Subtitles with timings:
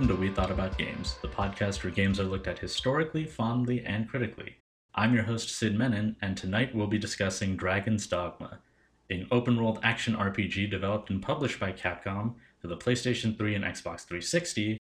[0.00, 3.84] Welcome to We Thought About Games, the podcast where games are looked at historically, fondly,
[3.84, 4.56] and critically.
[4.94, 8.60] I'm your host, Sid Menon, and tonight we'll be discussing Dragon's Dogma,
[9.10, 13.62] an open world action RPG developed and published by Capcom for the PlayStation 3 and
[13.62, 14.78] Xbox 360,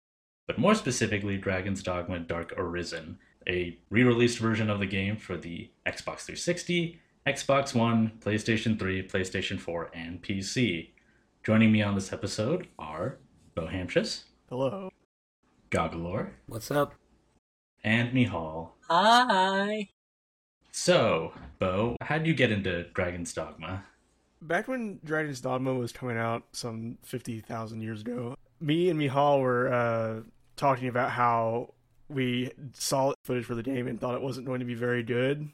[0.46, 5.36] but more specifically, Dragon's Dogma Dark Arisen, a re released version of the game for
[5.36, 10.90] the Xbox 360, Xbox One, PlayStation 3, PlayStation 4, and PC.
[11.42, 13.18] Joining me on this episode are
[13.56, 13.66] Bo
[14.48, 14.90] Hello.
[15.70, 16.94] Goggalore, What's up?
[17.84, 18.70] and Mihal.
[18.88, 19.88] Hi.
[20.72, 23.84] So, Bo, how'd you get into Dragon's Dogma?
[24.40, 29.72] Back when Dragon's Dogma was coming out some 50,000 years ago, me and Mihal were
[29.72, 30.20] uh,
[30.56, 31.74] talking about how
[32.08, 35.48] we saw footage for the game and thought it wasn't going to be very good.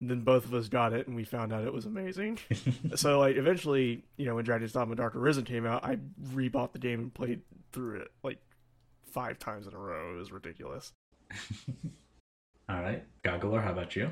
[0.00, 2.38] And then both of us got it and we found out it was amazing.
[2.94, 5.98] so, like, eventually, you know, when Dragon's Dogma Dark Arisen came out, I
[6.32, 8.38] rebought the game and played through it like
[9.10, 10.14] five times in a row.
[10.14, 10.92] It was ridiculous.
[12.68, 14.10] All right, Goggalore, how about you?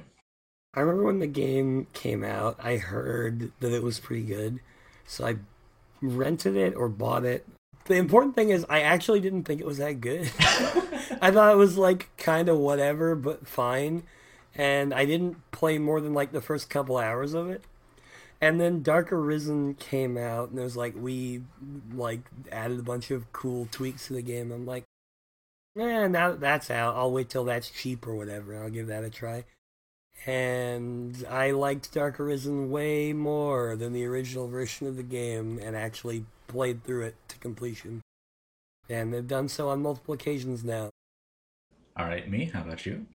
[0.74, 4.60] I remember when the game came out, I heard that it was pretty good.
[5.06, 5.36] So I
[6.02, 7.46] rented it or bought it.
[7.86, 10.30] The important thing is, I actually didn't think it was that good.
[11.22, 14.02] I thought it was like kind of whatever, but fine.
[14.54, 17.64] And I didn't play more than like the first couple hours of it.
[18.40, 21.42] And then Dark Arisen came out, and it was like we
[21.92, 22.20] like
[22.52, 24.52] added a bunch of cool tweaks to the game.
[24.52, 24.84] I'm like,
[25.78, 28.56] eh, now that that's out, I'll wait till that's cheap or whatever.
[28.56, 29.44] I'll give that a try.
[30.26, 35.76] And I liked Dark Arisen way more than the original version of the game, and
[35.76, 38.02] actually played through it to completion.
[38.88, 40.90] And they've done so on multiple occasions now.
[41.96, 43.06] All right, me, how about you?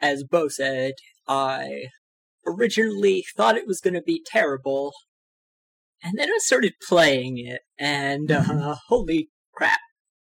[0.00, 0.94] As Bo said,
[1.28, 1.84] I
[2.46, 4.92] originally thought it was going to be terrible,
[6.02, 9.80] and then I started playing it, and uh, holy crap,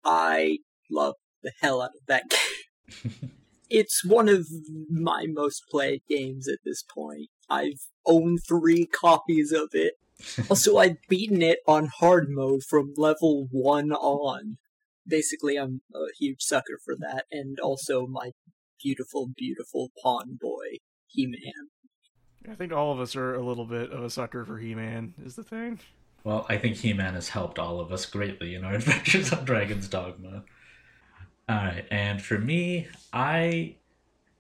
[0.04, 0.60] I
[0.90, 2.24] love the hell out of that
[3.04, 3.32] game.
[3.70, 4.48] it's one of
[4.90, 7.30] my most played games at this point.
[7.50, 9.94] I've owned three copies of it.
[10.50, 14.58] Also, I've beaten it on hard mode from level one on.
[15.06, 18.32] Basically, I'm a huge sucker for that, and also my
[18.82, 20.78] beautiful, beautiful pawn boy,
[21.08, 21.70] He Man.
[22.50, 25.14] I think all of us are a little bit of a sucker for He Man,
[25.26, 25.80] is the thing.
[26.24, 29.46] Well, I think He Man has helped all of us greatly in our adventures on
[29.46, 30.44] Dragon's Dogma.
[31.50, 33.76] All right, and for me, I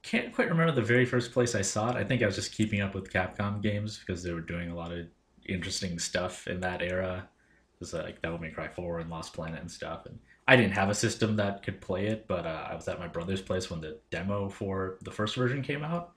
[0.03, 1.97] can't quite remember the very first place I saw it.
[1.97, 4.75] I think I was just keeping up with Capcom games because they were doing a
[4.75, 5.08] lot of
[5.46, 7.28] interesting stuff in that era.
[7.74, 10.06] It was like Devil May Cry 4 and Lost Planet and stuff.
[10.06, 13.00] And I didn't have a system that could play it, but uh, I was at
[13.00, 16.13] my brother's place when the demo for the first version came out.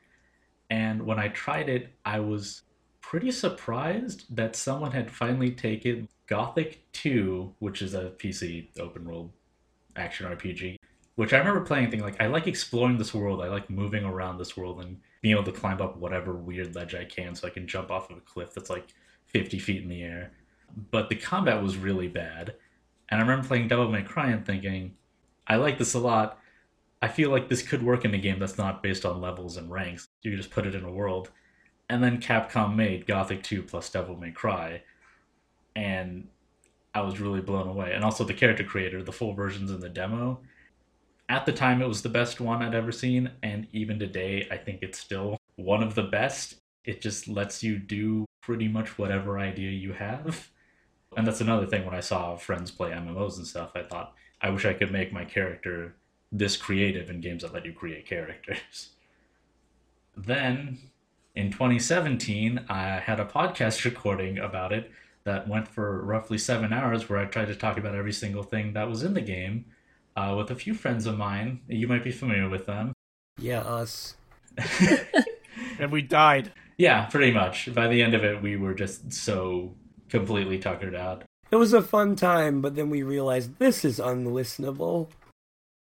[0.70, 2.62] And when I tried it, I was
[3.00, 9.32] pretty surprised that someone had finally taken Gothic 2, which is a PC open world
[9.96, 10.75] action RPG,
[11.16, 13.42] which I remember playing thinking like I like exploring this world.
[13.42, 16.94] I like moving around this world and being able to climb up whatever weird ledge
[16.94, 18.94] I can so I can jump off of a cliff that's like
[19.26, 20.32] 50 feet in the air.
[20.90, 22.54] But the combat was really bad.
[23.08, 24.94] And I remember playing Devil May Cry and thinking,
[25.46, 26.38] I like this a lot.
[27.00, 29.70] I feel like this could work in a game that's not based on levels and
[29.70, 30.08] ranks.
[30.22, 31.30] You just put it in a world.
[31.88, 34.82] And then Capcom made Gothic 2 plus Devil May Cry.
[35.76, 36.28] And
[36.94, 37.92] I was really blown away.
[37.92, 40.40] And also the character creator, the full versions in the demo.
[41.28, 43.30] At the time, it was the best one I'd ever seen.
[43.42, 46.56] And even today, I think it's still one of the best.
[46.84, 50.50] It just lets you do pretty much whatever idea you have.
[51.16, 54.50] And that's another thing when I saw friends play MMOs and stuff, I thought, I
[54.50, 55.96] wish I could make my character
[56.30, 58.90] this creative in games that let you create characters.
[60.18, 60.78] Then
[61.34, 64.90] in 2017, I had a podcast recording about it
[65.24, 68.72] that went for roughly seven hours where I tried to talk about every single thing
[68.72, 69.66] that was in the game
[70.16, 71.60] uh, with a few friends of mine.
[71.68, 72.92] You might be familiar with them.
[73.38, 74.16] Yeah, us.
[75.78, 76.52] And we died.
[76.78, 77.72] Yeah, pretty much.
[77.74, 79.74] By the end of it, we were just so
[80.08, 81.24] completely tuckered out.
[81.50, 85.08] It was a fun time, but then we realized this is unlistenable.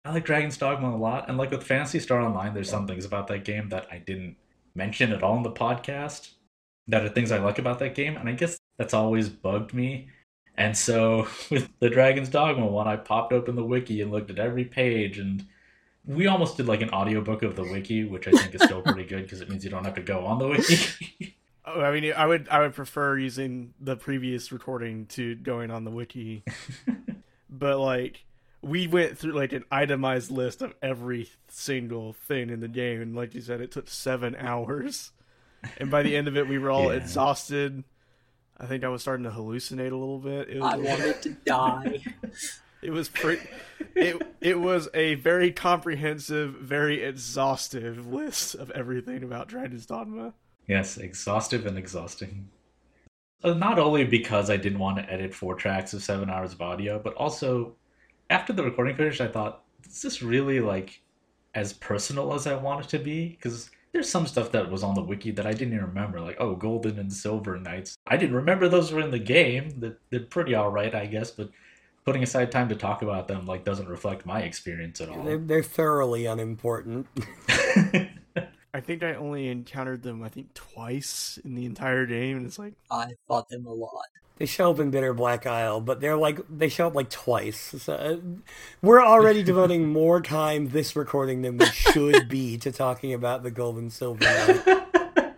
[0.05, 3.05] I like Dragon's Dogma a lot, and like with Phantasy Star Online, there's some things
[3.05, 4.37] about that game that I didn't
[4.75, 6.31] mention at all in the podcast
[6.87, 10.07] that are things I like about that game, and I guess that's always bugged me.
[10.57, 14.39] And so with the Dragon's Dogma one, I popped open the wiki and looked at
[14.39, 15.45] every page, and
[16.05, 19.03] we almost did like an audiobook of the wiki, which I think is still pretty
[19.05, 21.35] good because it means you don't have to go on the wiki.
[21.69, 25.83] Oh, I mean, I would I would prefer using the previous recording to going on
[25.83, 26.45] the wiki,
[27.49, 28.23] but like
[28.61, 33.17] we went through like an itemized list of every single thing in the game, and
[33.17, 35.11] like you said, it took seven hours,
[35.77, 36.99] and by the end of it, we were all Yeah.
[37.01, 37.83] exhausted.
[38.59, 40.49] I think I was starting to hallucinate a little bit.
[40.49, 42.01] It was I wanted to die.
[42.81, 43.41] It was pretty.
[43.95, 50.33] It it was a very comprehensive, very exhaustive list of everything about Dragon's Dogma.
[50.67, 52.49] Yes, exhaustive and exhausting.
[53.43, 56.61] Uh, not only because I didn't want to edit four tracks of seven hours of
[56.61, 57.75] audio, but also
[58.29, 61.01] after the recording finished, I thought, is this really like
[61.55, 63.29] as personal as I want it to be?
[63.29, 66.37] Because there's some stuff that was on the wiki that I didn't even remember, like
[66.39, 67.97] oh, golden and silver knights.
[68.05, 69.79] I didn't remember those were in the game.
[69.79, 71.49] That they're pretty all right, I guess, but
[72.05, 75.23] putting aside time to talk about them like doesn't reflect my experience at all.
[75.23, 77.07] They're, they're thoroughly unimportant.
[78.71, 82.59] I think I only encountered them, I think, twice in the entire game, and it's
[82.59, 84.05] like, I fought them a lot.
[84.37, 87.75] They show up in Bitter Black Isle, but they're like they show up like twice.
[87.79, 88.17] So, uh,
[88.81, 93.51] we're already devoting more time this recording than we should be to talking about the
[93.51, 94.25] gold and silver.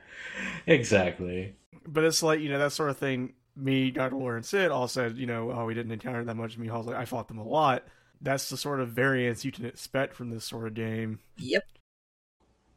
[0.67, 1.55] Exactly.
[1.87, 3.33] but it's like you know that sort of thing.
[3.55, 4.15] Me, Dr.
[4.15, 6.57] Lauren, Sid all said, you know, oh, we didn't encounter that much.
[6.57, 7.83] Mihal's like, I fought them a lot.
[8.21, 11.19] That's the sort of variance you can expect from this sort of game.
[11.37, 11.63] Yep.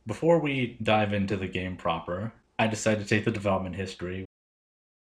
[0.07, 4.25] Before we dive into the game proper, I decided to take the development history.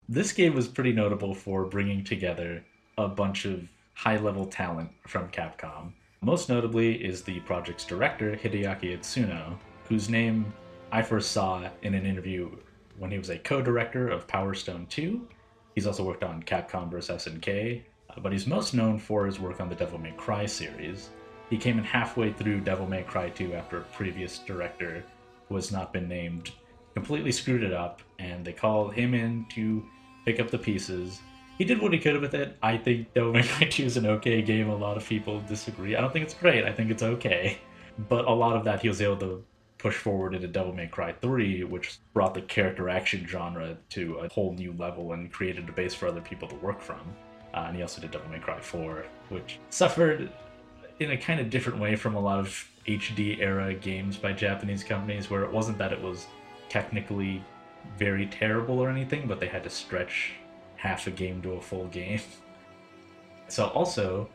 [0.09, 2.63] This game was pretty notable for bringing together
[2.97, 5.91] a bunch of high level talent from Capcom.
[6.21, 9.57] Most notably is the project's director, Hideaki Itsuno,
[9.89, 10.53] whose name
[10.93, 12.49] I first saw in an interview
[12.97, 15.27] when he was a co director of Power Stone 2.
[15.75, 17.25] He's also worked on Capcom vs.
[17.25, 21.09] SNK, uh, but he's most known for his work on the Devil May Cry series.
[21.49, 25.03] He came in halfway through Devil May Cry 2 after a previous director,
[25.49, 26.51] who has not been named,
[26.93, 29.85] completely screwed it up, and they call him in to
[30.27, 31.21] pick up the pieces.
[31.57, 32.57] He did what he could with it.
[32.61, 34.69] I think Devil May Cry 2 is an okay game.
[34.69, 35.95] A lot of people disagree.
[35.95, 36.65] I don't think it's great.
[36.65, 37.59] I think it's okay.
[38.09, 39.43] But a lot of that he was able to
[39.77, 44.27] push forward into Devil May Cry 3, which brought the character action genre to a
[44.27, 47.01] whole new level and created a base for other people to work from.
[47.53, 50.29] Uh, and he also did Devil May Cry 4, which suffered
[50.99, 54.83] in a kind of different way from a lot of HD era games by Japanese
[54.83, 56.27] companies, where it wasn't that it was
[56.67, 57.41] technically
[57.97, 60.33] very terrible or anything, but they had to stretch
[60.75, 62.21] half a game to a full game.
[63.49, 64.27] So also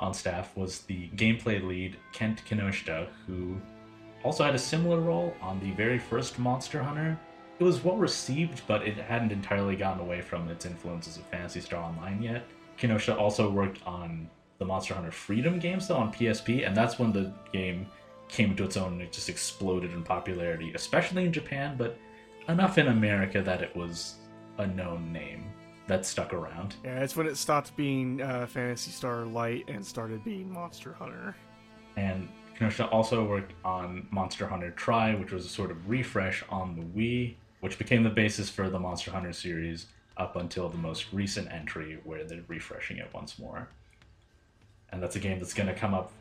[0.00, 3.56] on staff was the gameplay lead Kent Kinoshita, who
[4.24, 7.16] also had a similar role on the very first Monster Hunter.
[7.60, 11.60] It was well received, but it hadn't entirely gotten away from its influences of Phantasy
[11.60, 12.46] Star Online yet.
[12.80, 14.28] Kinoshita also worked on
[14.58, 17.86] the Monster Hunter Freedom games though on PSP, and that's when the game
[18.28, 21.98] came to its own and it just exploded in popularity, especially in Japan, but
[22.48, 24.16] enough in America that it was
[24.58, 25.52] a known name
[25.86, 26.76] that stuck around.
[26.84, 31.34] Yeah, it's when it stopped being uh, Phantasy Star Light and started being Monster Hunter.
[31.96, 32.28] And
[32.58, 36.82] Kinoshita also worked on Monster Hunter Tri, which was a sort of refresh on the
[36.82, 39.86] Wii, which became the basis for the Monster Hunter series
[40.16, 43.68] up until the most recent entry where they're refreshing it once more.
[44.90, 46.12] And that's a game that's going to come up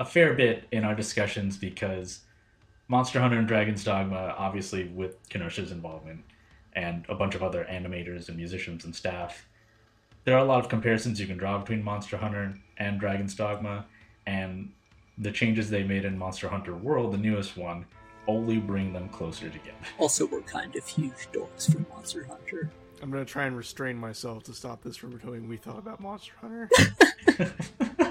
[0.00, 2.20] a fair bit in our discussions because
[2.88, 6.24] Monster Hunter and Dragon's Dogma, obviously with Kinoshita's involvement,
[6.72, 9.46] and a bunch of other animators and musicians and staff,
[10.24, 13.84] there are a lot of comparisons you can draw between Monster Hunter and Dragon's Dogma,
[14.26, 14.72] and
[15.18, 17.84] the changes they made in Monster Hunter World, the newest one,
[18.26, 19.76] only bring them closer together.
[19.98, 22.70] Also, we're kind of huge dorks for Monster Hunter.
[23.02, 26.32] I'm gonna try and restrain myself to stop this from becoming we thought about Monster
[26.40, 26.68] Hunter.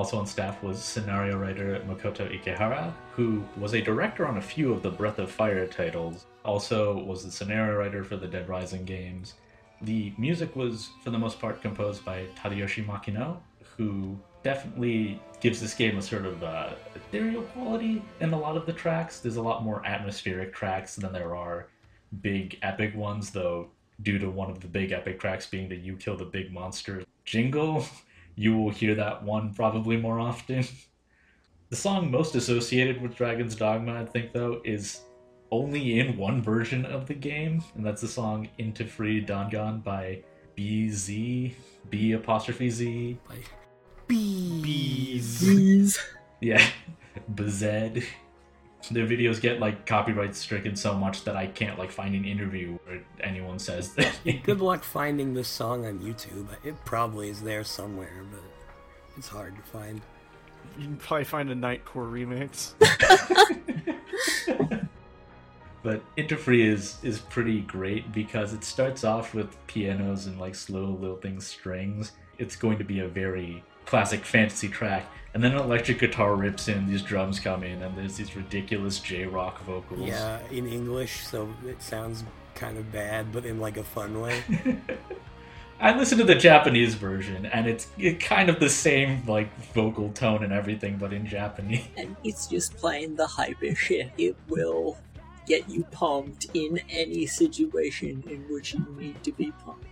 [0.00, 4.72] Also on staff was scenario writer Makoto Ikehara, who was a director on a few
[4.72, 6.24] of the Breath of Fire titles.
[6.42, 9.34] Also was the scenario writer for the Dead Rising games.
[9.82, 13.36] The music was, for the most part, composed by Tadayoshi Makino,
[13.76, 18.64] who definitely gives this game a sort of uh, ethereal quality in a lot of
[18.64, 19.20] the tracks.
[19.20, 21.68] There's a lot more atmospheric tracks than there are
[22.22, 23.68] big epic ones, though,
[24.00, 27.04] due to one of the big epic tracks being the You Kill the Big Monster
[27.26, 27.84] jingle,
[28.40, 30.64] you will hear that one probably more often.
[31.68, 35.02] the song most associated with Dragon's Dogma, I think, though, is
[35.50, 40.22] only in one version of the game, and that's the song Into Free Dangan by
[40.56, 41.52] B'z,
[41.90, 43.18] B apostrophe Z.
[43.28, 43.34] By
[44.06, 45.40] bees.
[45.40, 45.98] Please.
[46.40, 46.64] Yeah,
[47.34, 48.06] B'z.
[48.90, 52.78] Their videos get like copyright stricken so much that I can't like find an interview
[52.84, 54.18] where anyone says that.
[54.42, 56.48] Good luck finding this song on YouTube.
[56.64, 58.40] It probably is there somewhere, but
[59.16, 60.00] it's hard to find.
[60.78, 62.74] you can probably find a Nightcore remix.
[65.82, 70.90] But Interfree is is pretty great because it starts off with pianos and like slow
[71.00, 72.12] lilting strings.
[72.38, 75.04] It's going to be a very classic fantasy track,
[75.34, 79.00] and then an electric guitar rips in, these drums come in, and there's these ridiculous
[79.00, 80.06] J rock vocals.
[80.08, 82.22] Yeah, in English, so it sounds
[82.54, 84.44] kind of bad, but in like a fun way.
[85.80, 90.10] I listened to the Japanese version, and it's it kind of the same like vocal
[90.10, 91.88] tone and everything, but in Japanese.
[91.96, 94.98] And it's just playing the hypish, and it will
[95.46, 99.86] get you pumped in any situation in which you need to be pumped.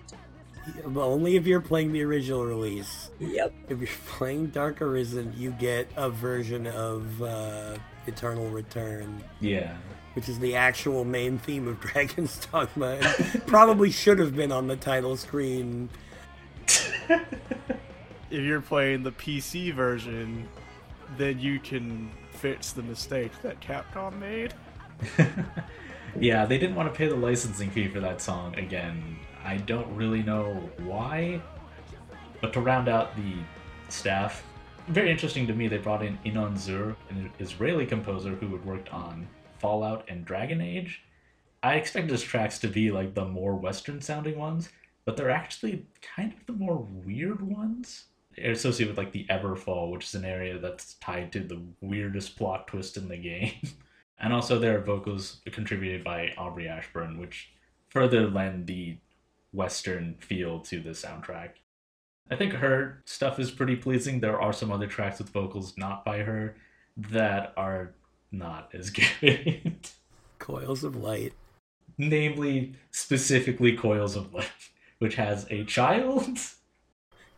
[0.86, 3.10] But only if you're playing the original release.
[3.18, 3.52] Yep.
[3.68, 9.76] If you're playing Dark Arisen, you get a version of uh, Eternal Return, Yeah.
[10.14, 14.66] which is the actual main theme of Dragon's Dogma, and probably should have been on
[14.66, 15.88] the title screen.
[18.30, 20.46] If you're playing the PC version,
[21.16, 24.52] then you can fix the mistake that Capcom made.
[26.18, 29.18] Yeah, they didn't want to pay the licensing fee for that song again.
[29.48, 31.40] I don't really know why.
[32.42, 33.32] But to round out the
[33.88, 34.44] staff,
[34.88, 38.90] very interesting to me, they brought in Inon Zur, an Israeli composer who had worked
[38.90, 39.26] on
[39.58, 41.02] Fallout and Dragon Age.
[41.62, 44.68] I expected his tracks to be like the more Western sounding ones,
[45.06, 48.04] but they're actually kind of the more weird ones.
[48.36, 52.36] They're associated with like the Everfall, which is an area that's tied to the weirdest
[52.36, 53.54] plot twist in the game.
[54.20, 57.50] and also there are vocals contributed by Aubrey Ashburn, which
[57.88, 58.98] further lend the
[59.52, 61.50] Western feel to the soundtrack.
[62.30, 64.20] I think her stuff is pretty pleasing.
[64.20, 66.56] There are some other tracks with vocals not by her
[66.96, 67.94] that are
[68.30, 68.90] not as
[69.20, 69.78] good.
[70.38, 71.32] Coils of Light.
[71.96, 74.50] Namely, specifically Coils of Light,
[74.98, 76.38] which has a child.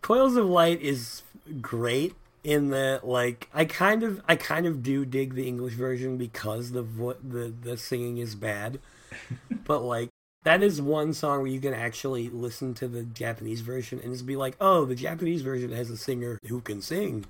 [0.02, 1.22] Coils of Light is
[1.60, 6.16] great in that like I kind of I kind of do dig the English version
[6.16, 8.80] because the vo- the the singing is bad.
[9.64, 10.09] but like
[10.44, 14.26] that is one song where you can actually listen to the Japanese version and just
[14.26, 17.26] be like, "Oh, the Japanese version has a singer who can sing."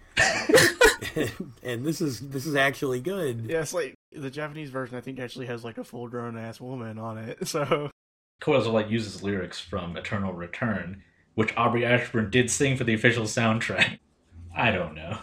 [1.16, 3.46] and, and this is this is actually good.
[3.48, 4.96] Yeah, it's like the Japanese version.
[4.96, 7.38] I think actually has like a full grown ass woman on it.
[7.50, 7.90] So
[8.40, 11.02] Coils of Light uses lyrics from Eternal Return,
[11.34, 13.98] which Aubrey Ashburn did sing for the official soundtrack.
[14.56, 15.18] I don't know.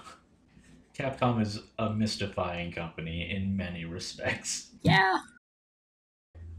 [0.93, 4.71] Capcom is a mystifying company in many respects.
[4.81, 5.19] Yeah.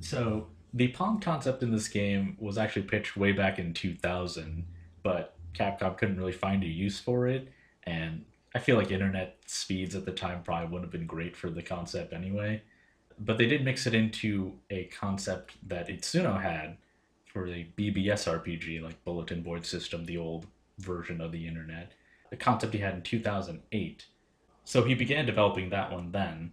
[0.01, 4.67] So, the pawn concept in this game was actually pitched way back in 2000,
[5.03, 7.49] but Capcom couldn't really find a use for it,
[7.85, 11.51] and I feel like internet speeds at the time probably wouldn't have been great for
[11.51, 12.63] the concept anyway.
[13.19, 16.77] But they did mix it into a concept that Itsuno had
[17.25, 20.47] for the BBS RPG, like Bulletin Board System, the old
[20.79, 21.93] version of the internet.
[22.31, 24.07] a concept he had in 2008.
[24.65, 26.53] So he began developing that one then,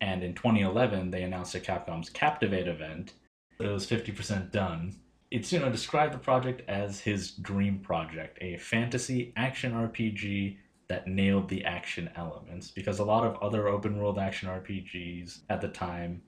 [0.00, 3.14] and in 2011 they announced at Capcom's Captivate event
[3.60, 4.94] it was 50% done.
[5.32, 10.58] Itsuno described the project as his dream project, a fantasy action RPG
[10.88, 15.60] that nailed the action elements because a lot of other open world action RPGs at
[15.60, 16.22] the time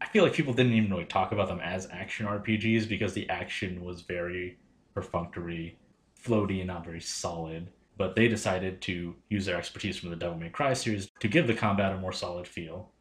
[0.00, 3.28] I feel like people didn't even really talk about them as action RPGs because the
[3.28, 4.58] action was very
[4.94, 5.78] perfunctory,
[6.24, 7.68] floaty, and not very solid.
[7.98, 11.46] But they decided to use their expertise from the Devil May Cry series to give
[11.46, 12.92] the combat a more solid feel.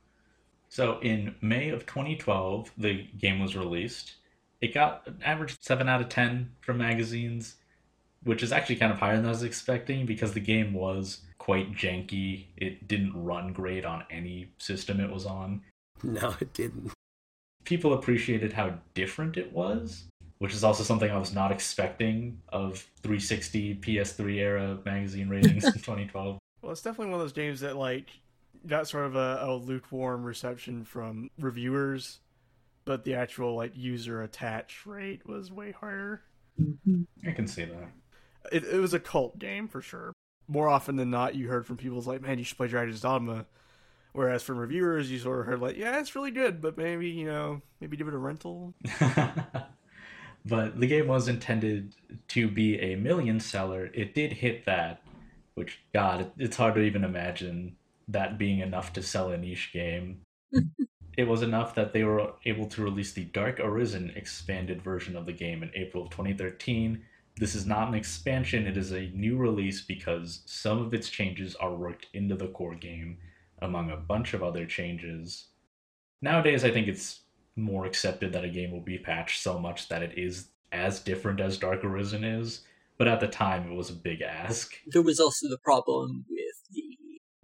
[0.70, 4.16] So in May of 2012, the game was released.
[4.62, 7.56] It got an average 7 out of 10 from magazines,
[8.24, 11.74] which is actually kind of higher than I was expecting because the game was quite
[11.74, 12.48] janky.
[12.58, 15.62] It didn't run great on any system it was on.
[16.04, 16.92] No, it didn't.
[17.64, 20.04] People appreciated how different it was,
[20.40, 25.74] which is also something I was not expecting of 360 PS3 era magazine ratings in
[25.74, 26.38] 2012.
[26.62, 28.08] well, it's definitely one of those games that like
[28.68, 32.20] got sort of a, a lukewarm reception from reviewers,
[32.86, 36.22] but the actual like user attach rate was way higher.
[37.28, 37.90] I can see that.
[38.52, 40.14] It, it was a cult game for sure.
[40.48, 43.46] More often than not, you heard from people like, "Man, you should play Dragon's Dogma."
[44.12, 47.28] Whereas from reviewers, you sort of heard like, "Yeah, it's really good, but maybe you
[47.28, 48.74] know, maybe give it a rental."
[50.46, 51.94] but the game was intended
[52.30, 53.92] to be a million seller.
[53.94, 55.04] It did hit that,
[55.54, 57.76] which God, it's hard to even imagine
[58.10, 60.22] that being enough to sell a niche game.
[61.18, 65.26] it was enough that they were able to release the Dark Arisen expanded version of
[65.26, 67.04] the game in April of 2013.
[67.38, 71.56] This is not an expansion, it is a new release because some of its changes
[71.56, 73.18] are worked into the core game,
[73.62, 75.48] among a bunch of other changes.
[76.22, 77.22] Nowadays, I think it's
[77.56, 81.40] more accepted that a game will be patched so much that it is as different
[81.40, 82.62] as Dark Arisen is,
[82.98, 84.74] but at the time it was a big ask.
[84.88, 86.26] There was also the problem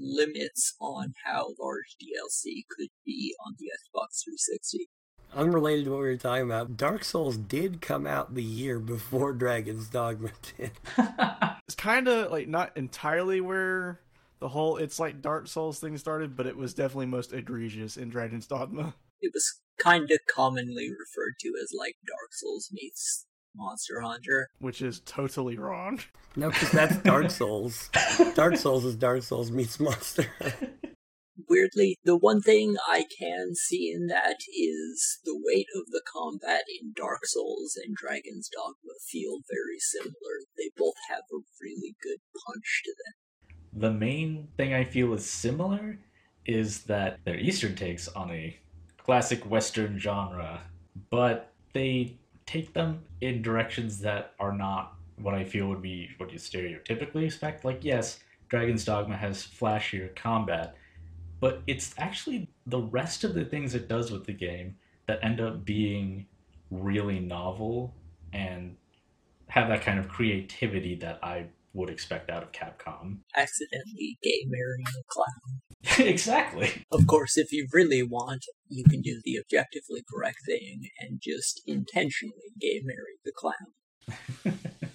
[0.05, 4.89] limits on how large DLC could be on the Xbox 360.
[5.33, 9.33] Unrelated to what we were talking about, Dark Souls did come out the year before
[9.33, 10.71] Dragon's Dogma did.
[11.67, 13.99] It's kind of like not entirely where
[14.39, 18.09] the whole it's like Dark Souls thing started, but it was definitely most egregious in
[18.09, 18.93] Dragon's Dogma.
[19.19, 24.49] It was kind of commonly referred to as like Dark Souls meets Monster Hunter.
[24.59, 25.99] which is totally wrong.
[26.35, 27.89] No, because that's Dark Souls.
[28.35, 30.27] Dark Souls is Dark Souls meets Monster.
[31.49, 36.63] Weirdly, the one thing I can see in that is the weight of the combat
[36.81, 40.45] in Dark Souls and Dragon's Dogma feel very similar.
[40.57, 43.81] They both have a really good punch to them.
[43.81, 45.99] The main thing I feel is similar
[46.45, 48.57] is that they're Eastern takes on a
[48.97, 50.61] classic Western genre,
[51.09, 56.31] but they take them in directions that are not what I feel would be what
[56.31, 57.65] you stereotypically expect.
[57.65, 60.75] Like, yes, Dragon's Dogma has flashier combat,
[61.39, 64.75] but it's actually the rest of the things it does with the game
[65.07, 66.25] that end up being
[66.71, 67.93] really novel
[68.33, 68.75] and
[69.47, 73.19] have that kind of creativity that I would expect out of Capcom.
[73.35, 75.61] Accidentally gay marrying a clown.
[76.09, 76.71] exactly.
[76.91, 81.61] Of course, if you really want, you can do the objectively correct thing and just
[81.67, 84.59] intentionally gay marry the clown.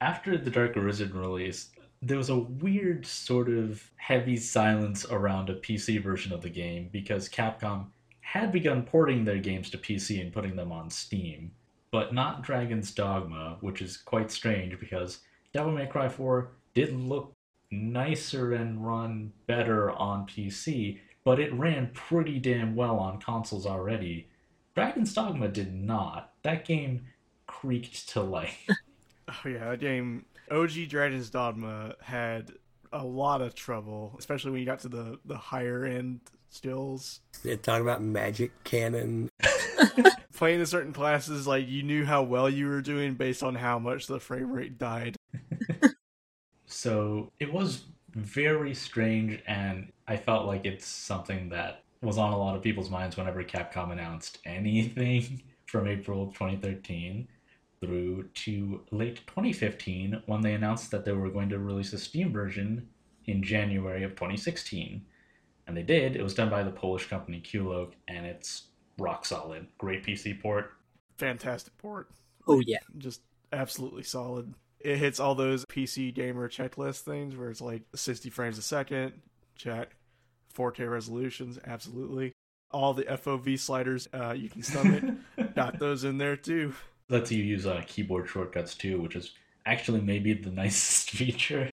[0.00, 1.70] After the Dark Arisen release,
[2.02, 6.88] there was a weird sort of heavy silence around a PC version of the game
[6.92, 7.86] because Capcom
[8.20, 11.52] had begun porting their games to PC and putting them on Steam,
[11.90, 15.20] but not Dragon's Dogma, which is quite strange because
[15.56, 17.32] Devil May Cry 4 did look
[17.70, 24.28] nicer and run better on PC, but it ran pretty damn well on consoles already.
[24.74, 26.34] Dragon's Dogma did not.
[26.42, 27.06] That game
[27.46, 28.66] creaked to life.
[29.28, 32.52] Oh yeah, that game OG Dragon's Dogma had
[32.92, 37.22] a lot of trouble, especially when you got to the the higher end stills.
[37.42, 39.28] They're talking about magic cannon.
[40.36, 43.78] Playing the certain classes, like you knew how well you were doing based on how
[43.78, 45.16] much the frame rate died.
[46.66, 52.38] So it was very strange, and I felt like it's something that was on a
[52.38, 57.28] lot of people's minds whenever Capcom announced anything from April of 2013
[57.80, 62.32] through to late 2015 when they announced that they were going to release a Steam
[62.32, 62.88] version
[63.26, 65.04] in January of 2016.
[65.66, 66.16] And they did.
[66.16, 68.64] It was done by the Polish company QLOC, and it's
[68.98, 69.66] rock solid.
[69.78, 70.72] Great PC port.
[71.18, 72.10] Fantastic port.
[72.46, 72.78] Oh, yeah.
[72.98, 73.20] Just
[73.52, 74.54] absolutely solid.
[74.80, 79.14] It hits all those PC gamer checklist things where it's like 60 frames a second,
[79.56, 79.96] check.
[80.56, 82.32] 4K resolutions, absolutely.
[82.70, 85.04] All the FOV sliders uh, you can stomach,
[85.54, 86.74] got those in there too.
[87.08, 89.32] lets you use uh, keyboard shortcuts too, which is
[89.64, 91.70] actually maybe the nicest feature.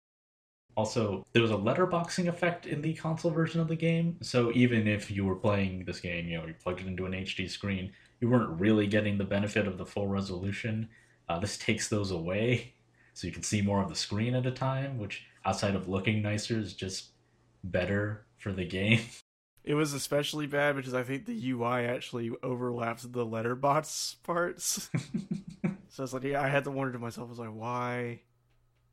[0.75, 4.87] Also, there was a letterboxing effect in the console version of the game, so even
[4.87, 7.91] if you were playing this game, you know, you plugged it into an HD screen,
[8.19, 10.87] you weren't really getting the benefit of the full resolution.
[11.27, 12.73] Uh, this takes those away,
[13.13, 16.21] so you can see more of the screen at a time, which, outside of looking
[16.21, 17.09] nicer, is just
[17.63, 19.01] better for the game.
[19.63, 24.89] It was especially bad because I think the UI actually overlaps the letterbox parts.
[25.89, 28.21] so it's like, yeah, I had to wonder to myself, I was like, why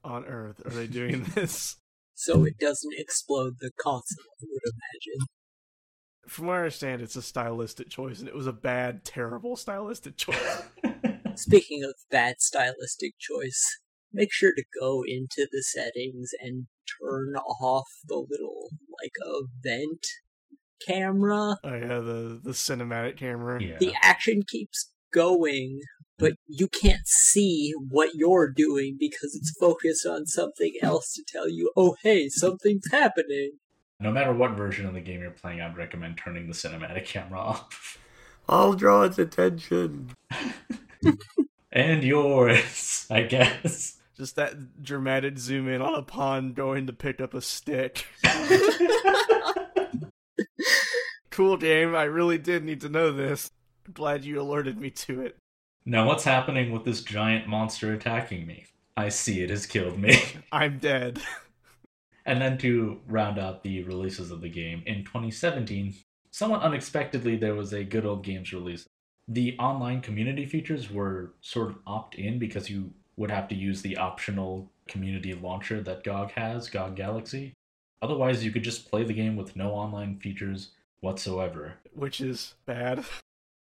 [0.09, 1.77] on earth are they doing this?
[2.15, 5.27] So it doesn't explode the console, I would imagine.
[6.27, 10.17] From what I understand, it's a stylistic choice, and it was a bad, terrible stylistic
[10.17, 10.63] choice.
[11.37, 13.79] Speaking of bad stylistic choice,
[14.13, 16.67] make sure to go into the settings and
[17.01, 18.69] turn off the little,
[19.01, 19.13] like,
[19.65, 20.05] event
[20.87, 21.57] camera.
[21.65, 23.63] Oh yeah, the the cinematic camera.
[23.63, 23.77] yeah.
[23.79, 25.81] The action keeps going,
[26.19, 31.49] but you can't see what you're doing because it's focused on something else to tell
[31.49, 33.53] you, oh hey, something's happening.
[34.01, 37.41] No matter what version of the game you're playing, I'd recommend turning the cinematic camera
[37.41, 37.99] off.
[38.49, 40.11] I'll draw its attention.
[41.73, 43.99] and yours, I guess.
[44.17, 48.07] Just that dramatic zoom in on a pawn going to pick up a stick.
[51.31, 51.95] cool game.
[51.95, 53.51] I really did need to know this.
[53.87, 55.37] I'm glad you alerted me to it.
[55.89, 58.67] Now, what's happening with this giant monster attacking me?
[58.95, 60.21] I see it has killed me.
[60.53, 61.19] I'm dead.
[62.27, 65.95] and then to round out the releases of the game, in 2017,
[66.31, 68.85] somewhat unexpectedly, there was a Good Old Games release.
[69.29, 73.81] The online community features were sort of opt in because you would have to use
[73.81, 77.55] the optional community launcher that GOG has, GOG Galaxy.
[78.03, 81.77] Otherwise, you could just play the game with no online features whatsoever.
[81.95, 83.07] Which is bad.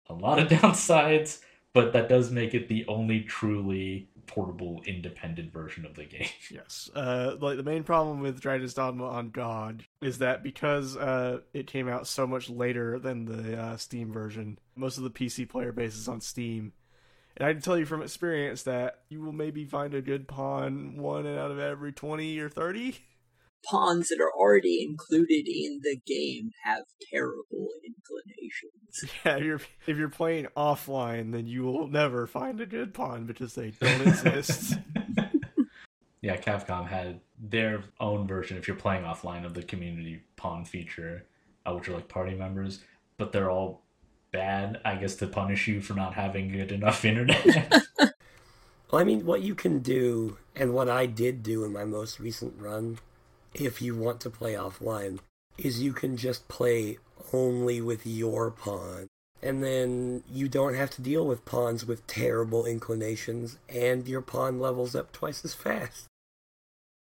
[0.08, 1.40] A lot of downsides,
[1.72, 6.28] but that does make it the only truly portable independent version of the game.
[6.50, 6.90] Yes.
[6.94, 11.66] Uh, like the main problem with Dragon's Dogma on GOG is that because uh, it
[11.66, 15.72] came out so much later than the uh, Steam version, most of the PC player
[15.72, 16.72] base is on Steam.
[17.36, 20.98] And I can tell you from experience that you will maybe find a good pawn
[20.98, 22.98] one out of every 20 or 30.
[23.64, 28.72] Pawns that are already included in the game have terrible inclinations.
[29.24, 33.24] Yeah, if you're if you're playing offline, then you will never find a good pawn
[33.24, 34.74] because they don't exist.
[36.20, 41.24] yeah, Capcom had their own version if you're playing offline of the community pawn feature,
[41.64, 42.80] uh, which are like party members,
[43.16, 43.82] but they're all
[44.30, 47.82] bad, I guess, to punish you for not having good enough internet.
[48.92, 52.20] Well, I mean, what you can do, and what I did do in my most
[52.20, 52.98] recent run,
[53.54, 55.18] if you want to play offline,
[55.58, 56.98] is you can just play
[57.32, 59.08] only with your pawn.
[59.42, 64.60] And then you don't have to deal with pawns with terrible inclinations, and your pawn
[64.60, 66.06] levels up twice as fast.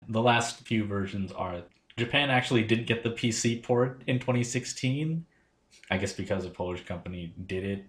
[0.08, 1.62] the last few versions are
[1.96, 5.24] Japan actually didn't get the PC port in 2016.
[5.90, 7.84] I guess because a Polish company did it,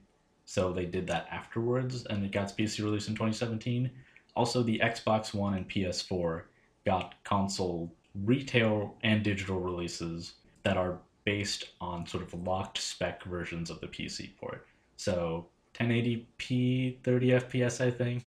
[0.45, 3.89] so they did that afterwards, and it got PC release in 2017.
[4.35, 6.43] Also, the Xbox One and PS4
[6.85, 13.69] got console retail and digital releases that are based on sort of locked spec versions
[13.69, 14.65] of the PC port.
[14.97, 18.23] So 1080p, 30 FPS, I think,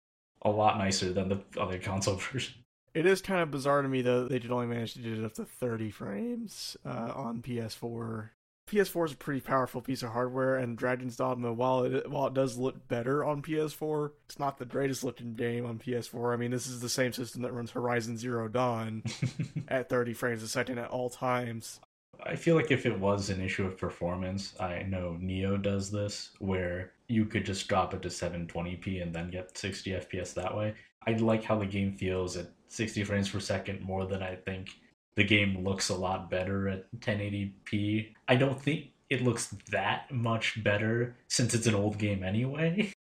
[0.43, 2.55] a lot nicer than the other console version.
[2.93, 5.25] It is kind of bizarre to me though they did only manage to do it
[5.25, 8.29] up to 30 frames uh, on PS4.
[8.71, 12.33] PS4 is a pretty powerful piece of hardware, and Dragon's Dogma, while it while it
[12.33, 16.33] does look better on PS4, it's not the greatest looking game on PS4.
[16.33, 19.03] I mean, this is the same system that runs Horizon Zero Dawn
[19.67, 21.81] at 30 frames a second at all times.
[22.23, 26.31] I feel like if it was an issue of performance, I know Neo does this,
[26.39, 30.75] where you could just drop it to 720p and then get 60 FPS that way.
[31.05, 34.69] I like how the game feels at 60 frames per second more than I think
[35.15, 38.13] the game looks a lot better at 1080p.
[38.27, 42.93] I don't think it looks that much better since it's an old game anyway.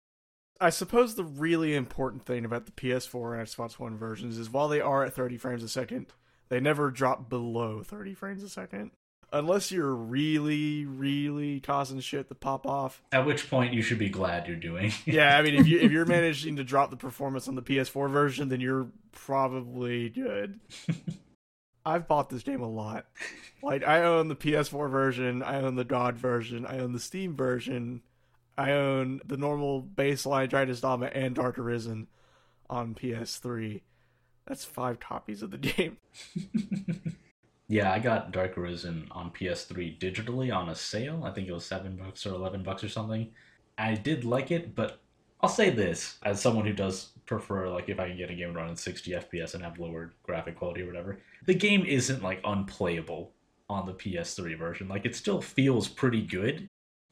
[0.59, 4.67] I suppose the really important thing about the PS4 and Xbox One versions is while
[4.67, 6.07] they are at 30 frames a second,
[6.49, 8.91] they never drop below 30 frames a second.
[9.31, 13.01] Unless you're really, really causing shit to pop off.
[13.11, 14.93] At which point you should be glad you're doing.
[15.05, 18.11] Yeah, I mean, if you if you're managing to drop the performance on the PS4
[18.11, 20.59] version, then you're probably good.
[21.85, 23.05] I've bought this game a lot.
[23.61, 27.35] Like I own the PS4 version, I own the GOG version, I own the Steam
[27.35, 28.01] version,
[28.57, 32.07] I own the normal baseline Dragon's Dogma and Dark Arisen
[32.69, 33.81] on PS3.
[34.45, 35.97] That's five copies of the game.
[37.67, 41.23] Yeah, I got Dark Arisen on PS3 digitally on a sale.
[41.23, 43.31] I think it was seven bucks or eleven bucks or something.
[43.77, 44.99] I did like it, but
[45.43, 48.53] I'll say this as someone who does prefer like if I can get a game
[48.53, 51.19] running 60 FPS and have lower graphic quality or whatever.
[51.45, 53.33] The game isn't like unplayable
[53.69, 54.87] on the PS3 version.
[54.87, 56.65] Like it still feels pretty good.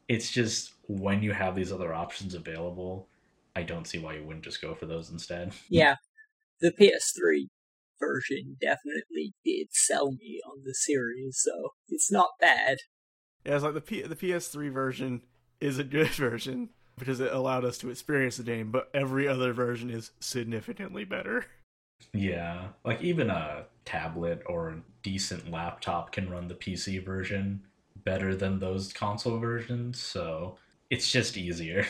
[0.08, 3.10] It's just when you have these other options available,
[3.54, 5.52] I don't see why you wouldn't just go for those instead.
[5.70, 5.96] Yeah,
[6.62, 7.50] the PS3
[8.00, 12.78] version definitely did sell me on the series, so it's not bad.
[13.46, 15.22] Yeah, it's like the P- the PS3 version
[15.60, 19.54] is a good version because it allowed us to experience the game, but every other
[19.54, 21.46] version is significantly better.
[22.14, 27.62] Yeah, like even a tablet or a decent laptop can run the PC version
[28.04, 30.58] better than those console versions, so
[30.90, 31.86] it's just easier.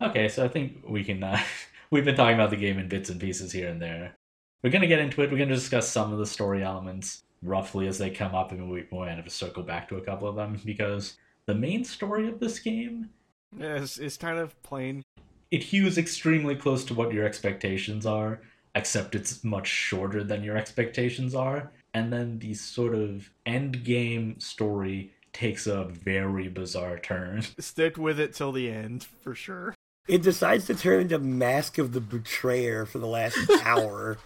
[0.00, 1.22] Okay, so I think we can.
[1.22, 1.40] Uh,
[1.90, 4.16] we've been talking about the game in bits and pieces here and there.
[4.62, 5.30] We're gonna get into it.
[5.30, 8.86] We're gonna discuss some of the story elements roughly as they come up, and we
[8.90, 12.40] might have to circle back to a couple of them because the main story of
[12.40, 13.10] this game
[13.56, 15.02] Yeah, it's, it's kind of plain.
[15.50, 18.40] it hews extremely close to what your expectations are,
[18.74, 21.72] except it's much shorter than your expectations are.
[21.94, 27.42] And then the sort of end game story takes a very bizarre turn.
[27.58, 29.74] Stick with it till the end for sure.
[30.06, 34.18] It decides to turn into Mask of the Betrayer for the last hour.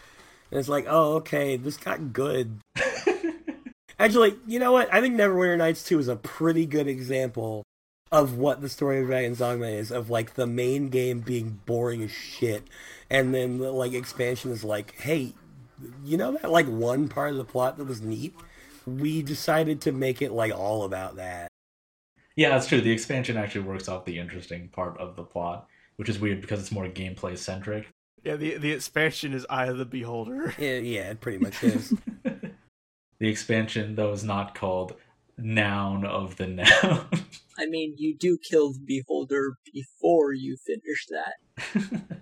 [0.50, 2.58] And it's like, oh, okay, this got good.
[3.98, 4.92] Actually, you know what?
[4.92, 7.62] I think Neverwinter Nights 2 is a pretty good example
[8.12, 12.02] of what the story of Dragon's Dogma is, of like the main game being boring
[12.02, 12.68] as shit.
[13.10, 15.32] And then the like expansion is like, hey,
[16.04, 18.34] you know that like one part of the plot that was neat?
[18.86, 21.48] We decided to make it like all about that.
[22.36, 22.80] Yeah, that's true.
[22.80, 26.60] The expansion actually works off the interesting part of the plot, which is weird because
[26.60, 27.88] it's more gameplay centric.
[28.22, 30.54] Yeah, the the expansion is Eye of the Beholder.
[30.58, 31.94] Yeah, yeah, it pretty much is.
[33.22, 34.96] The expansion, though, is not called
[35.42, 37.06] Noun of the Noun.
[37.58, 42.20] I mean, you do kill the beholder before you finish that.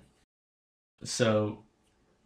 [1.05, 1.65] so,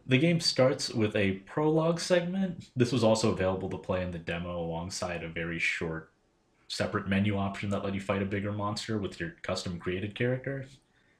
[0.07, 2.69] the game starts with a prologue segment.
[2.75, 6.11] This was also available to play in the demo alongside a very short
[6.67, 10.67] separate menu option that let you fight a bigger monster with your custom created character.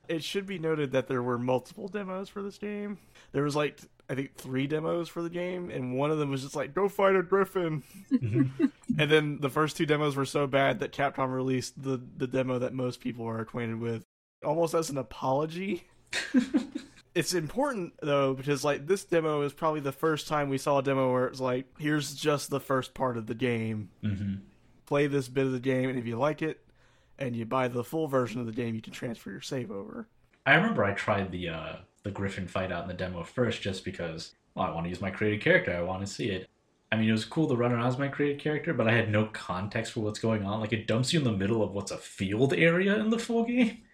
[0.08, 2.98] It should be noted that there were multiple demos for this game.
[3.32, 6.44] There was like I think three demos for the game, and one of them was
[6.44, 7.84] just like go fight a griffin.
[8.12, 12.60] and then the first two demos were so bad that Capcom released the the demo
[12.60, 14.04] that most people are acquainted with,
[14.44, 15.84] almost as an apology.
[17.16, 20.84] it's important though because like this demo is probably the first time we saw a
[20.84, 23.90] demo where it's like here's just the first part of the game.
[24.02, 24.36] hmm
[24.86, 26.62] Play this bit of the game, and if you like it,
[27.20, 30.08] and you buy the full version of the game, you can transfer your save over.
[30.46, 33.84] I remember I tried the uh, the Griffin fight out in the demo first just
[33.84, 35.76] because well, I want to use my created character.
[35.76, 36.50] I want to see it.
[36.92, 39.12] I mean, it was cool to run around as my created character, but I had
[39.12, 40.62] no context for what's going on.
[40.62, 43.44] Like, it dumps you in the middle of what's a field area in the full
[43.44, 43.80] game.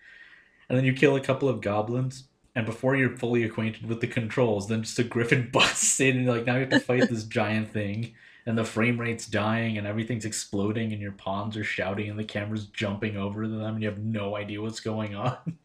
[0.70, 4.08] And then you kill a couple of goblins, and before you're fully acquainted with the
[4.08, 7.26] controls, then just a griffin busts in, and like, now you have to fight this
[7.26, 8.14] giant thing.
[8.46, 12.24] And the frame rate's dying, and everything's exploding, and your pawns are shouting, and the
[12.24, 15.38] camera's jumping over them, and you have no idea what's going on.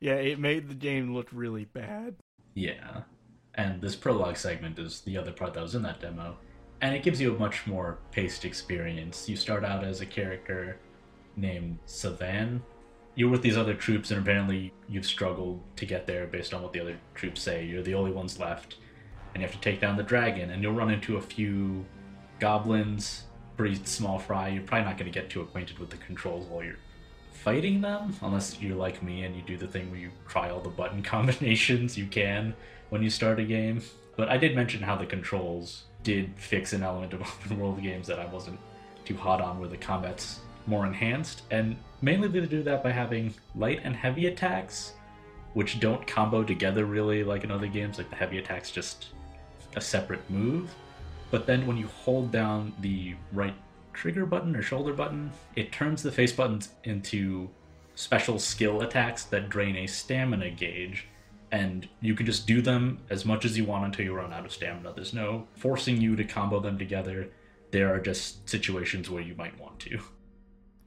[0.00, 2.16] Yeah, it made the game look really bad.
[2.52, 3.04] Yeah.
[3.54, 6.36] And this prologue segment is the other part that was in that demo.
[6.82, 9.26] And it gives you a much more paced experience.
[9.30, 10.78] You start out as a character
[11.36, 12.62] named Savan.
[13.14, 16.74] You're with these other troops, and apparently you've struggled to get there based on what
[16.74, 17.64] the other troops say.
[17.64, 18.76] You're the only ones left.
[19.32, 21.86] And you have to take down the dragon, and you'll run into a few
[22.38, 23.24] goblins,
[23.56, 24.48] pretty small fry.
[24.48, 26.78] You're probably not going to get too acquainted with the controls while you're
[27.32, 30.60] fighting them, unless you're like me and you do the thing where you try all
[30.60, 32.54] the button combinations you can
[32.90, 33.82] when you start a game.
[34.16, 38.06] But I did mention how the controls did fix an element of open world games
[38.06, 38.58] that I wasn't
[39.04, 43.34] too hot on, where the combat's more enhanced, and mainly they do that by having
[43.54, 44.94] light and heavy attacks,
[45.52, 47.98] which don't combo together really like in other games.
[47.98, 49.08] Like the heavy attack's just
[49.76, 50.74] a separate move,
[51.34, 53.56] but then when you hold down the right
[53.92, 57.50] trigger button or shoulder button, it turns the face buttons into
[57.96, 61.08] special skill attacks that drain a stamina gauge.
[61.50, 64.44] And you can just do them as much as you want until you run out
[64.44, 64.92] of stamina.
[64.94, 67.28] There's no forcing you to combo them together.
[67.72, 69.98] There are just situations where you might want to.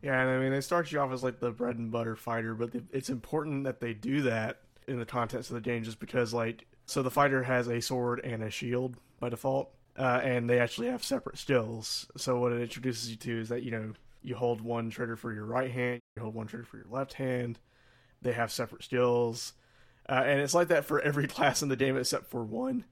[0.02, 2.56] Yeah, and I mean, they start you off as like the bread and butter fighter,
[2.56, 6.34] but it's important that they do that in the context of the game just because,
[6.34, 10.60] like, so the fighter has a sword and a shield by default, uh, and they
[10.60, 12.08] actually have separate skills.
[12.16, 15.34] So what it introduces you to is that, you know, you hold one trigger for
[15.34, 17.60] your right hand, you hold one trigger for your left hand.
[18.22, 19.54] They have separate skills.
[20.08, 22.86] Uh, and it's like that for every class in the game except for one.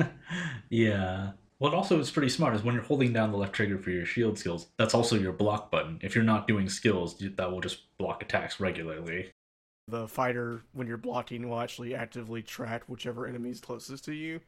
[0.70, 1.32] yeah.
[1.58, 4.04] What also is pretty smart is when you're holding down the left trigger for your
[4.04, 5.98] shield skills, that's also your block button.
[6.02, 9.32] If you're not doing skills, that will just block attacks regularly.
[9.88, 14.40] The fighter, when you're blocking, will actually actively track whichever enemy is closest to you.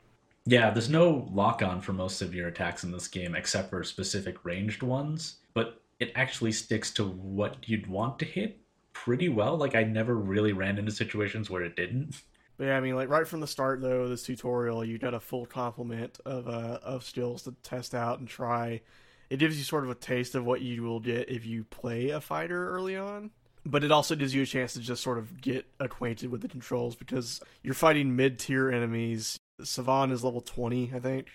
[0.48, 3.84] Yeah, there's no lock on for most of your attacks in this game except for
[3.84, 8.58] specific ranged ones, but it actually sticks to what you'd want to hit
[8.94, 9.58] pretty well.
[9.58, 12.22] Like, I never really ran into situations where it didn't.
[12.56, 15.20] But yeah, I mean, like right from the start though, this tutorial you got a
[15.20, 18.80] full complement of uh, of skills to test out and try.
[19.28, 22.08] It gives you sort of a taste of what you will get if you play
[22.08, 23.32] a fighter early on.
[23.66, 26.48] But it also gives you a chance to just sort of get acquainted with the
[26.48, 29.38] controls because you're fighting mid tier enemies.
[29.62, 31.26] Savan is level 20, I think.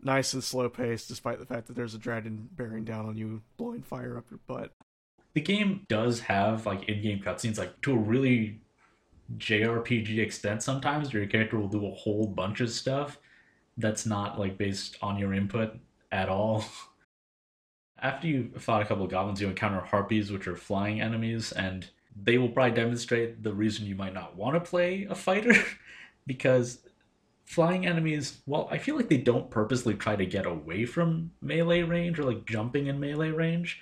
[0.00, 3.42] Nice and slow paced, despite the fact that there's a dragon bearing down on you,
[3.56, 4.72] blowing fire up your butt.
[5.34, 8.60] The game does have like in-game cutscenes, like to a really
[9.36, 13.18] JRPG extent sometimes your character will do a whole bunch of stuff
[13.76, 15.76] that's not like based on your input
[16.10, 16.64] at all.
[18.00, 21.88] After you fought a couple of goblins, you encounter harpies, which are flying enemies, and
[22.20, 25.54] they will probably demonstrate the reason you might not want to play a fighter
[26.26, 26.78] because
[27.48, 31.82] flying enemies, well, I feel like they don't purposely try to get away from melee
[31.82, 33.80] range or like jumping in melee range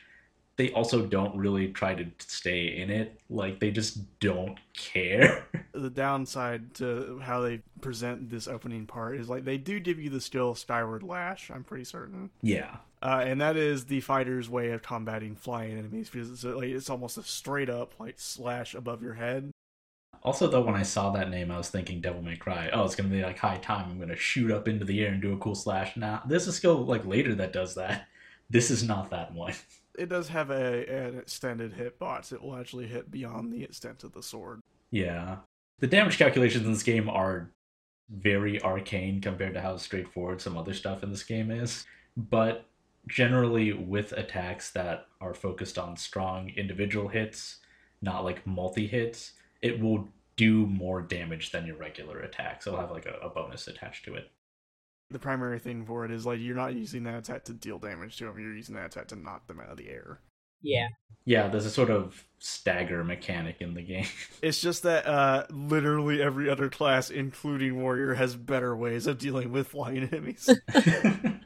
[0.56, 3.20] they also don't really try to stay in it.
[3.28, 5.46] Like they just don't care.
[5.76, 10.08] The downside to how they present this opening part is like they do give you
[10.08, 11.50] the skill Skyward Lash.
[11.50, 12.30] I'm pretty certain.
[12.40, 12.76] Yeah.
[13.02, 16.88] Uh, and that is the fighter's way of combating flying enemies because it's, like, it's
[16.88, 19.50] almost a straight up like slash above your head.
[20.26, 22.68] Also, though, when I saw that name, I was thinking Devil May Cry.
[22.72, 23.88] Oh, it's gonna be like high time.
[23.88, 25.96] I'm gonna shoot up into the air and do a cool slash.
[25.96, 28.08] Now, nah, there's a skill like later that does that.
[28.48, 29.54] This is not that one.
[29.98, 32.30] it does have a an extended hit box.
[32.30, 34.62] It will actually hit beyond the extent of the sword.
[34.92, 35.38] Yeah.
[35.80, 37.50] The damage calculations in this game are
[38.08, 41.84] very arcane compared to how straightforward some other stuff in this game is.
[42.16, 42.66] But
[43.08, 47.56] generally with attacks that are focused on strong individual hits,
[48.00, 52.66] not like multi hits, it will do more damage than your regular attacks.
[52.66, 54.30] It'll have like a, a bonus attached to it
[55.10, 58.16] the primary thing for it is like you're not using that attack to deal damage
[58.16, 58.38] to them.
[58.38, 60.20] You're using that attack to knock them out of the air.
[60.62, 60.88] Yeah.
[61.24, 64.06] Yeah, there's a sort of stagger mechanic in the game.
[64.42, 69.50] It's just that uh, literally every other class, including warrior, has better ways of dealing
[69.50, 70.48] with flying enemies.
[70.74, 71.40] yeah,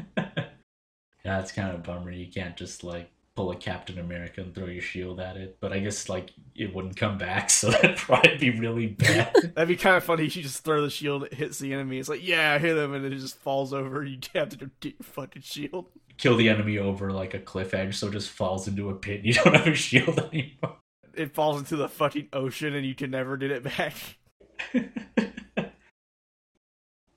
[1.24, 2.10] it's kind of a bummer.
[2.10, 5.58] You can't just like pull a Captain America and throw your shield at it.
[5.60, 9.34] But I guess like it wouldn't come back, so that'd probably be really bad.
[9.54, 10.24] That'd be kind of funny.
[10.24, 11.98] You just throw the shield, it hits the enemy.
[11.98, 14.04] It's like, yeah, I hit him, and then it just falls over.
[14.04, 15.86] You have to get your fucking shield.
[16.18, 19.24] Kill the enemy over like a cliff edge, so it just falls into a pit.
[19.24, 20.76] You don't have a shield anymore.
[21.14, 23.94] It falls into the fucking ocean, and you can never get it back.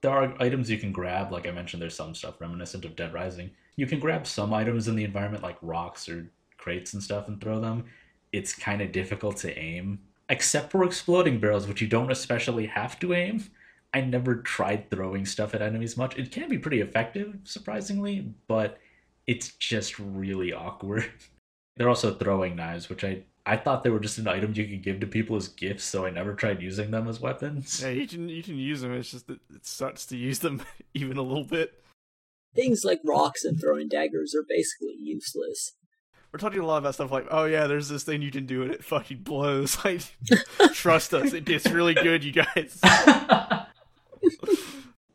[0.02, 1.32] there are items you can grab.
[1.32, 3.52] Like I mentioned, there's some stuff reminiscent of Dead Rising.
[3.76, 7.40] You can grab some items in the environment, like rocks or crates and stuff, and
[7.42, 7.86] throw them.
[8.32, 13.00] It's kind of difficult to aim, except for exploding barrels, which you don't especially have
[13.00, 13.44] to aim.
[13.94, 16.18] I never tried throwing stuff at enemies much.
[16.18, 18.80] It can be pretty effective, surprisingly, but
[19.28, 21.12] it's just really awkward.
[21.78, 24.84] They're also throwing knives, which I I thought they were just an item you could
[24.84, 27.82] give to people as gifts, so I never tried using them as weapons.
[27.82, 28.94] Yeah, you can you can use them.
[28.94, 30.62] It's just it sucks to use them
[30.94, 31.83] even a little bit.
[32.56, 35.74] Things like rocks and throwing daggers are basically useless.
[36.32, 38.64] We're talking a lot about stuff like, oh yeah, there's this thing you can do
[38.64, 39.78] and it fucking blows.
[39.86, 40.02] Like,
[40.74, 42.80] trust us, it, it's really good, you guys.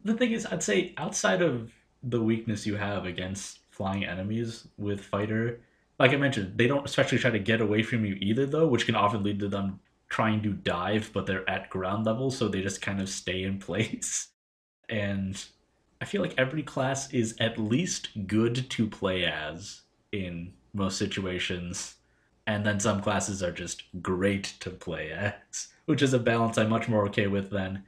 [0.04, 1.72] the thing is, I'd say outside of
[2.02, 5.60] the weakness you have against flying enemies with fighter,
[5.98, 8.86] like I mentioned, they don't especially try to get away from you either, though, which
[8.86, 12.62] can often lead to them trying to dive, but they're at ground level, so they
[12.62, 14.28] just kind of stay in place.
[14.88, 15.42] And
[16.00, 19.82] I feel like every class is at least good to play as
[20.12, 21.96] in most situations.
[22.46, 26.70] And then some classes are just great to play as, which is a balance I'm
[26.70, 27.84] much more okay with than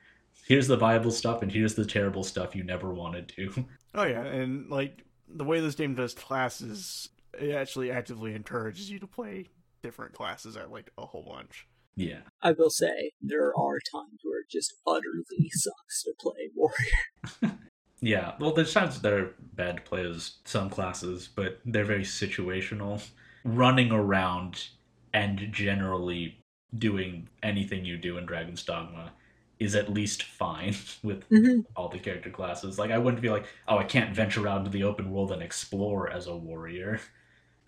[0.46, 3.66] here's the viable stuff and here's the terrible stuff you never want to do.
[3.92, 9.00] Oh yeah, and like the way this game does classes, it actually actively encourages you
[9.00, 9.46] to play
[9.82, 11.66] different classes at like a whole bunch.
[11.96, 12.20] Yeah.
[12.40, 17.58] I will say there are times where it just utterly sucks to play warrior.
[18.00, 23.06] Yeah, well, there's times they're bad to play as some classes, but they're very situational.
[23.44, 24.68] Running around
[25.12, 26.38] and generally
[26.78, 29.12] doing anything you do in Dragon's Dogma
[29.58, 31.66] is at least fine with Mhm.
[31.76, 32.78] all the character classes.
[32.78, 35.42] Like, I wouldn't be like, oh, I can't venture out into the open world and
[35.42, 37.00] explore as a warrior.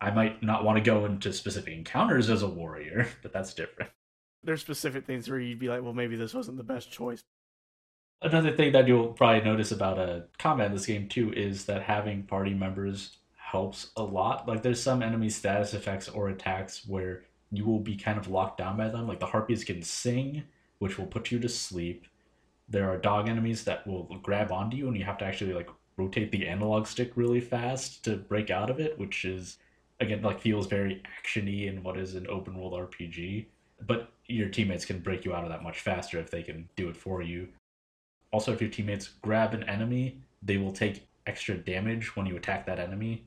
[0.01, 3.91] I might not want to go into specific encounters as a warrior, but that's different.
[4.43, 7.23] There's specific things where you'd be like, well, maybe this wasn't the best choice.
[8.23, 11.83] Another thing that you'll probably notice about a combat in this game too is that
[11.83, 14.47] having party members helps a lot.
[14.47, 18.59] Like there's some enemy status effects or attacks where you will be kind of locked
[18.59, 19.09] down by them.
[19.09, 20.45] Like the harpies can sing,
[20.79, 22.07] which will put you to sleep.
[22.69, 25.69] There are dog enemies that will grab onto you and you have to actually like
[25.97, 29.59] rotate the analog stick really fast to break out of it, which is
[29.99, 33.47] again like feels very actiony in what is an open world RPG.
[33.85, 36.89] But your teammates can break you out of that much faster if they can do
[36.89, 37.49] it for you.
[38.33, 42.67] Also, if your teammates grab an enemy, they will take extra damage when you attack
[42.67, 43.25] that enemy.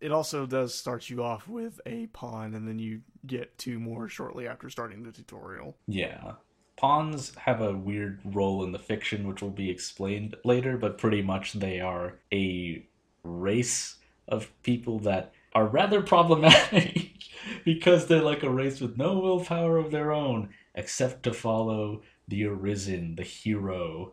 [0.00, 4.08] It also does start you off with a pawn, and then you get two more
[4.08, 5.76] shortly after starting the tutorial.
[5.86, 6.32] Yeah.
[6.76, 11.22] Pawns have a weird role in the fiction, which will be explained later, but pretty
[11.22, 12.86] much they are a
[13.24, 13.96] race
[14.28, 17.14] of people that are rather problematic
[17.64, 22.44] because they're like a race with no willpower of their own except to follow the
[22.44, 24.12] Arisen, the hero.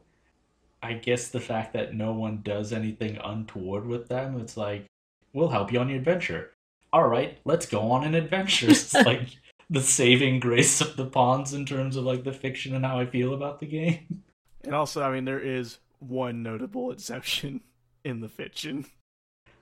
[0.86, 4.86] I guess the fact that no one does anything untoward with them, it's like,
[5.34, 6.52] we'll help you on your adventure.
[6.94, 8.70] All right, let's go on an adventure.
[8.70, 9.30] It's like
[9.68, 13.08] the saving grace of the pawns in terms of like the fiction and how I
[13.08, 14.24] feel about the game.
[14.64, 17.62] And also, I mean, there is one notable exception
[18.04, 18.86] in the fiction.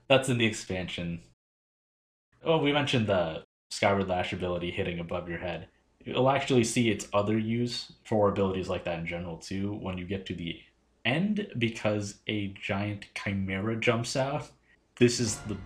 [0.06, 1.22] That's in the expansion.
[2.44, 5.68] Oh, we mentioned the Skyward Lash ability hitting above your head.
[6.04, 10.04] You'll actually see its other use for abilities like that in general too when you
[10.04, 10.60] get to the
[11.04, 14.50] end because a giant chimera jumps out.
[14.96, 15.56] This is the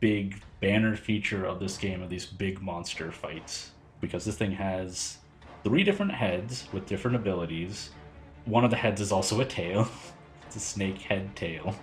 [0.00, 3.70] big banner feature of this game of these big monster fights
[4.00, 5.18] because this thing has
[5.64, 7.90] three different heads with different abilities.
[8.44, 9.88] One of the heads is also a tail.
[10.46, 11.76] It's a snake head tail.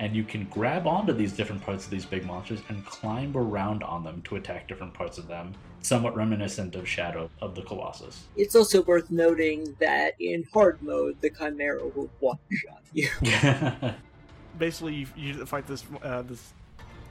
[0.00, 3.82] And you can grab onto these different parts of these big monsters and climb around
[3.82, 8.24] on them to attack different parts of them, somewhat reminiscent of Shadow of the Colossus.
[8.34, 13.10] It's also worth noting that in hard mode, the Chimera will one shot you.
[14.58, 16.54] Basically, you, you fight this uh, this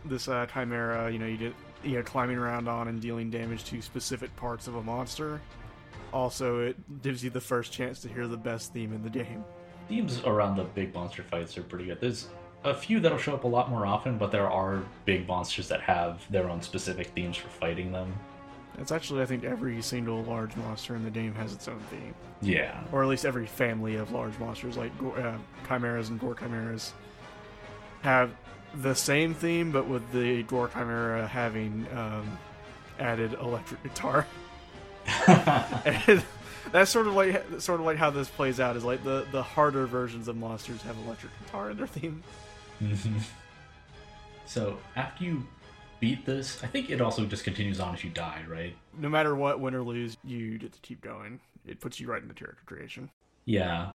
[0.05, 1.11] this uh, chimera.
[1.11, 4.67] You know, you get you know climbing around on and dealing damage to specific parts
[4.67, 5.39] of a monster.
[6.11, 9.43] Also, it gives you the first chance to hear the best theme in the game.
[9.87, 12.01] Themes around the big monster fights are pretty good.
[12.01, 12.29] There's
[12.63, 15.81] a few that'll show up a lot more often, but there are big monsters that
[15.81, 18.13] have their own specific themes for fighting them.
[18.77, 22.13] It's actually, I think, every single large monster in the game has its own theme,
[22.41, 22.79] Yeah.
[22.91, 25.33] or at least every family of large monsters, like uh,
[25.67, 26.93] chimeras and gore chimeras,
[28.01, 28.31] have
[28.75, 32.37] the same theme, but with the gore chimera having um,
[32.99, 34.25] added electric guitar.
[35.27, 36.23] and
[36.71, 38.75] that's sort of like sort of like how this plays out.
[38.77, 42.23] Is like the the harder versions of monsters have electric guitar in their theme.
[44.49, 45.45] So after you
[45.99, 48.75] beat this, I think it also just continues on if you die, right?
[48.97, 51.39] No matter what, win or lose, you get to keep going.
[51.67, 53.11] It puts you right into character creation.
[53.45, 53.91] Yeah.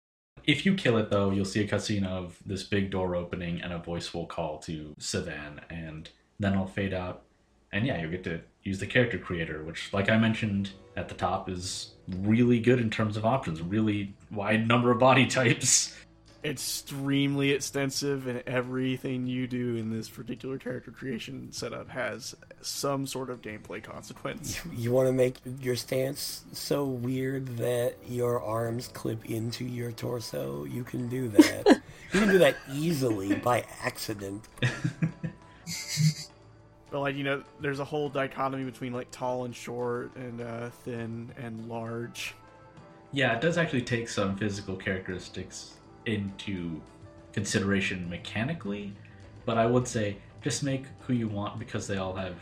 [0.47, 3.73] If you kill it though, you'll see a cutscene of this big door opening and
[3.73, 6.09] a voice will call to Savan and
[6.39, 7.23] then it'll fade out.
[7.73, 11.17] And yeah, you'll get to use the character creator, which like I mentioned at the
[11.17, 15.97] top is really good in terms of options, really wide number of body types.
[16.45, 23.31] extremely extensive and everything you do in this particular character creation setup has some sort
[23.31, 24.61] of gameplay consequence.
[24.75, 30.65] You want to make your stance so weird that your arms clip into your torso?
[30.65, 31.67] You can do that.
[32.13, 34.47] you can do that easily by accident.
[36.91, 40.71] But like you know, there's a whole dichotomy between like tall and short and uh,
[40.85, 42.37] thin and large.
[43.11, 45.73] Yeah, it does actually take some physical characteristics
[46.07, 46.81] into
[47.33, 48.93] consideration mechanically,
[49.45, 52.37] but I would say just make who you want because they all have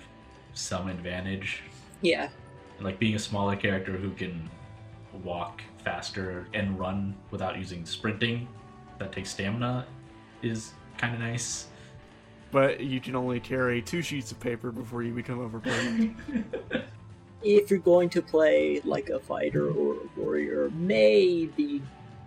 [0.55, 1.63] some advantage.
[2.01, 2.29] Yeah.
[2.81, 4.51] Like being a smaller character who can
[5.25, 8.49] walk faster and run without using sprinting,
[8.99, 9.87] that takes stamina,
[10.43, 11.69] is kind of nice.
[12.51, 16.17] But you can only carry two sheets of paper before you become overburdened.
[17.45, 21.83] If you're going to play like a fighter or a warrior, maybe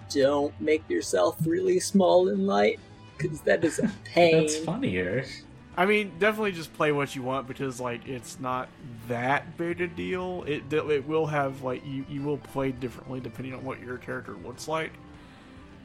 [0.10, 2.80] don't make yourself really small and light,
[3.18, 4.42] because that is a pain.
[4.42, 5.26] That's funnier.
[5.78, 8.70] I mean, definitely just play what you want because like it's not
[9.08, 10.44] that big a deal.
[10.48, 14.36] It it will have like you you will play differently depending on what your character
[14.46, 14.92] looks like.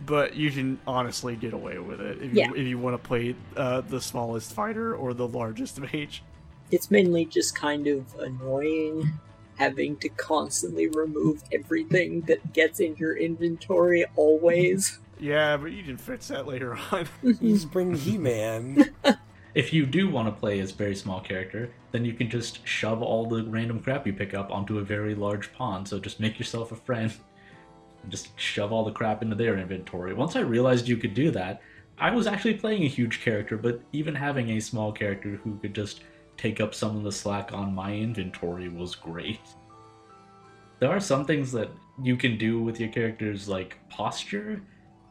[0.06, 3.34] But you can honestly get away with it if you, if you want to play
[3.54, 6.22] uh, the smallest fighter or the largest mage.
[6.70, 9.12] It's mainly just kind of annoying
[9.60, 14.98] having to constantly remove everything that gets in your inventory always.
[15.18, 17.06] Yeah, but you can fix that later on.
[17.22, 18.94] You just bring He-Man.
[19.52, 22.64] If you do want to play as a very small character, then you can just
[22.64, 25.84] shove all the random crap you pick up onto a very large pawn.
[25.84, 27.12] So just make yourself a friend.
[28.04, 30.14] And just shove all the crap into their inventory.
[30.14, 31.62] Once I realized you could do that,
[31.98, 35.74] I was actually playing a huge character, but even having a small character who could
[35.74, 36.04] just
[36.40, 39.40] take up some of the slack on my inventory was great.
[40.78, 41.68] There are some things that
[42.02, 44.62] you can do with your character's like posture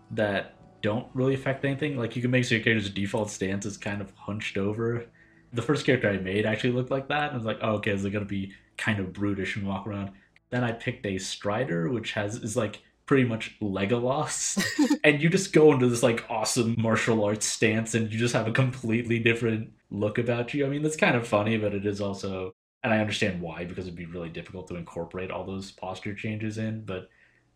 [0.09, 1.97] that don't really affect anything.
[1.97, 5.05] Like you can make so your character's default stance is kind of hunched over.
[5.53, 7.25] The first character I made actually looked like that.
[7.25, 9.86] And I was like, oh, okay, is it gonna be kind of brutish and walk
[9.86, 10.09] around?
[10.49, 14.63] Then I picked a Strider, which has is like pretty much Legolas,
[15.03, 18.47] and you just go into this like awesome martial arts stance, and you just have
[18.47, 20.66] a completely different look about you.
[20.66, 23.86] I mean, that's kind of funny, but it is also, and I understand why because
[23.86, 26.86] it'd be really difficult to incorporate all those posture changes in.
[26.86, 27.10] But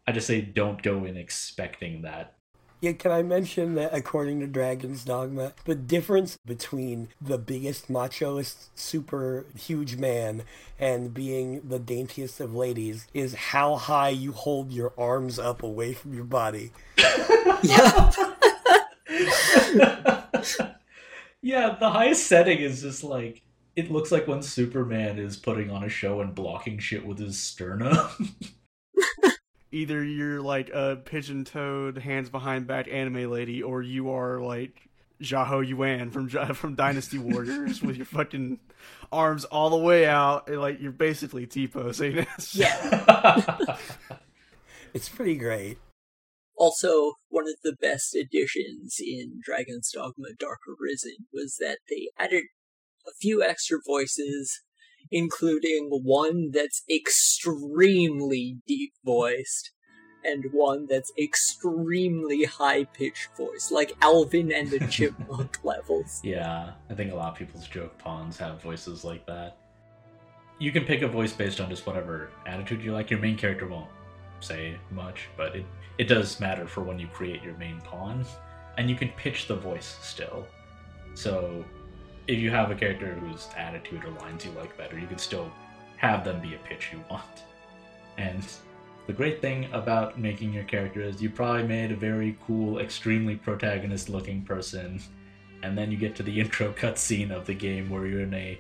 [0.08, 2.36] I just say don't go in expecting that.
[2.82, 8.68] Yeah, can I mention that according to Dragon's Dogma, the difference between the biggest machoist,
[8.76, 10.44] super huge man
[10.78, 15.94] and being the daintiest of ladies is how high you hold your arms up away
[15.94, 16.74] from your body.
[17.64, 18.12] yeah.
[21.44, 23.44] Yeah, the highest setting is just like
[23.76, 27.38] it looks like when Superman is putting on a show and blocking shit with his
[27.38, 27.98] sternum.
[29.72, 34.88] Either you're like a pigeon-toed, hands behind back anime lady, or you are like
[35.22, 38.60] Xiahou Yuan from from Dynasty Warriors with your fucking
[39.12, 42.26] arms all the way out, and, like you're basically T-posing.
[42.54, 43.78] Yeah.
[44.94, 45.78] It's pretty great.
[46.56, 52.43] Also, one of the best additions in Dragon's Dogma Dark Arisen was that they added
[53.08, 54.62] a few extra voices,
[55.12, 59.72] including one that's extremely deep voiced,
[60.24, 66.22] and one that's extremely high pitched voice, like Alvin and the Chipmunk levels.
[66.24, 69.58] yeah, I think a lot of people's joke pawns have voices like that.
[70.60, 73.10] You can pick a voice based on just whatever attitude you like.
[73.10, 73.89] Your main character won't
[74.39, 75.66] say much, but it,
[75.98, 78.26] it does matter for when you create your main pawn.
[78.78, 80.48] And you can pitch the voice still.
[81.14, 81.64] So
[82.28, 85.52] if you have a character whose attitude or lines you like better, you can still
[85.98, 87.44] have them be a pitch you want.
[88.18, 88.44] And
[89.06, 93.36] the great thing about making your character is you probably made a very cool, extremely
[93.36, 95.02] protagonist looking person
[95.64, 98.60] and then you get to the intro cutscene of the game where you're in a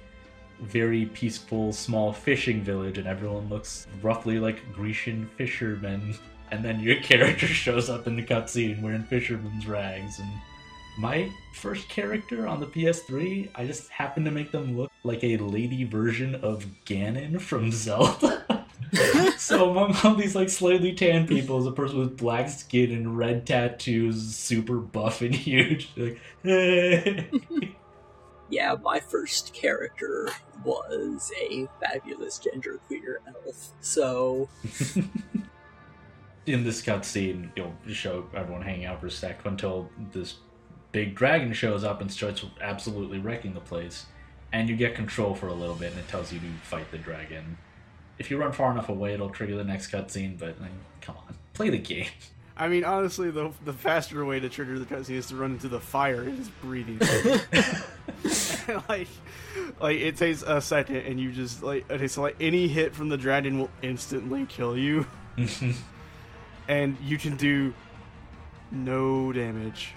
[0.61, 6.15] very peaceful small fishing village and everyone looks roughly like Grecian fishermen.
[6.53, 10.19] And then your character shows up in the cutscene wearing fisherman's rags.
[10.19, 10.29] And
[10.99, 15.37] my first character on the PS3, I just happened to make them look like a
[15.37, 18.67] lady version of Ganon from Zelda.
[19.37, 23.17] so among all these like slightly tan people is a person with black skin and
[23.17, 25.89] red tattoos, super buff and huge.
[25.97, 26.19] Like,
[28.49, 30.29] yeah, my first character
[30.63, 33.71] was a fabulous genderqueer elf.
[33.81, 34.47] So
[36.45, 40.35] in this cutscene, you'll show everyone hanging out for a sec until this
[40.91, 44.05] big dragon shows up and starts absolutely wrecking the place.
[44.51, 46.97] And you get control for a little bit, and it tells you to fight the
[46.97, 47.57] dragon.
[48.19, 50.37] If you run far enough away, it'll trigger the next cutscene.
[50.37, 50.71] But like,
[51.01, 52.05] come on, play the game.
[52.55, 55.69] I mean, honestly, the the faster way to trigger the cutscene is to run into
[55.69, 56.99] the fire and just breathing.
[58.89, 59.07] like,
[59.81, 63.09] like it takes a second, and you just like okay, so like any hit from
[63.09, 65.07] the dragon will instantly kill you,
[66.67, 67.73] and you can do
[68.71, 69.93] no damage.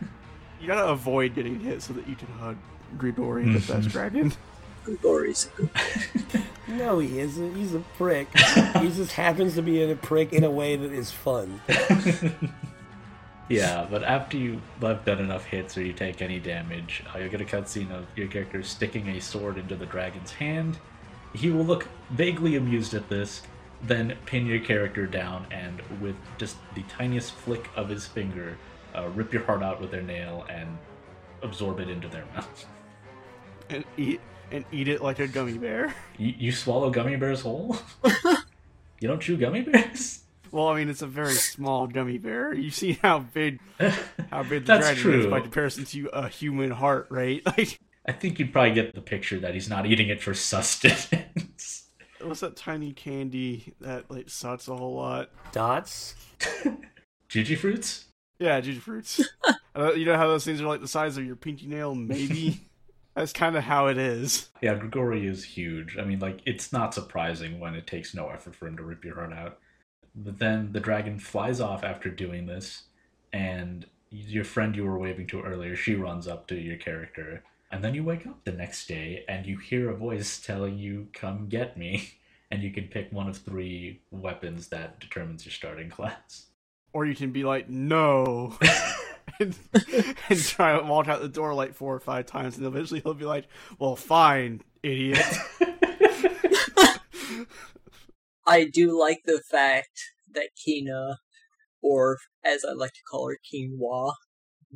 [0.60, 2.56] you gotta avoid getting hit so that you can hug
[2.98, 4.32] Grigori, the best dragon.
[4.84, 7.54] Grigori's a good No, he isn't.
[7.54, 8.28] He's a prick.
[8.38, 11.60] he just happens to be a prick in a way that is fun.
[13.48, 17.30] yeah, but after you have done enough hits or you take any damage, uh, you'll
[17.30, 20.78] get a cutscene of your character sticking a sword into the dragon's hand.
[21.34, 23.42] He will look vaguely amused at this,
[23.82, 28.56] then pin your character down and, with just the tiniest flick of his finger,
[28.94, 30.78] uh, rip your heart out with their nail and
[31.42, 32.66] absorb it into their mouth.
[33.70, 34.20] And eat
[34.50, 35.94] and eat it like a gummy bear.
[36.18, 37.76] You, you swallow gummy bears whole?
[39.00, 40.22] you don't chew gummy bears?
[40.50, 42.52] Well, I mean, it's a very small gummy bear.
[42.52, 43.60] You see how big,
[44.30, 45.20] how big the dragon true.
[45.20, 47.42] is by comparison to a human heart, right?
[47.56, 51.51] Like, I think you'd probably get the picture that he's not eating it for sustenance.
[52.24, 55.30] What's that tiny candy that like sucks a whole lot?
[55.52, 56.14] Dots?
[57.28, 58.04] Jujyfruits?
[58.38, 59.24] Yeah, Jujyfruits.
[59.76, 62.60] uh, you know how those things are like the size of your pinky nail, maybe.
[63.14, 64.48] That's kind of how it is.
[64.62, 65.98] Yeah, Grigori is huge.
[65.98, 69.04] I mean, like, it's not surprising when it takes no effort for him to rip
[69.04, 69.58] your heart out.
[70.14, 72.84] But then the dragon flies off after doing this,
[73.32, 77.42] and your friend you were waving to earlier, she runs up to your character.
[77.72, 81.08] And then you wake up the next day and you hear a voice telling you,
[81.12, 82.10] Come get me.
[82.52, 86.48] And you can pick one of three weapons that determines your starting class.
[86.92, 88.58] Or you can be like, no.
[89.40, 89.58] and,
[90.28, 93.14] and try to walk out the door like four or five times, and eventually he'll
[93.14, 93.48] be like,
[93.78, 95.24] well, fine, idiot.
[98.46, 99.98] I do like the fact
[100.34, 101.16] that Quina,
[101.82, 104.12] or as I like to call her, Quinoa,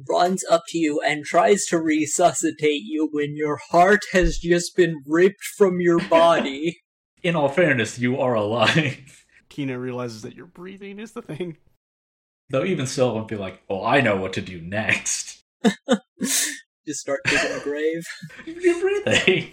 [0.09, 5.03] runs up to you and tries to resuscitate you when your heart has just been
[5.07, 6.81] ripped from your body.
[7.23, 9.25] In all fairness, you are alive.
[9.51, 11.57] Quina realizes that your breathing is the thing.
[12.51, 15.43] Though even still, I would be like, oh, I know what to do next.
[16.87, 18.05] just start digging a grave.
[18.47, 19.53] You're breathing.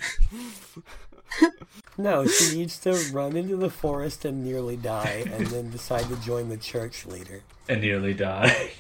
[1.98, 6.16] No, she needs to run into the forest and nearly die, and then decide to
[6.18, 7.42] join the church later.
[7.68, 8.72] And nearly die.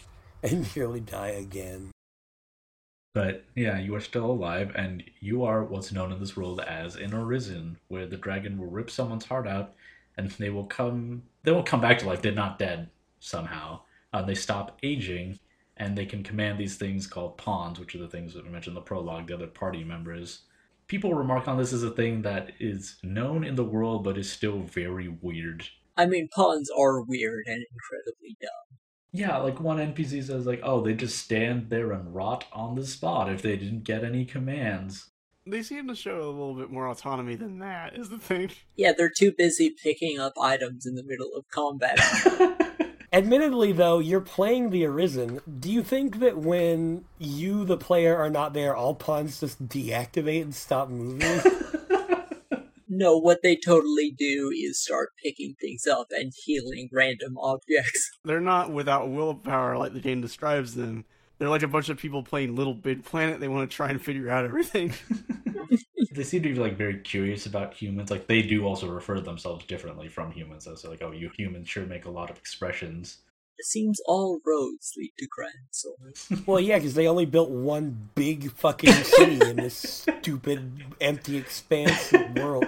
[0.51, 1.91] And nearly die again.
[3.13, 6.97] But yeah, you are still alive, and you are what's known in this world as
[6.97, 9.73] an arisen, where the dragon will rip someone's heart out,
[10.17, 11.23] and they will come.
[11.43, 12.21] They won't come back to life.
[12.21, 12.89] They're not dead
[13.21, 13.81] somehow.
[14.11, 15.39] Uh, they stop aging,
[15.77, 18.75] and they can command these things called pawns, which are the things that we mentioned
[18.75, 19.27] in the prologue.
[19.27, 20.41] The other party members.
[20.87, 24.29] People remark on this as a thing that is known in the world, but is
[24.29, 25.63] still very weird.
[25.95, 28.79] I mean, pawns are weird and incredibly dumb.
[29.15, 32.85] Yeah, like one NPC says, like, oh, they just stand there and rot on the
[32.85, 35.11] spot if they didn't get any commands.
[35.45, 38.49] They seem to show a little bit more autonomy than that, is the thing.
[38.75, 41.99] Yeah, they're too busy picking up items in the middle of combat.
[43.13, 45.41] Admittedly, though, you're playing the Arisen.
[45.59, 50.41] Do you think that when you, the player, are not there, all pawns just deactivate
[50.41, 51.21] and stop moving?
[52.97, 58.11] no, what they totally do is start picking things up and healing random objects.
[58.25, 61.05] They're not without willpower like the game describes them.
[61.37, 63.39] They're like a bunch of people playing Little Big Planet.
[63.39, 64.93] They want to try and figure out everything.
[66.13, 68.11] they seem to be like very curious about humans.
[68.11, 70.67] Like they do also refer to themselves differently from humans.
[70.75, 73.17] So like, oh, you humans sure make a lot of expressions.
[73.57, 78.51] It seems all roads lead to Grand well, yeah, because they only built one big
[78.51, 82.65] fucking city in this stupid, empty, expansive world.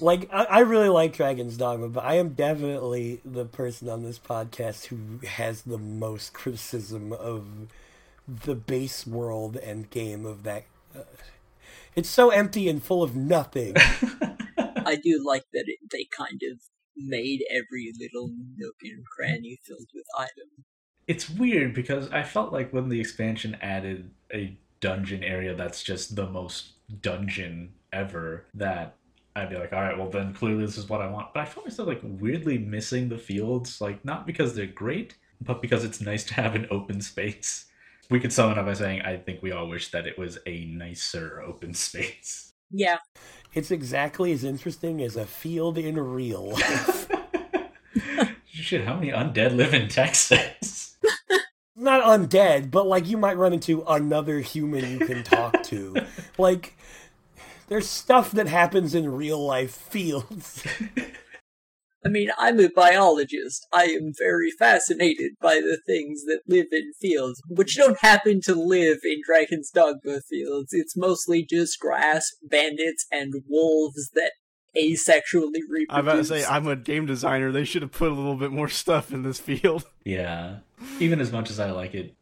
[0.00, 4.18] Like, I, I really like Dragon's Dogma, but I am definitely the person on this
[4.18, 7.68] podcast who has the most criticism of
[8.26, 10.64] the base world and game of that.
[10.96, 11.02] Uh,
[11.94, 13.74] it's so empty and full of nothing.
[14.56, 16.60] I do like that it, they kind of
[16.98, 20.66] made every little nook and cranny filled with items.
[21.06, 26.16] It's weird because I felt like when the expansion added a dungeon area that's just
[26.16, 28.96] the most dungeon ever, that
[29.34, 31.32] I'd be like, all right, well then clearly this is what I want.
[31.32, 35.62] But I felt myself like weirdly missing the fields, like not because they're great, but
[35.62, 37.66] because it's nice to have an open space.
[38.10, 40.38] We could sum it up by saying I think we all wish that it was
[40.46, 42.52] a nicer open space.
[42.70, 42.98] Yeah,
[43.54, 47.08] It's exactly as interesting as a field in real life.
[48.46, 50.96] Shit, how many undead live in Texas?
[51.74, 55.94] Not undead, but like you might run into another human you can talk to.
[56.38, 56.76] like,
[57.68, 60.64] there's stuff that happens in real life fields.
[62.04, 63.66] I mean, I'm a biologist.
[63.72, 68.54] I am very fascinated by the things that live in fields, which don't happen to
[68.54, 70.72] live in Dragon's Dogma fields.
[70.72, 74.32] It's mostly just grass, bandits, and wolves that
[74.76, 75.86] asexually reproduce.
[75.90, 77.50] I'm about to say I'm a game designer.
[77.50, 79.84] They should have put a little bit more stuff in this field.
[80.04, 80.60] Yeah.
[81.00, 82.14] Even as much as I like it,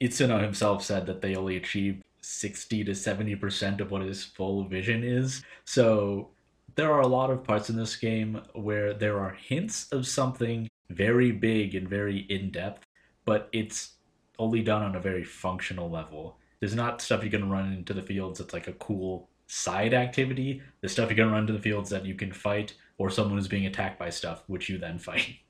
[0.00, 5.04] Itsuno himself said that they only achieved 60 to 70% of what his full vision
[5.04, 5.44] is.
[5.66, 6.30] So
[6.76, 10.68] there are a lot of parts in this game where there are hints of something
[10.90, 12.84] very big and very in depth,
[13.24, 13.94] but it's
[14.38, 16.38] only done on a very functional level.
[16.60, 20.62] There's not stuff you can run into the fields that's like a cool side activity.
[20.82, 23.48] The stuff you can run into the fields that you can fight, or someone who's
[23.48, 25.36] being attacked by stuff, which you then fight.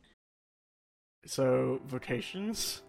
[1.29, 2.83] So vocations.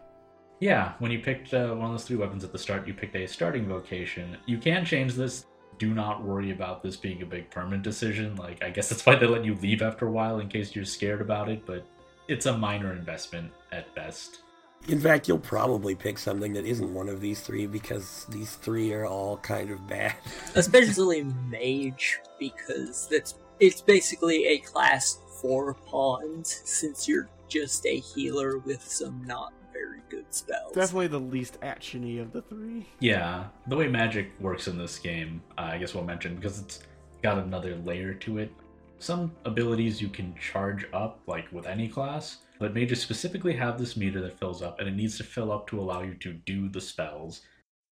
[0.59, 3.15] Yeah, when you picked uh, one of those three weapons at the start, you picked
[3.15, 4.37] a starting vocation.
[4.45, 5.47] You can change this.
[5.77, 8.35] Do not worry about this being a big permanent decision.
[8.35, 10.85] Like, I guess that's why they let you leave after a while in case you're
[10.85, 11.85] scared about it, but
[12.27, 14.39] it's a minor investment at best.
[14.87, 18.93] In fact, you'll probably pick something that isn't one of these three because these three
[18.93, 20.15] are all kind of bad.
[20.55, 28.59] especially mage because that's it's basically a class for pawns since you're just a healer
[28.59, 30.73] with some not very good spells.
[30.73, 32.87] Definitely the least actiony of the three.
[32.99, 36.79] Yeah, the way magic works in this game, uh, I guess we'll mention because it's
[37.21, 38.51] got another layer to it.
[38.99, 43.95] Some abilities you can charge up, like with any class, but mages specifically have this
[43.95, 46.67] meter that fills up, and it needs to fill up to allow you to do
[46.69, 47.41] the spells.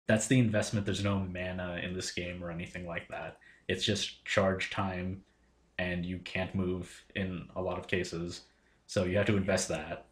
[0.08, 0.86] That's the investment.
[0.86, 3.38] There's no mana in this game or anything like that.
[3.68, 5.22] It's just charge time,
[5.78, 8.42] and you can't move in a lot of cases,
[8.88, 10.08] so you have to invest that.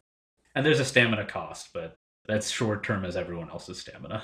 [0.54, 1.96] And there's a stamina cost, but
[2.26, 4.22] that's short term as everyone else's stamina.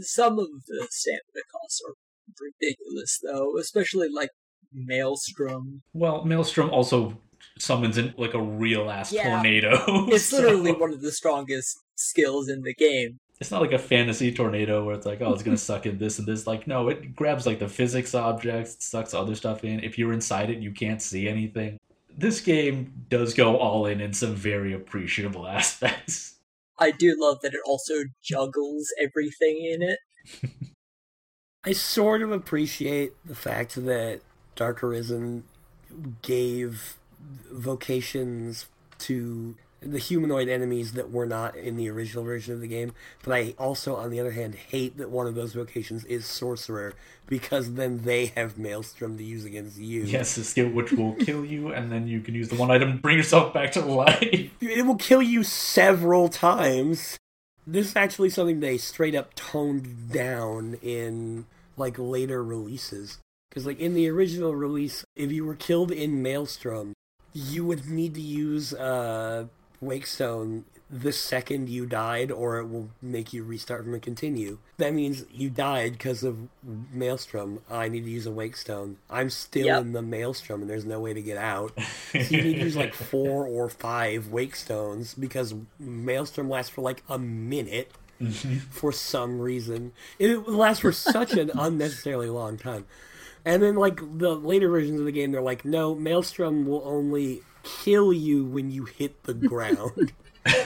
[0.00, 1.94] Some of the stamina costs are
[2.40, 4.30] ridiculous though, especially like
[4.72, 5.82] Maelstrom.
[5.92, 7.18] Well, Maelstrom also
[7.58, 9.28] summons in like a real ass Yeah.
[9.30, 9.78] tornado.
[10.08, 13.18] It's so- literally one of the strongest skills in the game.
[13.38, 16.18] It's not like a fantasy tornado where it's like, oh, it's gonna suck in this
[16.18, 16.46] and this.
[16.46, 19.80] Like, no, it grabs like the physics objects, sucks other stuff in.
[19.80, 21.76] If you're inside it, you can't see anything.
[22.16, 26.34] This game does go all in in some very appreciable aspects.
[26.78, 29.98] I do love that it also juggles everything in it.
[31.64, 34.20] I sort of appreciate the fact that
[34.54, 35.44] Dark Arisen
[36.22, 36.98] gave
[37.50, 38.66] vocations
[38.98, 42.92] to the humanoid enemies that were not in the original version of the game.
[43.22, 46.94] But I also, on the other hand, hate that one of those vocations is Sorcerer
[47.26, 50.02] because then they have Maelstrom to use against you.
[50.02, 52.98] Yes, a skill which will kill you, and then you can use the one item
[52.98, 54.22] bring yourself back to life.
[54.60, 57.18] It will kill you several times.
[57.66, 61.46] This is actually something they straight up toned down in
[61.76, 63.18] like later releases.
[63.48, 66.94] Because like in the original release, if you were killed in Maelstrom,
[67.32, 69.46] you would need to use uh,
[69.82, 74.58] Wakestone the second you died, or it will make you restart from and continue.
[74.76, 77.60] That means you died because of Maelstrom.
[77.68, 78.96] I need to use a Wakestone.
[79.10, 79.80] I'm still Yep.
[79.82, 81.72] in the Maelstrom, and there's no way to get out.
[82.12, 86.82] So you need to use like four or five wake stones because Maelstrom lasts for
[86.82, 87.90] like a minute
[88.22, 88.58] mm-hmm.
[88.70, 89.92] for some reason.
[90.20, 92.86] It lasts for such an unnecessarily long time.
[93.44, 97.42] And then like the later versions of the game, they're like, no, Maelstrom will only
[97.66, 100.12] kill you when you hit the ground.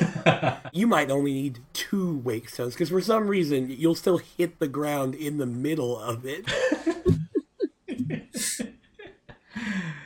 [0.73, 4.69] you might only need two wake stones because for some reason you'll still hit the
[4.69, 6.45] ground in the middle of it.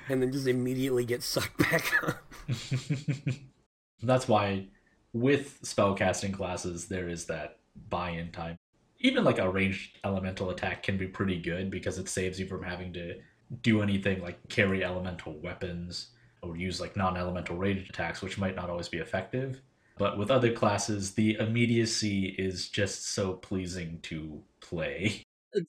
[0.08, 2.22] and then just immediately get sucked back up.
[4.02, 4.68] That's why
[5.12, 8.56] with spellcasting classes there is that buy-in time.
[9.00, 12.62] Even like a ranged elemental attack can be pretty good because it saves you from
[12.62, 13.16] having to
[13.62, 16.08] do anything like carry elemental weapons
[16.44, 19.60] or use like non-elemental ranged attacks, which might not always be effective.
[19.96, 25.22] But with other classes, the immediacy is just so pleasing to play.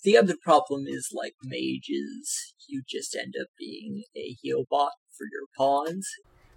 [0.04, 5.26] The other problem is like mages, you just end up being a heal bot for
[5.32, 6.08] your pawns.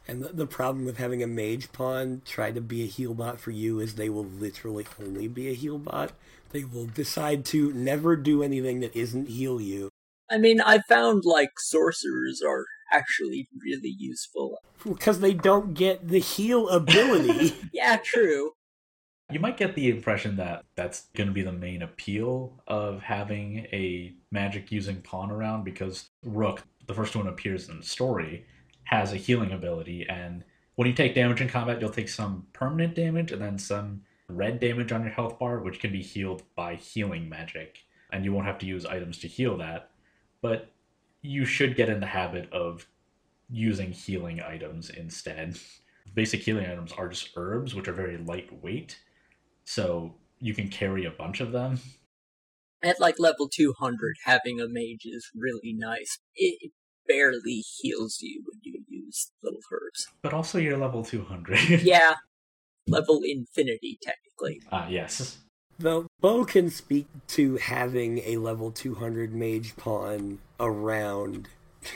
[0.06, 3.38] And the, the problem with having a mage pawn try to be a heal bot
[3.38, 6.12] for you is they will literally only be a heal bot.
[6.52, 9.90] They will decide to never do anything that isn't heal you.
[10.30, 14.58] I mean, I found like sorcerers are actually really useful.
[14.84, 17.54] Because they don't get the heal ability.
[17.72, 18.52] Yeah, true.
[19.30, 23.66] You might get the impression that that's going to be the main appeal of having
[23.72, 28.46] a magic using pawn around because Rook, the first one appears in the story,
[28.84, 30.06] has a healing ability.
[30.08, 30.44] And
[30.76, 34.60] when you take damage in combat, you'll take some permanent damage and then some red
[34.60, 37.78] damage on your health bar, which can be healed by healing magic.
[38.10, 39.90] And you won't have to use items to heal that.
[40.40, 40.70] But
[41.22, 42.86] you should get in the habit of
[43.48, 45.58] using healing items instead.
[46.14, 48.98] Basic healing items are just herbs, which are very lightweight
[49.68, 51.78] so you can carry a bunch of them.
[52.82, 56.18] At like level 200, having a mage is really nice.
[56.34, 56.72] It
[57.06, 60.06] barely heals you when you use little herbs.
[60.22, 61.58] But also you're level 200.
[61.82, 62.14] Yeah,
[62.86, 64.62] level infinity, technically.
[64.72, 65.38] Ah, yes.
[65.78, 71.48] Though Bo can speak to having a level 200 mage pawn around.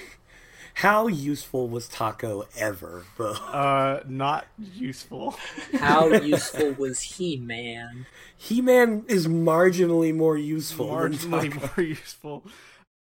[0.74, 3.33] How useful was Taco ever, Bo?
[3.33, 5.37] Uh, not useful.
[5.78, 8.07] How useful was He Man?
[8.37, 11.70] He Man is marginally more useful than Marginally Taco.
[11.76, 12.45] more useful.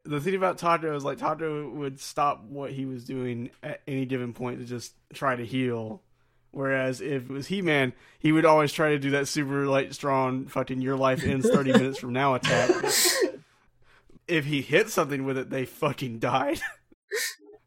[0.05, 4.07] The thing about Taco is like Taco would stop what he was doing at any
[4.07, 6.01] given point to just try to heal.
[6.53, 9.95] Whereas if it was He Man, he would always try to do that super light
[9.95, 12.71] strong fucking your life ends thirty minutes from now attack.
[14.29, 16.61] if he hit something with it, they fucking died.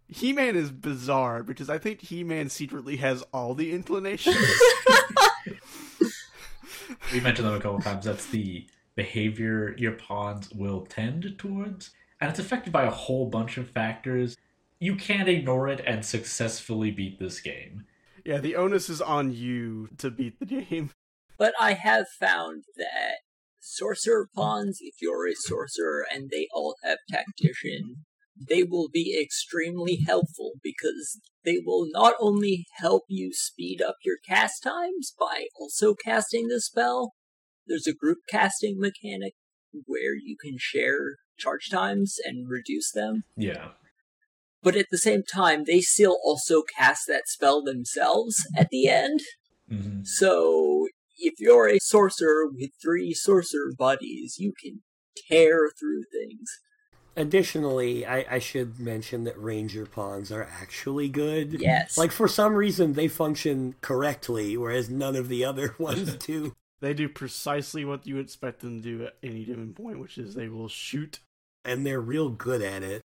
[0.09, 4.37] He Man is bizarre because I think He Man secretly has all the inclinations.
[7.13, 8.05] We mentioned them a couple times.
[8.05, 8.65] That's the
[8.95, 11.91] behavior your pawns will tend towards.
[12.19, 14.35] And it's affected by a whole bunch of factors.
[14.79, 17.85] You can't ignore it and successfully beat this game.
[18.25, 20.91] Yeah, the onus is on you to beat the game.
[21.37, 23.17] But I have found that
[23.59, 28.05] sorcerer pawns, if you're a sorcerer and they all have tactician,
[28.49, 34.17] they will be extremely helpful because they will not only help you speed up your
[34.27, 37.13] cast times by also casting the spell,
[37.67, 39.33] there's a group casting mechanic
[39.85, 43.23] where you can share charge times and reduce them.
[43.35, 43.69] Yeah.
[44.63, 49.19] But at the same time, they still also cast that spell themselves at the end.
[49.69, 50.87] hmm So
[51.17, 54.81] if you're a sorcerer with three sorcerer buddies, you can
[55.29, 56.49] tear through things.
[57.15, 61.61] Additionally, I, I should mention that ranger pawns are actually good.
[61.61, 61.97] Yes.
[61.97, 66.55] Like for some reason they function correctly, whereas none of the other ones do.
[66.79, 70.33] They do precisely what you expect them to do at any given point, which is
[70.33, 71.19] they will shoot.
[71.63, 73.03] And they're real good at it.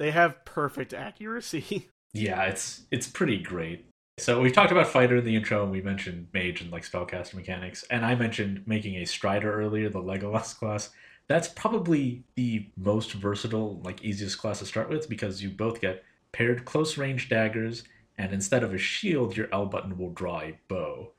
[0.00, 1.88] They have perfect accuracy.
[2.12, 3.86] Yeah, it's it's pretty great.
[4.18, 7.34] So we talked about fighter in the intro, and we mentioned mage and like spellcaster
[7.34, 10.90] mechanics, and I mentioned making a strider earlier, the Legolas class.
[11.28, 16.02] That's probably the most versatile, like easiest class to start with because you both get
[16.32, 17.84] paired close range daggers,
[18.18, 21.12] and instead of a shield, your L button will draw a bow,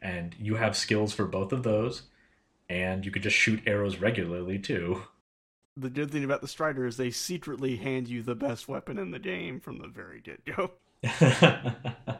[0.00, 2.02] and you have skills for both of those,
[2.68, 5.02] and you could just shoot arrows regularly too.
[5.76, 9.10] The good thing about the Strider is they secretly hand you the best weapon in
[9.10, 10.72] the game from the very get go.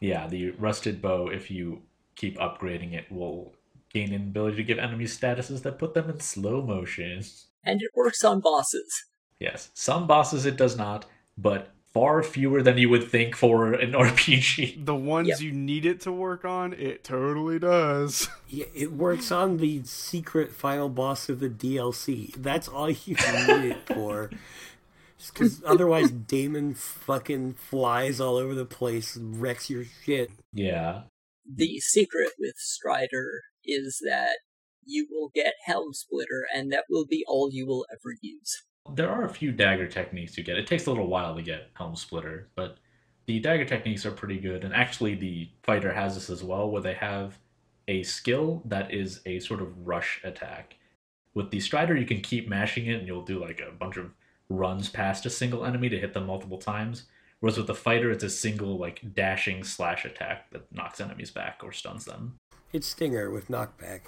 [0.00, 1.82] yeah, the rusted bow, if you
[2.14, 3.54] keep upgrading it, will
[3.92, 7.22] gain an ability to give enemies statuses that put them in slow motion.
[7.64, 9.04] And it works on bosses.
[9.38, 11.06] Yes, some bosses it does not,
[11.38, 14.84] but far fewer than you would think for an RPG.
[14.84, 15.40] The ones Yep.
[15.40, 18.28] you need it to work on, it totally does.
[18.52, 22.34] Yeah, it works on the secret final boss of the DLC.
[22.34, 24.28] That's all you need it for.
[25.32, 30.30] Because otherwise, Daimon fucking flies all over the place and wrecks your shit.
[30.52, 31.02] Yeah.
[31.46, 34.38] The secret with Strider is that
[34.84, 38.64] you will get Helm Splitter, and that will be all you will ever use.
[38.94, 40.58] There are a few dagger techniques you get.
[40.58, 42.78] It takes a little while to get Helm Splitter, but
[43.26, 44.64] the dagger techniques are pretty good.
[44.64, 47.38] And actually, the fighter has this as well, where they have
[47.86, 50.76] a skill that is a sort of rush attack.
[51.34, 54.12] With the Strider, you can keep mashing it, and you'll do like a bunch of
[54.48, 57.04] runs past a single enemy to hit them multiple times.
[57.38, 61.60] Whereas with the fighter, it's a single like dashing slash attack that knocks enemies back
[61.62, 62.36] or stuns them.
[62.72, 64.00] It's Stinger with knockback.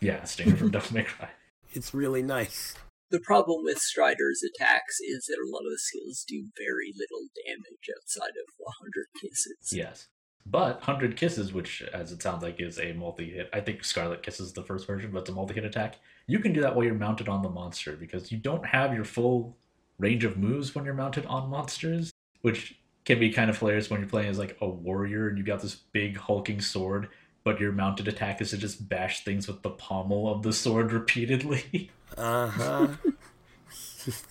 [0.00, 1.28] Yeah, Stinger from Devil May Cry.
[1.74, 2.74] It's really nice.
[3.12, 7.28] The problem with Strider's attacks is that a lot of the skills do very little
[7.46, 9.70] damage outside of 100 kisses.
[9.70, 10.08] Yes.
[10.46, 14.22] But 100 Kisses, which, as it sounds like, is a multi hit, I think Scarlet
[14.22, 15.98] Kisses is the first version, but it's a multi hit attack.
[16.26, 19.04] You can do that while you're mounted on the monster because you don't have your
[19.04, 19.56] full
[19.98, 24.00] range of moves when you're mounted on monsters, which can be kind of hilarious when
[24.00, 27.08] you're playing as like a warrior and you've got this big hulking sword,
[27.44, 30.92] but your mounted attack is to just bash things with the pommel of the sword
[30.92, 31.90] repeatedly.
[32.18, 32.88] Uh huh.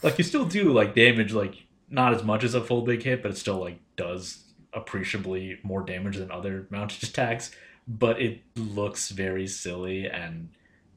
[0.04, 3.24] like you still do like damage, like not as much as a full big hit,
[3.24, 7.50] but it still like does appreciably more damage than other mounted attacks.
[7.88, 10.50] But it looks very silly, and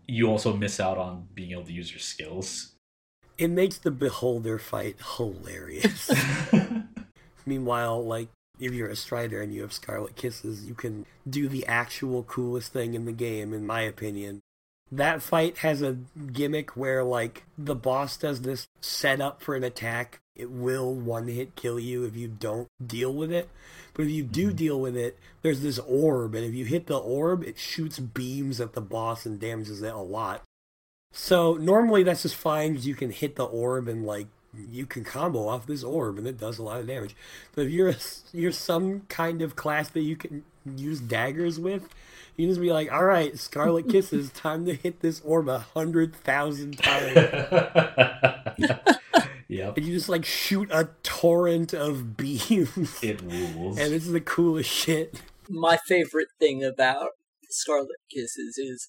[0.07, 2.73] you also miss out on being able to use your skills.
[3.39, 6.11] it makes the beholder fight hilarious.
[7.47, 8.29] Meanwhile, like
[8.59, 12.73] if you're a Strider and you have Scarlet Kisses, you can do the actual coolest
[12.73, 14.41] thing in the game, in my opinion.
[14.93, 15.99] That fight has a
[16.33, 20.21] gimmick where like the boss does this setup for an attack.
[20.37, 23.49] It will one hit kill you if you don't deal with it.
[23.95, 24.57] But if you do mm-hmm.
[24.57, 28.61] deal with it, there's this orb, and if you hit the orb, it shoots beams
[28.61, 30.43] at the boss and damages it a lot.
[31.13, 34.27] So normally that's just fine because you can hit the orb and like
[34.71, 37.15] you can combo off this orb and it does a lot of damage.
[37.55, 37.97] But if you're a,
[38.33, 40.45] you're some kind of class that you can
[40.77, 41.89] use daggers with,
[42.37, 46.15] you just be like, all right, Scarlet Kisses, time to hit this orb a hundred
[46.17, 47.15] thousand times,
[49.49, 53.79] yep, and you just like shoot a torrent of beams, it rules.
[53.79, 55.21] and it's the coolest shit.
[55.49, 57.11] My favorite thing about
[57.51, 58.89] Scarlet Kisses is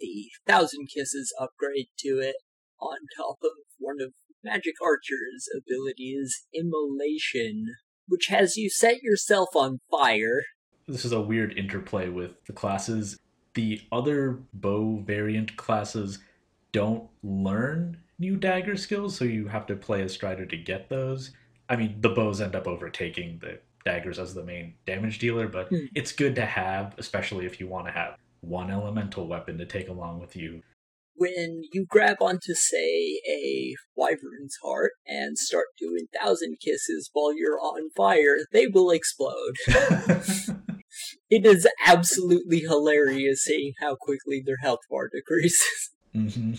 [0.00, 2.36] the Thousand Kisses upgrade to it
[2.80, 4.12] on top of one of
[4.44, 7.66] Magic Archer's abilities, Immolation,
[8.08, 10.42] which has you set yourself on fire.
[10.88, 13.18] this is a weird interplay with the classes.
[13.54, 16.18] The other bow variant classes
[16.72, 21.30] don't learn new dagger skills, so you have to play as Strider to get those.
[21.68, 25.68] I mean, the bows end up overtaking the daggers as the main damage dealer, but
[25.68, 25.86] Hmm.
[25.94, 29.88] it's good to have, especially if you want to have one elemental weapon to take
[29.88, 30.62] along with you.
[31.14, 37.60] When you grab onto, say, a Wyvern's heart and start doing Thousand Kisses while you're
[37.60, 39.56] on fire, they will explode.
[41.32, 45.90] It is absolutely hilarious seeing how quickly their health bar decreases.
[46.14, 46.52] Mm-hmm.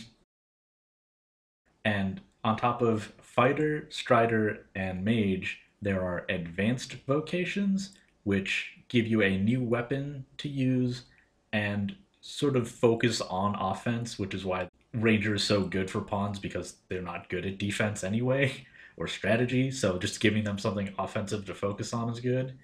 [1.86, 9.22] And on top of fighter, strider, and mage, there are advanced vocations, which give you
[9.22, 11.04] a new weapon to use
[11.52, 11.96] and
[12.26, 16.78] sort of focus on offense, which is why ranger is so good for pawns because
[16.88, 18.66] they're not good at defense anyway
[18.98, 19.70] or strategy.
[19.70, 22.58] So just giving them something offensive to focus on is good.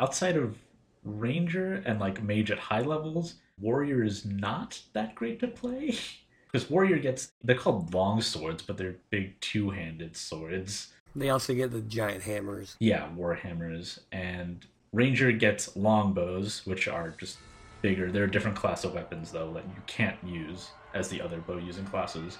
[0.00, 0.58] Outside of
[1.04, 5.96] ranger and like mage at high levels, warrior is not that great to play.
[6.52, 10.92] Because warrior gets they're called long swords, but they're big two-handed swords.
[11.16, 12.76] They also get the giant hammers.
[12.78, 13.98] Yeah, war hammers.
[14.12, 17.38] And ranger gets longbows, which are just
[17.84, 18.10] bigger.
[18.10, 21.58] They're a different class of weapons though that you can't use as the other bow
[21.58, 22.38] using classes.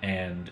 [0.00, 0.48] And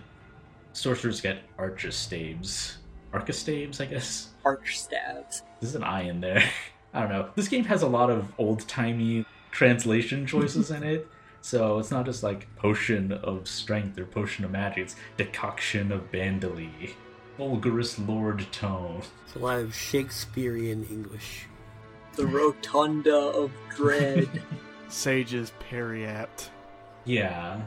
[0.72, 2.78] sorcerers get archistaves.
[3.12, 4.30] Archistaves, I guess.
[4.44, 5.44] Arch stabs.
[5.60, 6.42] There's an I in there.
[6.94, 7.30] I don't know.
[7.36, 11.08] This game has a lot of old timey translation choices in it.
[11.40, 16.10] So it's not just like potion of strength or potion of magic, it's decoction of
[16.10, 16.94] Bandali.
[17.38, 19.02] Vulgarous Lord Tone.
[19.26, 21.44] It's a lot of Shakespearean English.
[22.16, 24.28] The Rotunda of Dread.
[24.88, 26.48] Sage's Periapt.
[27.04, 27.62] Yeah.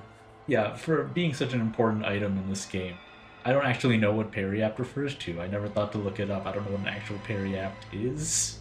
[0.47, 2.95] Yeah, for being such an important item in this game.
[3.43, 5.41] I don't actually know what periapt refers to.
[5.41, 6.45] I never thought to look it up.
[6.45, 8.59] I don't know what an actual periapt is.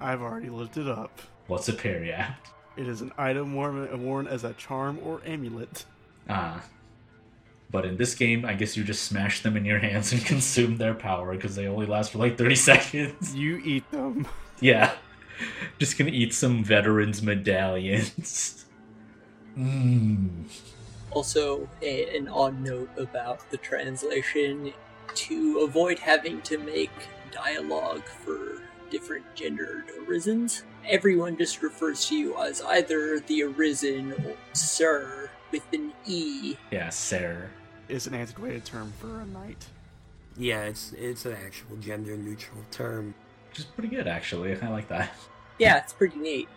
[0.00, 1.20] I've already looked it up.
[1.46, 2.36] What's a periapt?
[2.76, 5.84] It is an item worn, worn as a charm or amulet.
[6.28, 6.64] Ah.
[7.70, 10.76] But in this game, I guess you just smash them in your hands and consume
[10.76, 13.34] their power because they only last for like 30 seconds.
[13.34, 14.26] You eat them.
[14.60, 14.92] Yeah.
[15.78, 18.64] Just gonna eat some veterans medallions.
[19.56, 20.44] Mmm.
[21.10, 24.72] also, a, an odd note about the translation
[25.14, 26.90] to avoid having to make
[27.32, 30.62] dialogue for different gendered arisens.
[30.86, 36.56] Everyone just refers to you as either the arisen or ser with an E.
[36.70, 37.50] Yeah, ser.
[37.88, 39.66] Is an antiquated term for a knight.
[40.36, 43.14] Yeah, it's it's an actual gender neutral term.
[43.50, 44.60] Which is pretty good, actually.
[44.60, 45.10] I like that.
[45.60, 46.48] Yeah, it's pretty neat.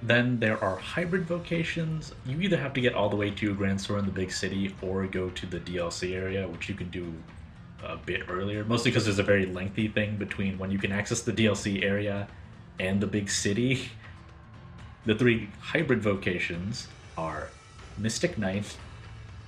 [0.00, 2.14] Then there are hybrid vocations.
[2.24, 4.74] You either have to get all the way to Gran Soren in the big city
[4.80, 7.12] or go to the DLC area, which you can do
[7.84, 8.64] a bit earlier.
[8.64, 12.26] Mostly because there's a very lengthy thing between when you can access the DLC area
[12.78, 13.90] and the big city.
[15.06, 16.86] The three hybrid vocations
[17.16, 17.48] are
[17.96, 18.76] Mystic Knight,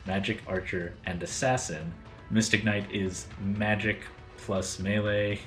[0.06, 1.92] Magic Archer, and Assassin.
[2.30, 4.00] Mystic Knight is magic
[4.38, 5.40] plus melee,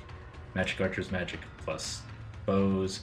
[0.56, 2.02] Magic Archer's magic plus
[2.46, 3.02] bows,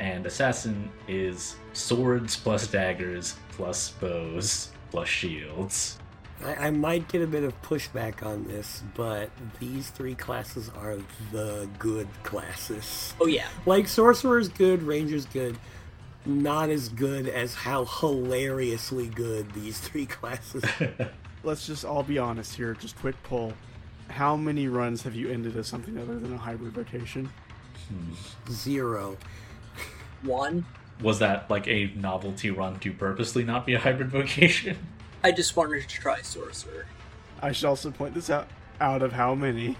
[0.00, 5.98] and assassin is swords plus daggers plus bows plus shields.
[6.44, 9.30] I, I might get a bit of pushback on this, but
[9.60, 10.96] these three classes are
[11.32, 13.14] the good classes.
[13.20, 15.58] Oh yeah, Like sorcerer's good, ranger's good,
[16.24, 20.64] not as good as how hilariously good these three classes.
[21.44, 22.74] Let's just all be honest here.
[22.74, 23.52] Just quick poll.
[24.08, 27.30] How many runs have you ended as something other than a hybrid vocation?
[28.50, 29.16] Zero.
[30.22, 30.64] one.
[31.02, 34.78] Was that like a novelty run to purposely not be a hybrid vocation?
[35.22, 36.86] I just wanted to try sorcerer.
[37.42, 38.48] I should also point this out.
[38.80, 39.76] Out of how many?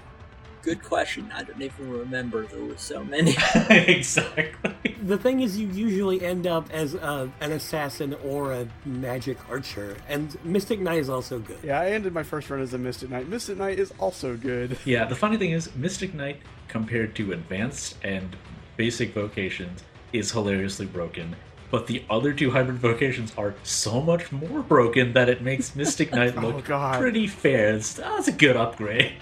[0.67, 1.31] Good question.
[1.33, 2.45] I don't even remember.
[2.45, 3.37] There were so many.
[3.71, 4.97] exactly.
[5.01, 9.97] The thing is, you usually end up as a, an assassin or a magic archer,
[10.09, 11.59] and Mystic Knight is also good.
[11.63, 13.29] Yeah, I ended my first run as a Mystic Knight.
[13.29, 14.77] Mystic Knight is also good.
[14.85, 18.35] Yeah, the funny thing is, Mystic Knight compared to advanced and
[18.77, 21.37] basic vocations is hilariously broken.
[21.71, 26.13] But the other two hybrid vocations are so much more broken that it makes Mystic
[26.13, 26.99] Knight Oh, look God.
[26.99, 27.75] pretty fair.
[27.77, 29.13] It's, that's a good upgrade.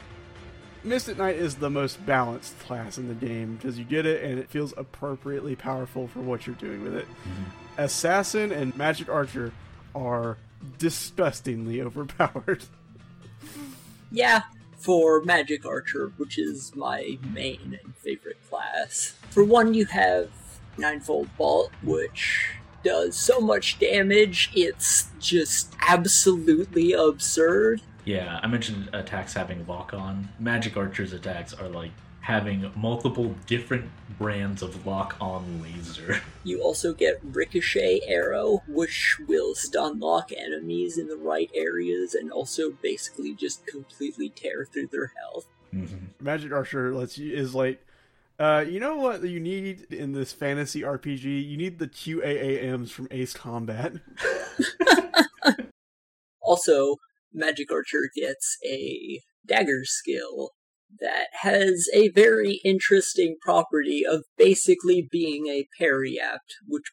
[0.84, 4.38] Mystic Knight is the most balanced class in the game because you get it and
[4.38, 7.06] it feels appropriately powerful for what you're doing with it.
[7.06, 7.42] Mm-hmm.
[7.78, 9.52] Assassin and Magic Archer
[9.94, 10.36] are
[10.78, 12.64] disgustingly overpowered.
[14.12, 14.42] yeah,
[14.76, 19.14] for magic archer, which is my main and favorite class.
[19.30, 20.30] For one, you have
[20.76, 22.50] ninefold bolt, which
[22.82, 24.50] does so much damage.
[24.54, 27.80] It's just absolutely absurd.
[28.04, 30.28] Yeah, I mentioned attacks having lock on.
[30.38, 31.90] Magic Archer's attacks are like
[32.20, 33.84] having multiple different
[34.18, 36.20] brands of lock on laser.
[36.46, 42.30] You also get Ricochet Arrow, which will stun lock enemies in the right areas and
[42.30, 45.46] also basically just completely tear through their health.
[45.74, 46.08] Mhm.
[46.20, 47.82] Magic Archer lets you is like,
[48.38, 51.24] uh, you know what you need in this fantasy RPG?
[51.48, 53.94] You need the QAAMs from Ace Combat.
[56.46, 56.98] Also,
[57.34, 60.50] Magic Archer gets a dagger skill
[61.00, 66.92] that has a very interesting property of basically being a periapt, which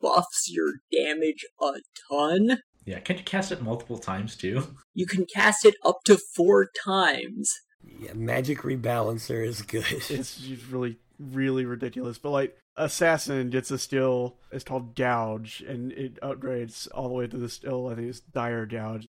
[0.00, 1.74] buffs your damage a
[2.10, 2.60] ton.
[2.84, 4.76] Yeah, can't you cast it multiple times too?
[4.94, 7.52] You can cast it up to four times.
[7.82, 9.84] Yeah, magic rebalancer is good.
[9.90, 15.92] it's just really really ridiculous but like assassin gets a skill it's called gouge and
[15.92, 19.06] it upgrades all the way to the skill i think it's dire gouge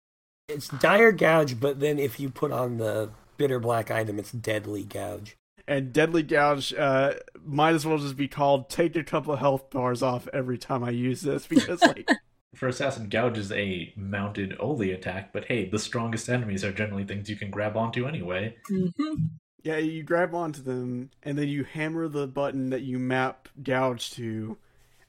[0.48, 4.84] It's dire gouge, but then if you put on the bitter black item, it's deadly
[4.84, 5.36] gouge.
[5.68, 7.14] and deadly gouge uh
[7.44, 10.82] might as well just be called take a couple of health bars off every time
[10.82, 12.08] i use this because like
[12.56, 17.04] For Assassin, Gouge is a mounted only attack, but hey, the strongest enemies are generally
[17.04, 18.56] things you can grab onto anyway.
[18.70, 19.14] Mm-hmm.
[19.62, 24.10] yeah you grab onto them and then you hammer the button that you map gouge
[24.12, 24.58] to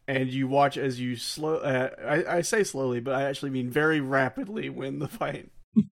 [0.07, 3.69] and you watch as you slow uh, I, I say slowly but i actually mean
[3.69, 5.49] very rapidly win the fight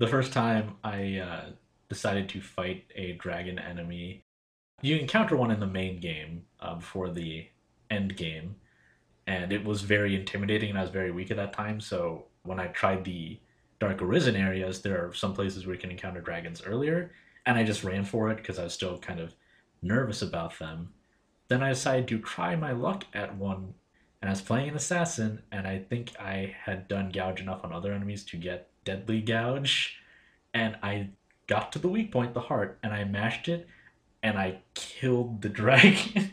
[0.00, 1.44] The first time I uh,
[1.90, 4.24] decided to fight a dragon enemy,
[4.80, 7.46] you encounter one in the main game uh, before the
[7.90, 8.56] end game,
[9.26, 11.82] and it was very intimidating, and I was very weak at that time.
[11.82, 13.38] So when I tried the
[13.78, 17.12] Dark Arisen areas, there are some places where you can encounter dragons earlier,
[17.44, 19.34] and I just ran for it because I was still kind of
[19.82, 20.94] nervous about them.
[21.50, 23.74] Then I decided to try my luck at one,
[24.22, 27.72] and I was playing an assassin, and I think I had done gouge enough on
[27.72, 29.98] other enemies to get deadly gouge,
[30.54, 31.08] and I
[31.48, 33.66] got to the weak point, the heart, and I mashed it,
[34.22, 36.30] and I killed the dragon.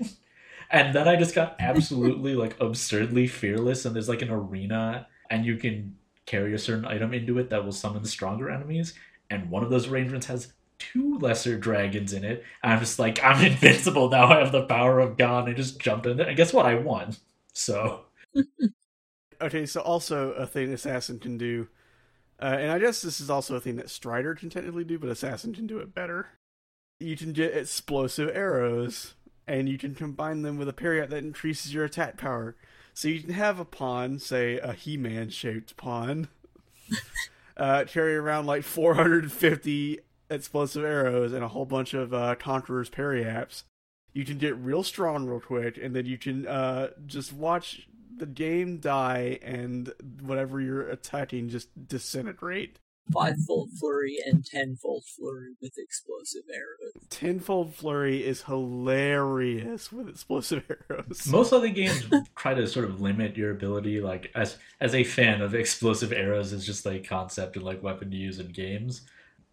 [0.70, 5.48] and then I just got absolutely like absurdly fearless, and there's like an arena, and
[5.48, 5.98] you can
[6.28, 8.94] carry a certain item into it that will summon stronger enemies,
[9.32, 12.44] and one of those arrangements has two lesser dragons in it.
[12.64, 14.28] I'm just like, I'm invincible now.
[14.28, 15.50] I have the power of God.
[15.50, 16.28] I just jumped in there.
[16.28, 16.66] And guess what?
[16.66, 17.16] I won.
[17.54, 18.06] So
[19.40, 21.68] Okay, so also a thing Assassin can do,
[22.42, 25.10] uh, and I guess this is also a thing that Strider can technically do, but
[25.10, 26.30] Assassin can do it better.
[27.00, 29.14] You can get explosive arrows,
[29.48, 32.56] and you can combine them with a parry that increases your attack power.
[32.96, 36.30] So you can have a pawn, say a He-Man shaped pawn,
[37.58, 40.00] uh, carry around like 450
[40.30, 43.64] explosive arrows and a whole bunch of uh, Conqueror's Periapts.
[44.14, 48.26] You can get real strong real quick, and then you can uh, just watch the
[48.26, 52.80] game die and whatever you're attacking just disintegrate.
[53.14, 56.92] Five-fold flurry and ten-fold flurry with explosive arrows.
[57.10, 61.26] Tenfold Flurry is hilarious with explosive arrows.
[61.26, 62.04] most other games
[62.36, 64.02] try to sort of limit your ability.
[64.02, 68.12] Like as as a fan of explosive arrows is just like concept and like weapon
[68.12, 69.04] to use in games.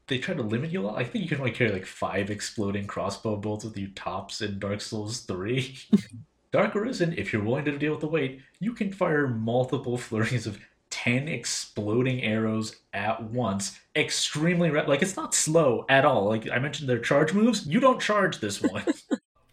[0.06, 0.98] They try to limit you a lot.
[0.98, 4.58] I think you can only carry like five exploding crossbow bolts with you tops in
[4.58, 5.76] Dark Souls 3.
[6.52, 10.46] Dark Arisen, if you're willing to deal with the weight, you can fire multiple flurries
[10.46, 10.58] of
[10.90, 13.78] 10 exploding arrows at once.
[13.96, 16.28] Extremely, ra- like, it's not slow at all.
[16.28, 17.66] Like, I mentioned their charge moves.
[17.66, 18.84] You don't charge this one.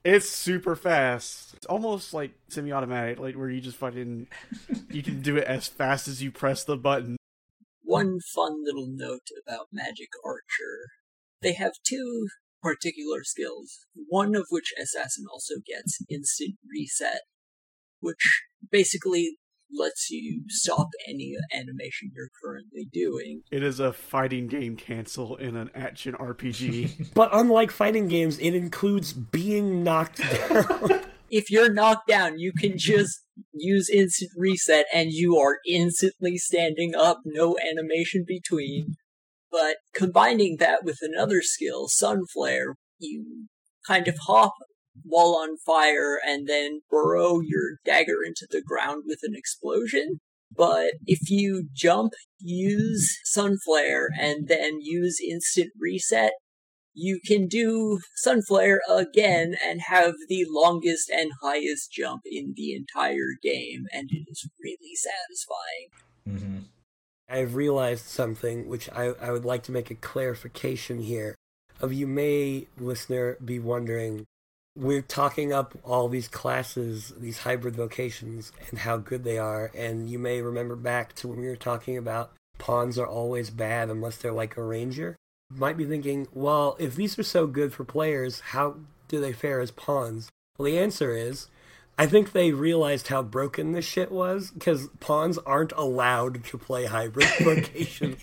[0.04, 1.54] It's super fast.
[1.54, 4.26] It's almost like semi-automatic, like where you just fucking
[4.90, 7.18] you can do it as fast as you press the button.
[7.92, 8.24] One mm.
[8.34, 10.88] fun little note about Magic Archer.
[11.42, 12.28] They have two
[12.64, 17.24] particular skills, one of which Assassin also gets instant reset,
[18.00, 19.38] which basically
[19.74, 23.42] lets you stop any animation you're currently doing.
[23.52, 27.12] It is a fighting game cancel in an action RPG.
[27.14, 31.02] But unlike fighting games, it includes being knocked down.
[31.32, 33.22] If you're knocked down, you can just
[33.54, 38.96] use instant reset and you are instantly standing up, no animation between.
[39.50, 43.48] But combining that with another skill, Sunflare, you
[43.88, 44.54] kind of hop
[45.04, 50.20] while on fire and then burrow your dagger into the ground with an explosion.
[50.54, 56.34] But if you jump, use Sunflare, and then use instant reset,
[56.94, 63.36] you can do Sunflare again and have the longest and highest jump in the entire
[63.42, 65.90] game, and it is really satisfying.
[66.28, 66.58] Mm-hmm.
[67.30, 71.36] I've realized something which I, I would like to make a clarification here.
[71.80, 74.26] Of you may, listener, be wondering,
[74.76, 80.10] we're talking up all these classes, these hybrid vocations, and how good they are, and
[80.10, 84.18] you may remember back to when we were talking about pawns are always bad unless
[84.18, 85.16] they're like a ranger.
[85.54, 88.78] You might be thinking, well, if these are so good for players, how
[89.08, 90.30] do they fare as pawns?
[90.58, 91.48] Well, the answer is
[91.98, 96.86] I think they realized how broken this shit was because pawns aren't allowed to play
[96.86, 98.18] hybrid vocations.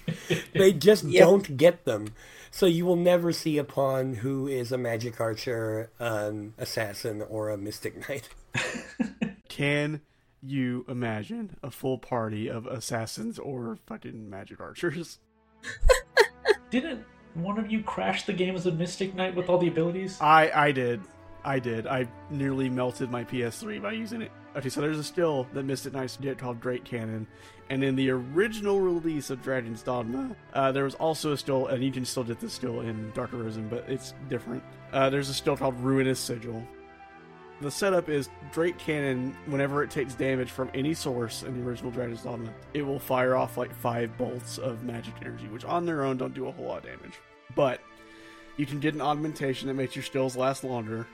[0.54, 1.20] they just Yep.
[1.22, 2.08] don't get them.
[2.50, 7.50] So you will never see a pawn who is a magic archer, an assassin, or
[7.50, 8.30] a mystic knight.
[9.48, 10.00] Can
[10.42, 15.18] you imagine a full party of assassins or fucking magic archers?
[16.70, 17.04] Didn't
[17.34, 20.18] one of you crash the game as a Mystic Knight with all the abilities?
[20.20, 21.00] I I did.
[21.44, 21.86] I did.
[21.86, 24.32] I nearly melted my PS3 by using it.
[24.56, 27.26] Okay, so there's a skill that Mystic Knights did called Great Cannon,
[27.70, 31.84] and in the original release of Dragon's Dogma, uh, there was also a skill, and
[31.84, 34.62] you can still get this skill in Dark Arisen, but it's different.
[34.92, 36.62] Uh, there's a skill called Ruinous Sigil.
[37.60, 41.90] The setup is Great Cannon, whenever it takes damage from any source in the original
[41.90, 46.04] Dragon's Dogma, it will fire off like five bolts of magic energy, which on their
[46.04, 47.14] own don't do a whole lot of damage.
[47.56, 47.80] But
[48.56, 51.06] you can get an augmentation that makes your skills last longer.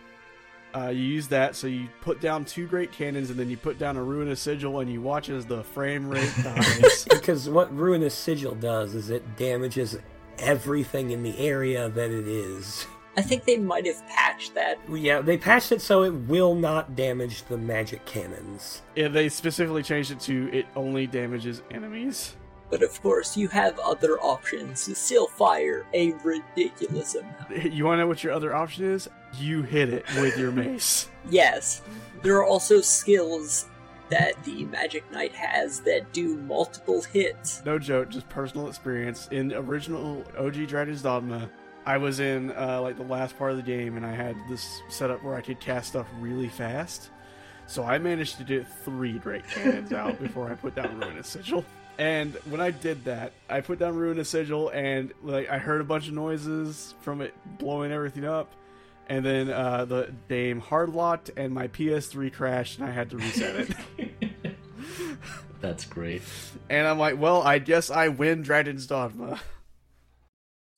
[0.75, 3.79] Uh, you use that, so you put down two great cannons, and then you put
[3.79, 7.07] down a ruinous sigil, and you watch as the frame rate dies.
[7.25, 9.97] Because what Ruinous Sigil does is it damages
[10.39, 12.87] everything in the area that it is.
[13.17, 14.79] I think they might have patched that.
[14.91, 18.83] Yeah, they patched it so it will not damage the magic cannons.
[18.97, 22.35] yeah, they specifically changed it to it only damages enemies.
[22.71, 27.51] But of course, you have other options to still fire a ridiculous amount.
[27.73, 29.09] You want to know what your other option is?
[29.39, 31.09] You hit it with your mace.
[31.31, 31.81] Yes,
[32.23, 33.67] there are also skills
[34.11, 37.63] that the Magic Knight has that do multiple hits.
[37.65, 39.29] No joke, just personal experience.
[39.31, 41.49] In original OG Dragon's Dogma,
[41.87, 44.81] I was in uh, like the last part of the game, and I had this
[44.89, 47.11] setup where I could cast stuff really fast.
[47.67, 51.65] So I managed to do three Great cannons out before I put down Ruinous Sigil.
[51.99, 55.85] And when I did that, I put down Ruinous Sigil, and like I heard a
[55.85, 58.53] bunch of noises from it blowing everything up.
[59.07, 63.19] And then uh, the game hard locked, and my PS3 crashed, and I had to
[63.19, 63.69] reset
[64.01, 64.57] it.
[65.61, 66.23] That's great.
[66.69, 69.41] and I'm like, well, I guess I win Dragon's Dogma.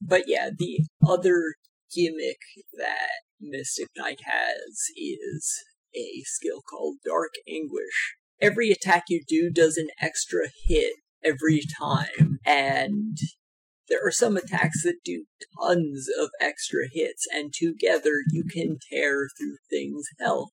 [0.01, 1.55] But yeah, the other
[1.95, 2.41] gimmick
[2.77, 5.65] that Mystic Knight has is
[5.95, 8.17] a skill called Dark Anguish.
[8.41, 10.95] Every attack you do does an extra hit
[11.25, 13.17] every time, and
[13.89, 15.25] there are some attacks that do
[15.59, 20.53] tons of extra hits, and together you can tear through things hell.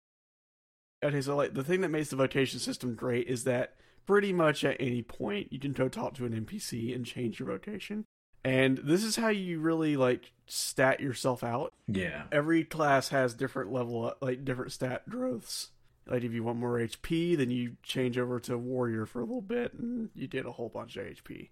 [1.03, 3.77] Okay, so like the thing that makes the vocation system great is that
[4.07, 7.49] pretty much at any point you can go talk to an NPC and change your
[7.49, 8.05] vocation.
[8.45, 11.73] And this is how you really like stat yourself out.
[11.87, 12.25] Yeah.
[12.33, 15.71] Every class has different level like different stat growths.
[16.07, 19.43] Like if you want more HP, then you change over to warrior for a little
[19.43, 21.51] bit and you get a whole bunch of HP.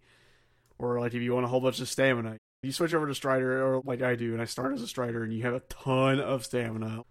[0.79, 3.65] Or like if you want a whole bunch of stamina, you switch over to strider
[3.65, 6.21] or like I do and I start as a strider and you have a ton
[6.21, 7.05] of stamina.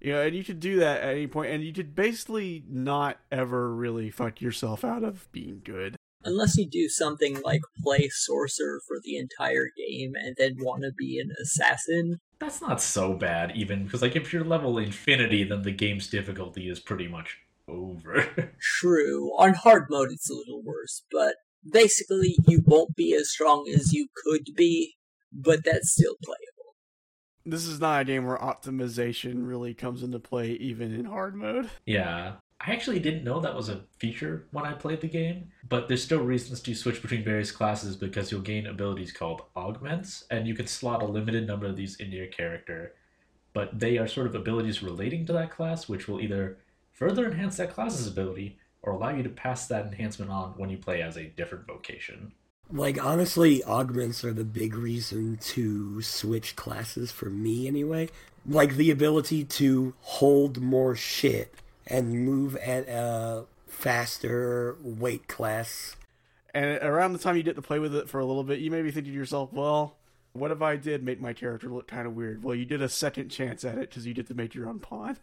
[0.00, 3.18] You know, and you could do that at any point, and you could basically not
[3.30, 5.96] ever really fuck yourself out of being good.
[6.24, 10.92] Unless you do something like play Sorcerer for the entire game and then want to
[10.92, 12.20] be an assassin.
[12.38, 16.68] That's not so bad, even because like if you're level infinity, then the game's difficulty
[16.68, 17.38] is pretty much
[17.68, 18.52] over.
[18.60, 19.30] True.
[19.38, 21.36] On hard mode, it's a little worse, but
[21.70, 24.96] basically, you won't be as strong as you could be,
[25.32, 26.76] but that's still playable.
[27.46, 31.70] This is not a game where optimization really comes into play, even in hard mode.
[31.86, 32.34] yeah.
[32.62, 36.04] I actually didn't know that was a feature when I played the game, but there's
[36.04, 40.54] still reasons to switch between various classes because you'll gain abilities called augments, and you
[40.54, 42.92] can slot a limited number of these into your character.
[43.54, 46.58] But they are sort of abilities relating to that class, which will either
[46.92, 50.76] further enhance that class's ability or allow you to pass that enhancement on when you
[50.76, 52.32] play as a different vocation.
[52.70, 58.10] Like honestly, augments are the big reason to switch classes for me anyway.
[58.46, 61.54] Like the ability to hold more shit
[61.90, 65.96] and move at a faster weight class.
[66.54, 68.70] And around the time you get to play with it for a little bit, you
[68.70, 69.96] may be thinking to yourself, well,
[70.32, 72.42] what if I did make my character look kind of weird?
[72.42, 74.78] Well, you did a second chance at it because you get to make your own
[74.78, 75.16] pawn.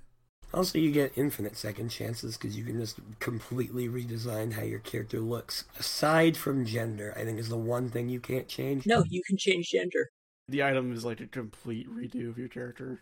[0.53, 5.19] Also, you get infinite second chances because you can just completely redesign how your character
[5.19, 5.65] looks.
[5.77, 8.85] Aside from gender, I think is the one thing you can't change.
[8.85, 10.09] No, you can change gender.
[10.47, 13.01] The item is like a complete redo of your character.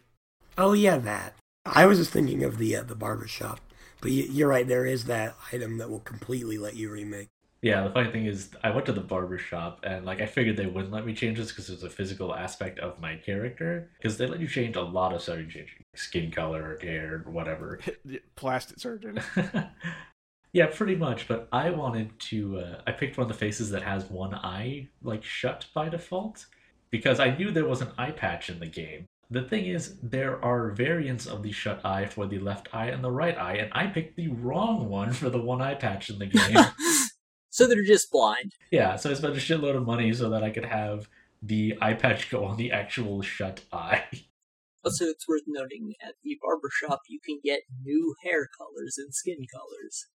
[0.57, 1.35] Oh yeah, that.
[1.65, 3.59] I was just thinking of the uh, the barber shop,
[4.01, 4.67] but you, you're right.
[4.67, 7.29] There is that item that will completely let you remake.
[7.65, 10.55] Yeah, the funny thing is, I went to the barber shop and like I figured
[10.55, 13.89] they wouldn't let me change this because it's a physical aspect of my character.
[13.97, 15.39] Because they let you change a lot of stuff.
[15.39, 17.79] You change skin color, hair, whatever.
[18.35, 19.19] Plastic surgeon.
[20.53, 21.27] yeah, pretty much.
[21.27, 22.59] But I wanted to.
[22.59, 26.45] Uh, I picked one of the faces that has one eye like shut by default
[26.91, 29.07] because I knew there was an eye patch in the game.
[29.31, 33.03] The thing is, there are variants of the shut eye for the left eye and
[33.03, 36.19] the right eye, and I picked the wrong one for the one eye patch in
[36.19, 36.57] the game.
[37.49, 38.53] so they're just blind.
[38.69, 41.09] Yeah, so I spent a shitload of money so that I could have
[41.41, 44.03] the eye patch go on the actual shut eye.
[44.13, 48.97] Oh, also, it's worth noting at the barber shop you can get new hair colors
[48.99, 50.05] and skin colors.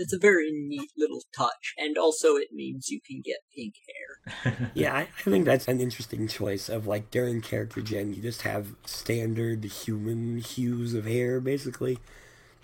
[0.00, 4.70] It's a very neat little touch, and also it means you can get pink hair.
[4.74, 8.42] yeah, I, I, think that's an interesting choice of like during character gen, you just
[8.42, 11.98] have standard human hues of hair, basically.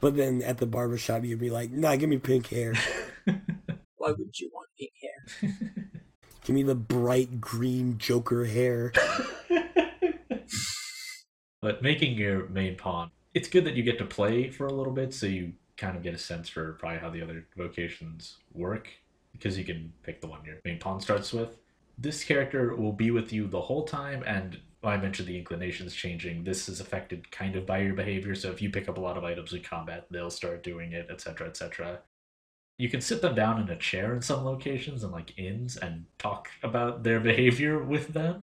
[0.01, 2.74] But then at the barbershop, you'd be like, nah, give me pink hair.
[3.24, 5.51] Why would you want pink hair?
[6.44, 8.93] give me the bright green Joker hair.
[11.61, 14.93] but making your main pawn, it's good that you get to play for a little
[14.93, 18.88] bit, so you kind of get a sense for probably how the other vocations work
[19.32, 21.56] because you can pick the one your main pawn starts with.
[21.98, 26.44] This character will be with you the whole time, and I mentioned the inclinations changing.
[26.44, 28.34] This is affected kind of by your behavior.
[28.34, 31.09] So if you pick up a lot of items in combat, they'll start doing it,
[31.10, 32.01] etc., etc.
[32.78, 36.06] You can sit them down in a chair in some locations and like inns and
[36.18, 38.40] talk about their behavior with them.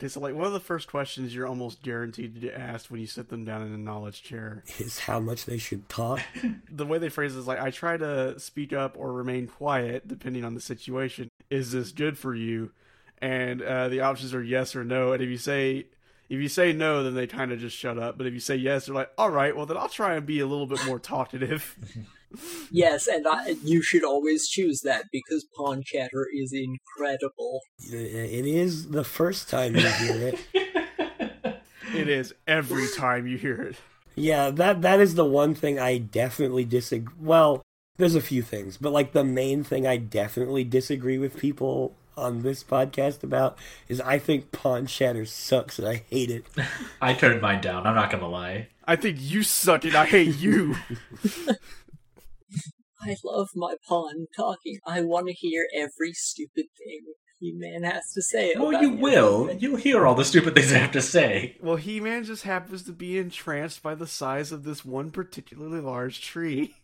[0.00, 3.02] Okay, so like one of the first questions you're almost guaranteed to get asked when
[3.02, 6.22] you sit them down in a knowledge chair is how much they should talk.
[6.70, 10.08] the way they phrase it is like, I try to speak up or remain quiet
[10.08, 11.28] depending on the situation.
[11.50, 12.70] Is this good for you?
[13.18, 15.12] And uh, the options are yes or no.
[15.12, 15.84] And if you say
[16.30, 18.16] if you say no, then they kind of just shut up.
[18.16, 20.40] But if you say yes, they're like, all right, well then I'll try and be
[20.40, 21.76] a little bit more talkative.
[22.70, 27.60] yes, and I, you should always choose that because pawn chatter is incredible.
[27.78, 30.40] It is the first time you hear it.
[31.94, 33.76] it is every time you hear it.
[34.14, 37.14] Yeah, that that is the one thing I definitely disagree.
[37.18, 37.62] Well,
[37.96, 42.42] there's a few things, but like the main thing I definitely disagree with people on
[42.42, 43.58] this podcast about
[43.88, 46.44] is I think Pawn Chatter sucks and I hate it.
[47.00, 47.86] I turned mine down.
[47.86, 48.68] I'm not gonna lie.
[48.84, 50.76] I think you suck and I hate you.
[53.02, 54.78] I love my pawn talking.
[54.86, 57.00] I want to hear every stupid thing
[57.38, 58.54] He Man has to say.
[58.56, 59.50] Well, you will.
[59.58, 61.56] You'll hear all the stupid things I have to say.
[61.62, 65.80] Well, He Man just happens to be entranced by the size of this one particularly
[65.80, 66.76] large tree.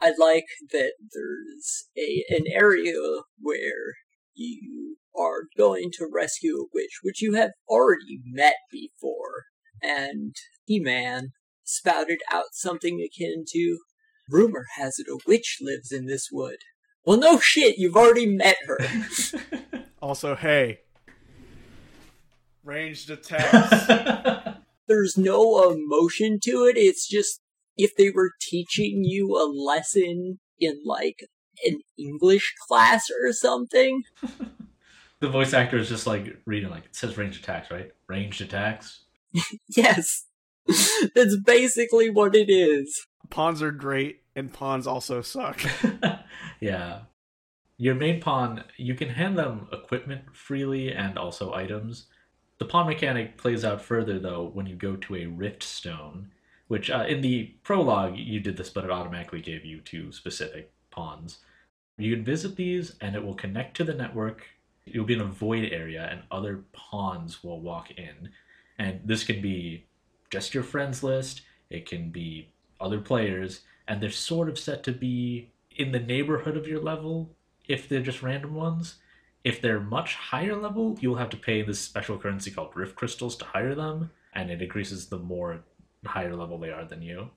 [0.00, 2.94] I like that there's a an area
[3.38, 3.94] where
[4.34, 9.44] you are going to rescue a witch, which you have already met before,
[9.80, 10.34] and
[10.64, 11.28] He Man
[11.62, 13.78] spouted out something akin to
[14.30, 16.58] Rumor has it a witch lives in this wood.
[17.04, 18.78] Well, no shit, you've already met her.
[20.02, 20.80] also, hey,
[22.64, 23.86] ranged attacks.
[24.88, 26.76] There's no emotion to it.
[26.76, 27.40] It's just
[27.76, 31.26] if they were teaching you a lesson in like
[31.64, 34.02] an English class or something.
[35.20, 37.90] the voice actor is just like reading like it says ranged attacks, right?
[38.06, 39.04] Ranged attacks.
[39.68, 40.26] yes.
[41.16, 45.58] That's basically what it is pawns are great and pawns also suck.
[46.60, 47.00] yeah.
[47.78, 52.08] Your main pawn, you can hand them equipment freely and also items.
[52.58, 56.30] The pawn mechanic plays out further though when you go to a rift stone,
[56.68, 60.70] which uh, in the prologue you did this, but it automatically gave you two specific
[60.90, 61.38] pawns.
[61.96, 64.46] You can visit these and it will connect to the network.
[64.84, 68.28] You'll be in a void area and other pawns will walk in.
[68.78, 69.86] And this can be
[70.28, 71.40] just your friends list,
[71.70, 72.51] it can be
[72.82, 77.34] other players, and they're sort of set to be in the neighborhood of your level
[77.68, 78.96] if they're just random ones.
[79.44, 83.36] If they're much higher level, you'll have to pay this special currency called Rift Crystals
[83.36, 85.64] to hire them, and it increases the more
[86.04, 87.30] higher level they are than you.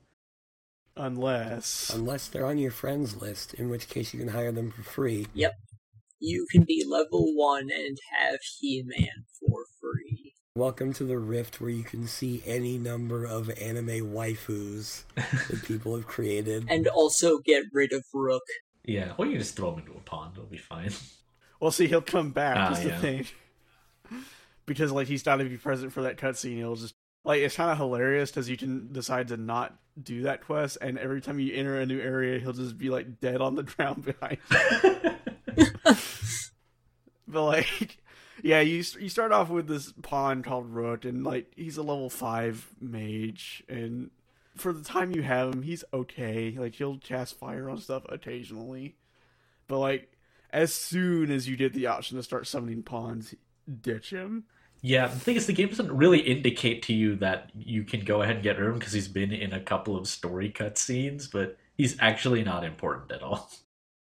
[0.97, 4.84] Unless Unless they're on your friends list, in which case you can hire them for
[4.84, 5.27] free.
[5.34, 5.53] Yep.
[6.19, 10.05] You can be level one and have He-Man for free.
[10.57, 15.94] Welcome to the Rift where you can see any number of anime waifus that people
[15.98, 16.68] have created.
[16.69, 18.41] And also get rid of Rook.
[18.86, 20.91] Yeah, or you can just throw him into a pond, it'll be fine.
[21.60, 22.56] Well, see, he'll come back.
[22.56, 22.99] Ah, is the yeah.
[22.99, 23.26] thing.
[24.65, 26.56] Because like he's not going to be present for that cutscene.
[26.56, 26.95] He'll just
[27.26, 30.98] like it's kind of hilarious because you can decide to not do that quest, and
[30.98, 34.06] every time you enter a new area, he'll just be like dead on the ground
[34.06, 34.38] behind.
[35.57, 35.65] you.
[37.27, 37.98] but like,
[38.45, 42.11] yeah, you you start off with this pawn called Rook, and like he's a level
[42.11, 44.11] five mage, and
[44.55, 46.55] for the time you have him, he's okay.
[46.55, 48.97] Like he'll cast fire on stuff occasionally,
[49.67, 50.11] but like
[50.51, 53.34] as soon as you get the option to start summoning pawns,
[53.81, 54.43] ditch him.
[54.84, 58.22] Yeah, the thing is, the game doesn't really indicate to you that you can go
[58.22, 61.31] ahead and get rid of him because he's been in a couple of story cutscenes,
[61.31, 63.49] but he's actually not important at all.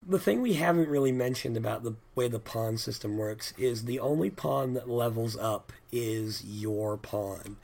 [0.10, 4.00] The thing we haven't really mentioned about the way the pawn system works is the
[4.00, 7.58] only pawn that levels up is your pawn.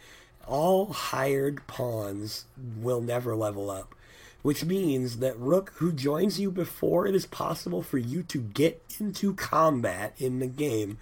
[0.46, 2.46] All hired pawns
[2.78, 3.96] will never level up,
[4.44, 8.80] which means that Rook, who joins you before it is possible for you to get
[9.00, 11.00] into combat in the game,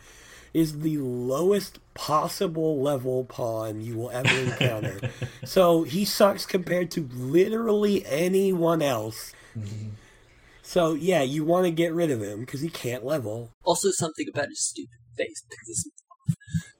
[0.54, 5.12] is the lowest possible level pawn you will ever encounter.
[5.44, 9.34] so he sucks compared to literally anyone else.
[9.60, 9.90] Mm-hmm.
[10.64, 13.52] So yeah, you want to get rid of him because he can't level.
[13.64, 16.36] Also, something about his stupid face pisses me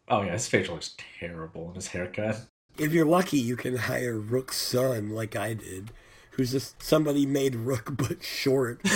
[0.08, 2.42] Oh yeah, his facial looks terrible and his haircut.
[2.78, 5.92] If you're lucky, you can hire Rook's son, like I did,
[6.32, 8.82] who's just somebody made Rook but short.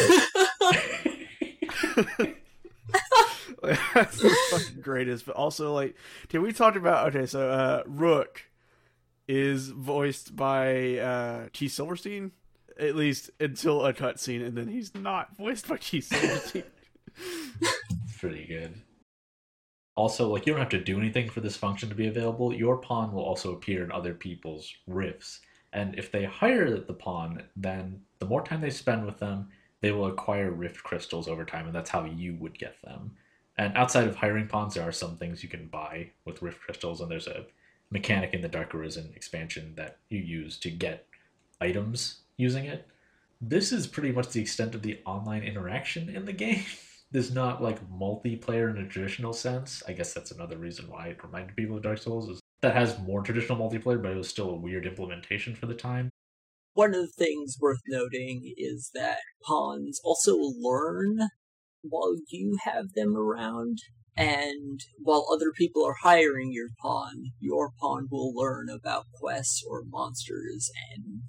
[3.93, 5.25] That's the fucking greatest.
[5.25, 5.95] But also, like,
[6.29, 7.15] can we talk about?
[7.15, 8.43] Okay, so uh, Rook
[9.27, 12.31] is voiced by uh, Keith Silverstein,
[12.79, 16.63] at least until a cutscene, and then he's not voiced by Keith Silverstein.
[18.19, 18.81] Pretty good.
[19.95, 22.53] Also, like you don't have to do anything for this function to be available.
[22.53, 25.39] Your pawn will also appear in other people's rifts.
[25.73, 29.49] And if they hire the pawn, then the more time they spend with them,
[29.81, 33.11] they will acquire rift crystals over time, and that's how you would get them.
[33.57, 37.01] And outside of hiring pawns, there are some things you can buy with rift crystals,
[37.01, 37.45] and there's a
[37.89, 41.07] mechanic in the Dark Arisen expansion that you use to get
[41.59, 42.87] items using it.
[43.41, 46.63] This is pretty much the extent of the online interaction in the game.
[47.11, 49.81] There's not like multiplayer in a traditional sense.
[49.87, 52.99] I guess that's another reason why it reminded people of Dark Souls is that has
[52.99, 56.09] more traditional multiplayer, but it was still a weird implementation for the time.
[56.73, 61.29] One of the things worth noting is that pawns also learn
[61.81, 63.79] while you have them around.
[64.15, 69.83] And while other people are hiring your pawn, your pawn will learn about quests or
[69.87, 71.21] monsters and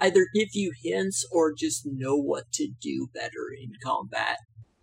[0.00, 4.38] either give you hints or just know what to do better in combat.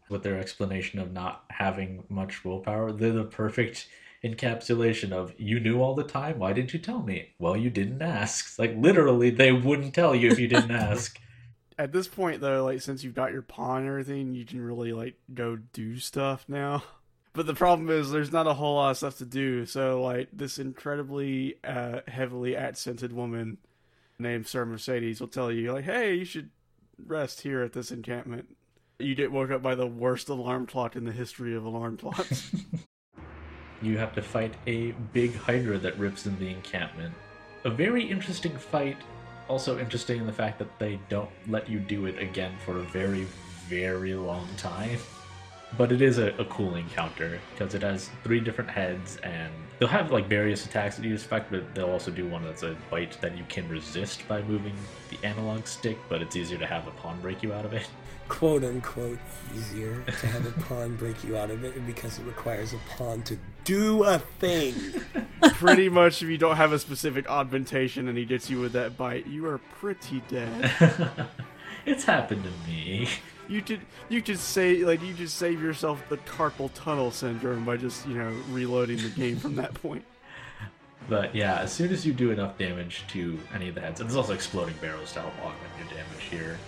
[0.10, 3.88] With their explanation of not having much willpower, they're the perfect
[4.24, 6.40] encapsulation of you knew all the time.
[6.40, 7.30] Why didn't you tell me?
[7.40, 8.58] Well, you didn't ask.
[8.60, 11.20] Like literally, they wouldn't tell you if you didn't ask.
[11.78, 14.94] At this point, though, like since you've got your pawn and everything, you can really
[14.94, 16.84] like go do stuff now.
[17.34, 19.66] But the problem is, there's not a whole lot of stuff to do.
[19.66, 23.58] So, like this incredibly uh, heavily accented woman
[24.22, 26.52] named Ser Mercedes will tell you, like, "Hey, you should
[26.98, 28.56] rest here at this encampment."
[29.00, 32.52] You get woke up by the worst alarm clock in the history of alarm clocks.
[33.82, 37.14] you have to fight a big hydra that rips in the encampment.
[37.64, 38.98] A very interesting fight.
[39.48, 42.84] Also interesting in the fact that they don't let you do it again for a
[42.84, 43.28] very,
[43.68, 45.00] very long time.
[45.78, 49.90] But it is a, a cool encounter because it has three different heads and they'll
[49.90, 53.20] have like various attacks that you expect, but they'll also do one that's a bite
[53.20, 54.76] that you can resist by moving
[55.10, 57.88] the analog stick, but it's easier to have a pawn break you out of it.
[58.28, 59.18] Quote unquote
[59.56, 63.24] easier to have a pawn break you out of it because it requires a pawn
[63.24, 64.76] to do a thing.
[65.54, 68.96] pretty much, if you don't have a specific augmentation and he gets you with that
[68.96, 70.72] bite, you are pretty dead.
[71.86, 73.10] it's happened to me.
[73.52, 77.78] You could you could say like you just save yourself the carpal tunnel syndrome by
[77.78, 80.06] just you know reloading the game from that point.
[81.10, 84.08] But yeah, as soon as you do enough damage to any of the heads, and
[84.08, 86.60] there's also exploding barrels to help augment your damage here.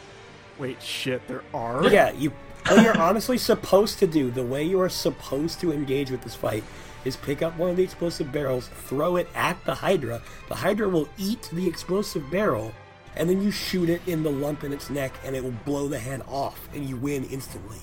[0.58, 1.88] Wait, shit, there are.
[1.88, 2.34] Yeah, you.
[2.68, 6.34] What you're honestly supposed to do, the way you are supposed to engage with this
[6.34, 6.64] fight,
[7.06, 10.22] is pick up one of the explosive barrels, throw it at the Hydra.
[10.50, 12.74] The Hydra will eat the explosive barrel,
[13.16, 15.88] and then you shoot it in the lump in its neck, and it will blow
[15.88, 17.78] the head off, and you win instantly.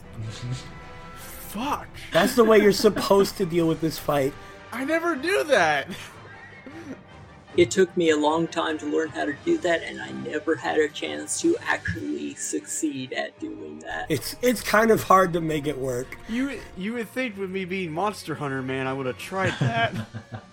[1.14, 1.88] Fuck.
[2.12, 4.32] That's the way you're supposed to deal with this fight.
[4.72, 5.88] I never knew that.
[7.56, 10.54] It took me a long time to learn how to do that, and I never
[10.54, 14.06] had a chance to actually succeed at doing that.
[14.08, 16.16] It's it's kind of hard to make it work.
[16.28, 19.94] You you would think with me being Monster Hunter, man, I would have tried that.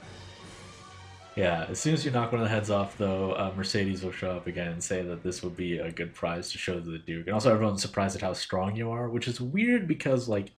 [1.38, 4.12] Yeah, as soon as you knock one of the heads off, though, uh, Mercedes will
[4.12, 6.82] show up again and say that this would be a good prize to show to
[6.82, 7.28] the Duke.
[7.28, 10.54] And also, everyone's surprised at how strong you are, which is weird because, like,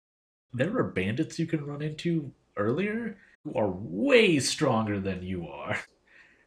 [0.54, 5.80] there are bandits you can run into earlier who are way stronger than you are.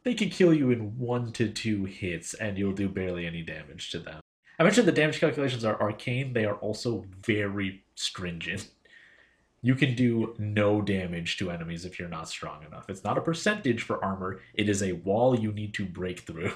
[0.04, 3.92] They can kill you in one to two hits, and you'll do barely any damage
[3.92, 4.20] to them.
[4.58, 8.70] I mentioned the damage calculations are arcane, they are also very stringent
[9.62, 12.90] you can do no damage to enemies if you're not strong enough.
[12.90, 16.54] It's not a percentage for armor, it is a wall you need to break through.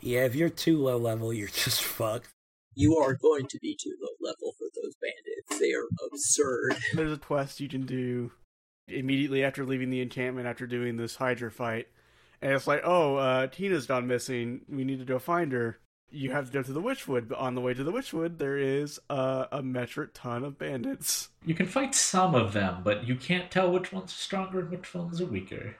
[0.00, 2.28] Yeah, if you're too low level, you're just fucked.
[2.74, 5.60] You are going to be too low level for those bandits.
[5.60, 6.76] They are absurd.
[6.94, 8.32] There's a quest you can do
[8.88, 11.86] immediately after leaving the encampment after doing this Hydra fight.
[12.42, 14.62] And it's like, oh, uh, Quina's gone missing.
[14.68, 15.78] We need to go find her.
[16.10, 18.56] You have to go to the Witchwood, but on the way to the Witchwood, there
[18.56, 21.28] is uh, a metric ton of bandits.
[21.44, 24.70] You can fight some of them, but you can't tell which ones are stronger and
[24.70, 25.76] which ones are weaker.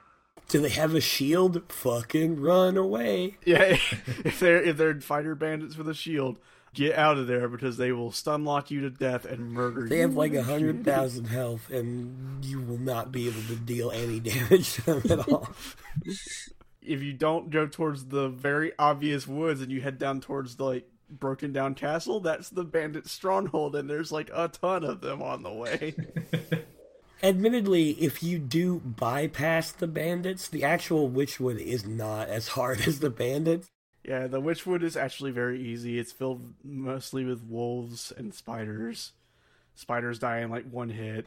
[0.47, 1.63] Do they have a shield?
[1.71, 3.37] Fucking run away.
[3.45, 3.61] Yeah,
[4.25, 6.37] if they're if they're fighter bandits with a shield,
[6.73, 9.81] get out of there because they will stun lock you to death and murder They
[9.81, 9.89] you.
[9.89, 13.89] They have like a hundred thousand health, and you will not be able to deal
[13.89, 15.49] any damage to them at all.
[16.87, 20.63] If you don't go towards the very obvious woods and you head down towards the
[20.65, 25.21] like broken down castle, that's the bandit stronghold, and there's like a ton of them
[25.21, 25.95] on the way.
[27.23, 32.99] Admittedly, if you do bypass the bandits, the actual Witchwood is not as hard as
[32.99, 33.67] the bandits.
[34.03, 35.97] yeah, the Witchwood is actually very easy.
[35.97, 39.13] It's filled mostly with wolves and spiders.
[39.75, 41.25] Spiders die in like one hit.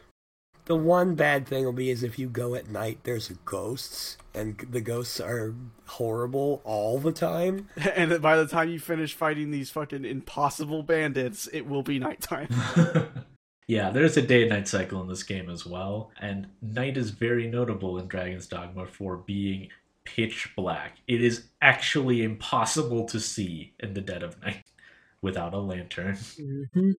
[0.68, 4.58] The one bad thing will be is if you go at night, there's ghosts, and
[4.70, 5.54] the ghosts are
[5.86, 7.68] horrible all the time.
[7.96, 12.48] And by the time you finish fighting these fucking impossible bandits, it will be nighttime.
[13.66, 17.12] yeah, there's a day and night cycle in this game as well, and night is
[17.12, 19.70] very notable in Dragon's Dogma for being
[20.04, 20.98] pitch black.
[21.06, 24.64] It is actually impossible to see in the dead of night
[25.22, 26.16] without a lantern.
[26.16, 26.90] Mm-hmm.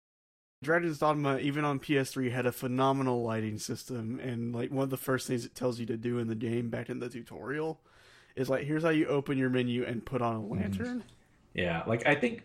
[0.63, 4.97] Dragon's Dogma, even on PS3, had a phenomenal lighting system, and like one of the
[4.97, 7.81] first things it tells you to do in the game back in the tutorial
[8.35, 11.05] is like, here's how you open your menu and put on a lantern.
[11.55, 12.43] Yeah, like I think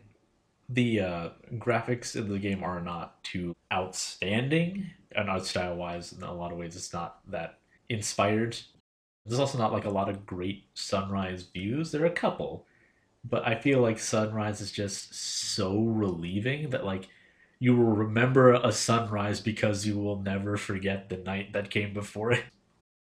[0.70, 6.22] the uh, graphics in the game are not too outstanding, and art style wise, in
[6.24, 7.60] a lot of ways, it's not that
[7.90, 8.58] inspired.
[9.26, 11.92] There's also not like a lot of great sunrise views.
[11.92, 12.68] There are a couple,
[13.24, 17.08] but I feel like sunrise is just so relieving that like
[17.60, 22.32] you will remember a sunrise because you will never forget the night that came before
[22.34, 22.46] it.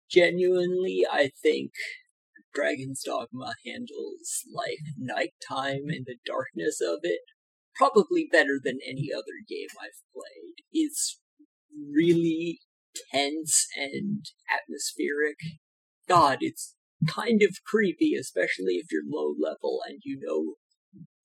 [0.10, 1.72] Genuinely, I think
[2.54, 7.22] Dragon's Dogma handles like nighttime and the darkness of it
[7.76, 10.66] probably better than any other game I've played.
[10.72, 11.20] It's
[11.94, 12.60] really
[13.14, 15.38] tense and atmospheric.
[16.08, 16.76] God, it's
[17.08, 20.56] kind of creepy, especially if you're low level and you know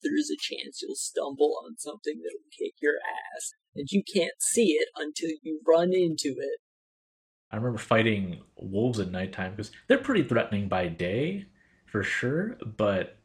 [0.04, 2.94] there's a chance you'll stumble on something that'll kick your
[3.36, 6.60] ass, and you can't see it until you run into it.
[7.50, 11.46] I remember fighting wolves at nighttime because they're pretty threatening by day,
[11.86, 12.56] for sure.
[12.76, 13.16] But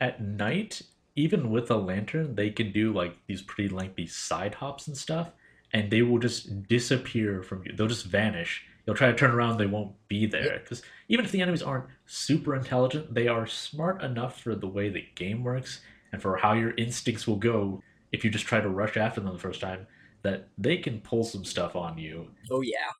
[0.00, 0.82] at night,
[1.16, 5.32] even with a lantern, they can do like these pretty lengthy side hops and stuff,
[5.72, 7.72] and they will just disappear from you.
[7.74, 8.64] They'll just vanish.
[8.86, 10.60] You'll try to turn around, they won't be there.
[10.60, 14.88] Because even if the enemies aren't super intelligent, they are smart enough for the way
[14.88, 15.80] the game works
[16.12, 19.32] and for how your instincts will go if you just try to rush after them
[19.32, 19.86] the first time.
[20.22, 22.90] That they can pull some stuff on you Oh yeah.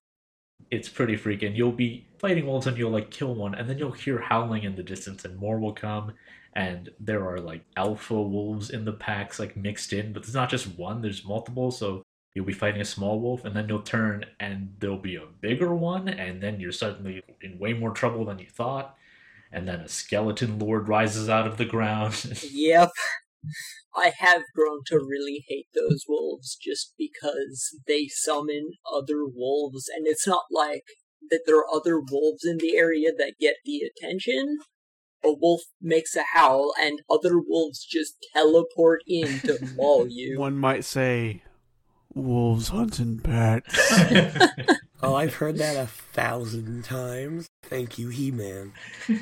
[0.70, 1.56] it's pretty freaking.
[1.56, 4.74] You'll be fighting wolves and you'll like kill one, and then you'll hear howling in
[4.76, 6.12] the distance, and more will come.
[6.54, 10.50] And there are like alpha wolves in the packs, like mixed in, but there's not
[10.50, 11.70] just one, there's multiple.
[11.70, 12.02] So
[12.34, 15.74] you'll be fighting a small wolf, and then you'll turn, and there'll be a bigger
[15.74, 18.96] one, and then you're suddenly in way more trouble than you thought.
[19.52, 22.42] And then a skeleton lord rises out of the ground.
[22.50, 22.90] Yep.
[23.94, 30.06] I have grown to really hate those wolves just because they summon other wolves, and
[30.06, 30.84] it's not like
[31.30, 34.58] that there are other wolves in the area that get the attention.
[35.24, 40.38] A wolf makes a howl, and other wolves just teleport in to maul you.
[40.38, 41.42] One might say,
[42.14, 44.02] wolves hunting pets.
[45.02, 47.46] Oh, I've heard that a thousand times.
[47.62, 48.72] Thank you, He Man.
[49.08, 49.20] the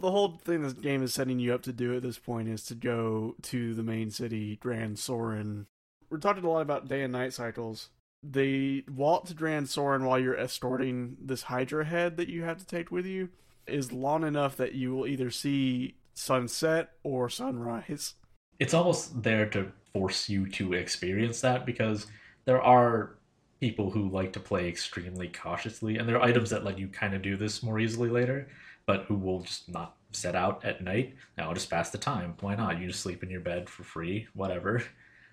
[0.00, 2.74] whole thing this game is setting you up to do at this point is to
[2.74, 5.66] go to the main city, Gran Soren.
[6.10, 7.90] We're talking a lot about day and night cycles.
[8.22, 12.66] The walk to Gran Soren while you're escorting this Hydra head that you have to
[12.66, 13.28] take with you
[13.66, 18.14] is long enough that you will either see sunset or sunrise.
[18.58, 22.06] it's almost there to force you to experience that because
[22.46, 23.15] there are
[23.60, 27.14] people who like to play extremely cautiously and there are items that let you kind
[27.14, 28.48] of do this more easily later
[28.86, 31.16] but who will just not set out at night.
[31.36, 32.34] Now just pass the time.
[32.40, 32.80] Why not?
[32.80, 34.82] You just sleep in your bed for free whatever.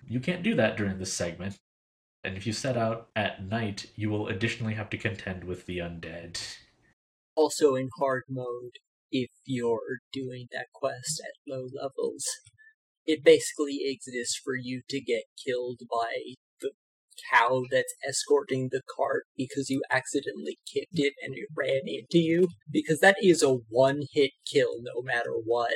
[0.06, 1.56] You can't do that during this segment.
[2.24, 5.78] And if you set out at night you will additionally have to contend with the
[5.78, 6.40] undead.
[7.36, 8.78] Also, in hard mode,
[9.10, 12.24] if you're doing that quest at low levels,
[13.06, 16.34] it basically exists for you to get killed by
[17.32, 22.48] cow that's escorting the cart because you accidentally kicked it and it ran into you.
[22.70, 25.74] Because that is a one hit kill no matter what.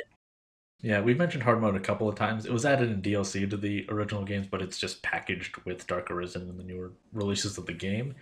[0.81, 2.45] Yeah, we've mentioned hard mode a couple of times.
[2.45, 6.09] It was added in DLC to the original games, but it's just packaged with Dark
[6.09, 8.15] Arisen and the newer releases of the game.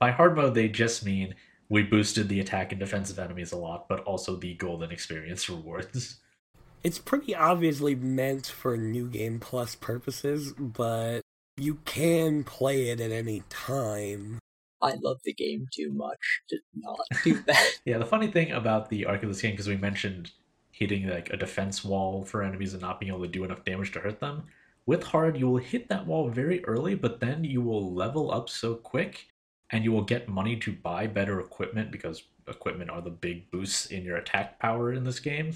[0.00, 1.36] By hard mode, they just mean
[1.68, 5.48] we boosted the attack and defense of enemies a lot, but also the golden experience
[5.48, 6.18] rewards.
[6.82, 11.20] It's pretty obviously meant for New Game Plus purposes, but
[11.60, 14.38] you can play it at any time.
[14.82, 17.80] I love the game too much to not do that.
[17.84, 20.32] Yeah, the funny thing about the arc of this game, because we mentioned
[20.70, 23.92] hitting like a defense wall for enemies and not being able to do enough damage
[23.92, 24.44] to hurt them.
[24.86, 28.48] With hard, you will hit that wall very early, but then you will level up
[28.48, 29.28] so quick
[29.70, 33.86] and you will get money to buy better equipment because equipment are the big boosts
[33.86, 35.52] in your attack power in this game.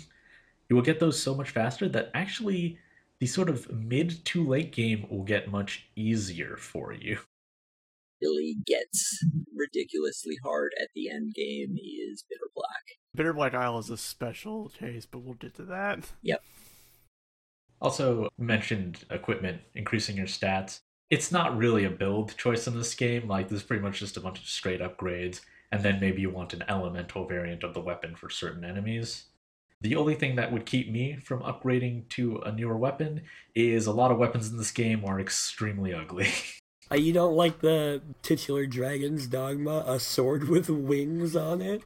[0.68, 2.78] You will get those so much faster that actually
[3.24, 7.20] the sort of mid to late game will get much easier for you.
[8.20, 9.24] really gets
[9.56, 12.98] ridiculously hard at the end game He is Bitter Black.
[13.14, 16.00] Bitter Black Isle is a special case, but we'll get to that.
[16.20, 16.42] Yep.
[17.80, 20.80] Also mentioned equipment increasing your stats.
[21.08, 23.26] It's not really a build choice in this game.
[23.26, 25.40] Like this is pretty much just a bunch of straight upgrades,
[25.72, 29.28] and then maybe you want an elemental variant of the weapon for certain enemies.
[29.80, 33.22] The only thing that would keep me from upgrading to a newer weapon
[33.54, 36.28] is a lot of weapons in this game are extremely ugly.
[36.92, 41.82] Uh, you don't like the titular dragon's dogma, a sword with wings on it?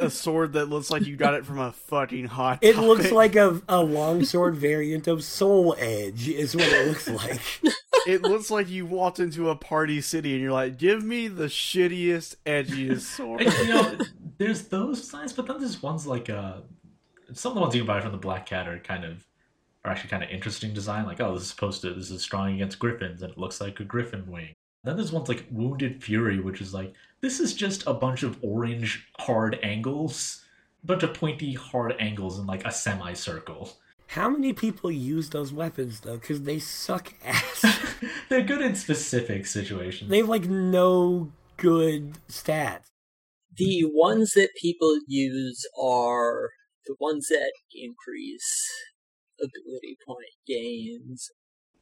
[0.00, 2.60] a sword that looks like you got it from a fucking hot.
[2.62, 7.40] It looks like a, a longsword variant of Soul Edge, is what it looks like.
[8.06, 11.46] it looks like you walked into a party city and you're like, "Give me the
[11.46, 13.98] shittiest, edgiest sword." And, you know,
[14.38, 16.58] there's those signs, but then there's ones like uh,
[17.32, 19.24] some of the ones you can buy from the Black Cat are kind of
[19.84, 21.06] are actually kind of interesting design.
[21.06, 23.80] Like, oh, this is supposed to this is strong against griffins, and it looks like
[23.80, 24.54] a griffin wing.
[24.84, 28.38] Then there's ones like Wounded Fury, which is like this is just a bunch of
[28.42, 30.44] orange hard angles,
[30.82, 33.76] a bunch of pointy hard angles in like a semicircle.
[34.08, 36.16] How many people use those weapons, though?
[36.18, 37.64] Because they suck ass.
[38.28, 40.10] They're good in specific situations.
[40.10, 42.86] they have, like, no good stats.
[43.56, 46.50] The ones that people use are
[46.86, 48.70] the ones that increase
[49.40, 51.30] ability point gains.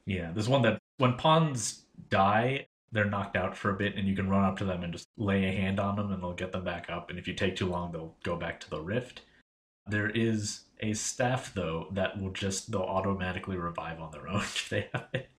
[0.06, 4.14] Yeah, there's one that when pawns die, they're knocked out for a bit, and you
[4.14, 6.52] can run up to them and just lay a hand on them, and they'll get
[6.52, 7.10] them back up.
[7.10, 9.22] And if you take too long, they'll go back to the rift.
[9.86, 14.68] There is a staff though that will just they'll automatically revive on their own if
[14.68, 15.30] they have it.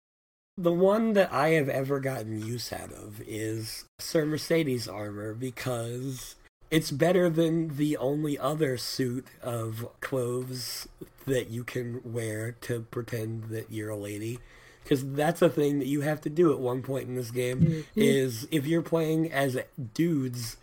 [0.57, 6.35] The one that I have ever gotten use out of is Ser Mercedes armor because
[6.71, 10.87] it's better than the only other suit of clothes
[11.25, 14.39] that you can wear to pretend that you're a lady.
[14.83, 17.61] Because that's a thing that you have to do at one point in this game.
[17.61, 17.99] Mm-hmm.
[17.99, 19.57] Is if you're playing as
[19.95, 20.57] dudes,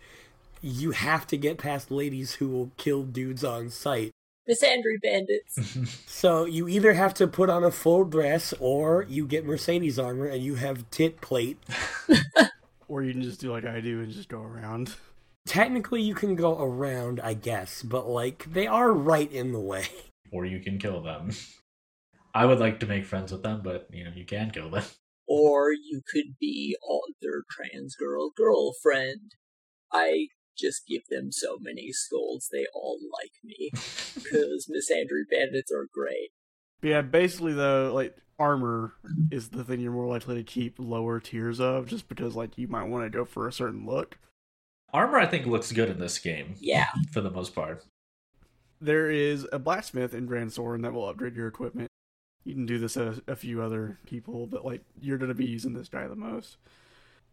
[0.61, 4.11] you have to get past ladies who will kill dudes on sight.
[4.49, 5.77] Misandry bandits.
[6.07, 10.25] So you either have to put on a full dress or you get Mercedes armor
[10.25, 11.57] and you have tit plate.
[12.87, 14.95] or you can just do like I do and just go around.
[15.45, 19.87] Technically you can go around, I guess, but like they are right in the way.
[20.31, 21.31] or you can kill them.
[22.35, 24.83] I would like to make friends with them, but you know you can kill them.
[25.27, 29.35] or you could be all their trans girl girlfriend.
[29.91, 33.71] I just give them so many scolds, they all like me.
[34.15, 36.29] Because Misandry bandits are great.
[36.81, 38.93] Yeah, basically though, like armor
[39.31, 42.67] is the thing you're more likely to keep lower tiers of, just because like you
[42.67, 44.17] might want to go for a certain look.
[44.93, 46.87] Armor, I think, looks good in this game Yeah.
[47.11, 47.83] for the most part.
[48.79, 51.89] There is a blacksmith in Gran Soren that will upgrade your equipment.
[52.43, 55.35] You can do this at a, a few other people, but like you're going to
[55.35, 56.57] be using this guy the most.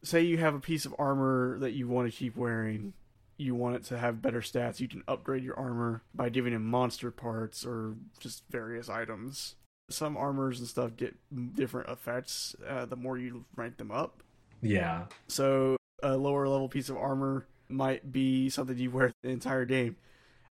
[0.02, 2.92] Say you have a piece of armor that you want to keep wearing,
[3.36, 6.64] you want it to have better stats, you can upgrade your armor by giving him
[6.64, 9.56] monster parts or just various items.
[9.90, 11.16] Some armors and stuff get
[11.56, 14.22] different effects uh, the more you rank them up.
[14.62, 15.06] Yeah.
[15.26, 19.96] So a lower level piece of armor might be something you wear the entire game.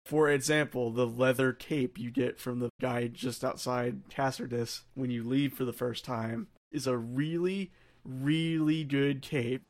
[0.06, 5.24] For example, the leather cape you get from the guy just outside Cassardis when you
[5.24, 7.72] leave for the first time is a really,
[8.04, 9.62] really good cape.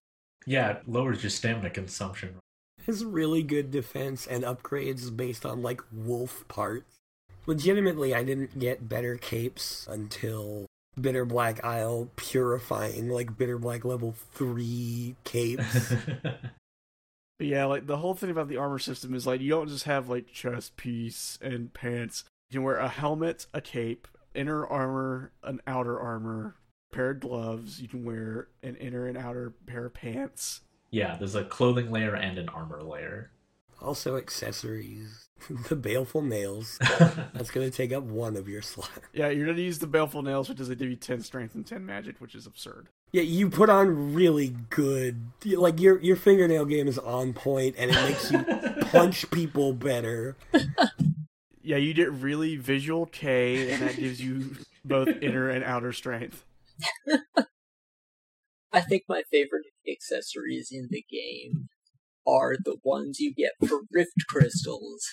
[0.45, 2.35] Yeah, it lowers your stamina consumption.
[2.87, 6.95] It's really good defense and upgrades based on like wolf parts.
[7.45, 10.65] Legitimately, I didn't get better capes until
[10.99, 15.93] Bitter Black Isle purifying like Bitter Black level 3 capes.
[17.39, 19.85] But yeah, like the whole thing about the armor system is like you don't just
[19.85, 22.25] have like chest piece and pants.
[22.51, 26.55] You can wear a helmet, a cape, inner armor, an outer armor,
[26.91, 27.81] pair of gloves.
[27.81, 30.61] You can wear an inner and outer pair of pants.
[30.91, 33.31] yeah, there's a clothing layer and an armor layer.
[33.83, 35.27] Also, accessories.
[35.69, 36.77] the baleful nails.
[37.33, 38.91] That's going to take up one of your slots.
[39.13, 41.65] Yeah, you're gonna use the baleful nails, which is does give you ten strength and
[41.65, 42.87] ten magic, which is absurd.
[43.11, 45.21] Yeah, you put on really good.
[45.45, 48.43] Like your your fingernail game is on point, and it makes you
[48.91, 50.37] punch people better.
[51.61, 54.55] Yeah, you get really visual kei, and that gives you
[54.85, 56.43] both inner and outer strength.
[58.71, 61.69] I think my favorite accessory is in the game
[62.27, 65.05] are the ones you get for rift crystals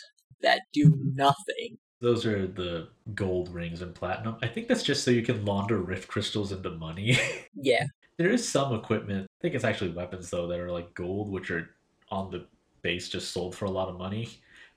[0.42, 1.78] that do nothing.
[2.00, 4.36] Those are the gold rings and platinum.
[4.42, 7.18] I think that's just so you can launder rift crystals into money.
[7.62, 7.84] Yeah.
[8.16, 11.50] there is some equipment, I think it's actually weapons though, that are like gold, which
[11.50, 11.68] are
[12.10, 12.46] on the
[12.82, 14.28] base just sold for a lot of money.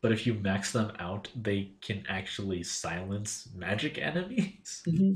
[0.01, 4.83] But if you max them out, they can actually silence magic enemies.
[4.85, 5.13] Mm-hmm.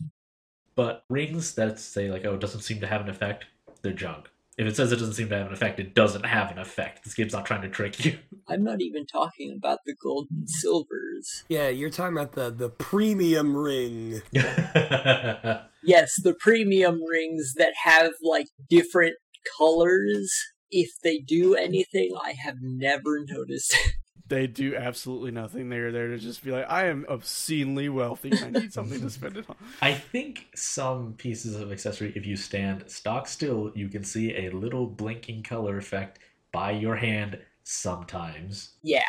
[0.76, 3.46] But rings that say like, oh, it doesn't seem to have an effect,
[3.82, 4.30] they're junk.
[4.58, 7.04] If it says it doesn't seem to have an effect, it doesn't have an effect.
[7.04, 8.18] This game's not trying to trick you.
[8.50, 11.44] I'm not even talking about the gold and silvers.
[11.48, 14.22] Yeah, you're talking about the the premium ring.
[15.88, 19.16] Yes, the premium rings that have like different
[19.58, 20.34] colors.
[20.70, 23.78] If they do anything, I have never noticed.
[24.30, 25.70] They do absolutely nothing.
[25.70, 28.34] They are there to just be like, I am obscenely wealthy.
[28.44, 29.56] I need something to spend it on.
[29.82, 34.50] I think some pieces of accessory, if you stand stock still, you can see a
[34.50, 36.20] little blinking color effect
[36.52, 38.72] by your hand sometimes.
[38.82, 39.02] yeah,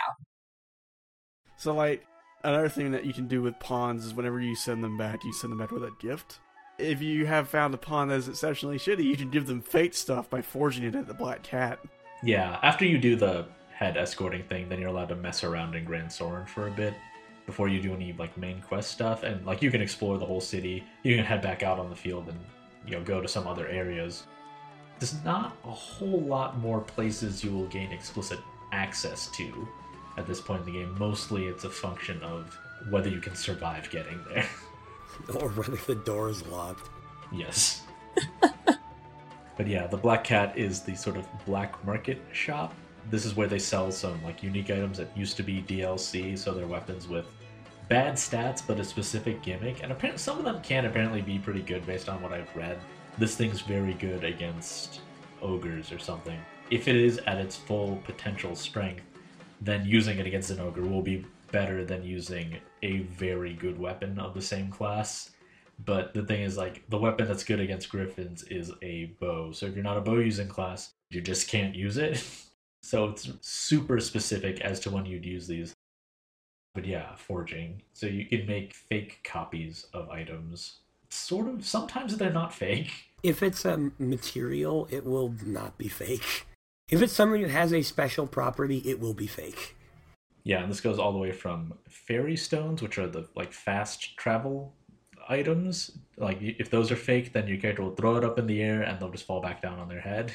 [1.57, 2.07] So, like,
[2.45, 5.33] another thing that you can do with pawns is whenever you send them back, you
[5.33, 6.39] send them back with a gift.
[6.79, 9.95] If you have found a pawn that is exceptionally shitty, you can give them fate
[9.97, 11.81] stuff by forging it at the Black Cat.
[12.23, 13.47] Yeah, after you do the
[13.79, 16.95] head escorting thing, then you're allowed to mess around in Gran Soren for a bit
[17.47, 19.23] before you do any like main quest stuff.
[19.23, 20.83] And like you can explore the whole city.
[21.05, 22.39] You can head back out on the field and
[22.85, 24.25] you know go to some other areas.
[24.99, 28.41] There's not a whole lot more places you will gain explicit
[28.73, 29.69] access to
[30.17, 30.99] at this point in the game.
[30.99, 32.59] Mostly it's a function of
[32.91, 34.47] whether you can survive getting there.
[35.35, 36.91] Or whether the door is locked.
[37.33, 37.83] Yes.
[39.57, 42.73] but yeah, the Black Cat is the sort of black market shop.
[43.11, 46.53] This is where they sell some like unique items that used to be DLC, so
[46.53, 47.27] they're weapons with
[47.89, 49.83] bad stats but a specific gimmick.
[49.83, 52.79] And apparently some of them can apparently be pretty good based on what I've read.
[53.17, 55.01] This thing's very good against
[55.43, 56.39] ogres or something.
[56.71, 59.03] If it is at its full potential strength,
[59.61, 64.19] then using it against an ogre will be better than using a very good weapon
[64.19, 65.31] of the same class.
[65.85, 69.53] But the thing is, like, the weapon that's good against griffins is a bow.
[69.53, 72.23] So if you're not a bow using class, you just can't use it.
[72.83, 75.75] so it's super specific as to when you'd use these.
[76.75, 77.83] But yeah, forging.
[77.93, 80.79] So you can make fake copies of items.
[81.11, 82.91] Sort of, sometimes they're not fake.
[83.23, 86.47] If it's a material, it will not be fake.
[86.91, 89.75] If it's something that has a special property, it will be fake.
[90.45, 94.73] Yeah, and this goes all the way from ferrystones, which are the like fast travel
[95.29, 95.99] items.
[96.17, 98.83] Like if those are fake, then your character will throw it up in the air
[98.83, 100.33] and they'll just fall back down on their head.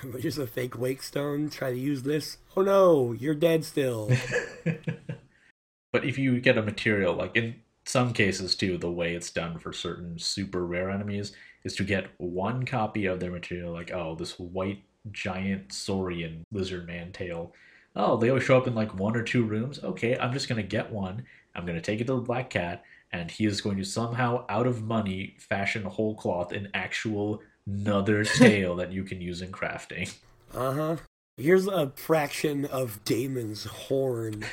[0.20, 1.50] Here's a fake wake stone.
[1.50, 2.38] Try to use this.
[2.56, 4.10] Oh no, you're dead still.
[5.92, 9.58] but if you get a material, like in some cases too, the way it's done
[9.58, 11.32] for certain super rare enemies
[11.64, 16.86] is to get one copy of their material, like oh, this white giant saurian lizard
[16.86, 17.52] man tail.
[17.94, 19.82] Oh, they always show up in like one or two rooms.
[19.82, 21.24] Okay, I'm just gonna get one,
[21.54, 22.82] I'm to take it to the Black Cat,
[23.12, 28.24] and he is going to somehow, out of money, fashion whole cloth an actual another
[28.38, 30.14] tail that you can use in crafting.
[30.54, 30.96] Uh huh.
[31.36, 34.44] Here's a fraction of Daimon's horn.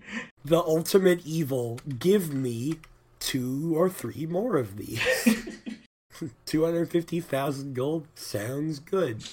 [0.44, 1.80] the ultimate evil.
[1.98, 2.78] Give me
[3.18, 5.02] two or three more of these.
[6.46, 9.24] 250,000 gold sounds good.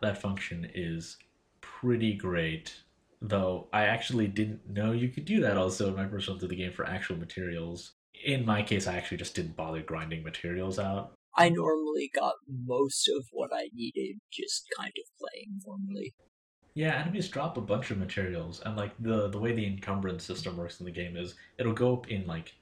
[0.00, 1.16] that function is
[1.60, 2.74] pretty great.
[3.22, 6.48] Though I actually didn't know you could do that also in my first run through
[6.48, 7.92] the game for actual materials.
[8.24, 11.12] In my case, I actually just didn't bother grinding materials out.
[11.36, 16.14] I normally got most of what I needed just kind of playing normally.
[16.74, 20.56] Yeah, enemies drop a bunch of materials, and like the the way the encumbrance system
[20.56, 22.54] works in the game is it'll go up in like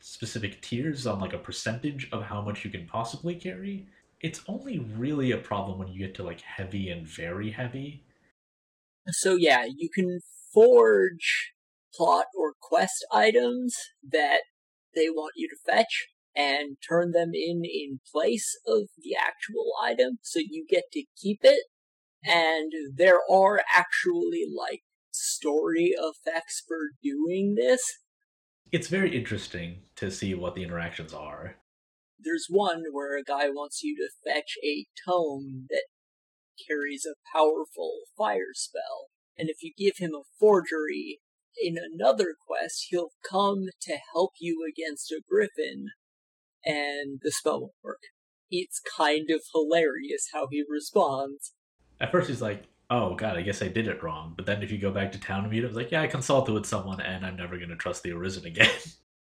[0.00, 3.86] specific tiers on like a percentage of how much you can possibly carry.
[4.20, 8.04] It's only really a problem when you get to like heavy and very heavy.
[9.08, 10.20] So yeah, you can
[10.52, 11.52] forge
[11.94, 13.76] plot or quest items
[14.10, 14.40] that
[14.94, 20.18] they want you to fetch and turn them in in place of the actual item
[20.22, 21.64] so you get to keep it.
[22.24, 27.82] And there are actually like story effects for doing this.
[28.72, 31.56] It's very interesting to see what the interactions are.
[32.18, 35.84] There's one where a guy wants you to fetch a tome that
[36.68, 39.08] carries a powerful fire spell.
[39.36, 41.20] And if you give him a forgery
[41.60, 45.86] in another quest, he'll come to help you against a griffin,
[46.64, 48.02] and the spell won't work.
[48.50, 51.52] It's kind of hilarious how he responds.
[52.00, 54.70] At first, he's like, "Oh God, I guess I did it wrong." But then, if
[54.70, 57.24] you go back to town and meet him, like, "Yeah, I consulted with someone, and
[57.24, 58.70] I'm never going to trust the Arisen again."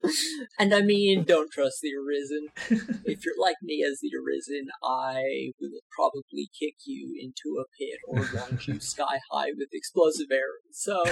[0.60, 2.48] and I mean, don't trust the Arisen.
[3.06, 8.00] if you're like me as the Arisen, I will probably kick you into a pit
[8.08, 10.72] or launch you sky high with explosive arrows.
[10.72, 11.04] So.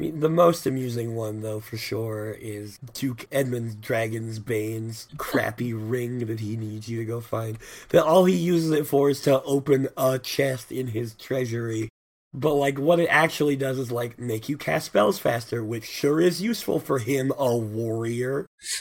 [0.00, 6.20] I mean, the most amusing one, though, for sure, is Duke Edmund Dragonsbane's crappy ring
[6.20, 7.58] that he needs you to go find.
[7.90, 11.90] That all he uses it for is to open a chest in his treasury
[12.32, 16.20] but like what it actually does is like make you cast spells faster, which sure
[16.20, 18.46] is useful for him, a warrior.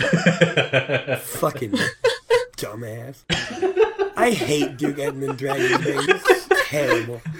[1.19, 1.73] Fucking
[2.57, 3.23] dumbass.
[4.15, 6.38] I hate Duke Edmund Dragonsbane.
[6.69, 7.21] It's terrible.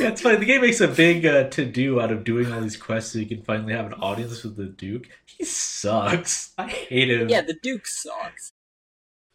[0.00, 0.36] Yeah, it's funny.
[0.36, 3.18] The game makes a big uh, to do out of doing all these quests so
[3.18, 5.06] you can finally have an audience with the Duke.
[5.26, 6.52] He sucks.
[6.58, 7.28] I hate him.
[7.28, 8.52] Yeah, the Duke sucks.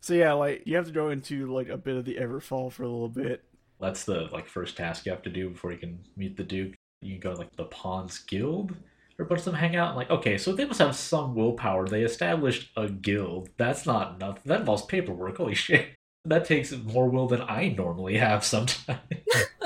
[0.02, 2.84] So yeah, like you have to go into like a bit of the Everfall for
[2.84, 3.44] a little bit
[3.80, 6.74] that's the like first task you have to do before you can meet the Duke.
[7.02, 8.76] You can go to, like the Pawns Guild
[9.20, 9.96] or a bunch of them hang out.
[9.96, 11.88] like, okay, so they must have some willpower.
[11.88, 13.50] They established a guild.
[13.58, 14.44] That's not enough.
[14.44, 15.38] That involves paperwork.
[15.38, 15.96] Holy shit.
[16.28, 19.00] That takes more will than I normally have sometimes.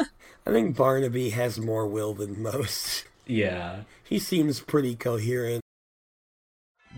[0.45, 3.05] I think Barnaby has more will than most.
[3.25, 3.81] Yeah.
[4.03, 5.63] He seems pretty coherent.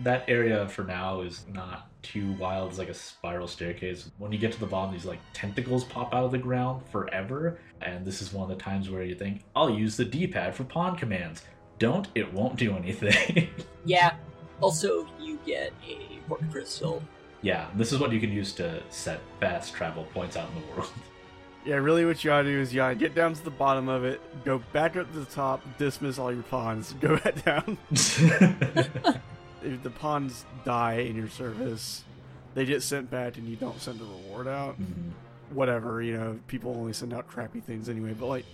[0.02, 2.70] That area for now is not too wild.
[2.70, 4.10] It's like a spiral staircase.
[4.18, 7.58] When you get to the bottom, these like tentacles pop out of the ground forever.
[7.80, 10.54] And this is one of the times where you think, I'll use the D pad
[10.54, 11.42] for pawn commands.
[11.78, 13.48] Don't, it won't do anything.
[13.86, 14.16] yeah.
[14.60, 17.02] Also, you get a port crystal.
[17.44, 20.66] Yeah, this is what you can use to set fast travel points out in the
[20.74, 20.90] world.
[21.66, 24.02] Yeah, really what you gotta do is you gotta get down to the bottom of
[24.02, 27.76] it, go back up to the top, dismiss all your pawns, go back down.
[27.90, 32.04] if the pawns die in your service,
[32.54, 34.80] they get sent back and you don't send a reward out.
[34.80, 35.10] Mm-hmm.
[35.54, 38.14] Whatever, you know, people only send out crappy things anyway.
[38.18, 38.46] But like,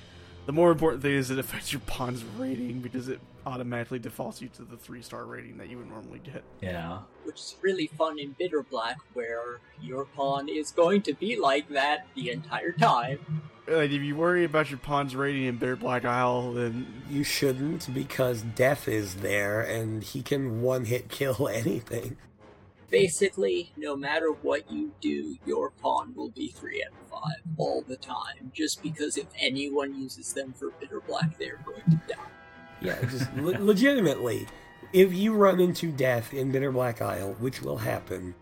[0.46, 4.48] the more important thing is it affects your pawn's rating because it automatically defaults you
[4.48, 6.42] to the three star rating that you would normally get.
[6.60, 6.98] Yeah.
[7.24, 11.68] Which is really fun in Bitter Black, where your pawn is going to be like
[11.70, 13.42] that the entire time.
[13.68, 17.02] Like, if you worry about your pawn's rating in Bitter Black Isle, then.
[17.08, 22.16] You shouldn't, because Death is there and he can one hit kill anything.
[22.90, 27.22] Basically, no matter what you do, your pawn will be 3 out of 5
[27.56, 32.00] all the time, just because if anyone uses them for Bitter Black, they're going to
[32.08, 32.20] die.
[32.80, 34.46] Yeah, just le- legitimately.
[34.92, 38.34] If you run into death in Bitter Black Isle, which will happen,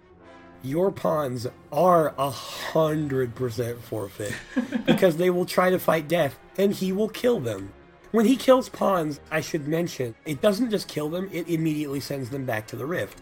[0.63, 4.35] your pawns are a hundred percent forfeit
[4.87, 7.73] because they will try to fight death and he will kill them.
[8.11, 12.31] When he kills pawns, I should mention, it doesn't just kill them, it immediately sends
[12.31, 13.21] them back to the rift,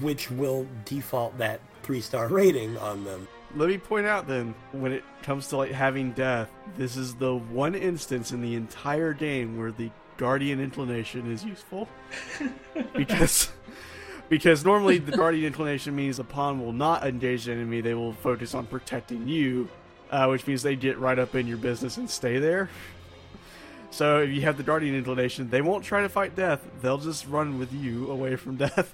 [0.00, 3.28] which will default that three star rating on them.
[3.54, 7.36] Let me point out then, when it comes to like having death, this is the
[7.36, 11.88] one instance in the entire game where the guardian inclination is useful.
[12.96, 13.50] because
[14.28, 18.12] because normally the guardian inclination means the pawn will not engage the enemy; they will
[18.12, 19.68] focus on protecting you,
[20.10, 22.68] uh, which means they get right up in your business and stay there.
[23.90, 26.60] So if you have the guardian inclination, they won't try to fight death.
[26.82, 28.92] They'll just run with you away from death.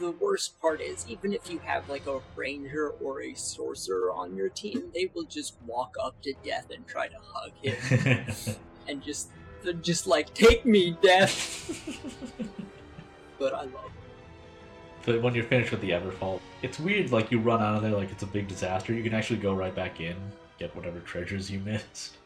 [0.00, 4.36] The worst part is, even if you have like a ranger or a sorcerer on
[4.36, 8.56] your team, they will just walk up to death and try to hug him
[8.88, 9.28] and just,
[9.82, 11.70] just like take me, death.
[13.38, 13.90] but I love.
[15.04, 17.12] But when you're finished with the Everfall, it's weird.
[17.12, 18.92] Like you run out of there like it's a big disaster.
[18.92, 20.16] You can actually go right back in,
[20.58, 22.16] get whatever treasures you missed.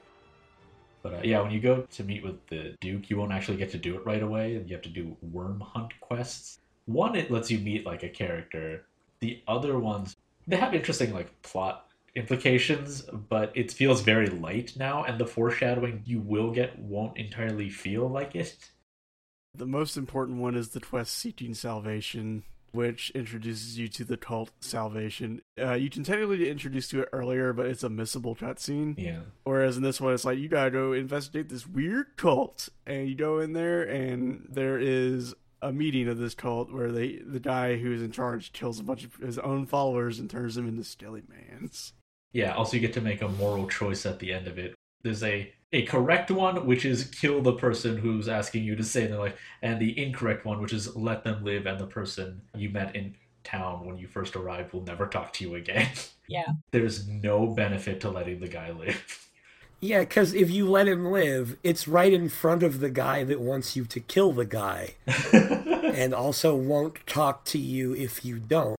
[1.03, 3.71] But uh, yeah, when you go to meet with the Duke, you won't actually get
[3.73, 6.61] to do it right away, and you have to do wyrm hunt quests.
[6.89, 8.87] One, it lets you meet like a character.
[9.21, 10.17] The other ones,
[10.47, 16.03] they have interesting like plot implications, but it feels very light now, and the foreshadowing
[16.07, 18.57] you will get won't entirely feel like it.
[19.55, 24.51] The most important one is the quest Seeking Salvation, which introduces you to the cult
[24.61, 25.43] Salvation.
[25.61, 28.95] Uh, you can technically get introduced to it earlier, but it's a missable cutscene.
[28.97, 29.21] Yeah.
[29.45, 33.15] Whereas in this one, it's like you gotta go investigate this weird cult, and you
[33.15, 37.77] go in there, and there is a meeting of this cult where they the guy
[37.77, 41.23] who's in charge kills a bunch of his own followers and turns them into skelly
[41.29, 41.93] mans.
[42.33, 44.75] Yeah, also you get to make a moral choice at the end of it.
[45.03, 49.11] There's a a correct one, which is kill the person who's asking you to save
[49.11, 52.71] their life, and the incorrect one, which is let them live, and the person you
[52.71, 53.15] met in
[53.45, 55.89] town when you first arrived will never talk to you again.
[56.31, 56.53] Yeah.
[56.73, 59.28] There's no benefit to letting the guy live.
[59.81, 63.41] Yeah, because if you let him live, it's right in front of the guy that
[63.41, 64.95] wants you to kill the guy,
[65.33, 68.77] and also won't talk to you if you don't.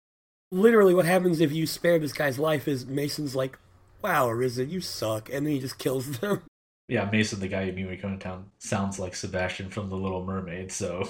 [0.51, 3.57] Literally, what happens if you spare this guy's life is Mason's like,
[4.01, 6.41] "Wow, Arisen, you suck," and then he just kills them.
[6.89, 9.91] Yeah, Mason, the guy you meet when you come to town, sounds like Sebastian from
[9.91, 11.07] The Little Mermaid, so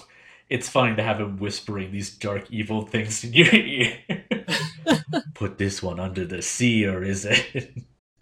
[0.49, 3.98] it's funny to have him whispering these dark, evil things in your ear.
[5.36, 7.78] Put this one under the sea, or is it?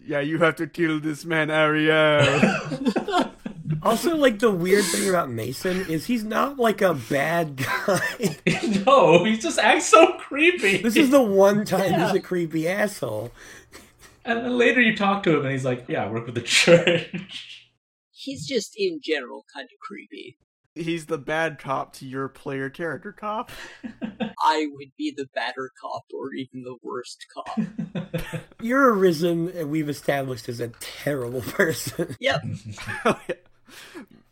[0.08, 2.26] Yeah, you have to kill this man, Ariel.
[3.82, 8.00] Also, like the weird thing about Mason is he's not like a bad guy.
[8.86, 10.78] no, he just acts so creepy.
[10.78, 12.06] this is the one time Yeah.
[12.06, 13.30] he's a creepy asshole.
[14.24, 16.40] And then later you talk to him, and he's like, "Yeah, I work with the
[16.42, 17.70] church."
[18.10, 20.38] He's just in general kind of creepy.
[20.78, 23.50] He's the bad cop to your player character cop.
[24.40, 28.40] I would be the badder cop or even the worst cop.
[28.62, 32.16] You're uh, we've established is a terrible person.
[32.20, 32.42] Yep.
[33.04, 33.34] Oh, yeah.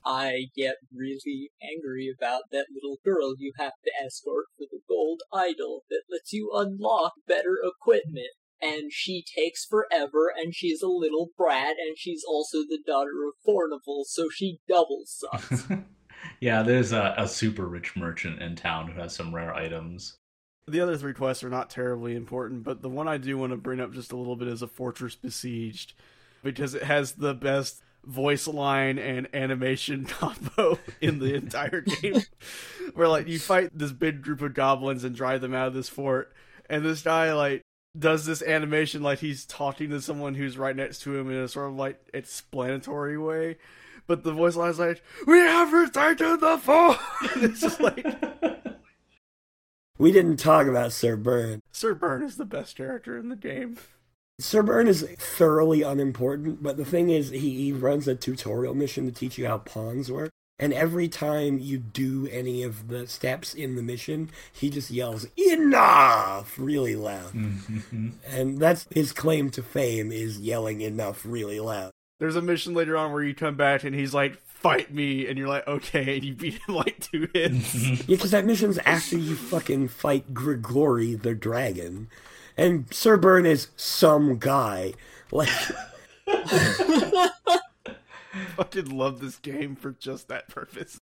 [0.02, 5.20] I get really angry about that little girl you have to escort for the gold
[5.32, 8.30] idol that lets you unlock better equipment.
[8.62, 13.34] And she takes forever, and she's a little brat, and she's also the daughter of
[13.46, 15.66] Fornival, so she double sucks.
[16.40, 20.16] Yeah, there's a, a super rich merchant in town who has some rare items.
[20.68, 23.56] The other three quests are not terribly important, but the one I do want to
[23.56, 25.94] bring up just a little bit is a Fortress Besieged,
[26.42, 32.22] because it has the best voice line and animation combo in the entire game.
[32.94, 35.88] Where like you fight this big group of goblins and drive them out of this
[35.88, 36.32] fort,
[36.68, 37.62] and this guy like
[37.98, 41.48] does this animation like he's talking to someone who's right next to him in a
[41.48, 43.56] sort of like explanatory way.
[44.06, 46.98] But the voice line is like, "We have retaken the fort."
[47.36, 48.06] it's just like
[49.98, 51.62] We didn't talk about Sir Burn.
[51.72, 53.78] Sir Burn is the best character in the game.
[54.38, 59.06] Sir Burn is thoroughly unimportant, but the thing is, he, he runs a tutorial mission
[59.06, 60.30] to teach you how pawns work.
[60.58, 65.26] And every time you do any of the steps in the mission, he just yells,
[65.36, 67.32] enough, really loud.
[67.32, 68.08] Mm-hmm.
[68.26, 71.92] And that's his claim to fame is yelling enough really loud.
[72.18, 75.38] There's a mission later on where you come back and he's like, "Fight me," and
[75.38, 77.74] you're like, "Okay," and you beat him like two hits.
[78.08, 82.08] Yeah, because that mission's after you fucking fight Grigori the dragon.
[82.56, 84.94] And Sir Burn is some guy.
[85.30, 85.50] Like,
[88.56, 90.98] Fucking love this game for just that purpose.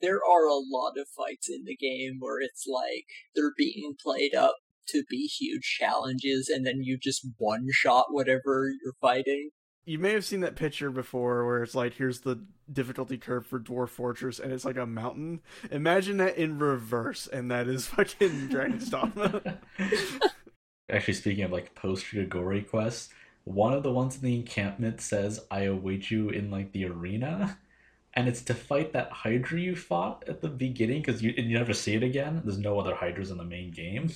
[0.00, 4.34] there are a lot of fights in the game where it's like they're being played
[4.34, 4.56] up
[4.88, 9.50] to be huge challenges, and then you just one shot whatever you're fighting.
[9.86, 12.38] You may have seen that picture before where it's like, here's the
[12.72, 15.40] difficulty curve for Dwarf Fortress, and it's like a mountain.
[15.70, 19.58] Imagine that in reverse, and that is fucking Dragon's Dogma.
[20.90, 23.10] Actually, speaking of like post Grigori quests,
[23.44, 27.58] one of the ones in the encampment says, "I await you in like the arena,"
[28.14, 31.74] and it's to fight that Hydra you fought at the beginning because you you never
[31.74, 32.42] see it again.
[32.44, 34.10] There's no other Hydras in the main game.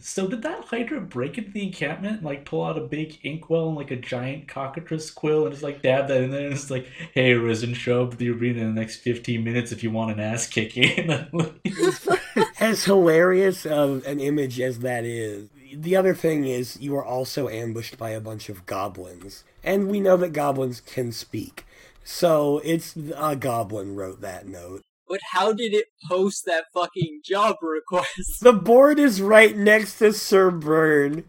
[0.00, 3.68] So did that Hydra break into the encampment and like pull out a big inkwell
[3.68, 6.70] and like a giant cockatrice quill and just like dab that in there and it's
[6.70, 9.90] like, "Hey, Risen, show up at the arena in the next 15 minutes if you
[9.90, 11.10] want an ass kicking."
[12.60, 17.48] As hilarious of an image as that is, the other thing is you are also
[17.48, 19.44] ambushed by a bunch of goblins.
[19.62, 21.66] And we know that goblins can speak.
[22.04, 24.82] So it's a goblin wrote that note.
[25.10, 28.40] But how did it post that fucking job request?
[28.42, 31.24] The board is right next to Sir Burn.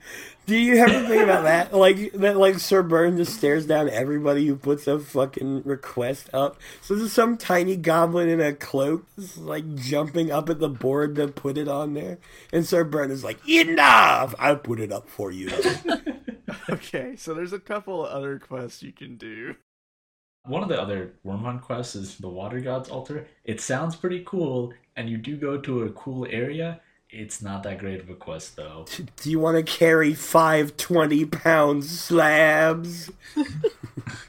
[0.46, 1.74] Do you ever think about that?
[1.82, 6.60] Like that, like Sir Burn just stares down everybody who puts a fucking request up.
[6.82, 11.16] So there's some tiny goblin in a cloak, just, like jumping up at the board
[11.16, 12.20] to put it on there,
[12.54, 14.36] and Sir Burn is like, "Enough!
[14.38, 15.50] I'll put it up for you."
[16.70, 19.56] Okay, so there's a couple other quests you can do.
[20.46, 23.28] One of the other worm Wyrmhunt quests is the Water God's Altar.
[23.44, 26.82] It sounds pretty cool, and you do go to a cool area.
[27.10, 28.86] It's not that great of a quest, though.
[29.18, 33.12] Do you want to carry five 20 pound slabs?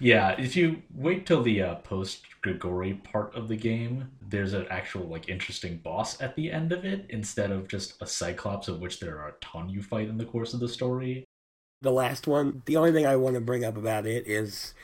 [0.02, 4.66] Yeah, if you wait till the uh, post Grigori part of the game, there's an
[4.68, 8.80] actual like interesting boss at the end of it instead of just a Cyclops of
[8.80, 11.24] which there are a ton you fight in the course of the story.
[11.82, 14.74] The last one, the only thing I want to bring up about it is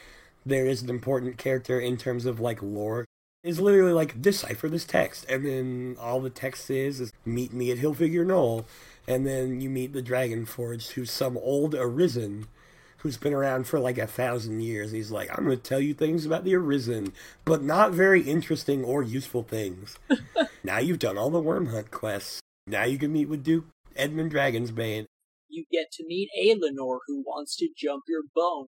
[0.49, 3.05] there is an important character in terms of like lore.
[3.45, 7.71] It's literally like decipher this text, and then all the text is is meet me
[7.71, 8.67] at Hillfigure Knoll,
[9.07, 12.49] and then you meet the Dragon Forged, who's some old Arisen,
[12.99, 14.91] who's been around for like a thousand years.
[14.91, 17.13] He's like, I'm going to tell you things about the Arisen,
[17.45, 19.99] but not very interesting or useful things.
[20.65, 22.41] now you've done all the Wyrm Hunt quests.
[22.67, 23.67] Now you can meet with Duke
[23.97, 25.07] Edmund Dragonsbane.
[25.49, 28.67] You get to meet Aelinor, who wants to jump your bone.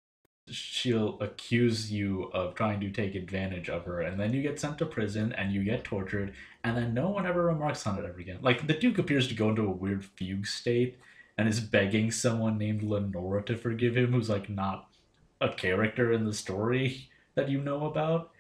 [0.51, 4.79] She'll accuse you of trying to take advantage of her, and then you get sent
[4.79, 6.35] to prison and you get tortured,
[6.65, 8.39] and then no one ever remarks on it ever again.
[8.43, 10.99] Like, the Duke appears to go into a weird fugue state
[11.37, 14.89] and is begging someone named Lenora to forgive him, who's like not
[15.41, 18.31] a character in the story that you know about.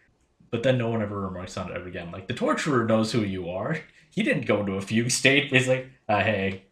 [0.51, 2.11] But then no one ever remarks on it ever again.
[2.11, 3.79] Like, the torturer knows who you are.
[4.11, 5.53] He didn't go into a fugue state.
[5.53, 6.63] He's like, uh, hey,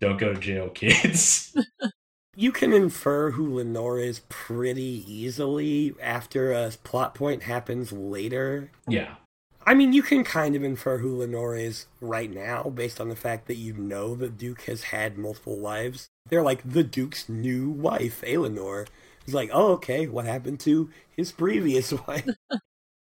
[0.00, 1.56] don't go to jail, kids.
[2.34, 8.70] You can infer who Lenore is pretty easily after a plot point happens later.
[8.88, 9.16] yeah.
[9.64, 13.14] I mean, you can kind of infer who Lenore is right now based on the
[13.14, 16.08] fact that you know the Duke has had multiple wives.
[16.28, 18.88] They're like the Duke's new wife, Aelinor.
[19.24, 22.28] It's like, oh, okay, what happened to his previous wife?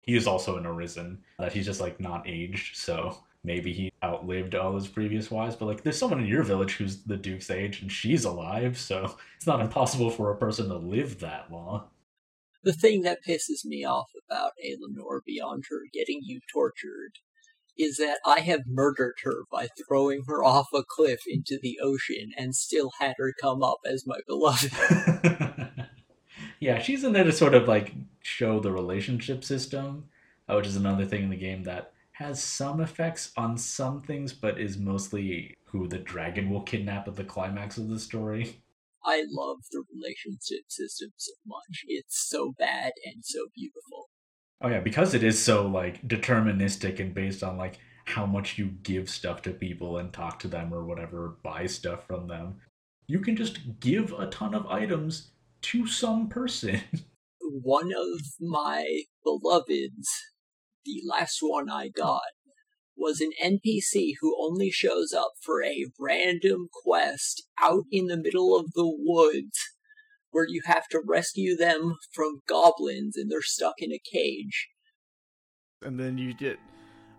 [0.03, 4.56] He is also an arisen that he's just like not aged, so maybe he outlived
[4.56, 5.56] all his previous wives.
[5.56, 9.16] But like, there's someone in your village who's the Duke's age and she's alive, so
[9.38, 11.86] it's not impossible for a person to live that long.
[12.64, 17.12] The thing that pisses me off about Aelinor beyond her getting you tortured
[17.78, 22.32] is that I have murdered her by throwing her off a cliff into the ocean
[22.38, 24.72] and still had her come up as my beloved.
[26.60, 30.06] yeah, she's in there to sort of like show the relationship system,
[30.48, 34.32] uh, which is another thing in the game that has some effects on some things,
[34.32, 38.62] but is mostly who the dragon will kidnap at the climax of the story.
[39.04, 41.84] I love the relationship system so much.
[41.88, 44.10] It's so bad and so beautiful.
[44.62, 48.68] Oh yeah, because it is so like deterministic and based on like how much you
[48.84, 52.56] give stuff to people and talk to them or whatever, buy stuff from them.
[53.08, 55.32] You can just give a ton of items
[55.64, 56.82] to some person.
[57.42, 60.08] One of my beloveds,
[60.86, 62.22] the last one I got,
[62.98, 68.57] was an NPC who only shows up for a random quest out in the middle
[68.57, 69.60] of the woods
[70.32, 74.70] where you have to rescue them from goblins and they're stuck in a cage.
[75.82, 76.60] And then you get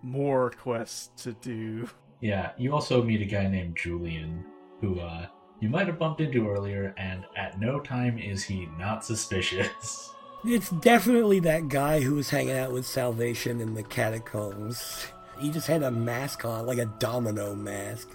[0.02, 1.88] more quests to do.
[2.20, 4.44] yeah, you also meet a guy named Julian
[4.80, 5.26] who uh
[5.60, 10.12] you might have bumped into earlier and at no time is he not suspicious.
[10.44, 15.06] It's definitely that guy who was hanging out with Salvation in the catacombs.
[15.38, 18.08] He just had a mask on, like a domino mask.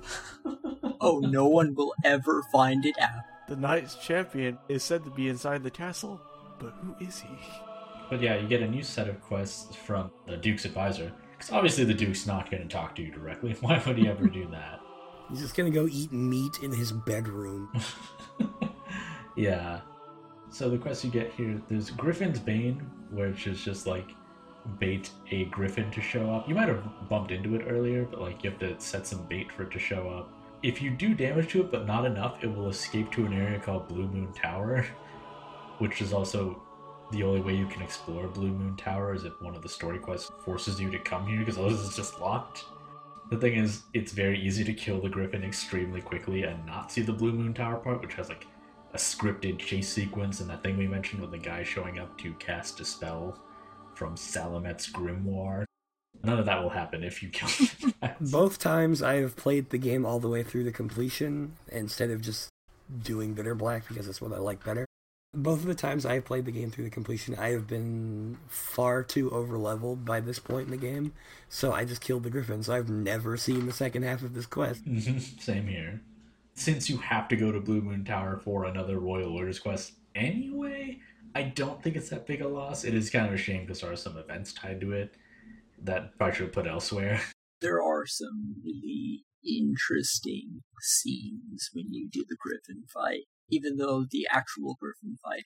[1.04, 3.24] Oh, no one will ever find it out.
[3.48, 6.22] The Knights Champion is said to be inside the castle,
[6.60, 7.30] but who is he?
[8.08, 11.12] But yeah, you get a new set of quests from the Duke's advisor.
[11.36, 13.54] Because obviously the Duke's not going to talk to you directly.
[13.62, 14.80] Why would he ever do that?
[15.32, 17.72] He's just gonna go eat meat in his bedroom.
[19.36, 19.80] yeah.
[20.52, 22.80] So the quest you get here, there's Griffin's Bane,
[23.10, 24.10] which is just like
[24.80, 26.48] bait a griffin to show up.
[26.48, 29.50] You might have bumped into it earlier, but like you have to set some bait
[29.50, 30.30] for it to show up.
[30.62, 33.60] If you do damage to it, but not enough, it will escape to an area
[33.60, 34.86] called Blue Moon Tower,
[35.78, 36.62] which is also
[37.12, 40.00] the only way you can explore Blue Moon Tower is if one of the story
[40.00, 42.66] quests forces you to come here because otherwise it's just locked.
[43.30, 47.02] The thing is, it's very easy to kill the griffin extremely quickly and not see
[47.02, 48.46] the Blue Moon Tower part, which has like
[48.94, 52.34] a scripted chase sequence and that thing we mentioned with the guy showing up to
[52.34, 53.40] cast a spell
[53.96, 55.64] from Salomet's grimoire.
[56.24, 57.94] None of that will happen if you kill him.
[58.22, 62.22] Both times I have played the game all the way through the completion instead of
[62.22, 62.50] just
[63.04, 64.86] doing Bitter Black because that's what I like better.
[65.34, 68.38] Both of the times I have played the game through the completion, I have been
[68.50, 71.14] far too overleveled by this point in the game,
[71.48, 72.64] so I just killed the griffin.
[72.64, 74.84] So I've never seen the second half of this quest.
[75.40, 76.02] Same here.
[76.62, 81.00] Since you have to go to Blue Moon Tower for another Royal Orders quest anyway,
[81.34, 82.84] I don't think it's that big a loss.
[82.84, 85.16] It is kind of a shame because there are some events tied to it
[85.82, 87.20] that probably should have put elsewhere.
[87.62, 94.28] There are some really interesting scenes when you do the Griffin fight, even though the
[94.32, 95.46] actual Griffin fight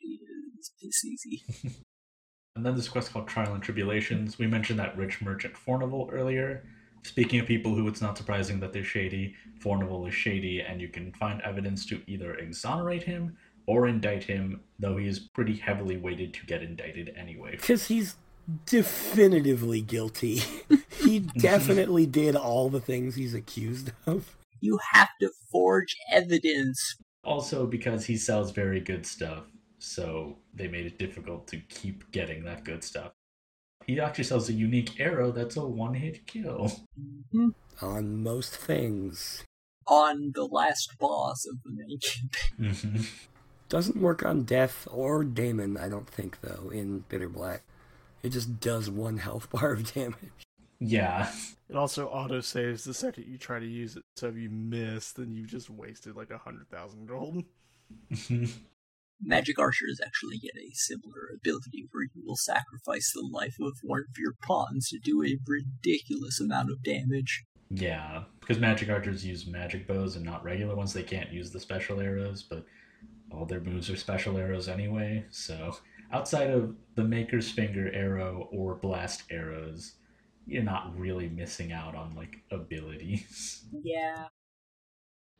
[0.59, 1.43] is piss easy.
[2.57, 4.39] And then this quest called Trial and Tribulations.
[4.39, 6.63] We mentioned that rich merchant Fornival earlier.
[7.05, 10.87] Speaking of people who it's not surprising that they're shady, Fornival is shady, and you
[10.87, 13.37] can find evidence to either exonerate him
[13.67, 17.57] or indict him, though he is pretty heavily weighted to get indicted anyway.
[17.61, 18.15] Because he's
[18.65, 20.41] definitively guilty.
[21.03, 24.35] he definitely did all the things he's accused of.
[24.61, 26.95] You have to forge evidence.
[27.23, 29.43] Also, because he sells very good stuff,
[29.77, 33.11] so they made it difficult to keep getting that good stuff.
[33.85, 36.71] He actually sells a unique arrow that's a one hit kill.
[37.33, 37.53] Mhm.
[37.81, 39.43] On most things.
[39.87, 42.93] On the last boss of the main campaign.
[42.95, 43.01] hmm
[43.69, 47.63] Doesn't work on Death or Daimon, I don't think, though, in Bitter Black.
[48.23, 50.45] It just does one health bar of damage.
[50.79, 51.31] Yeah.
[51.69, 55.11] It also auto saves the second you try to use it, so if you miss,
[55.13, 57.43] then you just wasted like a hundred thousand gold.
[59.21, 64.01] Magic archers actually get a similar ability where you will sacrifice the life of one
[64.09, 67.45] of your pawns to do a ridiculous amount of damage.
[67.69, 70.93] Yeah, because magic archers use magic bows and not regular ones.
[70.93, 72.65] They can't use the special arrows, but
[73.31, 75.25] all their moves are special arrows anyway.
[75.31, 75.75] So
[76.11, 79.93] outside of the Maker's Finger arrow or blast arrows,
[80.45, 83.63] you're not really missing out on like abilities.
[83.83, 84.27] Yeah.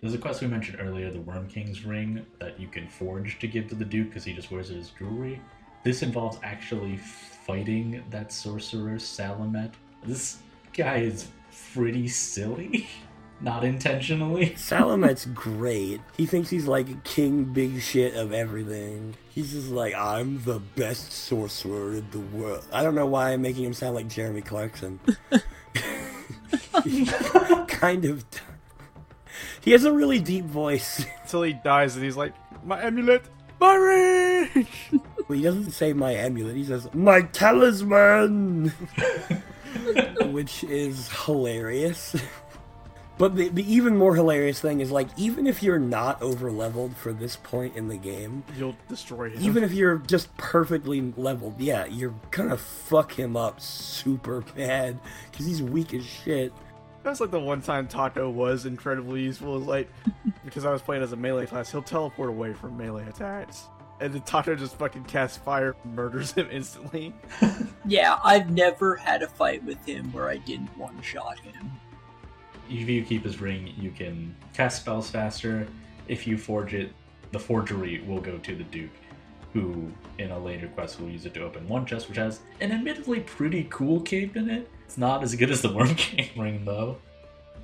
[0.05, 3.47] There's a quest we mentioned earlier, the Wyrm King's ring that you can forge to
[3.47, 5.41] give to the Duke because he just wears it as jewelry.
[5.83, 9.71] This involves actually fighting that sorcerer Salomet.
[10.03, 10.37] This
[10.73, 11.29] guy is
[11.73, 12.87] pretty silly,
[13.41, 14.51] not intentionally.
[14.55, 16.01] Salomet's great.
[16.15, 19.15] He thinks he's like king big shit of everything.
[19.31, 22.63] He's just like, I'm the best sorcerer in the world.
[22.71, 24.99] I don't know why I'm making him sound like Jeremy Clarkson.
[27.67, 28.23] kind of.
[29.65, 31.05] He has a really deep voice.
[31.23, 32.33] Until he dies and he's like,
[32.63, 33.23] My amulet,
[33.59, 34.67] my ring!
[35.27, 38.69] He doesn't say my amulet, he says, my talisman!
[40.31, 42.15] Which is hilarious.
[43.17, 46.95] But the, the even more hilarious thing is like, even if you're not over leveled
[46.97, 49.41] for this point in the game, You'll destroy him.
[49.41, 54.99] even if you're just perfectly leveled, yeah, you're gonna fuck him up super bad
[55.31, 56.51] because he's weak as shit.
[57.05, 59.57] That's like the one time Taco was incredibly useful.
[59.57, 59.87] Is like
[60.43, 63.67] because I was playing as a melee class, he'll teleport away from melee attacks,
[64.01, 67.13] and then Taco just fucking casts fire, murders him instantly.
[67.87, 71.71] Yeah, I've never had a fight with him where I didn't one shot him.
[72.67, 75.67] If you keep his ring, you can cast spells faster.
[76.07, 76.91] If you forge it,
[77.31, 78.89] the forgery will go to the Duke,
[79.53, 82.71] who in a later quest will use it to open one chest, which has an
[82.71, 84.67] admittedly pretty cool cape in it.
[84.85, 86.97] It's not as good as the Wyrm King ring though.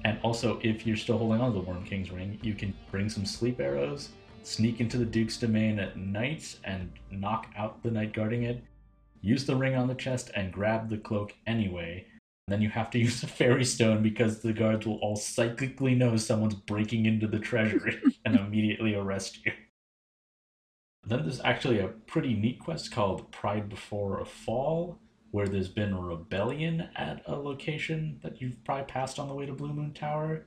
[0.03, 3.07] And also, if you're still holding on to the Wyrm King's ring, you can bring
[3.07, 4.09] some sleep arrows,
[4.43, 8.63] sneak into the Duke's domain at night, and knock out the knight guarding it.
[9.21, 12.05] Use the ring on the chest and grab the cloak anyway.
[12.47, 16.55] Then you have to use a ferrystone because the guards will all psychically know someone's
[16.55, 19.51] breaking into the treasury and immediately arrest you.
[21.05, 24.99] Then there's actually a pretty neat quest called Pride Before a Fall,
[25.31, 29.45] where there's been a rebellion at a location that you've probably passed on the way
[29.45, 30.45] to Blue Moon Tower.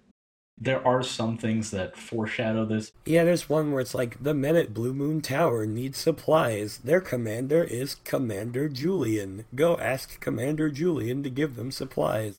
[0.57, 2.93] There are some things that foreshadow this.
[3.07, 6.79] Yeah, there's one where it's like, the men at Blue Moon Tower need supplies.
[6.79, 9.47] Their commander is Commander Julian.
[9.55, 12.37] Go ask Commander Julian to give them supplies.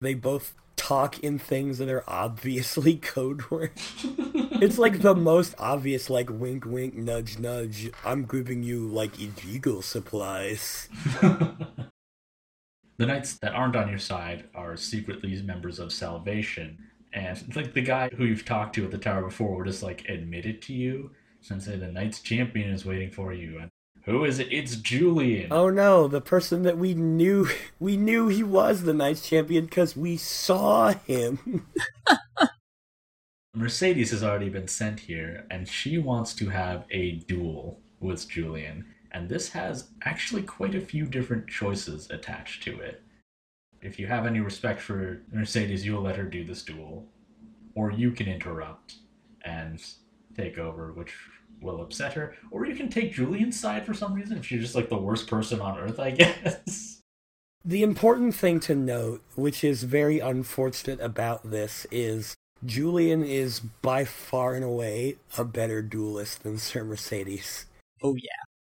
[0.00, 4.04] They both talk in things that are obviously code words.
[4.64, 7.90] it's like the most obvious, like, wink wink, nudge nudge.
[8.04, 10.88] I'm giving you, like, illegal supplies.
[11.20, 16.78] the knights that aren't on your side are secretly members of Salvation,
[17.12, 20.08] and like the guy who you've talked to at the tower before will just like
[20.08, 21.12] admit it to you
[21.50, 23.58] and say the knight's champion is waiting for you.
[23.58, 23.70] And
[24.04, 24.48] who is it?
[24.50, 25.52] It's Julian.
[25.52, 29.96] Oh no, the person that we knew, we knew he was the Knights champion because
[29.96, 31.66] we saw him.
[33.56, 38.84] Mercedes has already been sent here, and she wants to have a duel with Julian.
[39.12, 43.00] And this has actually quite a few different choices attached to it.
[43.80, 47.06] If you have any respect for Mercedes, you'll let her do this duel.
[47.76, 48.96] Or you can interrupt
[49.44, 49.80] and
[50.36, 51.14] take over, which
[51.60, 52.34] will upset her.
[52.50, 55.28] Or you can take Julian's side for some reason if she's just like the worst
[55.28, 57.02] person on earth, I guess.
[57.64, 64.04] The important thing to note, which is very unfortunate about this, is Julian is by
[64.04, 67.66] far and away a better duelist than Ser Mercedes.
[68.02, 68.30] Oh yeah.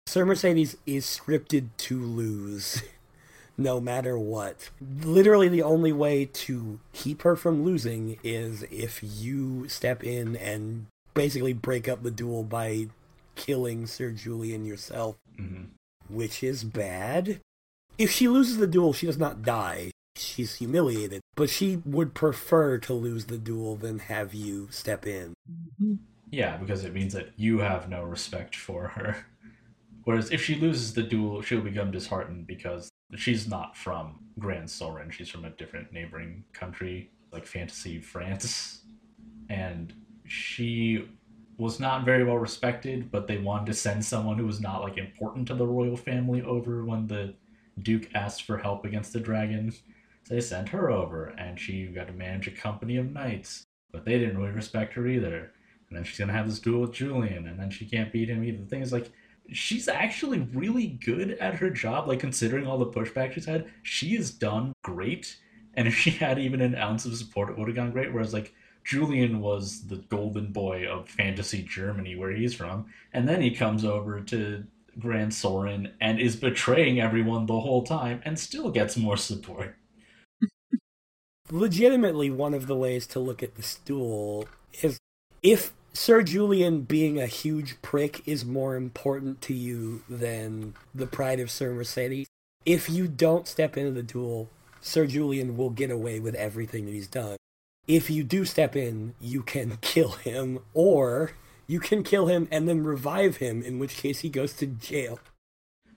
[0.08, 2.84] Ser Mercedes is scripted to lose.
[3.58, 4.70] no matter what.
[5.04, 10.88] Literally, the only way to keep her from losing is if you step in and
[11.14, 12.88] basically break up the duel by
[13.36, 15.64] killing Ser Julian yourself, hmm
[16.10, 17.40] which is bad.
[17.98, 19.92] If she loses the duel, she does not die.
[20.22, 25.34] She's humiliated, but she would prefer to lose the duel than have you step in.
[25.50, 25.96] Mm-hmm.
[26.32, 29.26] Yeah, because it means that you have no respect for her.
[30.04, 35.12] Whereas if she loses the duel, she'll become disheartened because she's not from Gran Soren.
[35.12, 38.82] She's from a different neighboring country, like Fantasy France.
[39.50, 39.94] And
[40.26, 41.10] she
[41.58, 44.98] was not very well respected, but they wanted to send someone who was not like
[44.98, 47.36] important to the royal family over when the
[47.84, 49.74] Duke asked for help against the dragon.
[50.32, 53.66] They sent her over, and she got to manage a company of knights.
[53.92, 55.52] But they didn't really respect her either.
[55.90, 58.42] And then she's gonna have this duel with Julian, and then she can't beat him
[58.42, 58.60] either.
[58.60, 59.12] The thing is, like,
[59.52, 62.08] she's actually really good at her job.
[62.08, 65.36] Like, considering all the pushback she's had, she has done great.
[65.74, 68.14] And if she had even an ounce of support, it would have gone great.
[68.14, 68.54] Whereas, like,
[68.86, 73.84] Julian was the golden boy of fantasy Germany, where he's from, and then he comes
[73.84, 74.64] over to
[74.98, 79.76] Gran Soren and is betraying everyone the whole time, and still gets more support.
[81.52, 84.48] Legitimately one of the ways to look at the duel
[84.82, 84.98] is
[85.44, 91.42] if Ser Julian being a huge prick is more important to you than the pride
[91.42, 92.28] of Ser Mercedes,
[92.66, 94.50] if you don't step into the duel,
[94.80, 97.36] Ser Julian will get away with everything that he's done.
[97.86, 101.32] If you do step in, you can kill him, or
[101.68, 105.20] you can kill him and then revive him, in which case he goes to jail.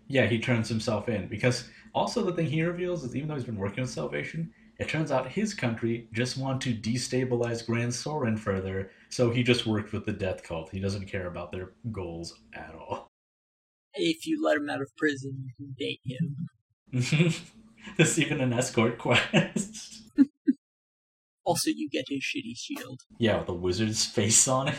[0.09, 3.45] Yeah, he turns himself in because also the thing he reveals is even though he's
[3.45, 8.37] been working on Salvation, it turns out his country just want to destabilize Gran Soren
[8.37, 10.71] further, so he just worked with the Death Cult.
[10.71, 13.07] He doesn't care about their goals at all.
[13.95, 16.49] If you let him out of prison, you can date him.
[17.97, 20.03] There's even an escort quest.
[21.47, 23.03] Also, you get his shitty shield.
[23.19, 24.77] yeah, with a wizard's face on it.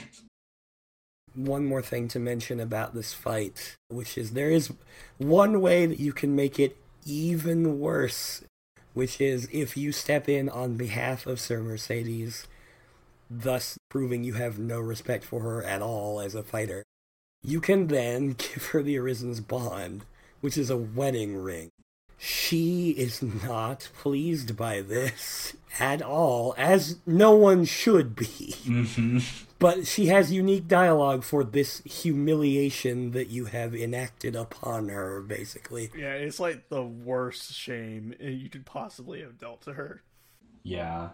[1.36, 4.74] one more thing to mention about this fight, which is there is
[5.20, 8.44] one way that you can make it even worse,
[8.96, 12.48] which is if you step in on behalf of Ser Mercedes,
[13.30, 16.84] thus proving you have no respect for her at all as a fighter.
[17.44, 20.06] You can then give her the Arisen's bond,
[20.42, 21.70] which is a wedding ring.
[22.18, 29.20] She is not pleased by this at all, as no one should be hmm
[29.60, 35.92] but she has unique dialogue for this humiliation that you have enacted upon her basically
[35.98, 40.02] Yeah, it's like the worst shame you could possibly have dealt to her.
[40.64, 41.10] Yeah.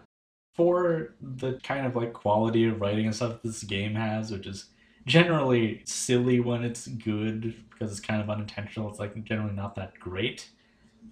[0.54, 4.66] For the kind of like quality of writing and stuff this game has, which is
[5.06, 9.98] generally silly when it's good because it's kind of unintentional, it's like generally not that
[9.98, 10.50] great.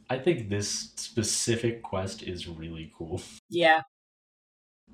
[0.08, 3.22] I think this specific quest is really cool.
[3.48, 3.82] Yeah,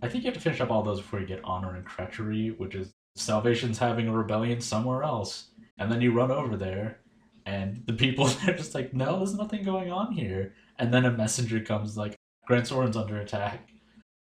[0.03, 2.51] I think you have to finish up all those before you get honor and treachery,
[2.51, 5.49] which is Salvation's having a rebellion somewhere else.
[5.79, 7.01] And then you run over there,
[7.45, 10.55] and the people are just like, no, there's nothing going on here.
[10.79, 12.15] And then a messenger comes like,
[12.47, 13.69] Gran Soren's under attack.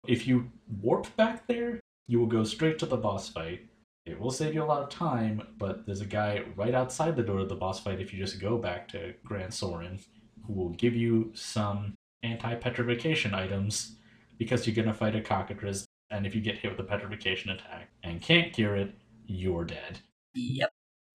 [0.08, 0.52] If you
[0.82, 3.66] warp back there, you will go straight to the boss fight.
[4.06, 7.24] It will save you a lot of time, but there's a guy right outside the
[7.24, 10.00] door of the boss fight if you just go back to Gran Soren
[10.46, 13.96] who will give you some anti-petrification items
[14.38, 17.90] because you're gonna fight a cockatrice, and if you get hit with a petrification attack
[18.04, 18.94] and can't cure it,
[19.26, 20.00] you're dead.
[20.34, 20.70] yep.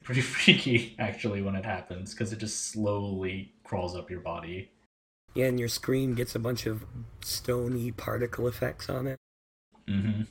[0.05, 4.71] Pretty freaky, actually, when it happens, because it just slowly crawls up your body.
[5.35, 6.85] yeah, and your screen gets a bunch of
[7.23, 9.19] stony particle effects on it
[9.89, 10.23] Mm-hmm.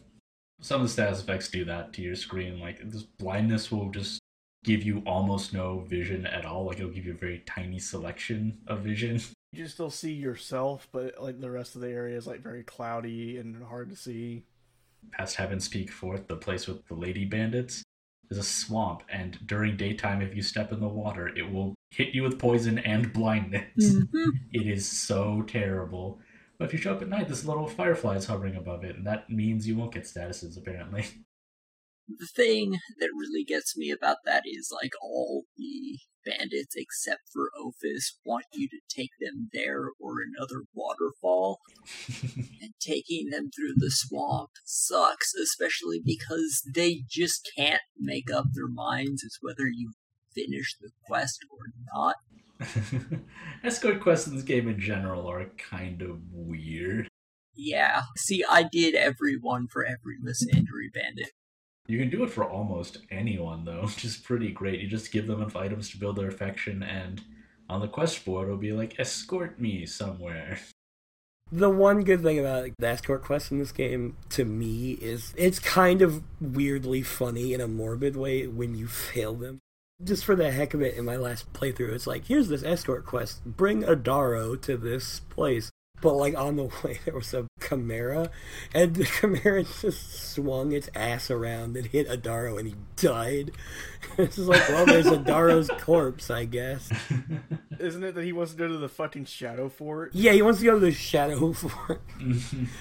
[0.62, 2.60] Some of the status effects do that to your screen.
[2.60, 4.20] Like this blindness will just
[4.64, 6.66] give you almost no vision at all.
[6.66, 9.20] Like it'll give you a very tiny selection of vision.
[9.52, 12.64] You can still see yourself, but like the rest of the area is like very
[12.64, 14.44] cloudy and hard to see.
[15.12, 17.84] Past Heaven's Peak Fourth, the place with the lady bandits,
[18.30, 22.14] is a swamp, and during daytime, if you step in the water, it will hit
[22.14, 23.64] you with poison and blindness.
[23.80, 24.32] Mhm.
[24.54, 26.20] It is so terrible.
[26.60, 29.30] But if you show up at night, there's little fireflies hovering above it, and that
[29.32, 31.06] means you won't get statuses, apparently.
[32.18, 37.50] the thing that really gets me about that is like all the bandits except for
[37.60, 41.60] Ophis want you to take them there or another waterfall.
[42.62, 48.68] and taking them through the swamp sucks, especially because they just can't make up their
[48.68, 49.92] minds as whether you
[50.34, 52.16] finish the quest or not.
[53.64, 57.08] Escort quests in this game in general are kind of weird.
[57.56, 58.04] Yeah.
[58.18, 61.32] See, I did every one for every Misandry bandit.
[61.90, 64.80] You can do it for almost anyone, though, which is pretty great.
[64.80, 67.22] You just give them enough items to build their affection, and
[67.68, 70.60] on the quest board, it'll be like, escort me somewhere.
[71.52, 75.58] The one good thing about the escort quest in this game, to me, is it's
[75.58, 79.58] kind of weirdly funny in a morbid way when you fail them.
[80.04, 83.04] Just for the heck of it, in my last playthrough, it's like, here's this escort
[83.04, 83.44] quest.
[83.44, 85.69] Bring Adaro to this place.
[86.02, 88.30] But like on the way, there was a Chimera,
[88.74, 93.52] and the Chimera just swung its ass around and hit Adaro, and he died.
[94.18, 96.90] it's just like, well, there's Adaro's corpse, I guess.
[97.80, 100.12] Isn't it that he wants to go to the fucking Shadow Fort?
[100.14, 102.02] Yeah, he wants to go to the Shadow Fort.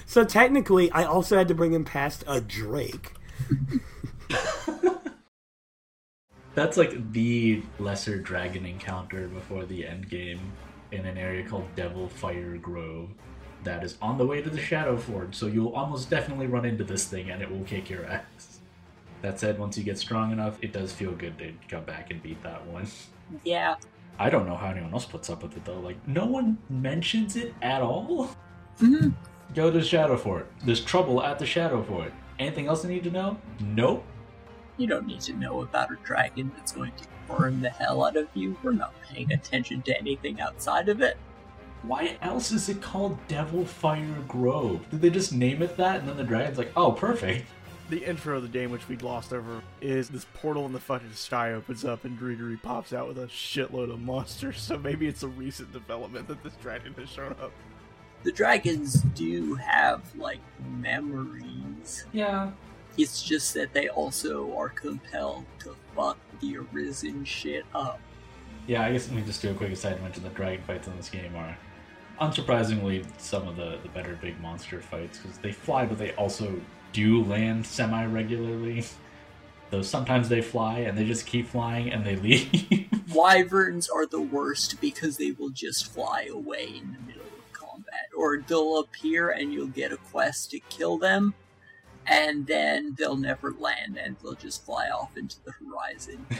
[0.05, 3.13] so technically, I also had to bring him past a Drake.
[6.55, 10.51] That's like the lesser dragon encounter before the end game
[10.91, 13.09] in an area called Devil Fire Grove
[13.63, 16.83] that is on the way to the Shadow Fort, so you'll almost definitely run into
[16.83, 18.05] this thing and it will kick your
[18.39, 18.59] ass.
[19.21, 22.23] That said, once you get strong enough, it does feel good to come back and
[22.23, 22.87] beat that one.
[23.43, 23.75] Yeah.
[24.17, 25.79] I don't know how anyone else puts up with it though.
[25.79, 28.29] Like, no one mentions it at all.
[28.79, 29.13] Mhm.
[29.53, 30.49] Go to the Shadow Fort.
[30.63, 32.13] There's trouble at the Shadow Fort.
[32.37, 33.37] Anything else I need to know?
[33.59, 34.05] Nope.
[34.79, 38.15] You don't need to know about a dragon that's going to burn the hell out
[38.15, 38.55] of you.
[38.63, 41.17] We're not paying attention to anything outside of it.
[41.83, 44.89] Why else is it called Devil Fire Grove?
[44.89, 47.45] Did they just name it that and then the dragon's like, oh, perfect?
[47.89, 51.11] The intro of the game, which we glossed over, is this portal in the fucking
[51.13, 54.61] sky opens up and Grigori pops out with a shitload of monsters.
[54.69, 57.51] So maybe it's a recent development that this dragon has shown up.
[58.23, 60.39] The dragons do have, like,
[60.77, 62.05] memories.
[62.13, 62.51] Yeah.
[62.99, 68.01] It's just that they also are compelled to fuck the arisen shit up.
[68.67, 70.97] Yeah, I guess let me just do a quick aside mention the dragon fights in
[70.97, 71.57] this game are
[72.19, 76.59] unsurprisingly some of the, the better big monster fights because they fly, but they also
[76.91, 78.83] do land semi regularly.
[79.69, 82.89] Though sometimes they fly and they just keep flying and they leave.
[83.13, 88.09] Wyverns are the worst because they will just fly away in the middle of combat.
[88.17, 91.33] Or they'll appear and you'll get a quest to kill them,
[92.09, 96.25] and then they'll never land and they'll just fly off into the horizon.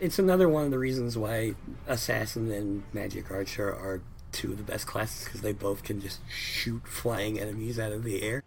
[0.00, 1.54] It's another one of the reasons why
[1.86, 4.02] Assassin and Magic Archer are
[4.32, 8.02] two of the best classes because they both can just shoot flying enemies out of
[8.02, 8.42] the air.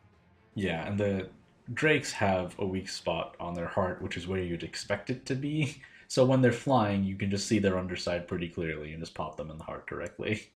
[0.56, 1.30] yeah, and the
[1.74, 5.36] drakes have a weak spot on their heart, which is where you'd expect it to
[5.36, 5.82] be.
[6.10, 9.36] So when they're flying, you can just see their underside pretty clearly and just pop
[9.36, 10.52] them in the heart directly.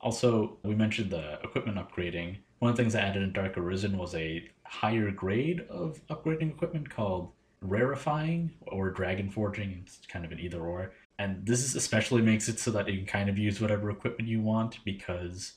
[0.00, 2.38] Also, we mentioned the equipment upgrading.
[2.58, 6.50] One of the things I added in Dark Arisen was a higher grade of upgrading
[6.50, 7.32] equipment called
[7.64, 9.82] rarefying or dragon forging.
[9.86, 10.92] It's kind of an either or.
[11.18, 14.28] And this is especially makes it so that you can kind of use whatever equipment
[14.28, 15.54] you want because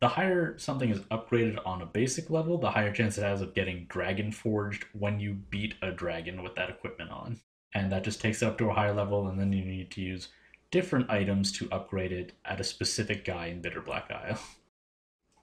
[0.00, 3.54] the higher something is upgraded on a basic level, the higher chance it has of
[3.54, 7.40] getting dragon forged when you beat a dragon with that equipment on.
[7.74, 10.00] And that just takes it up to a higher level, and then you need to
[10.00, 10.28] use
[10.70, 14.38] different items to upgrade it at a specific guy in Bitter Black Isle.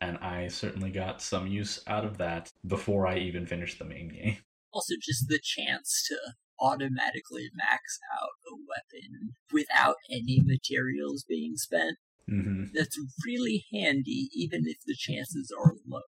[0.06, 4.10] And I certainly got some use out of that before I even finished the main
[4.10, 4.38] game.
[4.72, 6.15] also, just the chance to
[6.60, 11.98] automatically max out a weapon without any materials being spent.
[12.30, 12.65] Mm-hmm.
[12.76, 16.02] That's really handy, even if the chances are low.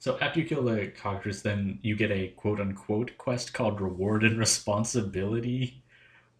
[0.00, 4.24] So after you kill the cockatrice, then you get a quote unquote quest called Reward
[4.24, 5.84] and Responsibility,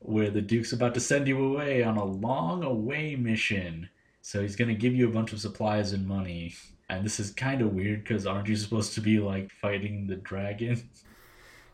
[0.01, 3.89] where the Duke's about to send you away on a long away mission.
[4.29, 6.55] So he's gonna give you a bunch of supplies and money.
[6.91, 10.17] And this is kind of weird because aren't you supposed to be like fighting the
[10.17, 10.91] dragon?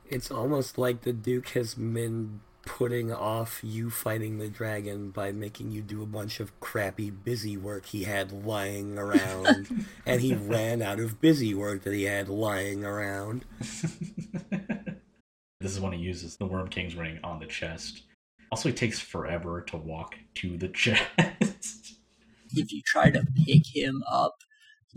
[0.09, 5.72] It's almost like the Duke has been putting off you fighting the dragon by making
[5.72, 9.86] you do a bunch of crappy busy work he had lying around.
[10.06, 13.44] and he ran out of busy work that he had lying around.
[13.59, 13.85] this
[15.60, 18.02] is when he uses the Wyrm King's ring on the chest.
[18.52, 21.02] Also, it takes forever to walk to the chest.
[22.55, 24.35] If you try to pick him up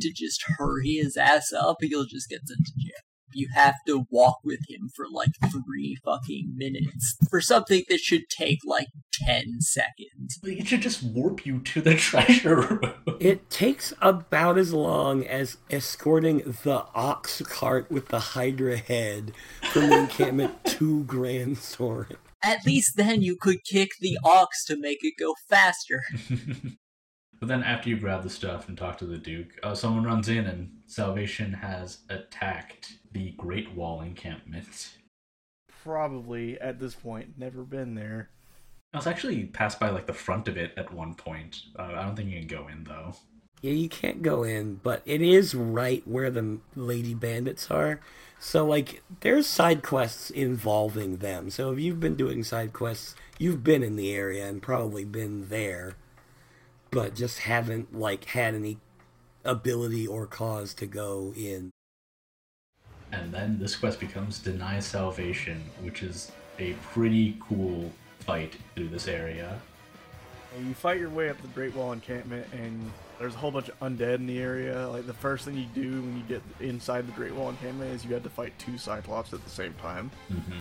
[0.02, 2.94] to just hurry his ass up, he'll just get sent to jail.
[3.34, 8.24] you have to walk with him for like three fucking minutes for something that should
[8.30, 10.40] take like 10 seconds.
[10.44, 12.94] It should just warp you to the treasure room.
[13.20, 19.34] It takes about as long as escorting the ox cart with the Hydra head
[19.72, 22.18] from the encampment to Gran Soren.
[22.44, 26.04] At least then you could kick the ox to make it go faster.
[27.40, 30.30] but then after you grab the stuff and talk to the Duke, uh, someone runs
[30.30, 34.98] in and Salvation has attacked the Great Wall encampment.
[35.84, 38.30] Probably at this point, never been there.
[38.94, 41.62] I was actually passed by like the front of it at one point.
[41.78, 43.14] Uh, I don't think you can go in though.
[43.62, 48.00] Yeah, you can't go in, but it is right where the lady bandits are.
[48.40, 51.50] So like there's side quests involving them.
[51.50, 55.50] So if you've been doing side quests, you've been in the area and probably been
[55.50, 55.96] there,
[56.92, 58.78] but just haven't like had any
[59.44, 61.72] ability or cause to go in.
[63.12, 69.08] And then this quest becomes Deny Salvation, which is a pretty cool fight through this
[69.08, 69.60] area.
[70.60, 73.80] You fight your way up the Great Wall encampment, and there's a whole bunch of
[73.80, 74.88] undead in the area.
[74.90, 78.04] Like the first thing you do when you get inside the Great Wall encampment is
[78.04, 80.10] you have to fight two Cyclops at the same time.
[80.32, 80.60] Mm-hmm.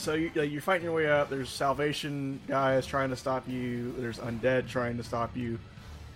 [0.00, 1.28] So you, you're fighting your way up.
[1.28, 3.92] There's Salvation guys trying to stop you.
[3.98, 5.58] There's undead trying to stop you,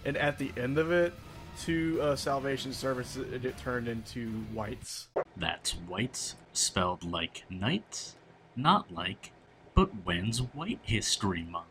[0.07, 1.13] and at the end of it,
[1.61, 5.09] two uh, Salvation service it, it turned into wights.
[5.37, 8.17] That's wights spelled like knights,
[8.57, 9.33] not like,
[9.75, 11.67] but when's White History Month?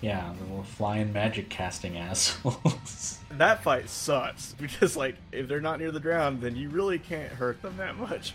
[0.00, 3.18] Yeah, the little flying magic casting assholes.
[3.32, 7.32] that fight sucks because like if they're not near the ground, then you really can't
[7.32, 8.32] hurt them that much.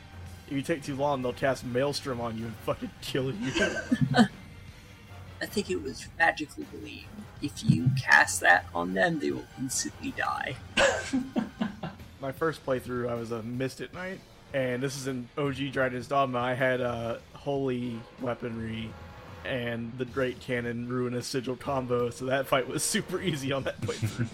[0.49, 3.51] If you take too long, they'll cast Maelstrom on you and fucking kill you.
[5.41, 7.05] I think it was magically believed.
[7.43, 10.55] If you cast that on them, they will instantly die.
[12.19, 14.21] My first playthrough, I was a Mystic Knight,
[14.51, 16.39] and this is in OG Dragon's Dogma.
[16.39, 18.89] I had uh, holy weaponry
[19.45, 23.79] and the Great Cannon Ruinous Sigil combo, so that fight was super easy on that
[23.81, 24.27] playthrough.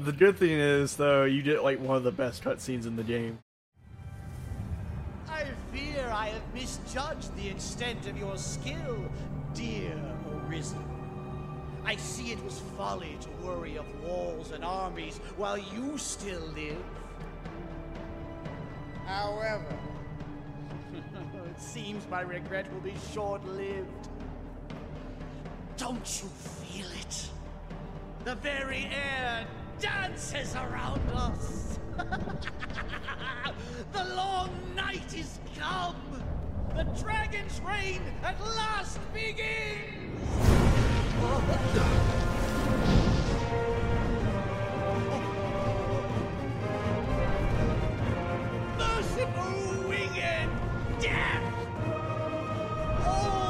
[0.00, 3.04] the good thing is, though, you get like one of the best cutscenes in the
[3.04, 3.40] game.
[6.06, 9.10] I fear I have misjudged the extent of your skill,
[9.54, 9.98] dear
[10.48, 10.84] Arisen.
[11.84, 16.84] I see it was folly to worry of walls and armies while you still live.
[19.06, 19.78] However,
[20.94, 24.08] it seems my regret will be short-lived.
[25.76, 27.30] Don't you feel it?
[28.24, 29.46] The very air
[29.80, 31.78] dances around us.
[33.92, 35.96] the long night is come.
[36.74, 40.20] The dragon's reign at last begins.
[48.78, 50.50] Merciful winged
[51.00, 51.42] death!
[53.06, 53.45] All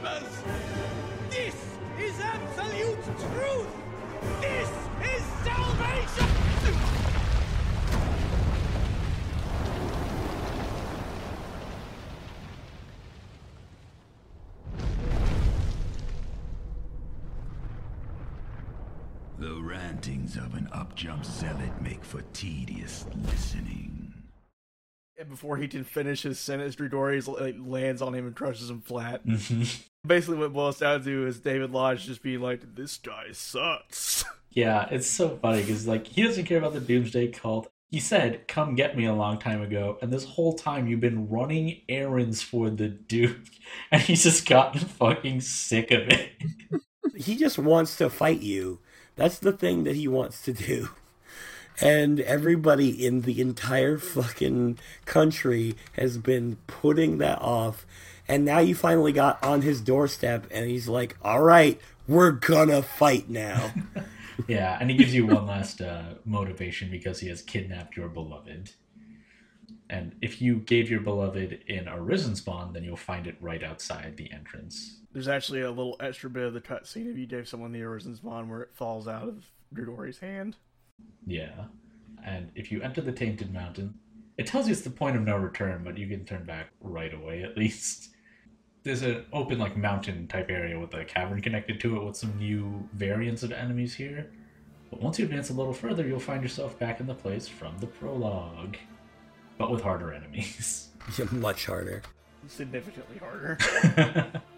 [0.00, 0.42] blasphemers!
[1.30, 1.54] This
[1.98, 3.66] is absolute truth!
[4.40, 4.68] This
[5.04, 6.26] is salvation!
[19.38, 24.00] The rantings of an upjump zealot make for tedious listening.
[25.20, 28.80] And before he can finish his sentence, Drudori like, lands on him and crushes him
[28.80, 29.26] flat.
[29.26, 29.64] Mm-hmm.
[30.06, 34.24] Basically, what it boils down to is David Lodge just being like, "This guy sucks."
[34.50, 37.70] yeah, it's so funny because like he doesn't care about the Doomsday Cult.
[37.90, 41.28] He said, "Come get me" a long time ago, and this whole time you've been
[41.28, 43.46] running errands for the Duke,
[43.92, 46.30] and he's just gotten fucking sick of it.
[47.14, 48.78] he just wants to fight you.
[49.16, 50.88] That's the thing that he wants to do.
[51.80, 57.86] And everybody in the entire fucking country has been putting that off.
[58.30, 62.80] And now you finally got on his doorstep, and he's like, all right, we're gonna
[62.80, 63.72] fight now.
[64.46, 68.70] yeah, and he gives you one last uh, motivation because he has kidnapped your beloved.
[69.90, 73.64] And if you gave your beloved in a risen spawn, then you'll find it right
[73.64, 75.00] outside the entrance.
[75.12, 78.14] There's actually a little extra bit of the cutscene if you gave someone the Arisen
[78.14, 79.44] spawn where it falls out of
[79.74, 80.54] Drudori's hand.
[81.26, 81.64] Yeah.
[82.24, 83.94] And if you enter the Tainted Mountain,
[84.38, 87.12] it tells you it's the point of no return, but you can turn back right
[87.12, 88.09] away at least.
[88.82, 92.36] There's an open like mountain type area with a cavern connected to it with some
[92.38, 94.30] new variants of enemies here.
[94.90, 97.78] But once you advance a little further, you'll find yourself back in the place from
[97.78, 98.76] the prologue.
[99.58, 100.88] But with harder enemies.
[101.30, 102.02] Much harder.
[102.48, 103.58] Significantly harder.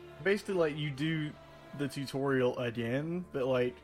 [0.25, 1.31] Basically, like, you do
[1.79, 3.75] the tutorial again, but like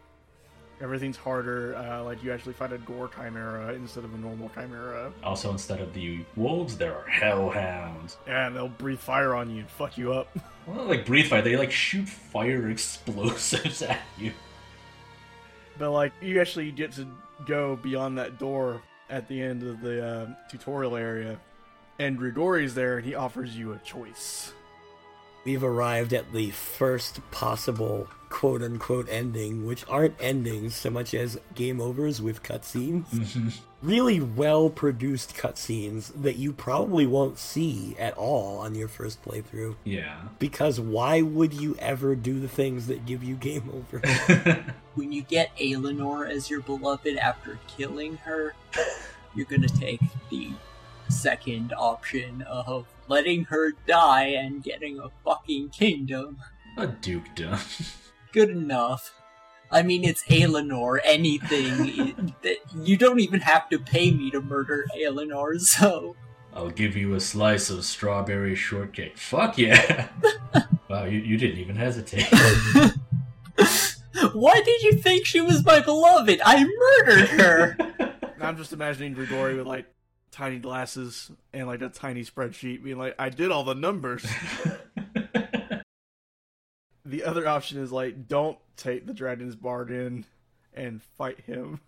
[0.80, 1.74] everything's harder.
[1.76, 5.80] Uh, like you actually fight a gore chimera instead of a normal chimera, Also, instead
[5.80, 8.16] of the wolves, there are hellhounds.
[8.26, 10.28] and they'll breathe fire on you and fuck you up.
[10.68, 14.32] Well, like breathe fire, they like shoot fire explosives at you.
[15.78, 17.06] But like you actually get to
[17.46, 21.40] go beyond that door at the end of the uh, tutorial area,
[21.98, 24.52] and Grigori's there, and he offers you a choice.
[25.44, 31.40] We've arrived at the first possible quote unquote ending, which aren't endings so much as
[31.54, 33.58] game overs with cutscenes.
[33.80, 39.76] Really well produced cutscenes that you probably won't see at all on your first playthrough.
[39.84, 40.16] Yeah.
[40.40, 44.64] Because why would you ever do the things that give you game over?
[44.96, 48.52] When you get Aelinor as your beloved after killing her,
[49.36, 50.50] you're gonna take the
[51.08, 56.38] second option of letting her die and getting a fucking kingdom.
[56.76, 57.58] A dukedom.
[58.32, 59.12] Good enough.
[59.70, 60.98] I mean, it's Aelinor.
[61.04, 62.14] Anything.
[62.18, 66.16] it- that you don't even have to pay me to murder Aelinor, so.
[66.54, 69.16] I'll give you a slice of strawberry shortcake.
[69.18, 70.08] Fuck yeah!
[70.88, 72.26] wow, you, you didn't even hesitate.
[74.32, 76.40] Why did you think she was my beloved?
[76.44, 77.76] I murdered her!
[78.40, 79.86] I'm just imagining Grigori with like
[80.30, 84.26] tiny glasses and like a tiny spreadsheet, being like, "I did all the numbers."
[87.08, 90.24] the other option is like, don't take the dragon's bard in
[90.74, 91.80] and fight him.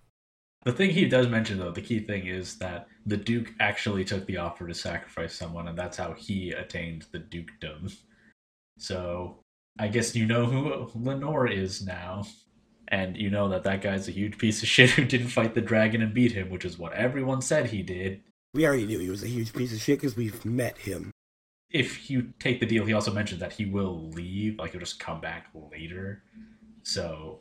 [0.64, 4.26] the thing he does mention, though, the key thing is that the Duke actually took
[4.26, 7.88] the offer to sacrifice someone, and that's how he attained the dukedom.
[8.78, 9.38] So,
[9.78, 12.24] I guess you know who Lenore is now.
[12.88, 15.60] And you know that that guy's a huge piece of shit who didn't fight the
[15.60, 18.22] dragon and beat him, which is what everyone said he did.
[18.54, 21.12] We already knew he was a huge piece of shit because we've met him.
[21.70, 24.98] if you take the deal, he also mentioned that he will leave, like he'll just
[24.98, 26.22] come back later.
[26.82, 27.40] So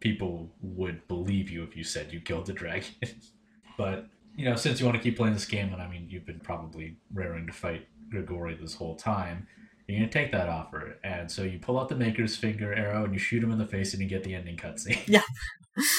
[0.00, 2.88] people would believe you if you said you killed the dragon.
[3.78, 4.06] but
[4.36, 6.40] you know, since you want to keep playing this game, and I mean, you've been
[6.40, 9.46] probably raring to fight Grigori this whole time.
[9.86, 13.12] You're gonna take that offer, and so you pull out the Maker's Finger arrow and
[13.12, 14.98] you shoot him in the face, and you get the ending cutscene.
[15.06, 15.22] Yeah.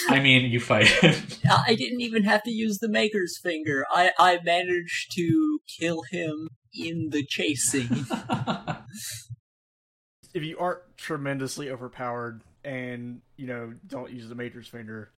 [0.09, 1.15] I mean, you fight him.
[1.67, 3.85] I didn't even have to use the Maker's Finger.
[3.89, 8.05] I, I managed to kill him in the chasing.
[10.33, 15.11] If you aren't tremendously overpowered and you know don't use the Maker's Finger,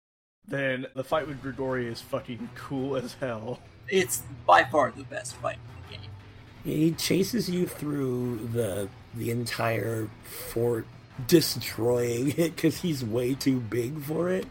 [0.47, 3.59] then the fight with Grigori is fucking cool as hell.
[3.89, 6.11] it's by far the best fight in the game.
[6.63, 10.85] He chases you through the the entire fort,
[11.25, 14.45] destroying it because he's way too big for it,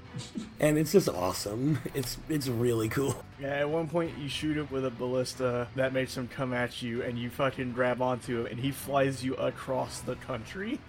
[0.58, 1.78] and it's just awesome.
[1.94, 3.22] It's it's really cool.
[3.40, 6.82] Yeah, at one point you shoot him with a ballista that makes him come at
[6.82, 10.80] you, and you fucking grab onto him, and he flies you across the country.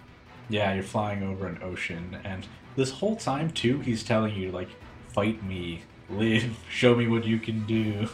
[0.48, 4.70] Yeah, you're flying over an ocean, and this whole time too, he's telling you like,
[5.08, 8.08] "Fight me, live, show me what you can do,"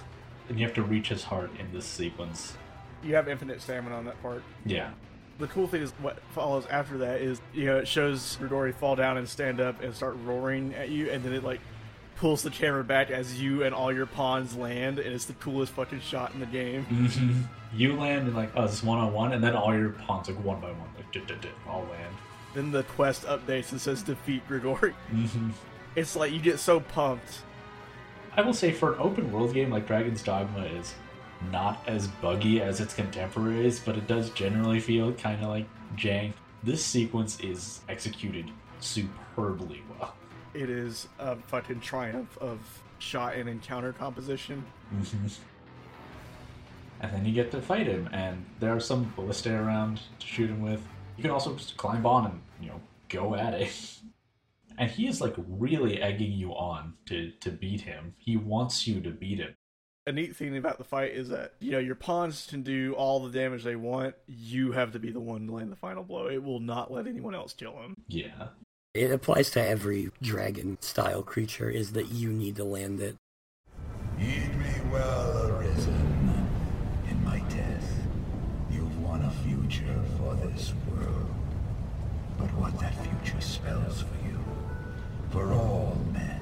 [0.48, 2.54] and you have to reach his heart in this sequence.
[3.02, 4.42] You have infinite stamina on that part.
[4.66, 4.90] Yeah,
[5.38, 8.94] The cool thing is what follows after that is you know it shows Grigori fall
[8.96, 11.60] down and stand up and start roaring at you, and then it like
[12.16, 15.72] pulls the camera back as you and all your pawns land, and it's the coolest
[15.72, 16.84] fucking shot in the game.
[16.84, 17.42] hmm
[17.76, 20.42] you land and like oh, this one on one, and then all your pawns like
[20.44, 22.14] one by one, like all land.
[22.54, 24.92] Then the quest updates and says defeat Grigori.
[25.10, 25.50] hmm
[25.96, 27.40] It's like you get so pumped.
[28.36, 30.94] I will say for an open world game like Dragon's Dogma is
[31.50, 35.66] not as buggy as its contemporaries, but it does generally feel kind of like
[35.96, 36.32] jank.
[36.62, 38.50] This sequence is executed
[38.80, 40.14] superbly well.
[40.54, 42.58] It is a fucking triumph of
[42.98, 44.64] shot and encounter composition.
[44.94, 45.26] Mm-hmm.
[47.00, 50.48] And then you get to fight him, and there are some ballista around to shoot
[50.48, 50.80] him with.
[51.16, 53.72] You can also just climb on and you know go at it.
[54.76, 58.14] And he is like really egging you on to to beat him.
[58.18, 59.54] He wants you to beat him.
[60.06, 63.20] A neat thing about the fight is that you know your pawns can do all
[63.20, 64.14] the damage they want.
[64.26, 66.28] You have to be the one to land the final blow.
[66.28, 67.96] It will not let anyone else kill him.
[68.08, 68.48] Yeah.
[68.92, 71.70] It applies to every dragon style creature.
[71.70, 73.16] Is that you need to land it.
[74.18, 76.46] Heed me well, Arisen.
[77.10, 77.90] In my death,
[78.70, 81.34] you've won a future for this world.
[82.38, 84.38] But what that future spells for you,
[85.30, 86.33] for all men,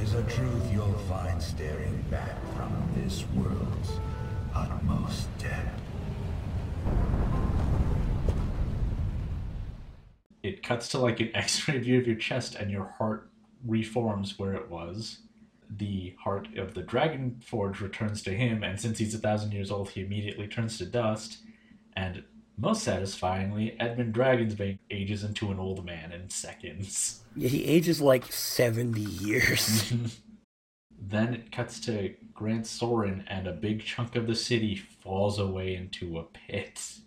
[0.00, 4.00] is a truth you'll find staring back from this world's
[4.54, 5.80] utmost depth.
[10.42, 13.30] It cuts to like an X-ray view of your chest, and your heart
[13.64, 15.18] reforms where it was.
[15.70, 19.70] The heart of the Dragon Forge returns to him, and since he's a thousand years
[19.70, 21.38] old, he immediately turns to dust.
[21.94, 22.24] And
[22.58, 27.24] Most satisfyingly, Edmund Dragonsbane ages into an old man in seconds.
[27.34, 29.92] Yeah, he ages like 70 years.
[31.00, 35.74] then it cuts to Gran Soren, and a big chunk of the city falls away
[35.74, 36.98] into a pit.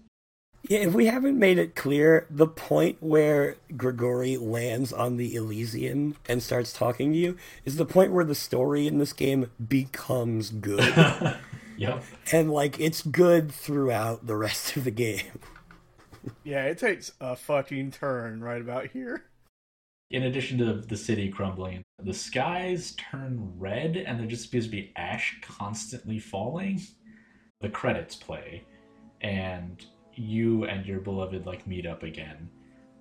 [0.67, 6.15] Yeah, if we haven't made it clear, the point where Grigori lands on the Elysion
[6.27, 10.49] and starts talking to you is the point where the story in this game becomes
[10.49, 11.37] good.
[11.77, 12.03] Yep.
[12.31, 15.39] and like it's good throughout the rest of the game.
[16.43, 19.25] Yeah, it takes a fucking turn right about here.
[20.11, 24.71] In addition to the city crumbling, the skies turn red and there just appears to
[24.71, 26.81] be ash constantly falling.
[27.61, 28.63] The credits play,
[29.21, 29.83] and
[30.13, 32.49] you and your beloved like meet up again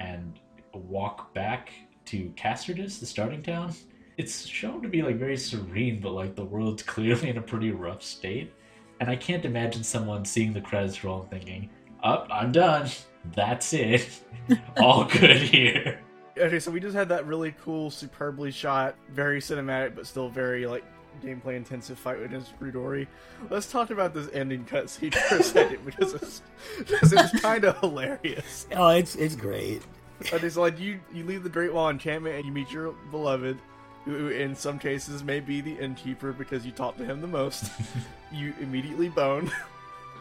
[0.00, 0.38] and
[0.72, 1.70] walk back
[2.06, 3.74] to Cassardis, the starting town.
[4.16, 7.70] It's shown to be like very serene, but like the world's clearly in a pretty
[7.70, 8.52] rough state.
[9.00, 11.70] And I can't imagine someone seeing the credits roll and thinking,
[12.02, 12.88] Up, I'm done.
[13.34, 14.08] That's it.
[14.76, 16.00] All good here.
[16.36, 20.66] Okay, so we just had that really cool, superbly shot, very cinematic, but still very
[20.66, 20.84] like
[21.22, 22.30] gameplay intensive fight with
[22.60, 23.06] Rudori.
[23.50, 26.42] Let's talk about this ending cutscene for a second because it's,
[26.78, 28.66] because it's kind of hilarious.
[28.74, 29.82] Oh, it's it's great.
[30.30, 33.58] But it's like you you leave the Great Wall encampment and you meet your beloved,
[34.04, 37.70] who in some cases may be the innkeeper because you talk to him the most.
[38.32, 39.50] you immediately bone.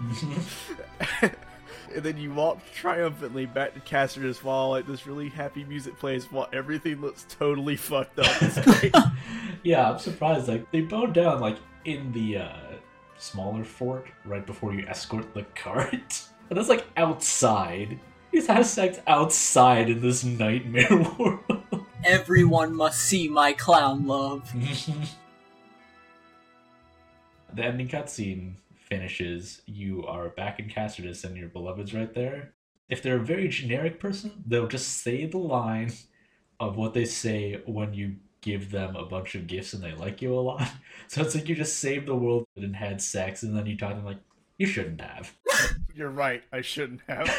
[1.95, 6.31] and then you walk triumphantly back to Cassardis while like this really happy music plays
[6.31, 8.41] while everything looks totally fucked up.
[8.41, 8.95] It's great.
[9.63, 10.47] yeah, I'm surprised.
[10.47, 12.57] Like they bowed down like in the uh,
[13.17, 17.99] smaller fort right before you escort the cart, and that's like outside.
[18.31, 21.62] He's has sex outside in this nightmare world.
[22.05, 24.51] Everyone must see my clown love.
[27.53, 29.61] the ending cutscene finishes.
[29.65, 32.53] You are back in Cassardis and your beloved's right there.
[32.89, 35.93] If they're a very generic person, they'll just say the line
[36.59, 40.21] of what they say when you give them a bunch of gifts and they like
[40.21, 40.67] you a lot.
[41.07, 43.91] So it's like you just saved the world and had sex, and then you talk
[43.91, 44.21] to them like,
[44.57, 45.35] you shouldn't have.
[45.95, 46.43] You're right.
[46.51, 47.29] I shouldn't have.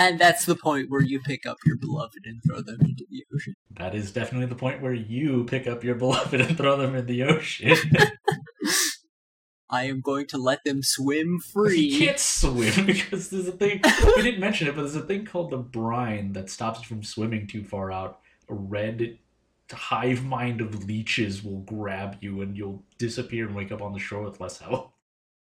[0.00, 3.22] And that's the point where you pick up your beloved and throw them into the
[3.34, 3.54] ocean.
[3.72, 7.04] That is definitely the point where you pick up your beloved and throw them in
[7.04, 7.76] the ocean.
[9.68, 11.80] I am going to let them swim free.
[11.80, 13.82] you can't swim because there's a thing.
[14.16, 17.02] We didn't mention it, but there's a thing called the brine that stops you from
[17.02, 18.20] swimming too far out.
[18.48, 19.18] A red
[19.70, 24.00] hive mind of leeches will grab you, and you'll disappear and wake up on the
[24.00, 24.90] shore with less health.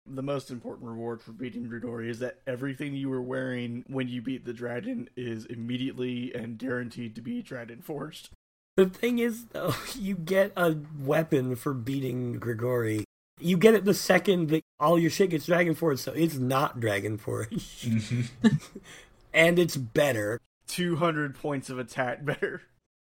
[0.05, 4.21] The most important reward for beating Grigori is that everything you were wearing when you
[4.21, 8.29] beat the dragon is immediately and guaranteed to be dragon forged.
[8.75, 13.05] The thing is, though, you get a weapon for beating Grigori.
[13.39, 16.79] You get it the second that all your shit gets Dragon Forged, so it's not
[16.79, 17.87] Dragon Forged.
[19.33, 20.39] and it's better.
[20.67, 22.61] 200 points of attack better.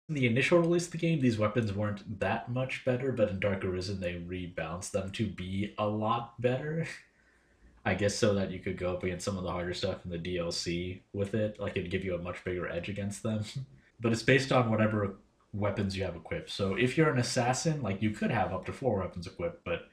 [0.09, 3.41] In the initial release of the game, these weapons weren't that much better, but in
[3.41, 6.87] Dark Arisen, they rebalanced them to be a lot better.
[7.87, 10.11] I guess so that you could go up against some of the harder stuff in
[10.11, 11.61] the DLC with it.
[11.61, 13.45] Like, it'd give you a much bigger edge against them.
[14.01, 15.15] But it's based on whatever
[15.55, 16.51] weapons you have equipped.
[16.51, 19.87] So if you're an assassin, like, you could have up to four weapons equipped, but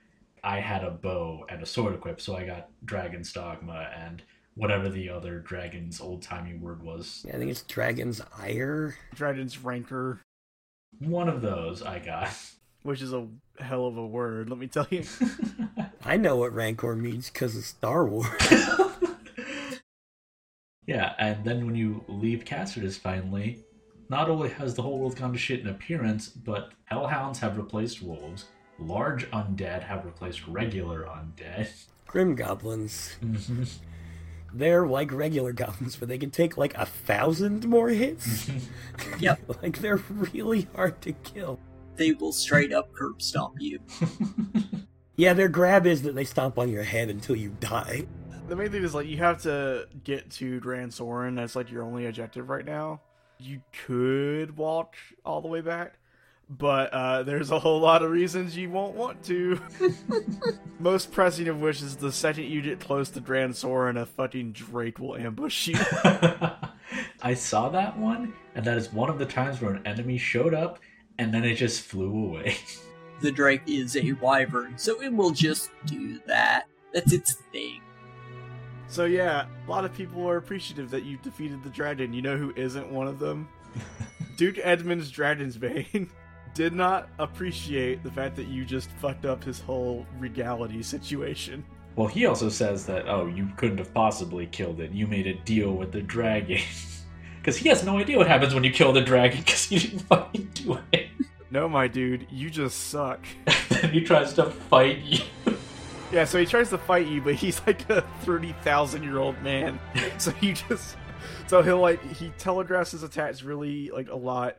[0.44, 4.24] I had a bow and a sword equipped, so I got Dragon's Dogma and
[4.56, 7.26] whatever the other dragon's old timey word was.
[7.28, 8.96] I think it's Dragon's Ire.
[9.16, 10.20] Dragon's Rancor,
[11.00, 12.30] One of those I got.
[12.84, 13.28] which is a
[13.60, 15.04] hell of a word, let me tell you.
[16.04, 18.28] I know what Rancor means because of Star Wars.
[20.88, 23.60] Yeah, and then when you leave Cassardis finally,
[24.10, 28.02] not only has the whole world gone to shit in appearance, but hellhounds have replaced
[28.02, 28.46] wolves,
[28.80, 31.70] large undead have replaced regular undead.
[32.08, 33.16] Grim Goblins.
[33.24, 33.64] Mm-hmm.
[34.54, 38.50] They're like regular goblins, but they can take like a thousand more hits.
[39.20, 39.40] Yep.
[39.64, 39.98] like they're
[40.34, 41.60] really hard to kill.
[41.96, 43.80] They will straight up curb stomp you.
[45.18, 48.06] Yeah, their grab is that they stomp on your head until you die.
[48.48, 51.36] the main thing is, like, you have to get to Gran Soren.
[51.36, 53.02] That's, like, your only objective right now.
[53.38, 55.96] You could walk all the way back,
[56.58, 59.60] but uh, there's a whole lot of reasons you won't want to.
[60.80, 64.52] Most pressing of which is the second you get close to Gran Soren, a fucking
[64.52, 65.80] Drake will ambush you.
[67.24, 70.54] I saw that one, and that is one of the times where an enemy showed
[70.54, 70.80] up
[71.18, 72.58] and then it just flew away.
[73.22, 76.64] The Drake is a wyvern, so it will just do that.
[76.92, 77.82] That's its thing.
[78.88, 82.14] So yeah, a lot of people are appreciative that you defeated the dragon.
[82.14, 83.48] You know who isn't one of them?
[84.38, 86.10] Duke Edmund's Dragonsbane
[86.54, 91.64] did not appreciate the fact that you just fucked up his whole regality situation.
[91.96, 94.92] Well, he also says that, oh, you couldn't have possibly killed it.
[94.92, 96.62] You made a deal with the dragon.
[97.42, 100.02] Because he has no idea what happens when you kill the dragon because he didn't
[100.02, 101.08] fucking do it.
[101.50, 103.20] No, my dude, you just suck.
[103.70, 105.20] then he tries to fight you.
[106.12, 109.42] Yeah, so he tries to fight you, but he's like a thirty thousand year old
[109.42, 109.78] man.
[110.18, 110.96] So you just,
[111.48, 114.58] so he'll like he telegraphs his attacks really like a lot,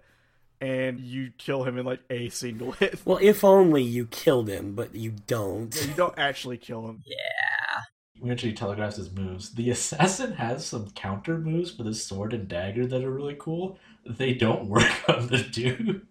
[0.62, 3.00] and you kill him in like a single hit.
[3.04, 5.74] Well, if only you killed him, but you don't.
[5.74, 7.02] You don't actually kill him.
[7.04, 7.82] Yeah.
[8.22, 9.52] He actually telegraphs his moves.
[9.54, 13.76] The assassin has some counter moves for the sword and dagger that are really cool.
[14.06, 16.02] They don't work on the Duke.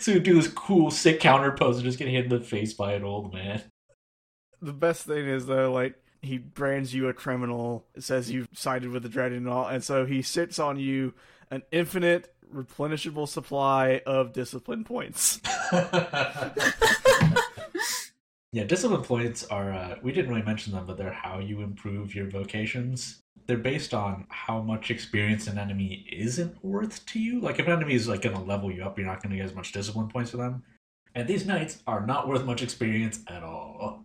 [0.00, 2.74] so you do this cool, sick counter pose and just get hit in the face
[2.74, 3.62] by an old man.
[4.60, 9.04] The best thing is though, like he brands you a criminal, says you've sided with
[9.04, 11.14] the dragon and all, and so he sits on you
[11.52, 15.40] an infinite replenishable supply of discipline points.
[18.52, 22.16] Yeah, discipline points are, uh, we didn't really mention them, but they're how you improve
[22.16, 23.20] your vocations.
[23.46, 27.40] They're based on how much experience an enemy isn't worth to you.
[27.40, 29.36] Like, if an enemy is like going to level you up, you're not going to
[29.36, 30.64] get as much discipline points for them.
[31.14, 34.04] And these knights are not worth much experience at all.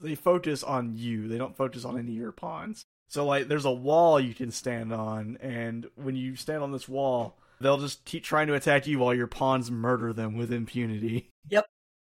[0.00, 1.28] they focus on you.
[1.28, 2.84] They don't focus on any of your pawns.
[3.08, 6.88] So like there's a wall you can stand on and when you stand on this
[6.88, 11.30] wall, they'll just keep trying to attack you while your pawns murder them with impunity.
[11.48, 11.66] Yep.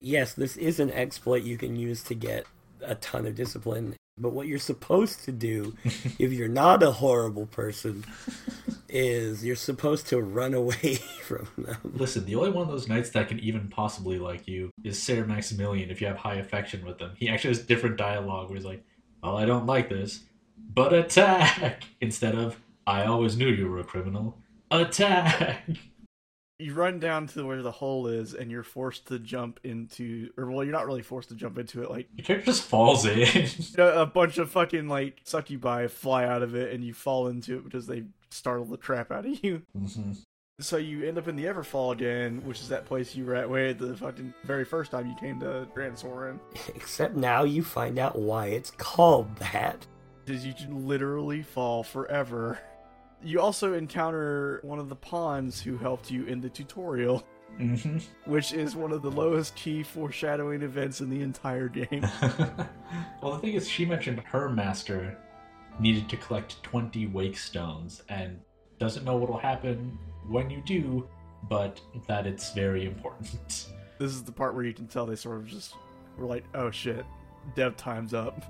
[0.01, 2.47] Yes, this is an exploit you can use to get
[2.83, 3.97] a ton of discipline.
[4.19, 5.77] But what you're supposed to do,
[6.19, 8.05] if you're not a horrible person,
[8.89, 11.77] is you're supposed to run away from them.
[11.85, 15.25] Listen, the only one of those knights that can even possibly like you is Ser
[15.25, 17.13] Maximilian if you have high affection with him.
[17.17, 18.85] He actually has different dialogue where he's like,
[19.23, 20.21] Well, I don't like this,
[20.75, 21.85] but attack!
[22.01, 24.37] Instead of, I always knew you were a criminal.
[24.71, 25.65] Attack!
[26.59, 30.51] You run down to where the hole is and you're forced to jump into or
[30.51, 33.49] well you're not really forced to jump into it like Your character just falls in.
[33.79, 37.57] a, a bunch of fucking like succubi fly out of it and you fall into
[37.57, 39.63] it because they startle the crap out of you.
[39.75, 40.19] Mhm.
[40.61, 43.49] So you end up in the Everfall again, which is that place you were at
[43.49, 46.39] way the fucking very first time you came to Gran Soren.
[46.75, 49.87] Except now you find out why it's called that.
[50.27, 52.59] Because you literally fall forever.
[53.23, 57.23] You also encounter one of the pawns who helped you in the tutorial,
[57.59, 58.03] Mhm.
[58.25, 62.01] which is one of the lowest key foreshadowing events in the entire game.
[63.23, 65.19] well, the thing is, she mentioned her master
[65.79, 68.41] needed to collect 20 wake stones and
[68.79, 71.07] doesn't know what'll happen when you do,
[71.49, 73.69] but that it's very important.
[73.99, 75.75] this is the part where you can tell they sort of just
[76.17, 77.05] were like, oh shit,
[77.55, 78.43] dev time's up.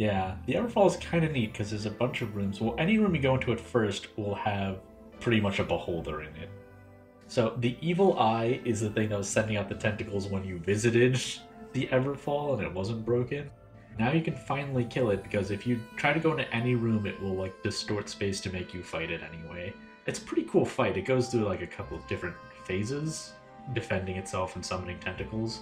[0.00, 2.58] Yeah, the Everfall is kind of neat because there's a bunch of rooms.
[2.58, 4.78] Well, any room you go into at first will have
[5.20, 6.48] pretty much a beholder in it.
[7.26, 10.58] So the evil eye is the thing that was sending out the tentacles when you
[10.58, 11.20] visited
[11.74, 13.50] the Everfall and it wasn't broken.
[13.98, 17.04] Now you can finally kill it because if you try to go into any room,
[17.04, 19.70] it will like distort space to make you fight it anyway.
[20.06, 20.96] It's pretty cool fight.
[20.96, 23.34] It goes through like a couple of different phases,
[23.74, 25.60] defending itself and summoning tentacles.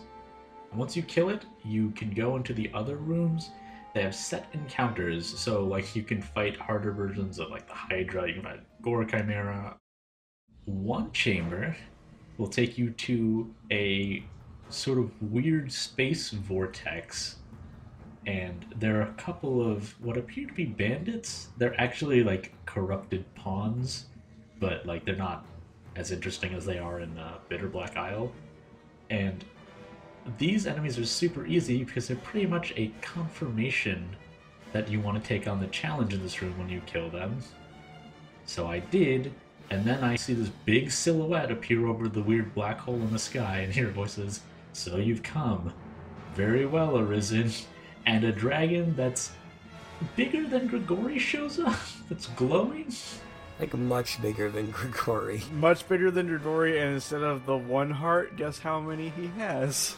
[0.70, 3.50] And once you kill it, you can go into the other rooms.
[3.94, 8.28] They have set encounters, so like you can fight harder versions of like the Hydra,
[8.28, 9.76] you can fight Gore Chimera.
[10.66, 11.76] One chamber
[12.36, 14.22] will take you to a
[14.68, 17.36] sort of weird space vortex
[18.28, 21.48] and there are a couple of what appear to be bandits.
[21.56, 24.04] They're actually like corrupted pawns,
[24.60, 25.46] but like they're not
[25.96, 28.30] as interesting as they are in uh, Bitter Black Isle.
[29.08, 29.46] And
[30.36, 34.16] these enemies are super easy because they're pretty much a confirmation
[34.72, 37.38] that you want to take on the challenge in this room when you kill them.
[38.44, 39.32] So I did,
[39.70, 43.18] and then I see this big silhouette appear over the weird black hole in the
[43.18, 44.40] sky, and your voice says,
[44.72, 45.72] So you've come.
[46.34, 47.50] Very well, Arisen.
[48.06, 49.32] And a dragon that's
[50.16, 51.76] bigger than Grigori shows up,
[52.08, 52.92] that's glowing.
[53.60, 55.42] Like much bigger than Grigori.
[55.52, 59.96] Much bigger than Dragori, and instead of the one heart, guess how many he has?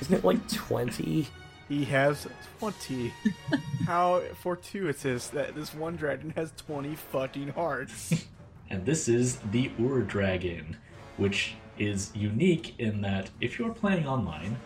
[0.00, 1.28] Isn't it like 20?
[1.68, 2.26] He has
[2.58, 3.12] 20.
[3.86, 8.26] how fortuitous that this one dragon has 20 fucking hearts.
[8.70, 10.78] And this is the Ur Dragon,
[11.18, 14.56] which is unique in that if you're playing online,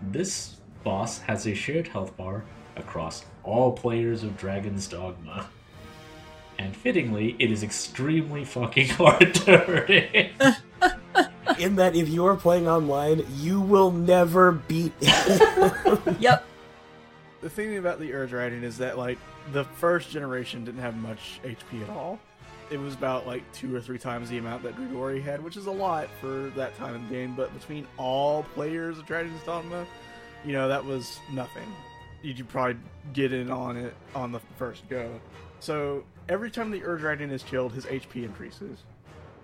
[0.00, 2.42] this boss has a shared health bar
[2.76, 5.50] across all players of Dragon's Dogma.
[6.58, 10.32] And fittingly, it is extremely fucking hard to hurt it.
[11.60, 14.92] In that if you are playing online, you will never beat
[16.18, 16.44] Yep.
[17.42, 19.18] the thing about the Ur Dragon is that, like,
[19.52, 22.18] the first generation didn't have much HP at all.
[22.70, 25.66] It was about, like, two or three times the amount that Grigori had, which is
[25.66, 29.84] a lot for that time in the game, but between all players of Dragon's Dogma,
[30.44, 31.66] you know, that was nothing.
[32.22, 32.76] You could probably
[33.12, 35.20] get in on it on the first go.
[35.58, 38.78] So every time the Ur Dragon is killed, his HP increases.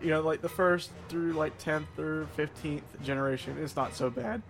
[0.03, 4.43] You know, like the first through like 10th or 15th generation, it's not so bad.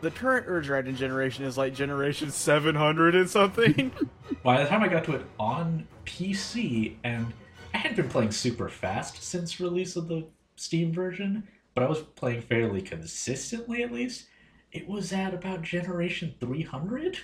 [0.00, 3.92] The current Ur Dragon generation is like generation 700 and something.
[4.44, 7.32] By the time I got to it on PC, and
[7.74, 12.00] I hadn't been playing super fast since release of the Steam version, but I was
[12.00, 14.26] playing fairly consistently at least.
[14.70, 17.18] It was at about generation 300.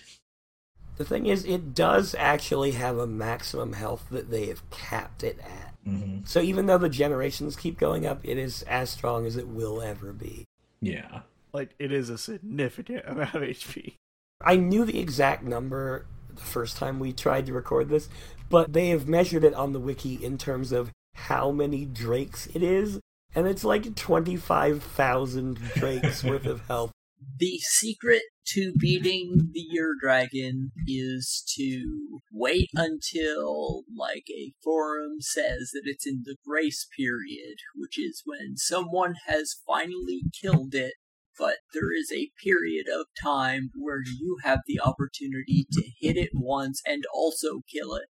[0.97, 5.39] The thing is, it does actually have a maximum health that they have capped it
[5.41, 5.75] at.
[5.87, 6.21] Mm-hmm.
[6.25, 9.83] So even though the generations keep going up, it is as strong as it will
[9.83, 10.47] ever be.
[10.81, 11.21] Yeah.
[11.53, 13.95] like it is a significant amount of HP.
[14.43, 18.09] I knew the exact number the first time we tried to record this,
[18.49, 22.63] but they have measured it on the wiki in terms of how many drakes it
[22.63, 23.01] is,
[23.35, 26.93] and it's like 25,000 drakes worth of health.
[27.39, 35.71] The secret to beating the Ur Dragon is to wait until, like, a forum says
[35.73, 40.95] that it's in the grace period, which is when someone has finally killed it,
[41.39, 46.31] but there is a period of time where you have the opportunity to hit it
[46.33, 48.07] once and also kill it.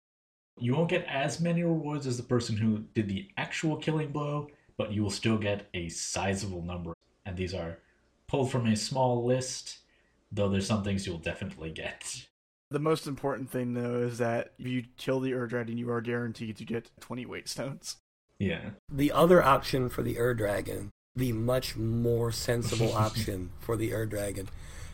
[0.58, 4.48] You won't get as many rewards as the person who did the actual killing blow,
[4.76, 6.94] but you will still get a sizable number.
[7.26, 7.78] And these are
[8.26, 9.78] pulled from a small list,
[10.34, 12.26] though there's some things you'll definitely get.
[12.70, 16.00] The most important thing though is that if you kill the Ur Dragon, you are
[16.00, 17.96] guaranteed to get 20 wake stones.
[18.38, 18.70] Yeah.
[18.90, 24.06] The other option for the Ur Dragon, the much more sensible option for the Ur
[24.06, 24.48] Dragon,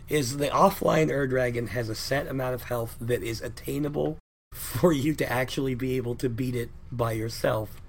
[0.09, 4.19] is the offline Ur Dragon has a set amount of health that is attainable
[4.53, 7.81] for you to actually be able to beat it by yourself.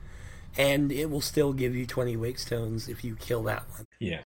[0.57, 3.85] And it will still give you 20 wake stones if you kill that one.
[3.99, 4.21] Yeah.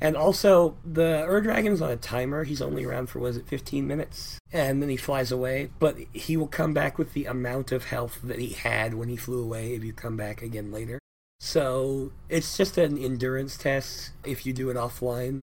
[0.00, 2.44] And also, the Ur Dragon is on a timer.
[2.44, 4.38] He's only around for, was it 15 minutes?
[4.52, 5.70] And then he flies away.
[5.78, 9.16] But he will come back with the amount of health that he had when he
[9.16, 10.98] flew away if you come back again later.
[11.40, 15.40] So it's just an endurance test if you do it offline.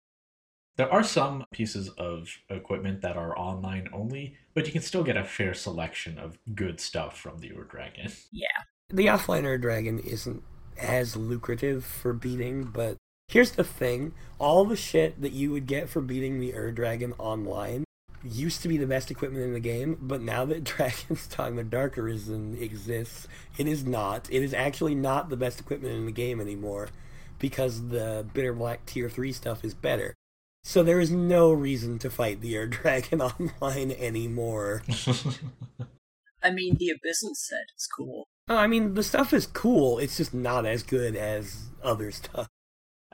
[0.76, 5.16] There are some pieces of equipment that are online only, but you can still get
[5.16, 8.12] a fair selection of good stuff from the Ur Dragon.
[8.30, 8.46] Yeah.
[8.90, 10.42] The offline Ur Dragon isn't
[10.78, 12.96] as lucrative for beating, but
[13.28, 17.14] here's the thing all the shit that you would get for beating the Ur Dragon
[17.18, 17.84] online
[18.22, 21.96] used to be the best equipment in the game, but now that Dragon's Dogma Dark
[21.96, 24.28] Arisen exists, it is not.
[24.30, 26.88] It is actually not the best equipment in the game anymore
[27.38, 30.14] because the Bitter Black Tier 3 stuff is better.
[30.64, 34.82] So there is no reason to fight the Ur Dragon online anymore.
[36.42, 38.28] I mean, the Abyssal set is cool.
[38.48, 42.48] Oh, I mean, the stuff is cool, it's just not as good as other stuff.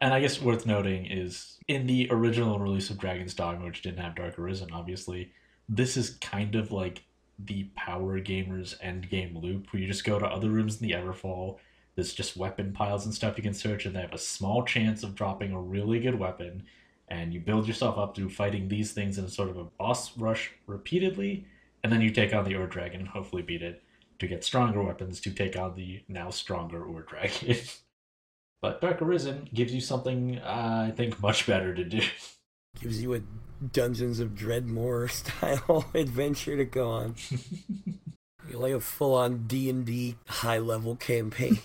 [0.02, 4.02] And I guess worth noting is in the original release of Dragon's Dogma, which didn't
[4.02, 5.30] have Dark Arisen, obviously,
[5.68, 7.04] this is kind of like
[7.38, 10.94] the power gamers end game loop where you just go to other rooms in the
[10.94, 11.58] Everfall.
[11.94, 15.04] There's just weapon piles and stuff you can search, and they have a small chance
[15.04, 16.64] of dropping a really good weapon.
[17.06, 20.50] And you build yourself up through fighting these things in sort of a boss rush
[20.66, 21.46] repeatedly,
[21.84, 23.84] and then you take on the Ur Dragon and hopefully beat it
[24.18, 27.56] to get stronger weapons to take on the now stronger Ur Dragon.
[28.62, 32.00] But Dark Arisen gives you something uh, I think much better to do.
[32.80, 33.20] Gives you a
[33.72, 37.16] Dungeons of Dredmor style adventure to go on.
[38.48, 41.58] you like a full on D and D high level campaign.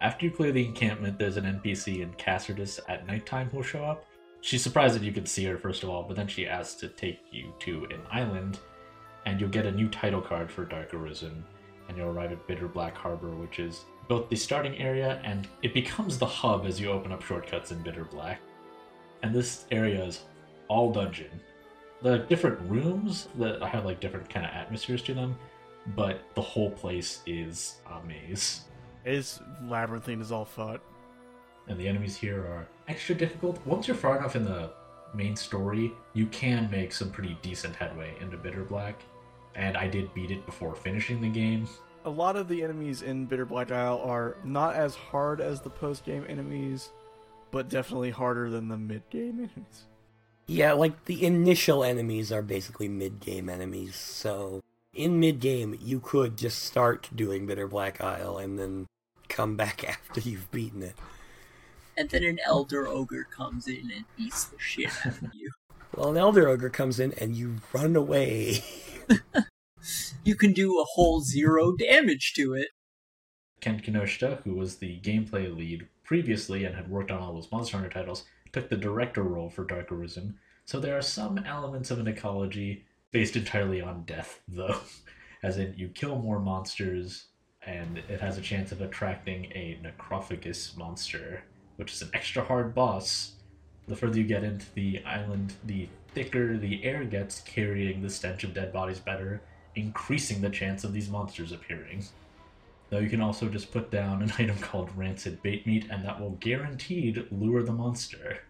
[0.00, 4.06] After you clear the encampment, there's an NPC in Cassardis at nighttime who'll show up.
[4.40, 6.88] She's surprised that you can see her, first of all, but then she asks to
[6.88, 8.58] take you to an island,
[9.26, 11.44] and you'll get a new title card for Dark Arisen,
[11.88, 15.72] and you'll arrive at Bitter Black Harbor, which is both the starting area and it
[15.72, 18.40] becomes the hub as you open up shortcuts in Bitter Black.
[19.22, 20.22] And this area is
[20.66, 21.30] all dungeon.
[22.02, 25.38] The different rooms that have like different kind of atmospheres to them,
[25.94, 28.62] but the whole place is a maze.
[29.04, 30.80] It's labyrinthine is all fuck.
[31.68, 33.64] And the enemies here are extra difficult.
[33.64, 34.72] Once you're far enough in the
[35.14, 39.00] main story, you can make some pretty decent headway into Bitter Black.
[39.54, 41.68] And I did beat it before finishing the game.
[42.04, 45.68] A lot of the enemies in Bitter Black Isle are not as hard as the
[45.70, 46.90] post game enemies,
[47.50, 49.84] but definitely harder than the mid game enemies.
[50.46, 54.60] yeah, like the initial enemies are basically mid game enemies, so
[54.94, 58.86] in mid game you could just start doing Bitter Black Isle and then
[59.28, 60.96] come back after you've beaten it.
[61.98, 65.50] And then an Elder Ogre comes in and eats the shit out of you.
[65.96, 68.62] Well, an Elder Ogre comes in and you run away.
[70.30, 72.68] You can do a whole zero damage to it.
[73.60, 77.78] Ken Kinoshita, who was the gameplay lead previously and had worked on all those Monster
[77.78, 80.38] Hunter titles, took the director role for Dark Arisen.
[80.66, 84.78] So there are some elements of an ecology based entirely on death, though.
[85.42, 87.24] As in, you kill more monsters,
[87.66, 91.42] and it has a chance of attracting a necrophagus monster,
[91.74, 93.32] which is an extra hard boss.
[93.88, 98.44] The further you get into the island, the thicker the air gets carrying the stench
[98.44, 99.42] of dead bodies better,
[99.74, 102.04] increasing the chance of these monsters appearing.
[102.90, 106.20] Though you can also just put down an item called Rancid Bait Meat, and that
[106.20, 108.40] will guaranteed lure the monster.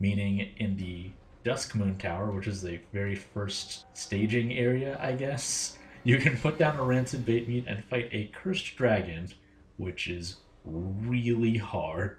[0.00, 1.10] Meaning, in the
[1.42, 6.58] Dusk Moon Tower, which is the very first staging area, I guess, you can put
[6.58, 9.28] down a Rancid Bait Meat and fight a Cursed Dragon,
[9.76, 12.18] which is really hard.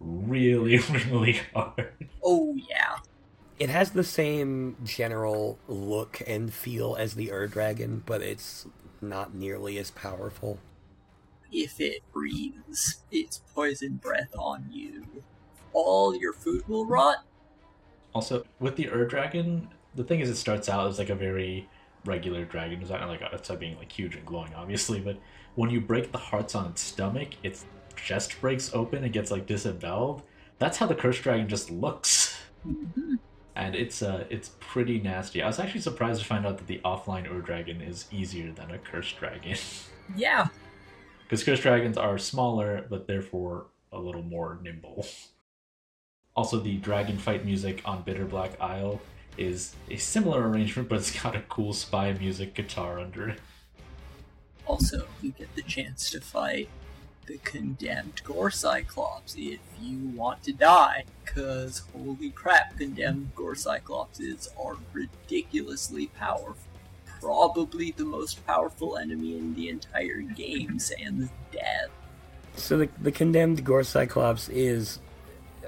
[0.00, 0.78] Really,
[1.10, 1.92] really hard.
[2.22, 2.96] Oh, yeah.
[3.58, 8.66] It has the same general look and feel as the Ur Dragon, but it's
[9.00, 10.58] not nearly as powerful.
[11.52, 15.22] If it breathes its poison breath on you,
[15.72, 17.24] all your food will rot.
[18.12, 21.68] Also, with the Ur Dragon, the thing is, it starts out as like a very
[22.04, 22.80] regular dragon.
[22.80, 25.16] It's not like outside being like huge and glowing, obviously, but
[25.54, 29.46] when you break the hearts on its stomach, its chest breaks open and gets like
[29.46, 30.22] disemboweled.
[30.58, 32.36] That's how the cursed dragon just looks.
[32.66, 33.14] Mm-hmm.
[33.56, 35.42] And it's uh it's pretty nasty.
[35.42, 38.70] I was actually surprised to find out that the offline Ur Dragon is easier than
[38.70, 39.56] a cursed dragon.
[40.14, 40.48] Yeah.
[41.22, 45.06] Because cursed dragons are smaller, but therefore a little more nimble.
[46.36, 49.00] Also, the dragon fight music on Bitter Black Isle
[49.38, 53.40] is a similar arrangement, but it's got a cool spy music guitar under it.
[54.66, 56.68] Also, you get the chance to fight
[57.26, 61.04] the condemned Gore Cyclops if you want to die.
[61.24, 66.56] Cause holy crap, condemned Gore Cyclopses are ridiculously powerful.
[67.20, 71.90] Probably the most powerful enemy in the entire game, sans death.
[72.56, 74.98] So the, the condemned Gore Cyclops is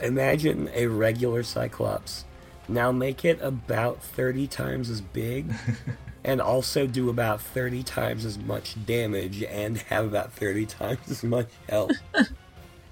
[0.00, 2.24] imagine a regular Cyclops.
[2.68, 5.52] Now make it about 30 times as big
[6.26, 11.22] and also do about 30 times as much damage and have about 30 times as
[11.22, 11.92] much health.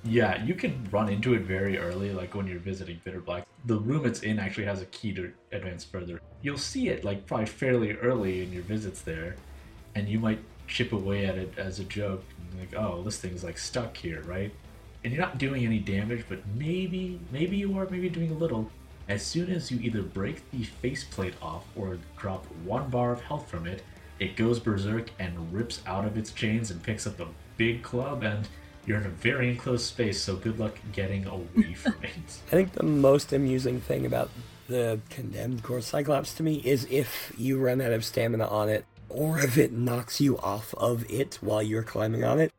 [0.06, 3.46] Yeah, you can run into it very early, like when you're visiting Bitter Black.
[3.64, 6.20] The room it's in actually has a key to advance further.
[6.42, 9.36] You'll see it like probably fairly early in your visits there,
[9.94, 12.22] and you might chip away at it as a joke.
[12.58, 14.52] Like, oh, this thing's like stuck here, right?
[15.04, 18.70] And you're not doing any damage, but maybe, maybe you are, maybe doing a little.
[19.08, 23.50] As soon as you either break the faceplate off or drop one bar of health
[23.50, 23.82] from it,
[24.18, 27.26] it goes berserk and rips out of its chains and picks up a
[27.58, 28.48] big club, and
[28.86, 32.40] you're in a very enclosed space, so good luck getting away from it.
[32.48, 34.30] I think the most amusing thing about
[34.68, 38.86] the condemned Gore Cyclops to me is if you run out of stamina on it,
[39.10, 42.52] or if it knocks you off of it while you're climbing on it,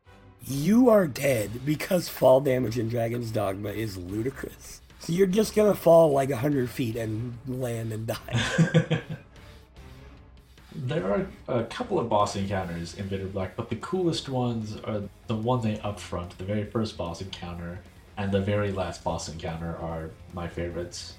[0.46, 4.80] you are dead because fall damage in Dragon's Dogma is ludicrous.
[5.00, 9.02] So you're just gonna fall like a hundred feet and land and die.
[10.84, 15.02] There are a couple of boss encounters in Bitter Black, but the coolest ones are
[15.26, 17.80] the one they up front, the very first boss encounter,
[18.18, 21.14] and the very last boss encounter are my favorites.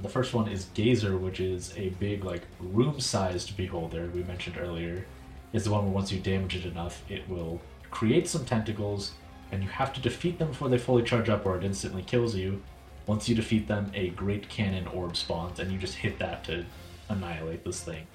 [0.00, 4.58] The first one is Gazer, which is a big, like, room sized beholder we mentioned
[4.60, 5.04] earlier.
[5.52, 7.60] Is the one where once you damage it enough, it will
[7.90, 9.12] create some tentacles,
[9.50, 12.36] and you have to defeat them before they fully charge up or it instantly kills
[12.36, 12.62] you.
[13.06, 16.64] Once you defeat them, a great cannon orb spawns, and you just hit that to
[17.08, 18.06] annihilate this thing.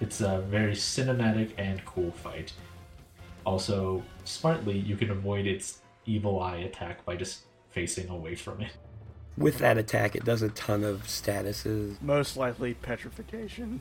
[0.00, 2.52] It's a very cinematic and cool fight.
[3.46, 8.72] Also, smartly, you can avoid its evil eye attack by just facing away from it.
[9.36, 12.00] With that attack, it does a ton of statuses.
[12.00, 13.80] Most likely petrification.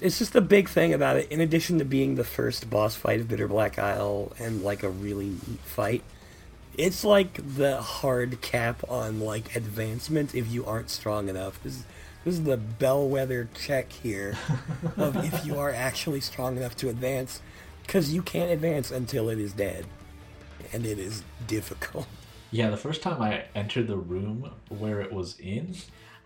[0.00, 1.30] It's just the big thing about it.
[1.30, 4.88] In addition to being the first boss fight of Bitter Black Isle and like a
[4.88, 6.02] really neat fight,
[6.76, 11.62] it's like the hard cap on like advancement if you aren't strong enough.
[11.62, 11.84] This is,
[12.24, 14.36] this is the bellwether check here
[14.96, 17.40] of if you are actually strong enough to advance,
[17.86, 19.86] because you can't advance until it is dead,
[20.72, 22.06] and it is difficult.
[22.50, 25.74] Yeah, the first time I entered the room where it was in,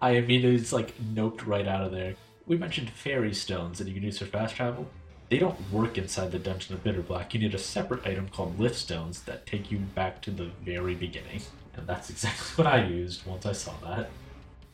[0.01, 2.15] I immediately just like noped right out of there.
[2.47, 4.89] We mentioned ferrystones that you can use for fast travel.
[5.29, 7.35] They don't work inside the Dungeon of Bitter Black.
[7.35, 10.95] You need a separate item called lift stones that take you back to the very
[10.95, 11.43] beginning.
[11.77, 14.09] And that's exactly what I used once I saw that.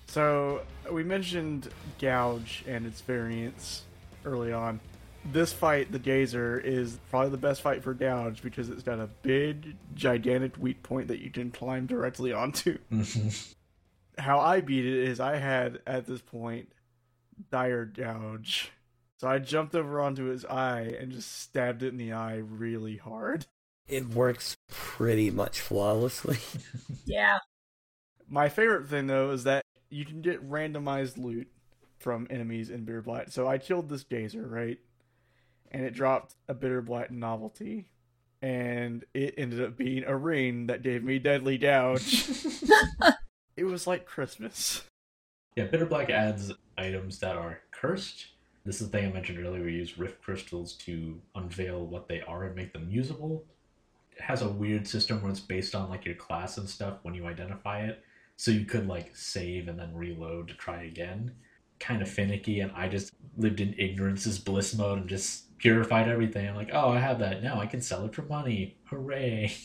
[0.07, 3.83] So we mentioned Gouge and its variants
[4.25, 4.81] early on.
[5.33, 9.09] This fight, the Gazer, is probably the best fight for Gouge because it's got a
[9.23, 12.79] big, gigantic weak point that you can climb directly onto.
[14.19, 16.69] How I beat it is I had at this point
[17.51, 18.71] dire gouge.
[19.19, 22.97] So I jumped over onto his eye and just stabbed it in the eye really
[22.97, 23.47] hard.
[23.87, 26.39] It works pretty much flawlessly.
[27.07, 27.39] Yeah.
[28.29, 31.49] My favorite thing though is that you can get randomized loot.
[31.99, 33.31] from enemies in Bitter Blight.
[33.33, 34.79] So I killed this Gazer, right?
[35.71, 37.91] And it dropped a Bitter Blight novelty.
[38.43, 42.29] And it ended up being a ring that gave me Deadly Gouge.
[43.57, 44.83] it was like Christmas.
[45.57, 48.27] Yeah, Bitter Black adds items that are cursed.
[48.65, 49.63] This is the thing I mentioned earlier.
[49.63, 53.45] We use rift crystals to unveil what they are and make them usable.
[54.17, 57.15] It has a weird system where it's based on like your class and stuff when
[57.15, 58.03] you identify it.
[58.37, 61.33] So you could like save and then reload to try again.
[61.79, 66.09] Kind of finicky, and I just lived in ignorance ignorance's bliss mode and just purified
[66.09, 66.49] everything.
[66.49, 67.61] I'm like, oh, I have that now.
[67.61, 68.77] I can sell it for money.
[68.85, 69.55] Hooray!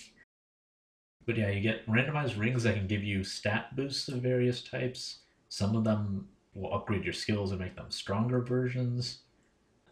[1.26, 5.20] But yeah, you get randomized rings that can give you stat boosts of various types.
[5.48, 9.20] Some of them will upgrade your skills and make them stronger versions.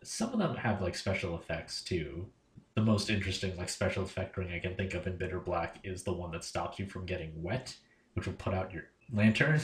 [0.03, 2.27] Some of them have like special effects too.
[2.75, 6.03] The most interesting like special effect ring I can think of in Bitter Black is
[6.03, 7.75] the one that stops you from getting wet,
[8.13, 9.59] which will put out your lantern.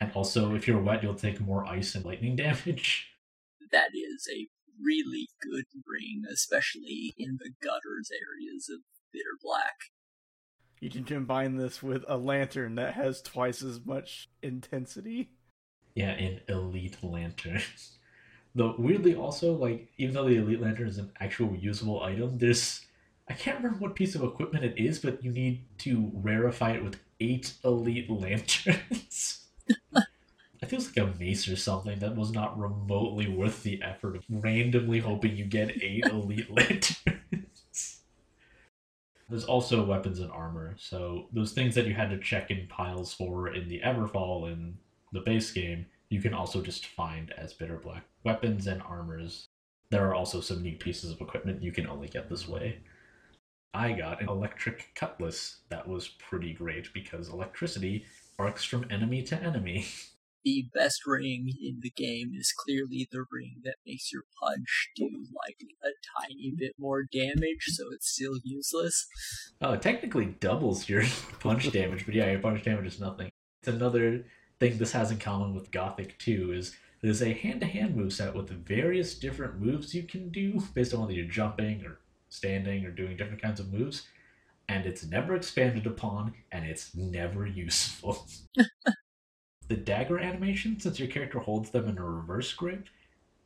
[0.00, 3.08] And also, if you're wet, you'll take more ice and lightning damage.
[3.70, 4.48] That is a
[4.82, 8.80] really good ring, especially in the gutters areas of
[9.12, 9.74] Bitter Black.
[10.80, 15.30] You can combine this with a lantern that has twice as much intensity.
[15.94, 17.60] Yeah, an elite lantern.
[18.54, 22.84] Though weirdly, also like even though the elite lantern is an actual usable item, there's
[23.28, 26.84] I can't remember what piece of equipment it is, but you need to rarefy it
[26.84, 29.46] with eight elite lanterns.
[29.94, 34.24] it feels like a mace or something that was not remotely worth the effort of
[34.28, 38.00] randomly hoping you get eight elite lanterns.
[39.30, 43.14] There's also weapons and armor, so those things that you had to check in piles
[43.14, 44.76] for in the Everfall in
[45.12, 49.46] the base game, you can also just find as Bitter Black weapons and armors.
[49.90, 52.78] There are also some neat pieces of equipment you can only get this way.
[53.74, 58.04] I got an electric cutlass that was pretty great because electricity
[58.38, 59.86] arcs from enemy to enemy.
[60.44, 65.24] The best ring in the game is clearly the ring that makes your punch do
[65.46, 69.06] like a tiny bit more damage, so it's still useless.
[69.60, 71.04] Oh, it technically doubles your
[71.38, 73.30] punch damage, but yeah, your punch damage is nothing.
[73.60, 74.24] It's another
[74.62, 78.48] thing this has in common with Gothic 2 is there's a hand-to-hand move set with
[78.48, 83.16] various different moves you can do based on whether you're jumping or standing or doing
[83.16, 84.06] different kinds of moves,
[84.68, 88.24] and it's never expanded upon, and it's never useful.
[89.68, 92.86] the dagger animation, since your character holds them in a reverse grip,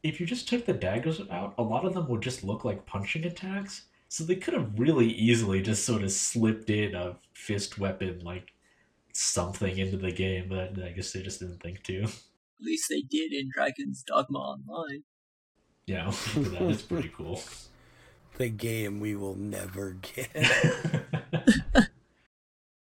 [0.02, 2.84] if you just took the daggers out, a lot of them would just look like
[2.84, 3.86] punching attacks.
[4.08, 8.52] So they could have really easily just sort of slipped in a fist weapon like
[9.16, 12.02] something into the game, but I guess they just didn't think to.
[12.02, 12.10] At
[12.60, 15.02] least they did in Dragon's Dogma Online.
[15.86, 17.42] Yeah, that is pretty cool.
[18.38, 20.28] The game we will never get.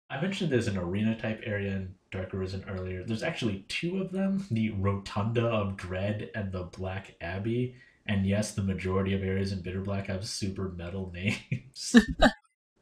[0.09, 3.05] I mentioned there's an arena type area in Dark Arisen earlier.
[3.05, 7.75] There's actually two of them the Rotunda of Dread and the Black Abbey.
[8.05, 11.95] And yes, the majority of areas in Bitter Black have super metal names.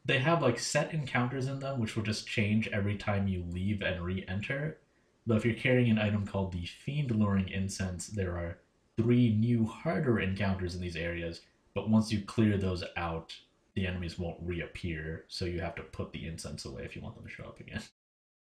[0.08, 3.82] They have like set encounters in them, which will just change every time you leave
[3.82, 4.78] and re enter.
[5.26, 8.58] But if you're carrying an item called the Fiend Luring Incense, there are
[8.96, 11.42] three new harder encounters in these areas.
[11.74, 13.36] But once you clear those out,
[13.74, 17.14] the enemies won't reappear, so you have to put the incense away if you want
[17.14, 17.82] them to show up again.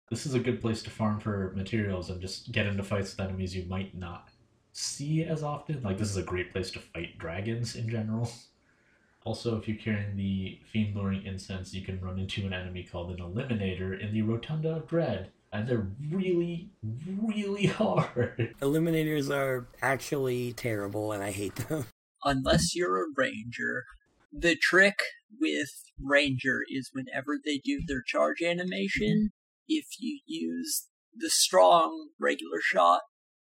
[0.09, 3.27] This is a good place to farm for materials and just get into fights with
[3.27, 4.29] enemies you might not
[4.73, 5.83] see as often.
[5.83, 8.31] Like, this is a great place to fight dragons in general.
[9.29, 13.11] Also, if you're carrying the Fiend Luring Incense, you can run into an enemy called
[13.11, 15.29] an Eliminator in the Rotunda of Dread.
[15.53, 16.71] And they're really,
[17.15, 18.55] really hard.
[18.59, 21.85] Eliminators are actually terrible, and I hate them.
[22.23, 23.83] Unless you're a ranger.
[24.33, 24.97] The trick
[25.39, 25.69] with
[26.03, 29.29] ranger is whenever they do their charge animation,
[29.67, 33.01] if you use the strong regular shot,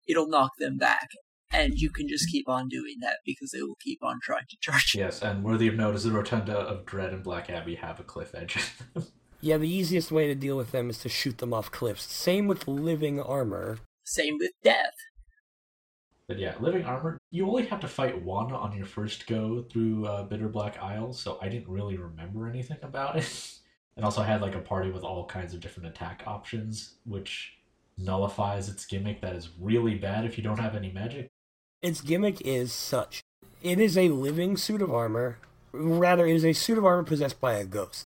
[0.09, 1.07] it'll knock them back.
[1.51, 4.57] And you can just keep on doing that because they will keep on trying to
[4.61, 5.01] charge you.
[5.01, 8.03] Yes, and worthy of note is the Rotunda of Dread and Black Abbey have a
[8.03, 8.57] cliff edge.
[9.41, 12.03] Yeah, the easiest way to deal with them is to shoot them off cliffs.
[12.03, 13.79] Same with living armor.
[14.03, 14.95] Same with death.
[16.27, 20.05] But yeah, living armor, you only have to fight one on your first go through
[20.05, 23.59] uh, Bitter Black Isle, so I didn't really remember anything about it.
[23.95, 27.53] and also I had like a party with all kinds of different attack options, which
[27.97, 31.29] nullifies its gimmick that is really bad if you don't have any magic.
[31.81, 33.21] Its gimmick is such.
[33.63, 35.37] It is a living suit of armor.
[35.71, 38.05] Rather, it is a suit of armor possessed by a ghost.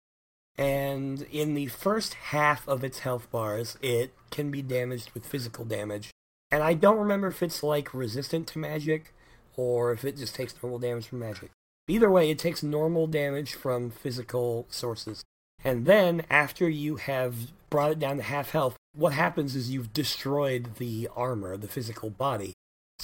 [0.58, 5.64] And in the first half of its health bars, it can be damaged with physical
[5.64, 6.10] damage.
[6.50, 9.14] And I don't remember if it's like resistant to magic
[9.56, 11.50] or if it just takes normal damage from magic.
[11.88, 15.24] Either way, it takes normal damage from physical sources.
[15.62, 19.92] And then, after you have brought it down to half health, what happens is you've
[19.92, 22.52] destroyed the armor, the physical body.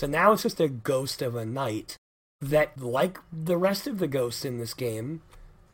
[0.01, 1.99] So now it's just a ghost of a knight
[2.41, 5.21] that, like the rest of the ghosts in this game,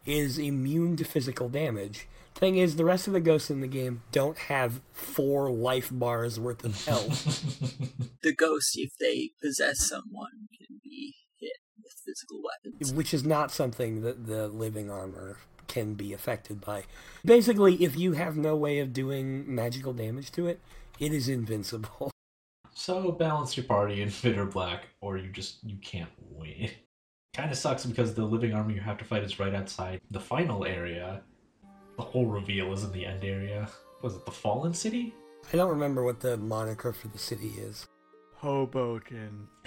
[0.05, 2.09] is immune to physical damage.
[2.35, 6.41] Thing is, the rest of the ghosts in the game don't have four life bars
[6.41, 8.21] worth of health.
[8.23, 12.93] The ghosts, if they possess someone, can be hit with physical weapons.
[12.93, 15.39] which is not something that the living armor
[15.69, 16.83] can be affected by.
[17.25, 20.59] Basically, if you have no way of doing magical damage to it,
[20.99, 22.11] it is invincible.
[22.87, 26.71] So balance your party in Bitter Black, or you just you can't win.
[27.35, 30.21] Kind of sucks because the living army you have to fight is right outside the
[30.21, 31.21] final area.
[31.97, 33.69] The whole reveal is in the end area.
[34.03, 35.13] Was it the Fallen City?
[35.53, 37.89] I don't remember what the moniker for the city is.
[38.37, 39.49] Hoboken.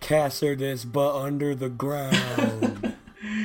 [0.00, 2.96] Cassardis, but under the ground.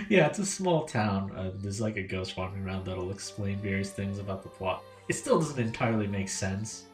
[0.10, 1.32] yeah, it's a small town.
[1.36, 4.84] Uh, there's like a ghost walking around that'll explain various things about the plot.
[5.10, 6.86] It still doesn't entirely make sense,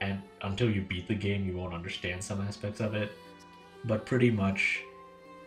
[0.00, 3.12] and until you beat the game, you won't understand some aspects of it.
[3.84, 4.82] But pretty much,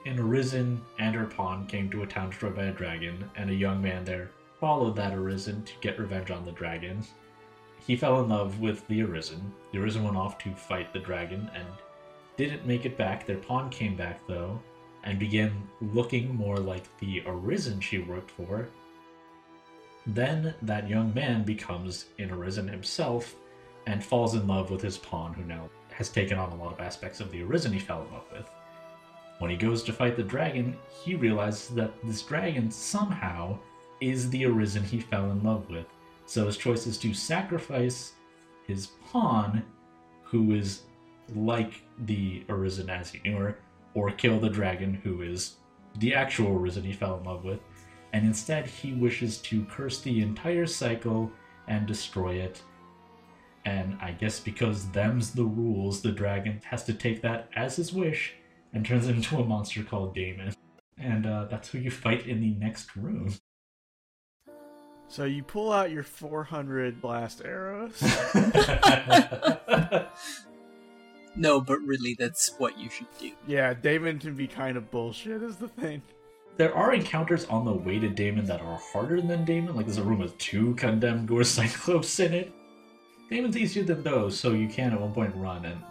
[0.05, 3.55] an Arisen and her pawn came to a town destroyed by a dragon, and a
[3.55, 7.03] young man there followed that Arisen to get revenge on the dragon.
[7.85, 9.51] He fell in love with the Arisen.
[9.71, 11.67] The Arisen went off to fight the dragon and
[12.37, 13.25] didn't make it back.
[13.25, 14.59] Their pawn came back though,
[15.03, 18.69] and began looking more like the Arisen she worked for.
[20.05, 23.35] Then that young man becomes an Arisen himself
[23.87, 26.79] and falls in love with his pawn, who now has taken on a lot of
[26.79, 28.49] aspects of the Arisen he fell in love with.
[29.39, 33.57] When he goes to fight the dragon, he realizes that this dragon somehow
[33.99, 35.85] is the Arisen he fell in love with.
[36.25, 38.13] So his choice is to sacrifice
[38.67, 39.63] his pawn,
[40.23, 40.83] who is
[41.35, 43.59] like the Arisen as he knew her,
[43.93, 45.55] or kill the dragon, who is
[45.99, 47.59] the actual Arisen he fell in love with.
[48.13, 51.31] And instead, he wishes to curse the entire cycle
[51.67, 52.61] and destroy it.
[53.65, 57.93] And I guess because them's the rules, the dragon has to take that as his
[57.93, 58.33] wish
[58.73, 60.53] and turns into a monster called Daimon.
[60.97, 63.33] And uh, that's who you fight in the next room.
[65.07, 68.01] So you pull out your 400 blast arrows.
[71.35, 73.31] No, but really, that's what you should do.
[73.47, 76.01] yeah, Daimon can be kind of bullshit, is the thing.
[76.57, 79.75] There are encounters on the way to Daimon that are harder than Daimon.
[79.75, 82.51] Like there's a room with two condemned gore cyclops in it.
[83.31, 85.65] Daimon's easier than those, so you can at one point run.
[85.65, 85.81] And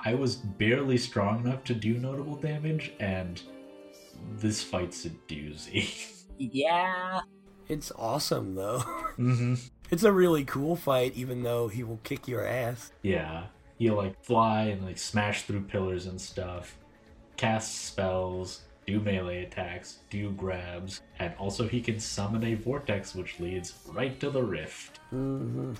[0.00, 3.40] I was barely strong enough to do notable damage, and
[4.32, 6.12] this fight's a doozy.
[6.38, 7.20] Yeah.
[7.66, 8.80] it's awesome, though.
[9.18, 9.54] mm-hmm.
[9.90, 12.92] It's a really cool fight, even though he will kick your ass.
[13.00, 13.44] Yeah,
[13.78, 16.76] he'll like fly and like smash through pillars and stuff,
[17.38, 23.40] cast spells, do melee attacks, do grabs, and also he can summon a vortex which
[23.40, 24.98] leads right to the rift.
[25.08, 25.72] hmm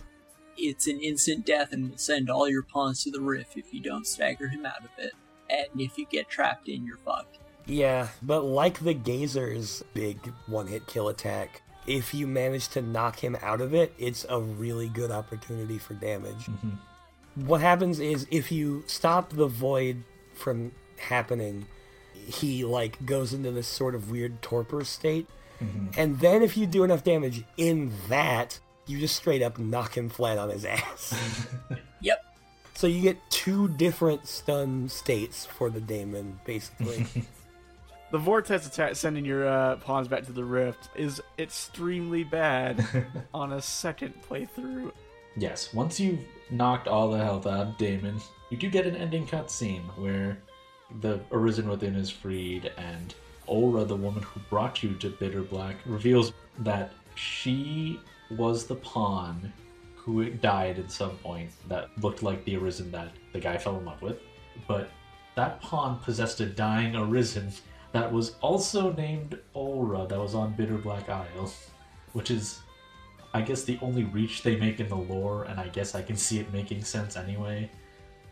[0.57, 3.81] It's an instant death and will send all your pawns to the rift if you
[3.81, 5.13] don't stagger him out of it.
[5.51, 7.39] And if you get trapped in, you're fucked.
[7.67, 13.23] Yeah, but like the Gazer's big one hit kill attack, if you manage to knock
[13.23, 16.47] him out of it, it's a really good opportunity for damage.
[16.47, 17.47] Mm-hmm.
[17.47, 20.03] What happens is if you stop the void
[20.35, 21.67] from happening,
[22.15, 25.29] he like goes into this sort of weird torpor state.
[25.63, 26.01] Mm-hmm.
[26.01, 30.09] And then if you do enough damage in that, you just straight up knock him
[30.09, 31.15] flat on his ass.
[32.01, 32.25] Yep.
[32.75, 37.07] so you get two different stun states for the Daimon, basically.
[38.13, 42.87] The vortex attack sending your uh, pawns back to the rift is extremely bad
[43.35, 44.93] on a second playthrough.
[45.37, 49.27] Yes, once you've knocked all the health out of Daimon, you do get an ending
[49.27, 50.39] cutscene where
[51.01, 53.13] the Arisen Within is freed, and
[53.49, 59.53] Olra, the woman who brought you to Bitter Black, reveals that she was the pawn
[59.95, 63.85] who died at some point that looked like the Arisen that the guy fell in
[63.85, 64.19] love with.
[64.69, 64.91] But
[65.35, 67.53] that pawn possessed a dying Arisen
[67.93, 71.53] that was also named Olra that was on Bitter Black Isle,
[72.13, 72.61] which is
[73.35, 76.17] I guess the only reach they make in the lore, and I guess I can
[76.17, 77.71] see it making sense anyway.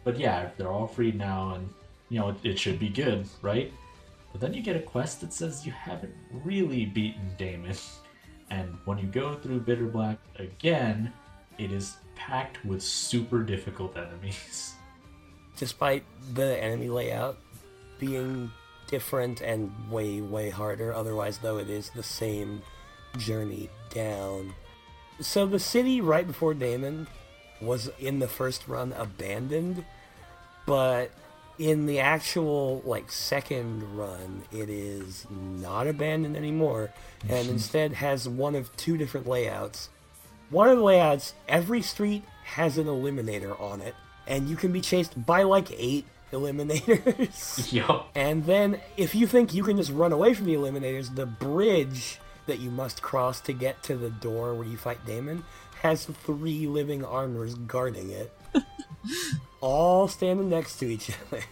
[0.02, 1.68] But yeah, they're all freed now, and
[2.08, 3.72] you know, it, it should be good, right?
[4.32, 7.76] But then you get a quest that says you haven't really beaten Daimon.
[8.50, 11.12] And when you go through Bitter Black again,
[11.58, 14.74] it is packed with super difficult enemies.
[15.56, 17.38] despite the enemy layout
[17.98, 18.50] being
[18.88, 22.60] different and way way harder otherwise though it is the same
[23.16, 24.52] journey down
[25.20, 27.06] so the city right before Daimon
[27.60, 29.84] was in the first run abandoned
[30.66, 31.10] but
[31.58, 36.90] in the actual like second run it is not abandoned anymore
[37.22, 37.50] and mm-hmm.
[37.52, 39.88] instead has one of two different layouts
[40.50, 43.94] one of the layouts, every street has an eliminator on it,
[44.26, 47.72] and you can be chased by like eight eliminators.
[47.72, 48.08] Yup.
[48.14, 52.20] And then, if you think you can just run away from the eliminators, the bridge
[52.46, 55.42] that you must cross to get to the door where you fight Daimon
[55.80, 58.32] has three living armors guarding it,
[59.60, 61.42] all standing next to each other.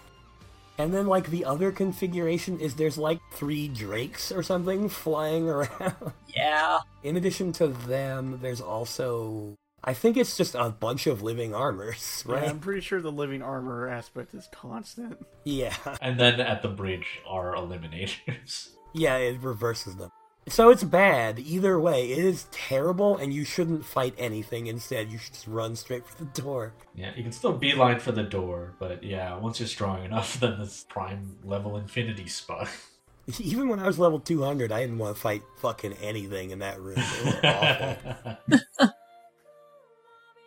[0.78, 6.12] And then, like, the other configuration is there's like three drakes or something flying around.
[6.34, 6.80] Yeah.
[7.02, 9.56] In addition to them, there's also.
[9.84, 12.48] I think it's just a bunch of living armors, Yeah, right?
[12.48, 15.26] I'm pretty sure the living armor aspect is constant.
[15.44, 15.74] Yeah.
[16.00, 18.68] And then at the bridge are eliminators.
[18.94, 20.10] Yeah, it reverses them.
[20.48, 21.38] So it's bad.
[21.38, 24.66] Either way, it is terrible, and you shouldn't fight anything.
[24.66, 26.74] Instead, you should just run straight for the door.
[26.94, 30.58] Yeah, you can still beeline for the door, but yeah, once you're strong enough, then
[30.58, 32.68] this prime level infinity spot.
[33.38, 36.80] Even when I was level 200, I didn't want to fight fucking anything in that
[36.80, 36.96] room.
[36.98, 38.88] It was awful.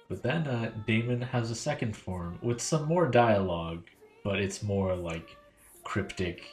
[0.10, 3.84] but then uh, Daimon has a second form with some more dialogue,
[4.26, 5.38] but it's more like
[5.86, 6.44] cryptic.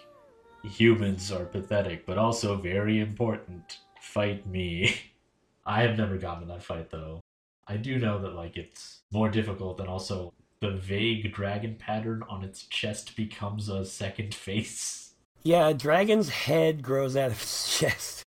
[0.63, 3.79] Humans are pathetic, but also very important.
[4.01, 4.95] Fight me.
[5.67, 7.21] I have never gotten in that fight though.
[7.69, 12.43] I do know that like it's more difficult, and also the vague dragon pattern on
[12.45, 15.15] its chest becomes a second face.
[15.43, 18.23] yeah, a dragon's head grows out of its chest.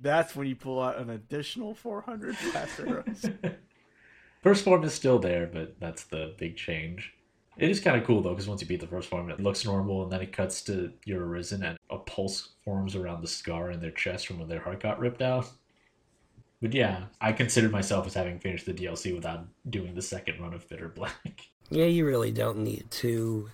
[0.00, 3.24] That's when you pull out an additional 400 blast arrows.
[4.42, 7.14] First form is still there, but that's the big change.
[7.58, 9.64] It is kind of cool though, because once you beat the first form, it looks
[9.64, 13.70] normal, and then it cuts to your arisen, and a pulse forms around the scar
[13.70, 15.50] in their chest from when their heart got ripped out.
[16.60, 20.54] But yeah, I consider myself as having finished the DLC without doing the second run
[20.54, 21.42] of Bitter Black.
[21.70, 23.48] Yeah, you really don't need to.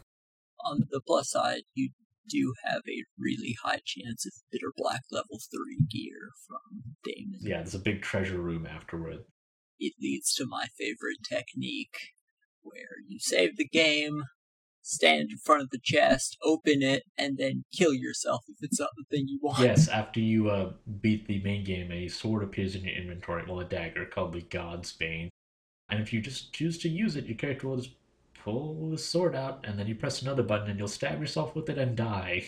[0.64, 1.90] On the plus side, you
[2.28, 7.38] do have a really high chance of bitter black level 3 gear from Daimon.
[7.40, 9.20] yeah, there's a big treasure room afterward.
[9.78, 11.96] It leads to my favorite technique,
[12.72, 14.24] where you save the game,
[14.82, 18.90] stand in front of the chest, open it, and then kill yourself if it's not
[18.97, 19.58] the thing you want.
[19.58, 23.60] Yes, after you uh, beat the main game, a sword appears in your inventory, well,
[23.60, 25.28] a dagger called the God's Bane.
[25.90, 27.94] And if you just choose to use it, your character will just
[28.34, 31.68] pull the sword out, and then you press another button, and you'll stab yourself with
[31.68, 32.44] it and die.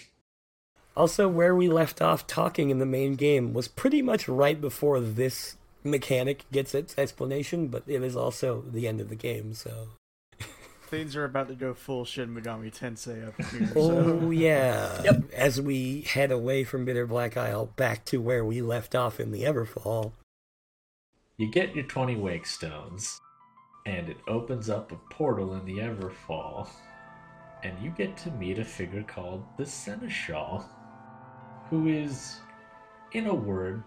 [0.96, 5.00] Also, where we left off talking in the main game was pretty much right before
[5.00, 9.88] this mechanic gets its explanation, but it is also the end of the game, so.
[10.90, 13.70] Things are about to go full Shin Megami Tensei up here.
[13.76, 14.30] Oh, So.
[14.32, 15.00] yeah.
[15.04, 15.30] Yep.
[15.32, 19.30] As we head away from Bitter Black Isle back to where we left off in
[19.30, 20.10] the Everfall.
[21.36, 23.20] You get your 20 wake stones,
[23.86, 26.68] and it opens up a portal in the Everfall,
[27.62, 30.64] and you get to meet a figure called the Seneschal,
[31.70, 32.38] who is,
[33.12, 33.84] in a word,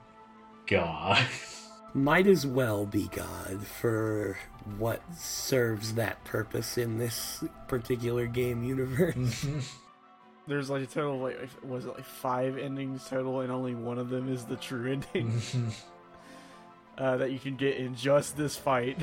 [0.67, 1.21] God.
[1.95, 4.37] Might as well be God for
[4.77, 9.45] what serves that purpose in this particular game universe.
[10.47, 13.97] There's like a total of like was it like five endings total, and only one
[13.99, 15.41] of them is the true ending
[16.97, 18.97] uh, that you can get in just this fight.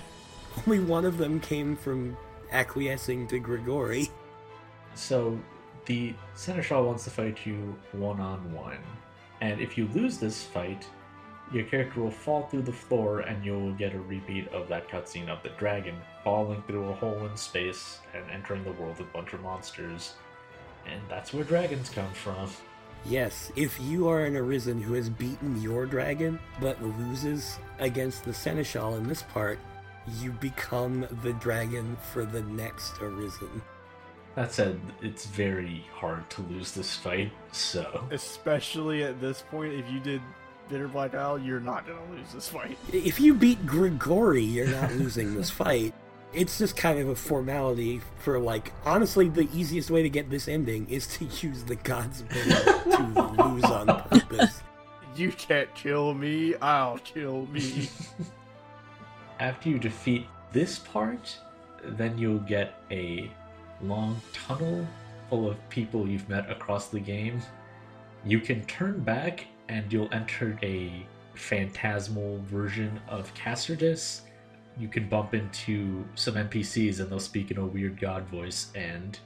[0.66, 2.16] Only one of them came from
[2.50, 4.08] acquiescing to Grigori.
[4.94, 5.38] So
[5.86, 8.78] the Seneschal wants to fight you one on one.
[9.40, 10.86] And if you lose this fight,
[11.52, 15.28] your character will fall through the floor and you'll get a repeat of that cutscene
[15.28, 19.12] of the dragon falling through a hole in space and entering the world with a
[19.12, 20.14] bunch of monsters.
[20.86, 22.50] And that's where dragons come from.
[23.04, 28.34] Yes, if you are an Arisen who has beaten your dragon but loses against the
[28.34, 29.58] Seneschal in this part,
[30.20, 33.62] you become the dragon for the next Arisen.
[34.36, 38.06] That said, it's very hard to lose this fight, so.
[38.12, 40.22] Especially at this point, if you did
[40.70, 42.78] Bitter Black Isle, you're not gonna lose this fight.
[42.92, 45.92] If you beat Grigori, you're not losing this fight.
[46.32, 50.46] It's just kind of a formality for, like, honestly, the easiest way to get this
[50.46, 54.62] ending is to use the God's Bane to lose on purpose.
[55.16, 57.88] You can't kill me, I'll kill me.
[59.40, 61.36] After you defeat this part,
[61.82, 63.28] then you'll get a
[63.82, 64.86] long tunnel
[65.30, 67.42] full of people you've met across the game.
[68.24, 74.22] You can turn back and you'll enter a phantasmal version of Cassardis.
[74.76, 79.18] You can bump into some NPCs and they'll speak in a weird god voice, and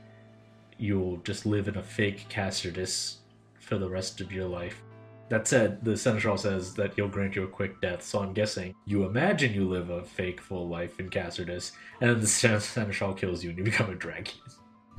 [0.78, 3.16] you'll just live in a fake Cassardis
[3.58, 4.82] for the rest of your life.
[5.31, 8.74] That said, the Seneschal says that he'll grant you a quick death, so I'm guessing
[8.84, 12.26] you imagine you live a fake full life in Cassardis, and then the
[12.60, 14.34] Seneschal kills you and you become a dragon.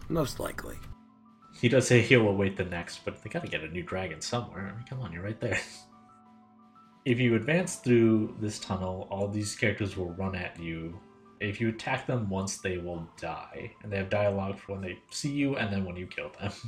[0.09, 0.77] Most likely.
[1.59, 4.67] He does say he'll await the next, but they gotta get a new dragon somewhere.
[4.67, 5.59] I mean, come on, you're right there.
[7.05, 10.99] if you advance through this tunnel, all these characters will run at you.
[11.39, 13.71] If you attack them once, they will die.
[13.83, 16.51] And they have dialogue for when they see you and then when you kill them.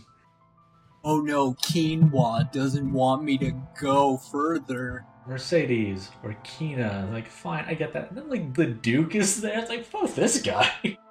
[1.03, 5.06] Oh no, Quina doesn't want me to go further.
[5.25, 8.09] Mercedes or Quina, like, fine, I get that.
[8.09, 9.57] And then, like, the Duke is there.
[9.57, 10.69] It's like, fuck this guy.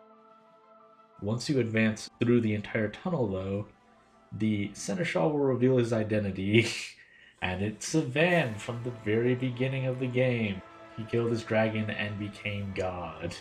[1.23, 3.67] Once you advance through the entire tunnel, though,
[4.33, 6.69] the Seneschal will reveal his identity,
[7.43, 10.61] and it's Savan from the very beginning of the game.
[10.97, 13.35] He killed his dragon and became God.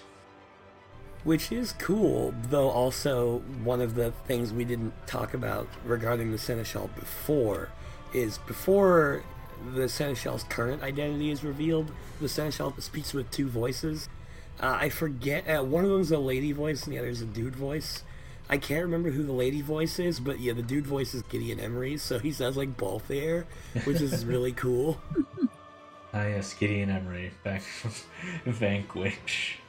[1.23, 6.37] Which is cool, though also one of the things we didn't talk about regarding the
[6.37, 7.69] Seneschal before
[8.13, 9.23] is before
[9.73, 14.07] the Seneschal's current identity is revealed, the Seneschal speaks with two voices.
[14.59, 17.22] Uh, I forget, uh, one of them is a lady voice and the other is
[17.22, 18.03] a dude voice.
[18.50, 21.59] I can't remember who the lady voice is, but yeah, the dude voice is Gideon
[21.59, 23.45] Emery, so he sounds like Balthier,
[23.85, 25.01] which is really cool.
[26.14, 27.92] Ah, yes, Gideon Emery, back from
[28.53, 29.59] Vanquish.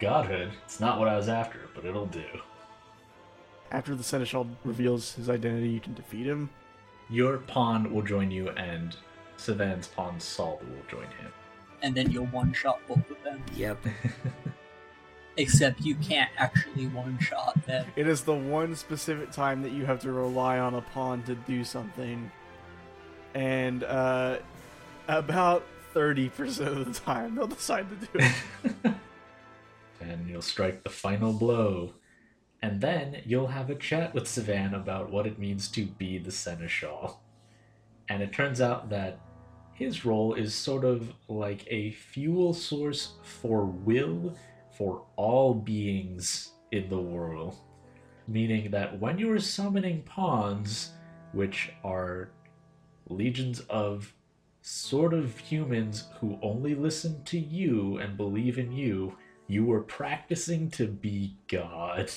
[0.00, 0.50] Godhood.
[0.64, 2.24] It's not what I was after, but it'll do.
[3.70, 6.50] After the Seneschal reveals his identity, you can defeat him.
[7.08, 8.96] Your pawn will join you, and
[9.36, 11.32] Savan's pawn Saul will join him.
[11.82, 13.42] And then you'll one shot both of them.
[13.56, 13.84] Yep.
[15.36, 17.86] Except you can't actually one shot them.
[17.96, 21.34] It is the one specific time that you have to rely on a pawn to
[21.34, 22.30] do something.
[23.34, 24.38] And uh,
[25.08, 28.26] about 30% of the time, they'll decide to do
[28.84, 28.94] it.
[30.00, 31.94] and you'll strike the final blow.
[32.62, 36.30] And then you'll have a chat with Savan about what it means to be the
[36.30, 37.18] Seneschal.
[38.08, 39.20] And it turns out that
[39.80, 44.36] his role is sort of like a fuel source for will
[44.76, 47.56] for all beings in the world.
[48.28, 50.90] Meaning that when you are summoning pawns,
[51.32, 52.28] which are
[53.08, 54.12] legions of
[54.60, 60.70] sort of humans who only listen to you and believe in you, you were practicing
[60.72, 62.10] to be God.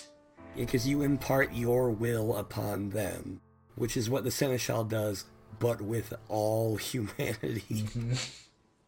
[0.58, 3.40] Because you impart your will upon them,
[3.76, 5.24] which is what the Seneschal does,
[5.64, 7.86] but with all humanity.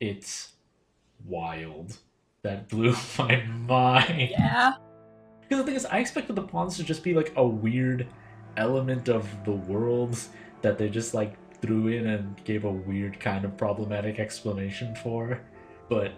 [0.01, 0.49] It's
[1.25, 1.97] wild.
[2.41, 4.29] That blew my mind.
[4.29, 4.73] Yeah.
[5.39, 8.05] Because the thing is, I expected the pawns to just be like a weird
[8.57, 10.19] element of the world
[10.61, 15.39] that they just like threw in and gave a weird kind of problematic explanation for.
[15.87, 16.11] But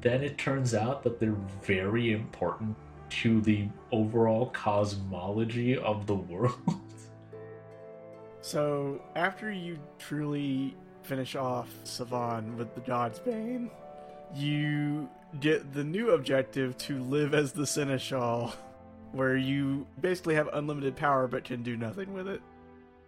[0.00, 2.76] then it turns out that they're very important
[3.20, 6.81] to the overall cosmology of the world.
[8.42, 13.70] So, after you truly finish off Savan with the God's Bane,
[14.34, 15.08] you
[15.40, 18.52] get the new objective to live as the Seneschal,
[19.12, 22.42] where you basically have unlimited power but can do nothing with it.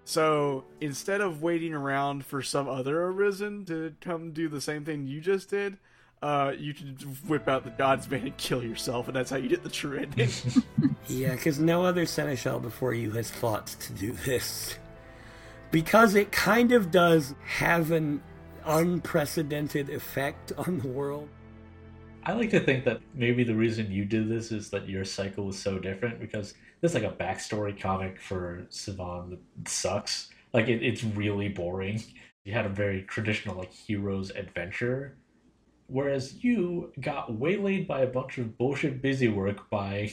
[0.04, 5.08] So, instead of waiting around for some other Arisen to come do the same thing
[5.08, 5.78] you just did,
[6.22, 6.94] uh, you can
[7.26, 9.98] whip out the God's Bane and kill yourself, and that's how you get the true
[9.98, 10.30] ending.
[11.08, 14.78] yeah, because no other Seneschal before you has fought to do this.
[15.74, 18.22] Because it kind of does have an
[18.64, 21.28] unprecedented effect on the world.
[22.22, 25.46] I like to think that maybe the reason you did this is that your cycle
[25.46, 30.28] was so different because there's like a backstory comic for Savan that sucks.
[30.52, 32.00] Like it, it's really boring.
[32.44, 35.16] You had a very traditional like hero's adventure,
[35.88, 40.12] whereas you got waylaid by a bunch of bullshit busy work by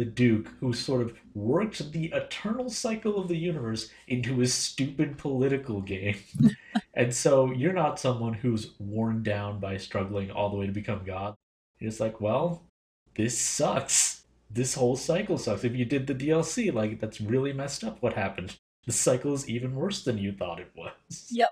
[0.00, 5.18] the Duke, who sort of worked the eternal cycle of the universe into his stupid
[5.18, 6.16] political game.
[6.94, 11.04] and so you're not someone who's worn down by struggling all the way to become
[11.04, 11.34] God.
[11.78, 12.62] You're just like, well,
[13.14, 14.22] this sucks.
[14.50, 15.64] This whole cycle sucks.
[15.64, 18.56] If you did the DLC, like, that's really messed up what happened.
[18.86, 21.26] The cycle is even worse than you thought it was.
[21.30, 21.50] Yep.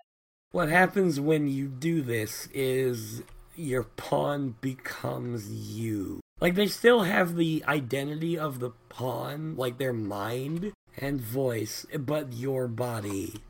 [0.53, 3.23] What happens when you do this is
[3.57, 6.21] your pawn becomes you.
[6.41, 12.33] Like they still have the identity of the pawn, like their mind and voice, but
[12.33, 13.43] your body.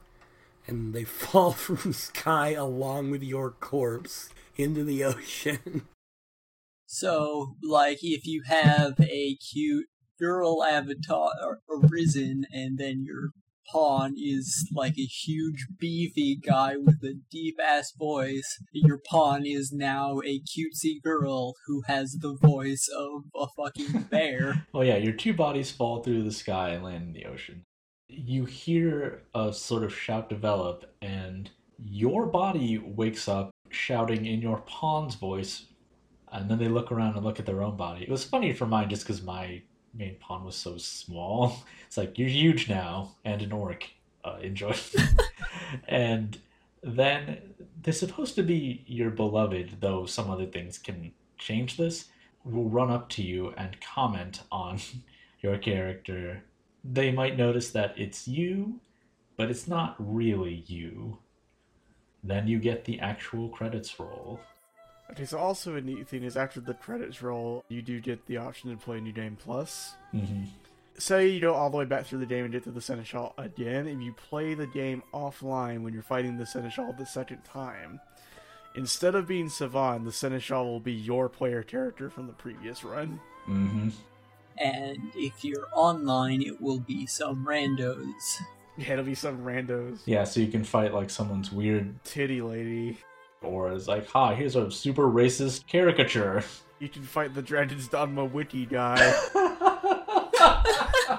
[0.66, 5.82] And they fall from the sky along with your corpse into the ocean.
[6.90, 13.32] So, like, if you have a cute girl avatar arisen, and then your
[13.70, 18.60] pawn is like a huge beefy guy with a deep ass voice.
[18.72, 24.66] Your pawn is now a cutesy girl who has the voice of a fucking bear.
[24.74, 27.64] oh yeah, your two bodies fall through the sky and land in the ocean.
[28.08, 34.62] You hear a sort of shout develop and your body wakes up shouting in your
[34.62, 35.66] pawn's voice
[36.32, 38.02] and then they look around and look at their own body.
[38.02, 39.62] It was funny for mine just because my
[39.98, 41.64] main pawn was so small.
[41.86, 43.88] It's like you're huge now and an orc.
[44.22, 44.74] Uh, enjoy.
[45.88, 46.38] and
[46.82, 47.38] then
[47.82, 52.08] they're supposed to be your beloved, though some other things can change this,
[52.44, 54.80] will run up to you and comment on
[55.40, 56.44] your character.
[56.84, 58.80] They might notice that it's you,
[59.36, 61.18] but it's not really you.
[62.22, 64.40] Then you get the actual credits roll.
[65.10, 68.36] Okay, so also a neat thing is after the credits roll, you do get the
[68.36, 69.94] option to play a New Game Plus.
[70.12, 70.44] hmm
[70.98, 73.32] Say you go all the way back through the game and get to the Seneschal
[73.38, 73.86] again.
[73.86, 78.00] If you play the game offline when you're fighting the Seneschal the second time,
[78.74, 83.20] instead of being Savan, the Seneschal will be your player character from the previous run.
[83.44, 83.90] hmm
[84.60, 88.10] And if you're online, it will be some randos.
[88.76, 92.98] Yeah, it'll be some randos Yeah, so you can fight like someone's weird, titty lady.
[93.42, 96.42] Or is like, ha, here's a super racist caricature."
[96.78, 98.96] You can fight the Dragon's Dogma wiki guy.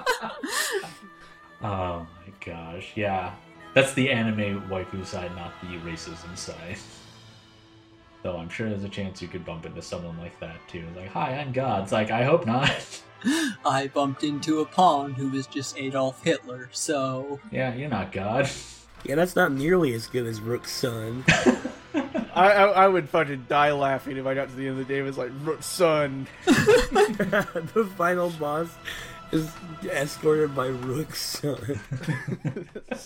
[1.62, 3.34] Oh my gosh, yeah.
[3.74, 6.78] That's the anime waifu side, not the racism side.
[8.22, 10.84] Though I'm sure there's a chance you could bump into someone like that too.
[10.96, 11.84] Like, hi, I'm God.
[11.84, 13.02] It's like, I hope not.
[13.64, 18.48] I bumped into a pawn who was just Adolf Hitler, so yeah, you're not God.
[19.04, 21.24] Yeah, that's not nearly as good as Rook's son.
[22.34, 24.94] I, I I would fucking die laughing if I got to the end of the
[24.94, 25.06] game.
[25.06, 26.26] It's like Rook's son.
[26.44, 28.68] the final boss
[29.32, 29.50] is
[29.84, 31.80] escorted by Rook's son.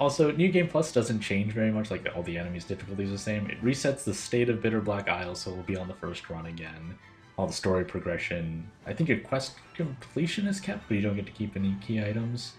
[0.00, 3.18] Also, New Game Plus doesn't change very much, like all the enemies' difficulties are the
[3.18, 3.48] same.
[3.48, 6.46] It resets the state of Bitter Black Isle, so we'll be on the first run
[6.46, 6.96] again.
[7.36, 8.68] All the story progression.
[8.86, 12.04] I think your quest completion is kept, but you don't get to keep any key
[12.04, 12.54] items.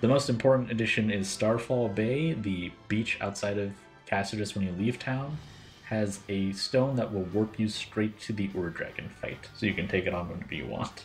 [0.00, 3.72] The most important addition is Starfall Bay, the beach outside of
[4.06, 5.38] Cassardis when you leave town,
[5.84, 9.74] has a stone that will warp you straight to the Ur Dragon fight, so you
[9.74, 11.04] can take it on whenever you want.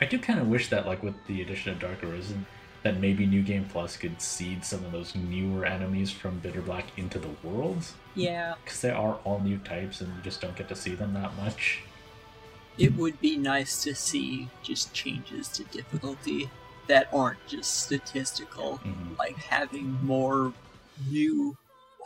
[0.00, 2.46] I do kind of wish that, like with the addition of Dark Arisen,
[2.82, 6.86] that maybe New Game Plus could seed some of those newer enemies from Bitter Black
[6.96, 10.68] into the world, yeah, because they are all new types and you just don't get
[10.68, 11.80] to see them that much.
[12.78, 16.48] it would be nice to see just changes to difficulty
[16.86, 19.18] that aren't just statistical, Mhm.
[19.18, 20.54] like having more
[21.10, 21.54] new,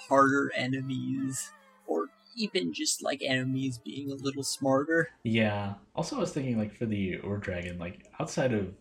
[0.09, 1.51] harder enemies,
[1.87, 5.11] or even just like enemies being a little smarter.
[5.23, 5.75] Yeah.
[5.95, 8.75] Also, I was thinking, like, for the Ur Dragon, like, outside of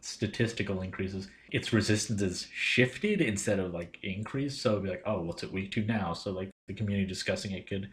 [0.00, 4.62] statistical increases, its resistance is shifted instead of, like, increased.
[4.62, 6.12] So it'd be like, oh, what's it weak to now?
[6.14, 7.90] So, like, the community discussing it could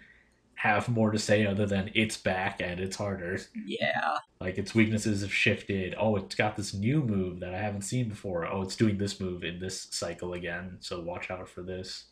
[0.56, 3.40] have more to say other than it's back and it's harder.
[3.66, 5.96] Yeah, Like, its weaknesses have shifted.
[6.00, 8.46] Oh, it's got this new move that I haven't seen before.
[8.46, 10.78] Oh, it's doing this move in this cycle again.
[10.80, 12.06] So watch out for this.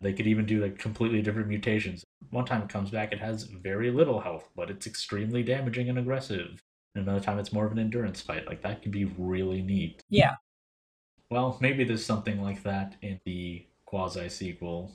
[0.00, 2.04] They could even do like completely different mutations.
[2.30, 5.98] One time it comes back, it has very little health, but it's extremely damaging and
[5.98, 6.60] aggressive.
[6.94, 8.46] And another time it's more of an endurance fight.
[8.46, 10.02] Like that could be really neat.
[10.08, 10.34] yeah.
[11.28, 14.92] Well, maybe there's something like that in the quasi sequel,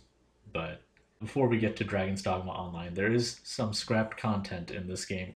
[0.53, 0.81] but
[1.19, 5.33] before we get to Dragon's Dogma Online, there is some scrapped content in this game.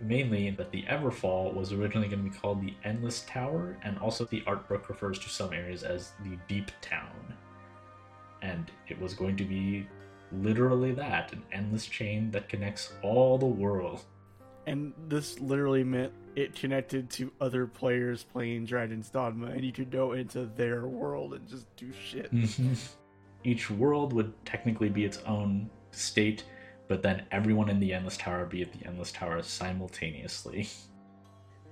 [0.00, 4.24] Mainly that the Everfall was originally going to be called the Endless Tower, and also
[4.24, 7.34] the art book refers to some areas as the Deep Town.
[8.44, 9.88] And it was going to be
[10.30, 14.04] literally that an endless chain that connects all the world.
[14.66, 19.90] And this literally meant it connected to other players playing Dragon's Dogma, and you could
[19.90, 22.30] go into their world and just do shit.
[23.44, 26.44] Each world would technically be its own state,
[26.88, 30.68] but then everyone in the Endless Tower be at the Endless Tower simultaneously.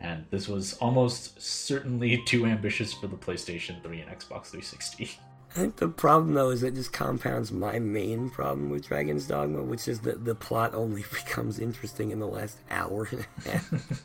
[0.00, 5.18] And this was almost certainly too ambitious for the PlayStation 3 and Xbox 360.
[5.54, 9.62] I think the problem though is it just compounds my main problem with Dragon's Dogma,
[9.62, 14.02] which is that the plot only becomes interesting in the last hour and a half.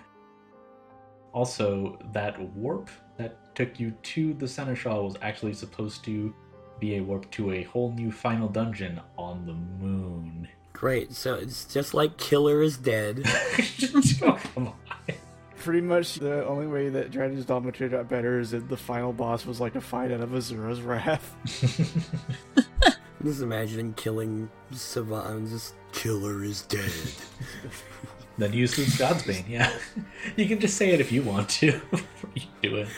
[1.32, 6.32] Also, that warp that took you to the Seneschal was actually supposed to
[6.78, 10.46] be a warp to a whole new final dungeon on the moon.
[10.72, 13.22] Great, so it's just like Killer is dead.
[14.22, 14.74] oh, come on.
[15.64, 18.76] Pretty much the only way that Dragon's Dogma could have got better is that the
[18.76, 21.34] final boss was like a fight out of Asura's Wrath.
[23.24, 26.92] Just imagining killing Savan, just Killer is dead.
[28.36, 29.72] Then use Luke's Godsbane, yeah.
[30.36, 32.88] You can just say it if you want to before you do it.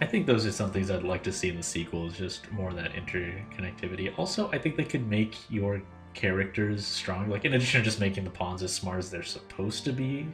[0.00, 2.70] I think those are some things I'd like to see in the sequels, just more
[2.70, 4.18] of that interconnectivity.
[4.18, 5.82] Also, I think they could make your
[6.18, 7.30] characters strong.
[7.30, 10.26] Like, in addition to just making the pawns as smart as they're supposed to be.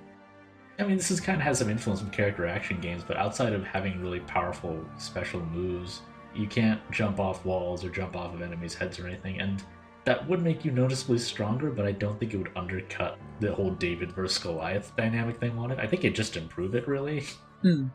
[0.79, 3.53] I mean, this is kind of has some influence from character action games, but outside
[3.53, 6.01] of having really powerful special moves,
[6.35, 9.41] you can't jump off walls or jump off of enemies' heads or anything.
[9.41, 9.63] And
[10.05, 13.71] that would make you noticeably stronger, but I don't think it would undercut the whole
[13.71, 15.79] David versus Goliath dynamic they wanted.
[15.79, 17.25] I think it just improve it really.
[17.63, 17.87] Hmm.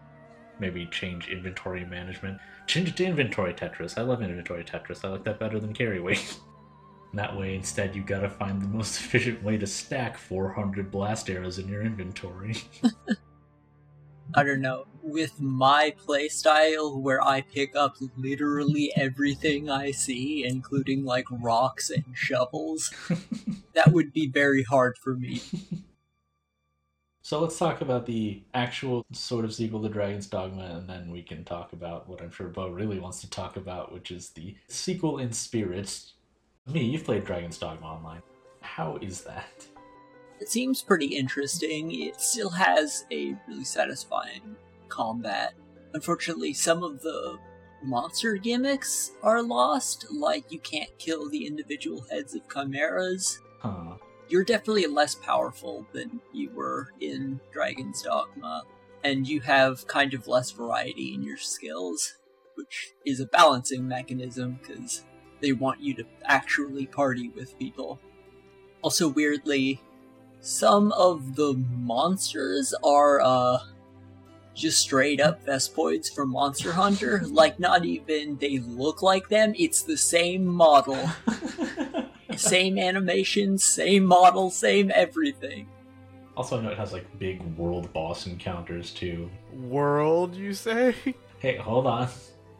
[0.60, 2.40] maybe change inventory management.
[2.66, 3.98] Change it to inventory Tetris.
[3.98, 5.06] I love inventory Tetris.
[5.06, 6.38] I like that better than carry weight.
[7.14, 11.60] that way, instead, you gotta find the most efficient way to stack 400 blast arrows
[11.60, 12.56] in your inventory.
[14.36, 21.04] I don't know, with my playstyle where I pick up literally everything I see, including
[21.04, 22.94] like rocks and shovels,
[23.74, 25.42] that would be very hard for me.
[27.30, 31.22] So let's talk about the actual sort of sequel to Dragon's Dogma, and then we
[31.22, 34.56] can talk about what I'm sure Bo really wants to talk about, which is the
[34.68, 36.06] sequel in spirit.
[36.70, 38.22] Me, you've played Dragon's Dogma Online.
[38.62, 39.66] How is that?
[40.40, 41.92] It seems pretty interesting.
[41.92, 44.56] It still has a really satisfying
[44.88, 45.54] combat.
[45.94, 47.40] Unfortunately, some of the
[47.84, 53.40] monster gimmicks are lost, like you can't kill the individual heads of chimeras.
[53.60, 53.96] Huh.
[54.28, 58.64] You're definitely less powerful than you were in Dragon's Dogma,
[59.04, 62.16] and you have kind of less variety in your skills,
[62.54, 65.04] which is a balancing mechanism because
[65.42, 68.00] they want you to actually party with people.
[68.82, 69.82] Also, weirdly,
[70.42, 73.60] some of the monsters are uh
[74.56, 77.22] just straight up Vespoids from Monster Hunter.
[77.28, 81.10] like not even they look like them, it's the same model.
[82.36, 85.68] same animation, same model, same everything.
[86.36, 89.30] Also, I know it has like big world boss encounters too.
[89.54, 90.96] World, you say?
[91.40, 92.10] Hey, hold on.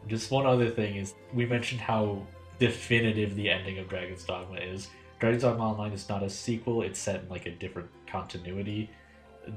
[0.06, 2.26] Just one other thing is we mentioned how
[2.60, 4.88] definitive the ending of Dragon's Dogma is.
[5.18, 8.90] Dragon's Dogma Online is not a sequel, it's set in like a different continuity.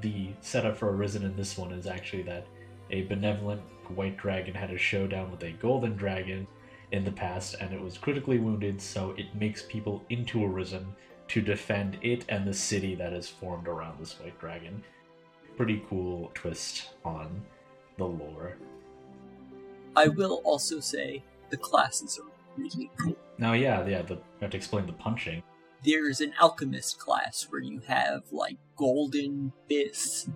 [0.02, 2.48] The setup for Arisen in this one is actually that
[2.90, 3.62] a benevolent
[3.94, 6.48] white dragon had a showdown with a golden dragon
[6.92, 10.86] in the past and it was critically wounded, so it makes people into Arisen
[11.28, 14.82] to defend it and the city that is formed around this white dragon.
[15.58, 17.42] Pretty cool twist on
[17.98, 18.58] the lore.
[19.96, 22.33] I will also say the classes are
[23.38, 25.44] Now, yeah, yeah, the, have to explain the punching.
[25.84, 30.30] There's an alchemist class where you have like golden fists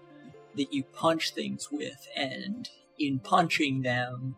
[0.55, 4.35] that you punch things with, and in punching them,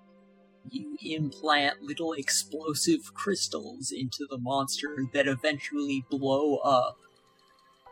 [0.69, 6.97] you implant little explosive crystals into the monster that eventually blow up.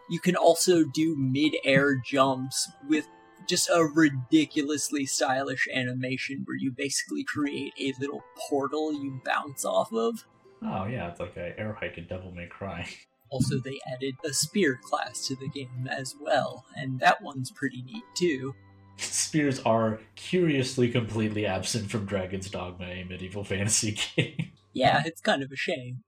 [0.10, 3.08] You can also do mid air jumps with
[3.48, 9.92] just a ridiculously stylish animation where you basically create a little portal you bounce off
[9.94, 10.26] of.
[10.64, 12.88] Oh, yeah, it's like a air hike in Devil May Cry.
[13.30, 17.82] Also, they added a spear class to the game as well, and that one's pretty
[17.82, 18.56] neat too.
[18.96, 24.52] Spears are curiously completely absent from Dragon's Dogma, a medieval fantasy game.
[24.72, 26.04] Yeah, it's kind of a shame.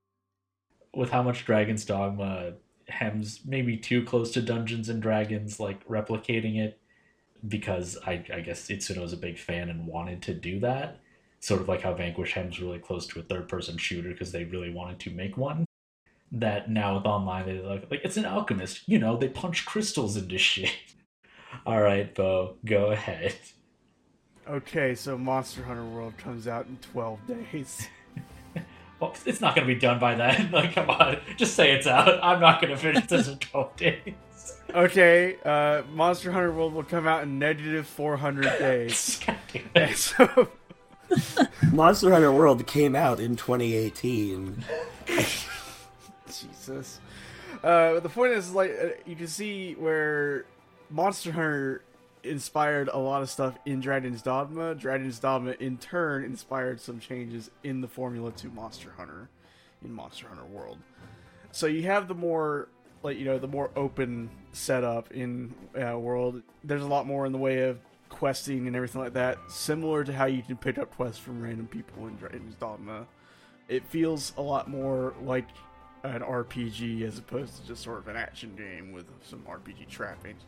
[0.96, 2.54] With how much Dragon's Dogma
[2.88, 6.80] hems maybe too close to Dungeons and Dragons, like replicating it,
[7.48, 11.00] because I, I guess Itsuno is a big fan and wanted to do that.
[11.40, 14.44] Sort of like how Vanquish hems really close to a third person shooter because they
[14.44, 15.66] really wanted to make one.
[16.32, 18.82] That now with online, they like, like, it's an alchemist.
[18.88, 20.76] You know, they punch crystals into shit.
[21.66, 23.36] All right, Bo, go ahead.
[24.48, 27.88] Okay, so Monster Hunter World comes out in 12 days.
[29.00, 30.52] Well, it's not going to be done by then.
[30.52, 32.22] Like, come on, just say it's out.
[32.22, 34.14] I'm not going to finish this in 12 days.
[34.74, 39.20] Okay, uh, Monster Hunter World will come out in negative 400 days.
[39.74, 40.50] And so,
[41.72, 44.64] Monster Hunter World came out in 2018.
[46.28, 47.00] Jesus.
[47.64, 50.46] Uh, the point is, like, uh, you can see where
[50.90, 51.84] Monster Hunter
[52.24, 54.76] inspired a lot of stuff in Dragon's Dogma.
[54.76, 59.30] Dragon's Dogma, in turn, inspired some changes in the formula to Monster Hunter
[59.84, 60.78] in Monster Hunter World.
[61.52, 62.68] So you have the more,
[63.04, 66.42] like, you know, the more open setup in uh, World.
[66.64, 67.80] There's a lot more in the way of
[68.10, 71.68] questing and everything like that, similar to how you can pick up quests from random
[71.68, 73.06] people in Dragon's Dogma.
[73.68, 75.48] It feels a lot more like
[76.04, 80.42] an RPG as opposed to just sort of an action game with some RPG trappings.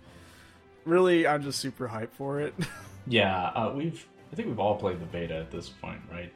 [0.86, 2.54] Really, I'm just super hyped for it.
[3.08, 4.06] Yeah, uh, we've.
[4.32, 6.32] I think we've all played the beta at this point, right?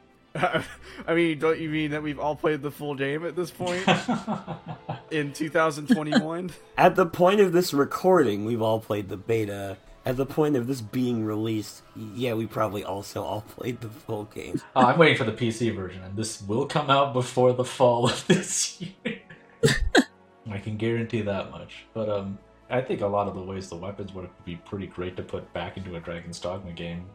[1.06, 3.86] I mean, don't you mean that we've all played the full game at this point
[5.10, 6.50] in 2021?
[6.76, 9.78] At the point of this recording, we've all played the beta.
[10.04, 14.24] At the point of this being released, yeah, we probably also all played the full
[14.24, 14.60] game.
[14.76, 18.08] Uh, I'm waiting for the PC version, and this will come out before the fall
[18.08, 19.18] of this year.
[20.50, 21.86] I can guarantee that much.
[21.92, 22.38] But um,
[22.70, 25.52] I think a lot of the ways the weapons would be pretty great to put
[25.52, 27.06] back into a Dragon's Dogma game,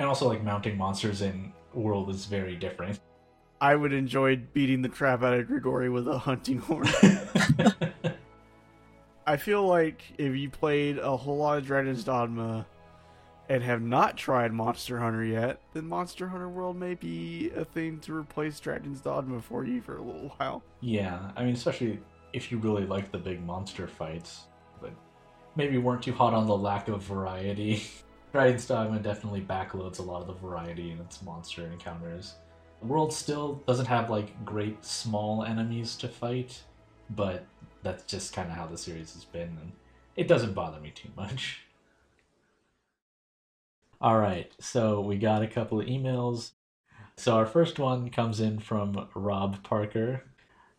[0.00, 3.00] and also like mounting monsters in World is very different.
[3.60, 6.88] I would enjoy beating the crap out of Grigori with a hunting horn.
[9.26, 12.66] I feel like if you played a whole lot of Dragon's Dogma
[13.48, 18.00] and have not tried Monster Hunter yet, then Monster Hunter World may be a thing
[18.00, 20.62] to replace Dragon's Dogma for you for a little while.
[20.80, 22.00] Yeah, I mean, especially
[22.32, 24.44] if you really like the big monster fights,
[24.80, 24.90] but
[25.54, 27.82] maybe weren't too hot on the lack of variety.
[28.32, 32.34] Dragon's Dogma definitely backloads a lot of the variety in its monster encounters.
[32.80, 36.62] The world still doesn't have like great small enemies to fight,
[37.10, 37.44] but
[37.82, 39.72] that's just kind of how the series has been, and
[40.16, 41.60] it doesn't bother me too much.
[44.00, 46.52] All right, so we got a couple of emails.
[47.16, 50.24] So our first one comes in from Rob Parker.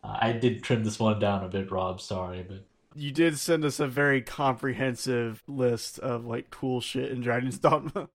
[0.02, 2.00] Uh, I did trim this one down a bit, Rob.
[2.00, 7.20] Sorry, but You did send us a very comprehensive list of like cool shit in
[7.20, 8.08] Dragon's Dogma.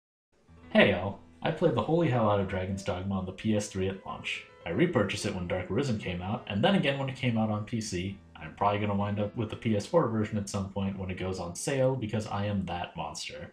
[0.70, 1.20] hey, all.
[1.42, 4.46] I played the holy hell out of Dragon's Dogma on the PS3 at launch.
[4.64, 7.50] I repurchased it when Dark Arisen came out, and then again when it came out
[7.50, 8.16] on PC.
[8.34, 11.18] I'm probably going to wind up with the PS4 version at some point when it
[11.18, 13.52] goes on sale because I am that monster.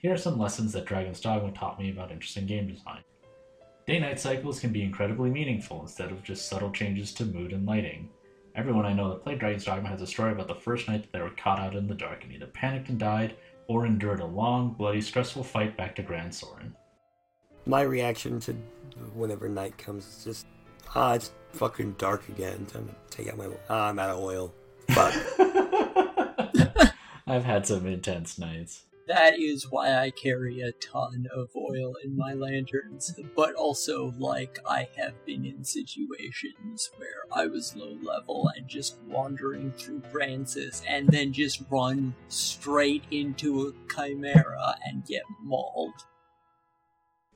[0.00, 3.00] Here are some lessons that Dragon's Dogma taught me about interesting game design.
[3.86, 7.66] Day night cycles can be incredibly meaningful instead of just subtle changes to mood and
[7.66, 8.10] lighting.
[8.58, 11.12] Everyone I know that played Dragon's Dogma has a story about the first night that
[11.12, 13.36] they were caught out in the dark and either panicked and died
[13.68, 16.74] or endured a long, bloody, stressful fight back to Gran Soren.
[17.66, 18.54] My reaction to
[19.14, 20.46] whenever night comes is just,
[20.96, 22.66] ah, it's fucking dark again.
[22.66, 24.52] Time to take out my, ah, I'm out of oil.
[24.90, 25.14] Fuck.
[27.28, 28.82] I've had some intense nights.
[29.08, 34.58] That is why I carry a ton of oil in my lanterns, but also, like,
[34.68, 40.82] I have been in situations where I was low level and just wandering through Gransys
[40.86, 46.04] and then just run straight into a chimera and get mauled.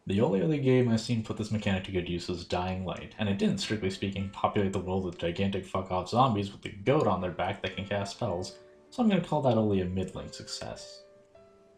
[0.06, 3.14] The only other game I've seen put this mechanic to good use was Dying Light,
[3.18, 6.76] and it didn't, strictly speaking, populate the world with gigantic fuck off zombies with a
[6.84, 8.58] goat on their back that can cast spells,
[8.90, 11.04] so I'm gonna call that only a middling success.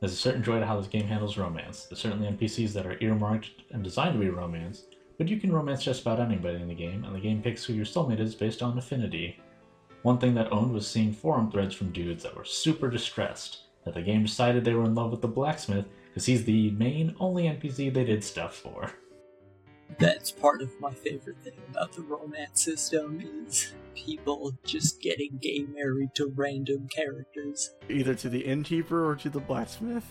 [0.04, 1.86] There's a certain joy to how this game handles romance.
[1.86, 4.82] There's certainly NPCs that are earmarked and designed to be romance,
[5.16, 7.72] but you can romance just about anybody in the game, and the game picks who
[7.72, 9.40] your soulmate is based on affinity.
[10.02, 13.94] One thing that owned was seeing forum threads from dudes that were super distressed that
[13.94, 17.44] the game decided they were in love with the blacksmith because he's the main only
[17.44, 18.92] NPC they did stuff for.
[19.98, 25.66] That's part of my favorite thing about the romance system is people just getting gay
[25.72, 27.70] married to random characters.
[27.88, 30.06] Either to the innkeeper or to the blacksmith.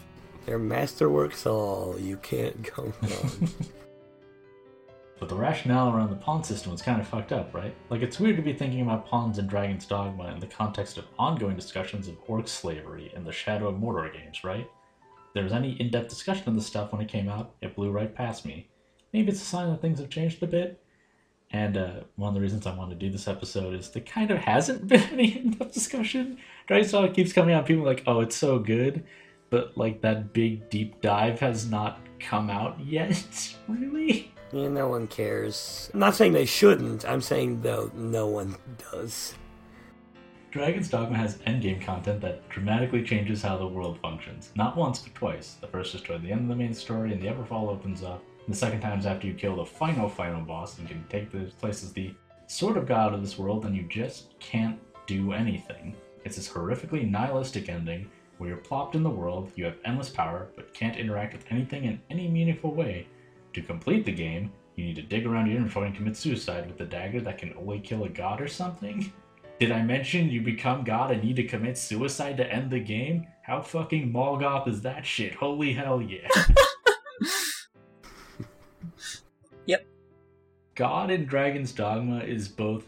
[0.46, 1.98] Their masterworks all.
[2.00, 3.50] You can't go wrong.
[5.24, 7.74] But the rationale around the pawn system is kind of fucked up, right?
[7.90, 11.06] Like, it's weird to be thinking about pawns and Dragon's Dogma in the context of
[11.18, 14.70] ongoing discussions of orc slavery in the Shadow of Mordor games, right?
[15.28, 17.74] If there was any in depth discussion of this stuff when it came out, it
[17.74, 18.68] blew right past me.
[19.14, 20.84] Maybe it's a sign that things have changed a bit.
[21.52, 24.32] And uh, one of the reasons I wanted to do this episode is there kind
[24.32, 26.40] of hasn't been any in depth discussion.
[26.68, 29.04] Dragon's Dogma keeps coming out, people are like, oh, it's so good.
[29.52, 34.34] But, like, that big deep dive has not come out yet, really?
[34.52, 35.92] yeah, no one cares.
[35.94, 37.08] I'm not saying they shouldn't.
[37.08, 38.56] I'm saying, though, no one
[38.92, 39.36] does.
[40.50, 44.52] Dragon's Dogma has endgame content that dramatically changes how the world functions.
[44.56, 45.54] Not once, but twice.
[45.62, 48.24] The first is toward the end of the main story, and the Everfall opens up.
[48.48, 51.52] The second time is after you kill the final, final boss and can take the
[51.60, 52.14] place as the
[52.48, 55.96] sort of god of this world, and you just can't do anything.
[56.26, 60.48] It's this horrifically nihilistic ending where you're plopped in the world, you have endless power,
[60.56, 63.08] but can't interact with anything in any meaningful way.
[63.54, 66.82] To complete the game, you need to dig around your inventory and commit suicide with
[66.82, 69.12] a dagger that can only kill a god or something?
[69.60, 73.28] Did I mention you become God and need to commit suicide to end the game?
[73.44, 75.36] How fucking Molgoth is that shit?
[75.36, 76.28] Holy hell yeah.
[79.66, 79.86] Yep.
[80.76, 82.86] God in Dragon's Dogma is both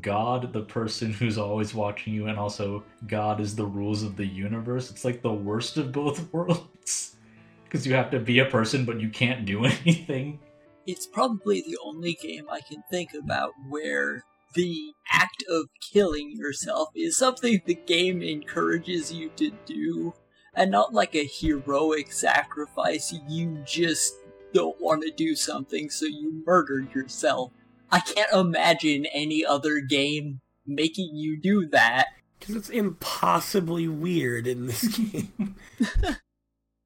[0.00, 4.26] God, the person who's always watching you, and also God is the rules of the
[4.26, 4.90] universe.
[4.90, 7.16] It's like the worst of both worlds.
[7.64, 10.38] Because you have to be a person, but you can't do anything.
[10.86, 14.24] It's probably the only game I can think about where
[14.54, 20.14] the act of killing yourself is something the game encourages you to do,
[20.54, 23.12] and not like a heroic sacrifice.
[23.28, 24.14] You just
[24.54, 27.50] don't want to do something, so you murdered yourself.
[27.90, 32.06] I can't imagine any other game making you do that.
[32.38, 35.56] Because it's impossibly weird in this game.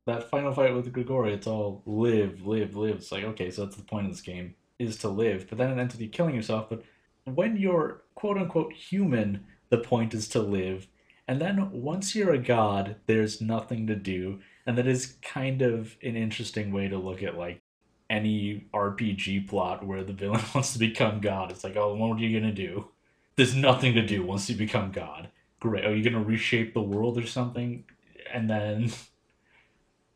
[0.07, 2.97] That final fight with Grigori, it's all live, live, live.
[2.97, 5.47] It's like, okay, so that's the point of this game, is to live.
[5.49, 6.71] But then it ends with you killing yourself.
[6.71, 6.83] But
[7.25, 10.89] when you're quote unquote human, the point is to live.
[11.27, 14.41] And then once you're a god, there's nothing to do.
[14.69, 17.63] And that is kind of an interesting way to look at like
[18.11, 21.51] any RPG plot where the villain wants to become god.
[21.51, 22.89] It's like, oh, what are you gonna do?
[23.35, 25.31] There's nothing to do once you become god.
[25.59, 25.87] Great.
[25.87, 27.85] Are you gonna reshape the world or something?
[28.33, 28.93] And then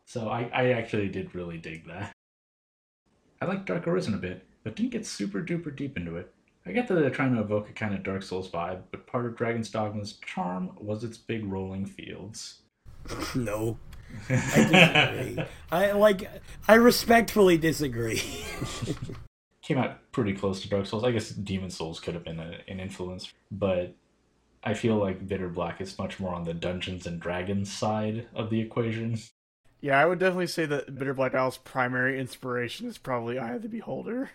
[0.05, 2.13] So I, I actually did really dig that.
[3.41, 6.35] I like Dark Arisen a bit, but didn't get super duper deep into it.
[6.67, 9.25] I get that they're trying to evoke a kind of Dark Souls vibe, but part
[9.25, 12.59] of Dragon's Dogma's charm was its big rolling fields.
[13.35, 13.79] No.
[14.29, 15.45] I disagree.
[15.73, 16.29] I like
[16.69, 18.23] I respectfully disagree.
[19.63, 21.05] Came out pretty close to Dark Souls.
[21.05, 23.95] I guess Demon Souls could have been a, an influence, but
[24.65, 28.51] I feel like Bitter Black is much more on the Dungeons and Dragons side of
[28.51, 29.19] the equation.
[29.81, 33.63] Yeah, I would definitely say that Bitter Black Isle's primary inspiration is probably Eye of
[33.63, 34.31] the Beholder.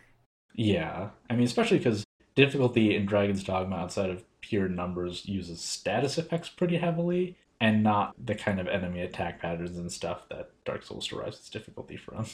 [0.53, 2.03] Yeah, I mean, especially because
[2.35, 8.13] difficulty in Dragon's Dogma outside of pure numbers uses status effects pretty heavily, and not
[8.23, 12.25] the kind of enemy attack patterns and stuff that Dark Souls derives its difficulty from.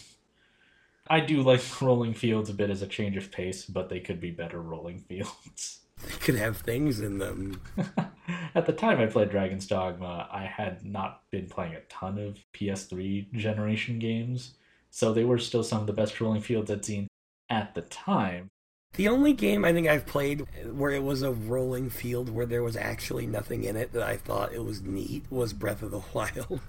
[1.07, 4.19] I do like rolling fields a bit as a change of pace, but they could
[4.19, 5.79] be better rolling fields.
[6.05, 7.61] They could have things in them.
[8.55, 12.37] At the time I played Dragon's Dogma, I had not been playing a ton of
[12.53, 14.55] PS3 generation games,
[14.89, 17.07] so they were still some of the best rolling fields I'd seen
[17.49, 18.49] at the time.
[18.95, 22.61] The only game I think I've played where it was a rolling field where there
[22.61, 26.01] was actually nothing in it that I thought it was neat was Breath of the
[26.13, 26.61] Wild.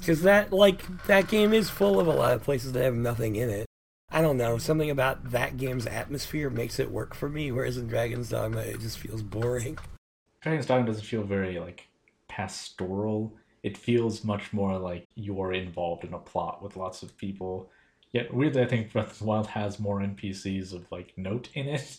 [0.00, 3.36] Because that, like, that game is full of a lot of places that have nothing
[3.36, 3.66] in it.
[4.10, 7.86] I don't know, something about that game's atmosphere makes it work for me, whereas in
[7.86, 9.78] Dragon's Dogma it just feels boring.
[10.40, 11.88] Dragon's Dogma doesn't feel very like
[12.28, 13.36] pastoral.
[13.62, 17.70] It feels much more like you're involved in a plot with lots of people.
[18.16, 21.68] Yet weirdly, I think Breath of the Wild has more NPCs of like note in
[21.68, 21.98] it.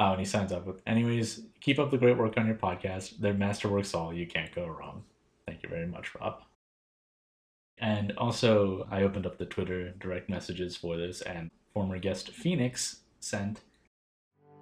[0.00, 3.20] Oh, and he signs up with, anyways, keep up the great work on your podcast.
[3.20, 4.12] They're masterworks all.
[4.12, 5.04] You can't go wrong.
[5.46, 6.42] Thank you very much, Rob.
[7.78, 13.02] And also, I opened up the Twitter direct messages for this, and former guest Phoenix
[13.20, 13.60] sent.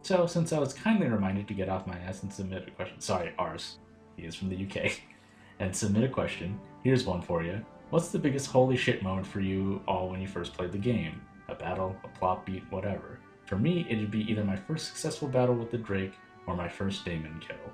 [0.03, 3.01] So, since I was kindly reminded to get off my ass and submit a question,
[3.01, 3.79] sorry, ours,
[4.19, 4.93] he is from the UK,
[5.59, 7.65] and submit a question, here's one for you.
[7.93, 11.21] What's the biggest holy shit moment for you all when you first played the game?
[11.51, 13.19] A battle, a plot beat, whatever.
[13.45, 16.15] For me, it'd be either my first successful battle with the Drake
[16.47, 17.71] or my first Daimon kill.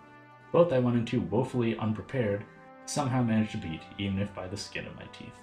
[0.51, 2.45] Both I went into woefully unprepared,
[2.85, 5.39] somehow managed to beat, even if by the skin of my teeth.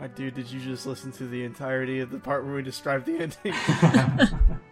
[0.00, 3.06] My dude, did you just listen to the entirety of the part where we described
[3.06, 4.58] the ending?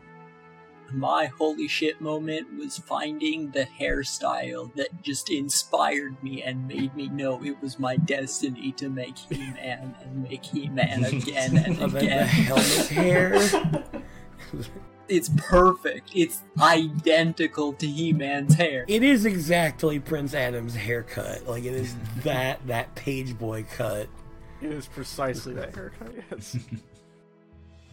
[0.93, 7.09] My holy shit moment was finding the hairstyle that just inspired me and made me
[7.09, 11.79] know it was my destiny to make He Man and make He Man again and
[11.79, 12.27] And the again.
[12.27, 13.39] helmet hair.
[15.09, 16.11] It's perfect.
[16.15, 18.85] It's identical to He Man's hair.
[18.87, 21.49] It is exactly Prince Adam's haircut.
[21.49, 24.09] Like it is that that page boy cut.
[24.63, 26.57] it is precisely that haircut, yes.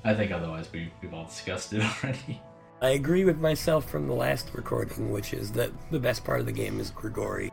[0.03, 2.40] I think otherwise we, we've all discussed it already.
[2.80, 6.45] I agree with myself from the last recording, which is that the best part of
[6.45, 7.51] the game is Grigori.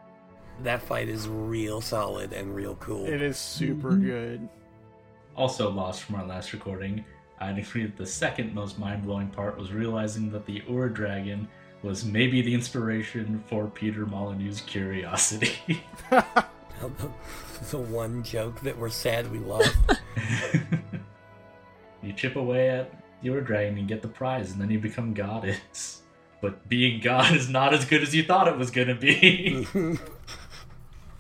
[0.63, 3.07] That fight is real solid and real cool.
[3.07, 4.05] It is super mm-hmm.
[4.05, 4.49] good.
[5.35, 7.05] Also lost from our last recording,
[7.41, 11.49] I'd agree that the second most mind-blowing part was realizing that the Ur Dragon
[11.83, 15.83] was maybe the inspiration for Peter Molyneux's Curiosity.
[16.11, 16.25] the,
[17.71, 19.75] the one joke that we're sad we lost.
[22.03, 25.15] you chip away at the Ur Dragon and get the prize, and then you become
[25.15, 26.03] goddess.
[26.41, 29.67] But being god is not as good as you thought it was gonna be.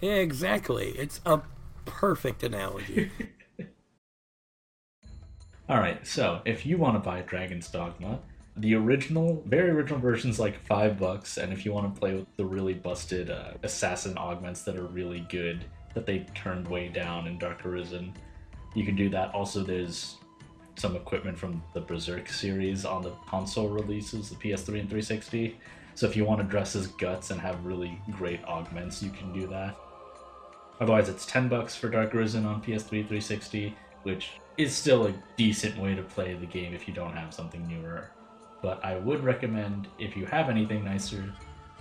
[0.02, 0.88] yeah, exactly.
[0.98, 1.40] It's a
[1.86, 3.10] perfect analogy.
[5.70, 8.18] Alright, so if you want to buy Dragon's Dogma,
[8.58, 12.26] the original, very original version's like five bucks, and if you want to play with
[12.36, 17.26] the really busted uh, assassin augments that are really good, that they turned way down
[17.26, 18.12] in Dark Arisen,
[18.74, 19.32] you can do that.
[19.32, 20.16] Also, there's
[20.76, 25.58] some equipment from the Berserk series on the console releases, the PS3 and 360.
[25.94, 29.32] So if you want to dress as Guts and have really great augments, you can
[29.32, 29.76] do that.
[30.80, 35.78] Otherwise, it's 10 bucks for Dark Arisen on PS3 360, which is still a decent
[35.78, 38.10] way to play the game if you don't have something newer.
[38.60, 41.32] But I would recommend, if you have anything nicer,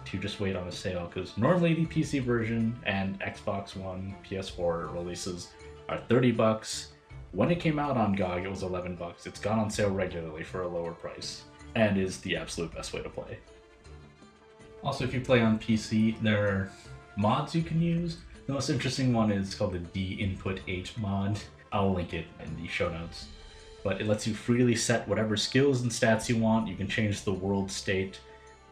[0.05, 4.93] to just wait on a sale, because normally the PC version and Xbox One, PS4
[4.93, 5.49] releases
[5.89, 6.92] are 30 bucks.
[7.33, 9.25] When it came out on GOG, it was 11 bucks.
[9.25, 11.41] It's gone on sale regularly for a lower price,
[11.73, 13.39] and is the absolute best way to play.
[14.83, 16.71] Also, if you play on PC, there are
[17.17, 18.17] mods you can use.
[18.45, 21.39] The most interesting one is called the D Input 8 mod.
[21.71, 23.25] I'll link it in the show notes.
[23.83, 26.67] But it lets you freely set whatever skills and stats you want.
[26.67, 28.19] You can change the world state.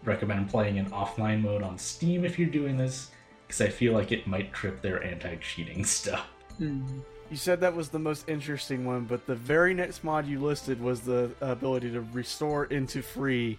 [0.03, 3.09] Recommend playing in offline mode on Steam if you're doing this,
[3.48, 6.27] because I feel like it might trip their anti cheating stuff.
[6.57, 6.99] Hmm.
[7.32, 10.82] You said that was the most interesting one, but the very next mod you listed
[10.82, 13.58] was the ability to restore into free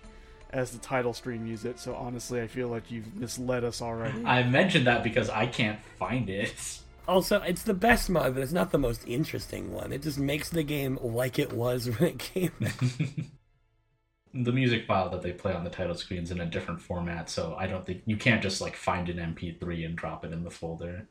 [0.51, 1.81] as the title screen used it.
[1.81, 4.23] So honestly, I feel like you've misled us already.
[4.26, 6.81] I mentioned that because I can't find it.
[7.09, 9.91] Also, it's the best mod, but it's not the most interesting one.
[9.91, 12.52] It just makes the game like it was when it came
[14.34, 17.28] the music file that they play on the title screen is in a different format,
[17.28, 20.42] so I don't think you can't just like find an MP3 and drop it in
[20.44, 21.07] the folder.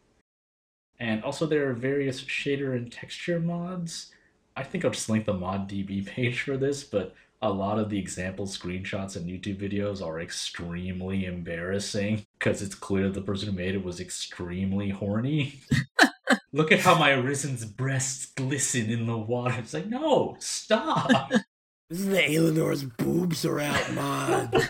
[1.02, 4.12] And also, there are various shader and texture mods.
[4.56, 7.98] I think I'll just link the ModDB page for this, but a lot of the
[7.98, 13.74] example screenshots and YouTube videos are extremely embarrassing because it's clear the person who made
[13.74, 15.60] it was extremely horny.
[16.54, 19.56] Look at how my Arisen's breasts glisten in the water.
[19.58, 21.32] It's like, no, stop.
[21.90, 24.70] This is the Aelinor's boobs are out mod.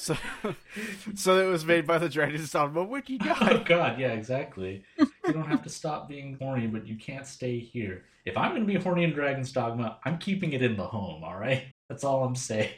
[0.00, 0.16] So,
[1.14, 3.38] so it was made by the Dragon's Dogma wiki oh guy.
[3.40, 4.82] my god, yeah, exactly.
[4.98, 8.04] You don't have to stop being horny, but you can't stay here.
[8.24, 11.22] If I'm going to be horny in Dragon's Dogma, I'm keeping it in the home,
[11.22, 11.64] alright?
[11.90, 12.70] That's all I'm saying.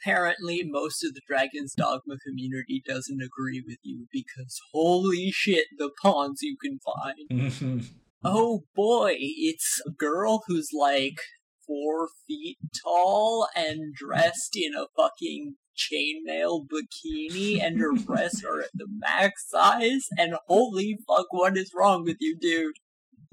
[0.00, 5.90] Apparently, most of the Dragon's Dogma community doesn't agree with you because holy shit, the
[6.00, 7.84] pawns you can find.
[8.22, 11.18] Oh boy, it's a girl who's like
[11.66, 18.70] four feet tall and dressed in a fucking chainmail bikini, and her breasts are at
[18.74, 20.08] the max size.
[20.18, 22.76] And holy fuck, what is wrong with you, dude?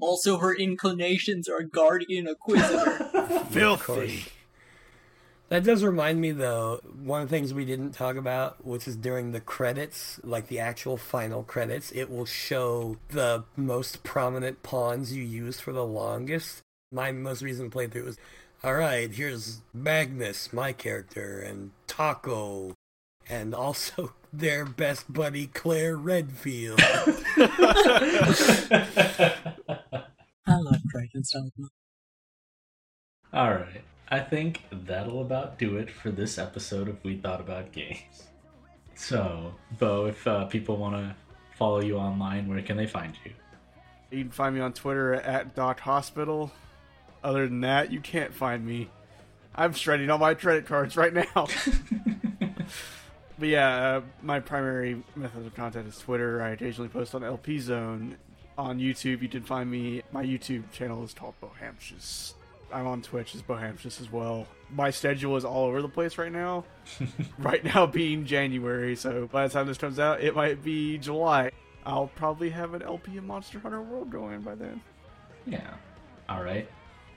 [0.00, 3.44] Also, her inclinations are Guardian Acquisitor.
[3.50, 4.24] Filthy.
[5.48, 8.96] That does remind me, though, one of the things we didn't talk about, which is
[8.96, 15.14] during the credits, like the actual final credits, it will show the most prominent pawns
[15.14, 16.60] you used for the longest.
[16.92, 18.18] My most recent playthrough was,
[18.64, 22.74] all right, here's Magnus, my character, and Taco,
[23.28, 26.80] and also their best buddy Claire Redfield.
[26.82, 27.14] I
[30.48, 31.68] love Dragon's Dogma.
[33.32, 38.24] Alright, I think that'll about do it for this episode of We Thought About Games.
[38.96, 41.14] So, Bo, if uh, people want to
[41.56, 43.30] follow you online, where can they find you?
[44.10, 46.50] You can find me on Twitter at Doc Hospital.
[47.22, 48.90] Other than that, you can't find me.
[49.54, 51.24] I'm shredding all my credit cards right now.
[53.38, 56.40] but yeah, uh, my primary method of contact is Twitter.
[56.40, 58.16] I occasionally post on LP Zone.
[58.56, 60.02] On YouTube, you can find me.
[60.12, 62.34] My YouTube channel is called Bohamshus.
[62.72, 64.46] I'm on Twitch as Bohamshus as well.
[64.70, 66.64] My schedule is all over the place right now.
[67.38, 71.50] right now being January, so by the time this comes out, it might be July.
[71.86, 74.82] I'll probably have an LP of Monster Hunter World going by then.
[75.46, 75.74] Yeah.
[76.28, 76.68] Alright.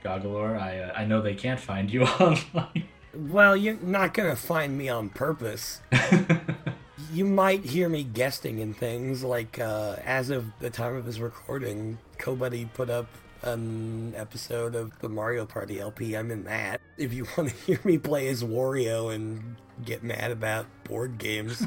[0.04, 2.84] Goggalor, I, uh, I know they can't find you online.
[3.14, 5.80] well, you're not to find me on purpose.
[7.12, 11.18] you might hear me guesting in things like uh, as of the time of this
[11.18, 13.06] recording, Kobuddy put up
[13.42, 16.16] an episode of the Mario Party LP.
[16.16, 16.80] I'm in that.
[16.96, 21.62] If you want to hear me play as Wario and get mad about board games,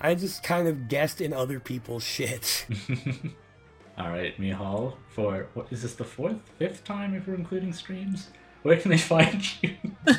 [0.00, 2.66] I just kind of guessed in other people's shit.
[3.98, 8.28] All right, Mihal, for what is this the fourth, fifth time if we're including streams?
[8.62, 9.76] Where can they find you?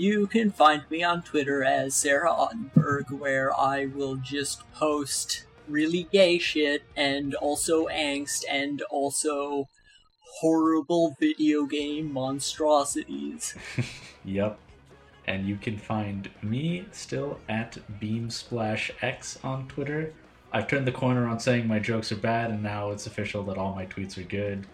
[0.00, 6.04] You can find me on Twitter as Sarah Ottenberg, where I will just post really
[6.10, 9.68] gay shit and also angst and also
[10.40, 13.54] horrible video game monstrosities.
[14.24, 14.58] Yep.
[15.26, 20.14] And you can find me still at BeamSplashX on Twitter.
[20.52, 23.56] I've turned the corner on saying my jokes are bad, and now it's official that
[23.56, 24.66] all my tweets are good.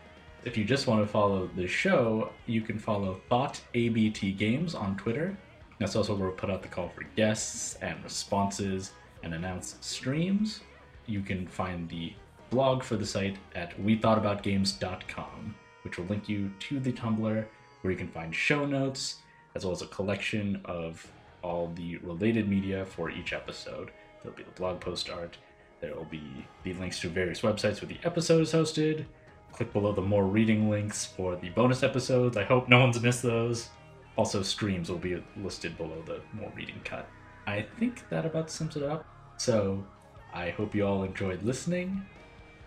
[0.44, 4.96] If you just want to follow the show, you can follow Thought ABT Games on
[4.96, 5.36] Twitter.
[5.78, 10.60] That's also where we put out the call for guests and responses and announce streams.
[11.06, 12.14] You can find the
[12.48, 17.44] blog for the site at wethoughtaboutgames.com, which will link you to the Tumblr
[17.82, 19.18] where you can find show notes
[19.54, 21.06] as well as a collection of
[21.42, 23.90] all the related media for each episode.
[24.22, 25.36] There'll be the blog post art,
[25.80, 29.04] there will be the links to various websites where the episode is hosted.
[29.52, 32.36] Click below the more reading links for the bonus episodes.
[32.36, 33.68] I hope no one's missed those.
[34.16, 37.08] Also, streams will be listed below the more reading cut.
[37.46, 39.06] I think that about sums it up.
[39.36, 39.84] So,
[40.32, 42.04] I hope you all enjoyed listening.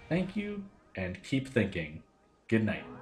[0.07, 0.63] Thank you,
[0.95, 2.03] and keep thinking.
[2.47, 2.98] Good night.